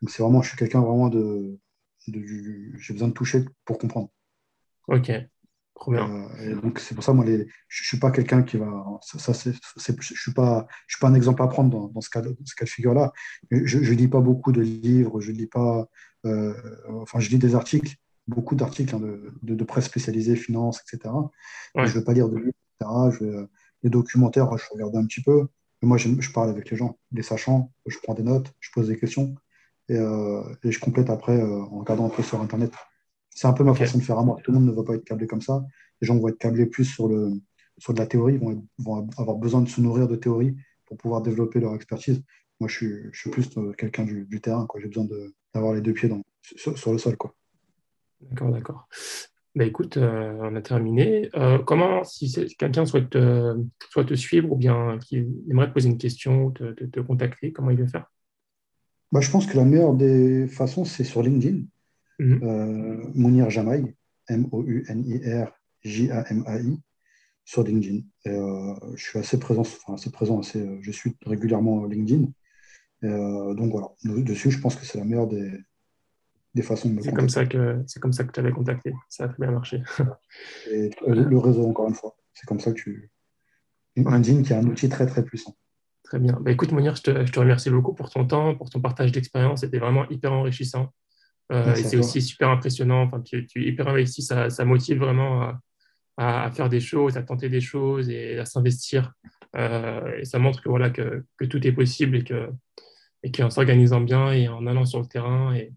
Donc 0.00 0.10
c'est 0.10 0.22
vraiment, 0.22 0.42
je 0.42 0.48
suis 0.48 0.58
quelqu'un 0.58 0.80
vraiment 0.80 1.08
de, 1.08 1.58
j'ai 2.06 2.92
besoin 2.92 3.08
de 3.08 3.12
toucher 3.12 3.44
pour 3.64 3.78
comprendre. 3.78 4.10
Ok. 4.88 5.10
Euh, 5.88 6.60
donc 6.62 6.78
c'est 6.80 6.94
pour 6.94 7.04
ça, 7.04 7.12
moi, 7.12 7.24
les, 7.24 7.46
je 7.68 7.84
suis 7.84 7.98
pas 7.98 8.10
quelqu'un 8.10 8.42
qui 8.42 8.56
va. 8.56 8.84
Ça, 9.02 9.34
c'est, 9.34 9.52
je 9.52 10.14
suis 10.14 10.32
pas, 10.32 10.66
je 10.86 10.96
suis 10.96 11.00
pas 11.00 11.08
un 11.08 11.14
exemple 11.14 11.42
à 11.42 11.48
prendre 11.48 11.90
dans, 11.90 12.00
ce 12.00 12.08
cas, 12.08 12.22
de, 12.22 12.36
ce 12.44 12.54
cas 12.54 12.64
de 12.64 12.70
figure-là. 12.70 13.12
Je, 13.50 13.78
ne 13.78 13.96
lis 13.96 14.08
pas 14.08 14.20
beaucoup 14.20 14.52
de 14.52 14.62
livres, 14.62 15.20
je 15.20 15.32
lis 15.32 15.46
pas. 15.46 15.86
Euh, 16.26 16.54
enfin, 16.88 17.20
je 17.20 17.30
lis 17.30 17.38
des 17.38 17.54
articles, 17.54 17.94
beaucoup 18.26 18.54
d'articles 18.54 18.94
hein, 18.94 19.00
de, 19.00 19.54
de, 19.54 19.64
presse 19.64 19.86
spécialisée, 19.86 20.36
finance, 20.36 20.82
etc. 20.82 21.14
Je 21.74 21.82
ne 21.82 21.86
vais 21.86 22.04
pas 22.04 22.12
lire 22.12 22.28
de 22.28 22.36
livres, 22.36 22.52
etc. 22.80 22.90
Je 23.18 23.46
les 23.82 23.90
documentaires, 23.90 24.56
je 24.56 24.64
regarde 24.72 24.96
un 24.96 25.06
petit 25.06 25.22
peu. 25.22 25.46
Mais 25.82 25.88
moi, 25.88 25.98
je, 25.98 26.32
parle 26.32 26.50
avec 26.50 26.70
les 26.70 26.76
gens, 26.76 26.98
les 27.12 27.22
sachants. 27.22 27.72
Je 27.86 27.98
prends 28.02 28.14
des 28.14 28.22
notes, 28.22 28.52
je 28.60 28.70
pose 28.72 28.88
des 28.88 28.98
questions 28.98 29.34
et, 29.88 29.96
euh, 29.96 30.42
et 30.64 30.72
je 30.72 30.80
complète 30.80 31.10
après 31.10 31.40
en 31.40 31.78
regardant 31.78 32.06
un 32.06 32.10
peu 32.10 32.22
sur 32.22 32.40
Internet. 32.40 32.72
C'est 33.30 33.46
un 33.46 33.52
peu 33.52 33.64
ma 33.64 33.74
façon 33.74 33.98
de 33.98 34.02
faire 34.02 34.18
à 34.18 34.24
moi. 34.24 34.38
Tout 34.42 34.50
le 34.50 34.58
monde 34.58 34.68
ne 34.68 34.72
va 34.72 34.82
pas 34.82 34.94
être 34.94 35.04
câblé 35.04 35.26
comme 35.26 35.42
ça. 35.42 35.62
Les 36.00 36.06
gens 36.06 36.16
vont 36.16 36.28
être 36.28 36.38
câblés 36.38 36.66
plus 36.66 36.86
sur, 36.86 37.06
le, 37.08 37.32
sur 37.78 37.92
de 37.92 37.98
la 37.98 38.06
théorie, 38.06 38.38
vont, 38.38 38.66
vont 38.78 39.08
avoir 39.18 39.36
besoin 39.36 39.60
de 39.60 39.68
se 39.68 39.80
nourrir 39.80 40.08
de 40.08 40.16
théorie 40.16 40.56
pour 40.86 40.96
pouvoir 40.96 41.20
développer 41.20 41.60
leur 41.60 41.74
expertise. 41.74 42.22
Moi, 42.60 42.68
je 42.68 42.74
suis, 42.74 42.94
je 43.12 43.20
suis 43.20 43.30
plus 43.30 43.48
euh, 43.58 43.72
quelqu'un 43.72 44.04
du, 44.04 44.24
du, 44.24 44.40
terrain. 44.40 44.66
J'ai 44.78 44.88
besoin 44.88 45.06
d'avoir 45.56 45.74
les 45.74 45.80
deux 45.80 45.92
pieds 45.92 46.08
dans, 46.08 46.22
sur, 46.42 46.92
le 46.92 46.98
sol. 46.98 47.16
D'accord, 48.20 48.50
d'accord. 48.50 48.88
Bah, 49.54 49.64
écoute, 49.64 49.96
euh, 49.96 50.36
on 50.40 50.54
a 50.54 50.60
terminé. 50.60 51.30
Euh, 51.34 51.58
comment, 51.58 52.04
si 52.04 52.30
quelqu'un 52.58 52.84
souhaite, 52.84 53.16
soit 53.90 54.04
te 54.04 54.14
suivre 54.14 54.52
ou 54.52 54.56
bien 54.56 54.98
qui 54.98 55.26
aimerait 55.50 55.68
te 55.68 55.72
poser 55.72 55.88
une 55.88 55.98
question 55.98 56.44
ou 56.44 56.52
te, 56.52 56.72
te, 56.72 57.00
contacter, 57.00 57.52
comment 57.52 57.70
il 57.70 57.78
veut 57.78 57.86
faire? 57.86 58.12
Bah, 59.12 59.20
Je 59.20 59.30
pense 59.30 59.46
que 59.46 59.56
la 59.56 59.64
meilleure 59.64 59.94
des 59.94 60.46
façons, 60.46 60.84
c'est 60.84 61.04
sur 61.04 61.22
LinkedIn. 61.22 61.62
Mhm. 62.18 62.40
Euh, 62.42 63.02
Mounir 63.14 63.48
Jamaï, 63.50 63.94
M-O-U-N-I-R-J-A-M-A-I, 64.28 66.80
sur 67.44 67.64
LinkedIn. 67.64 68.00
Je 68.26 68.74
suis 68.96 69.18
assez 69.18 69.38
présent, 69.38 69.62
enfin 69.62 69.94
assez 69.94 70.10
présent, 70.10 70.40
assez, 70.40 70.78
je 70.82 70.90
suis 70.90 71.16
régulièrement 71.24 71.86
LinkedIn. 71.86 72.26
Euh, 73.04 73.54
donc 73.54 73.72
voilà, 73.72 73.88
dessus, 74.04 74.50
je 74.50 74.60
pense 74.60 74.76
que 74.76 74.84
c'est 74.84 74.98
la 74.98 75.04
meilleure 75.04 75.26
des, 75.26 75.52
des 76.54 76.62
façons 76.62 76.88
de 76.88 77.00
c'est 77.00 77.12
comme 77.12 77.28
ça 77.28 77.44
que 77.44 77.82
C'est 77.86 78.00
comme 78.00 78.12
ça 78.12 78.24
que 78.24 78.32
tu 78.32 78.40
avais 78.40 78.52
contacté. 78.52 78.94
Ça 79.08 79.24
a 79.24 79.28
très 79.28 79.38
bien 79.38 79.50
marché. 79.50 79.82
Et 80.70 80.90
le 81.06 81.38
réseau, 81.38 81.68
encore 81.68 81.88
une 81.88 81.94
fois. 81.94 82.16
C'est 82.32 82.46
comme 82.46 82.60
ça 82.60 82.72
que 82.72 82.76
tu. 82.76 83.10
LinkedIn 83.96 84.42
qui 84.42 84.52
est 84.52 84.56
un 84.56 84.66
outil 84.66 84.88
très 84.88 85.06
très 85.06 85.24
puissant. 85.24 85.56
Très 86.02 86.18
bien. 86.18 86.38
Bah, 86.40 86.50
écoute, 86.50 86.72
Mounir, 86.72 86.96
je 86.96 87.02
te, 87.02 87.26
je 87.26 87.32
te, 87.32 87.40
remercie 87.40 87.70
beaucoup 87.70 87.94
pour 87.94 88.10
ton 88.10 88.26
temps, 88.26 88.54
pour 88.54 88.70
ton 88.70 88.80
partage 88.80 89.10
d'expérience. 89.12 89.60
C'était 89.60 89.78
vraiment 89.78 90.08
hyper 90.08 90.32
enrichissant. 90.32 90.92
Euh, 91.52 91.74
et 91.74 91.82
c'est 91.82 91.96
aussi 91.96 92.20
super 92.22 92.48
impressionnant. 92.50 93.02
Enfin, 93.02 93.20
tu, 93.20 93.46
tu, 93.46 93.64
es 93.64 93.68
hyper 93.68 93.88
investi, 93.88 94.22
ça, 94.22 94.50
ça 94.50 94.64
motive 94.64 94.98
vraiment 94.98 95.42
à, 95.42 96.44
à, 96.44 96.50
faire 96.50 96.68
des 96.68 96.80
choses, 96.80 97.16
à 97.16 97.22
tenter 97.22 97.48
des 97.48 97.60
choses 97.60 98.08
et 98.08 98.38
à 98.38 98.44
s'investir. 98.44 99.12
Euh, 99.56 100.18
et 100.18 100.24
ça 100.24 100.38
montre 100.38 100.62
que, 100.62 100.68
voilà, 100.68 100.90
que, 100.90 101.24
que, 101.36 101.44
tout 101.44 101.64
est 101.66 101.72
possible 101.72 102.16
et 102.16 102.24
que 102.24 102.50
et 103.26 103.32
qu'en 103.32 103.50
s'organisant 103.50 104.00
bien 104.00 104.30
et 104.30 104.46
en 104.46 104.68
allant 104.68 104.84
sur 104.84 105.00
le 105.00 105.06
terrain, 105.06 105.52
et 105.52 105.72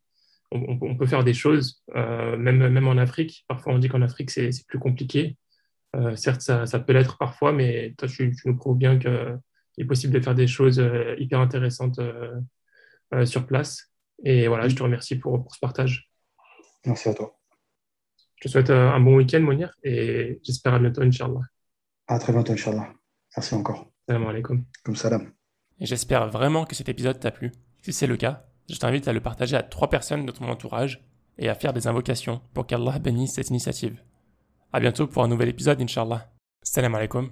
on, 0.51 0.77
on 0.81 0.95
peut 0.95 1.07
faire 1.07 1.23
des 1.23 1.33
choses, 1.33 1.83
euh, 1.95 2.37
même, 2.37 2.69
même 2.69 2.87
en 2.87 2.97
Afrique. 2.97 3.43
Parfois, 3.47 3.73
on 3.73 3.79
dit 3.79 3.89
qu'en 3.89 4.03
Afrique, 4.03 4.29
c'est 4.29 4.51
plus 4.67 4.77
compliqué. 4.77 5.35
Euh, 5.95 6.15
certes, 6.15 6.41
ça, 6.41 6.67
ça 6.67 6.79
peut 6.79 6.93
l'être 6.93 7.17
parfois, 7.17 7.51
mais 7.51 7.95
toi, 7.97 8.07
tu, 8.07 8.35
tu 8.35 8.47
nous 8.47 8.55
prouves 8.55 8.77
bien 8.77 8.99
qu'il 8.99 9.39
est 9.79 9.85
possible 9.85 10.13
de 10.13 10.19
faire 10.19 10.35
des 10.35 10.45
choses 10.45 10.79
euh, 10.79 11.15
hyper 11.17 11.39
intéressantes 11.39 11.99
sur 13.25 13.47
place. 13.47 13.91
Et 14.23 14.47
voilà, 14.47 14.67
je 14.67 14.75
te 14.75 14.83
remercie 14.83 15.17
pour, 15.17 15.41
pour 15.41 15.55
ce 15.55 15.59
partage. 15.59 16.11
Merci 16.85 17.09
à 17.09 17.15
toi. 17.15 17.35
Je 18.35 18.47
te 18.47 18.51
souhaite 18.51 18.69
un 18.69 18.99
bon 18.99 19.15
week-end, 19.15 19.41
Monir, 19.41 19.73
et 19.83 20.39
j'espère 20.43 20.75
à 20.75 20.79
bientôt, 20.79 21.01
Inch'Allah. 21.01 21.41
À 22.07 22.19
très 22.19 22.31
bientôt, 22.31 22.53
Inch'Allah. 22.53 22.93
Merci 23.35 23.55
encore. 23.55 23.91
Salam 24.07 24.27
alaikum. 24.27 24.63
Comme 24.83 24.95
salam. 24.95 25.38
J'espère 25.81 26.27
vraiment 26.27 26.65
que 26.65 26.75
cet 26.75 26.89
épisode 26.89 27.19
t'a 27.19 27.31
plu. 27.31 27.51
Si 27.81 27.93
c'est 27.93 28.07
le 28.07 28.17
cas, 28.17 28.45
je 28.69 28.77
t'invite 28.77 29.07
à 29.07 29.13
le 29.13 29.21
partager 29.21 29.55
à 29.55 29.63
trois 29.63 29.89
personnes 29.89 30.25
de 30.25 30.31
ton 30.31 30.49
entourage 30.49 31.01
et 31.37 31.49
à 31.49 31.55
faire 31.55 31.73
des 31.73 31.87
invocations 31.87 32.41
pour 32.53 32.67
qu'Allah 32.67 32.99
bénisse 32.99 33.33
cette 33.35 33.49
initiative. 33.49 34.03
À 34.73 34.79
bientôt 34.79 35.07
pour 35.07 35.23
un 35.23 35.27
nouvel 35.27 35.49
épisode, 35.49 35.81
Inch'Allah. 35.81 36.29
Salam 36.61 36.95
alaikum. 36.95 37.31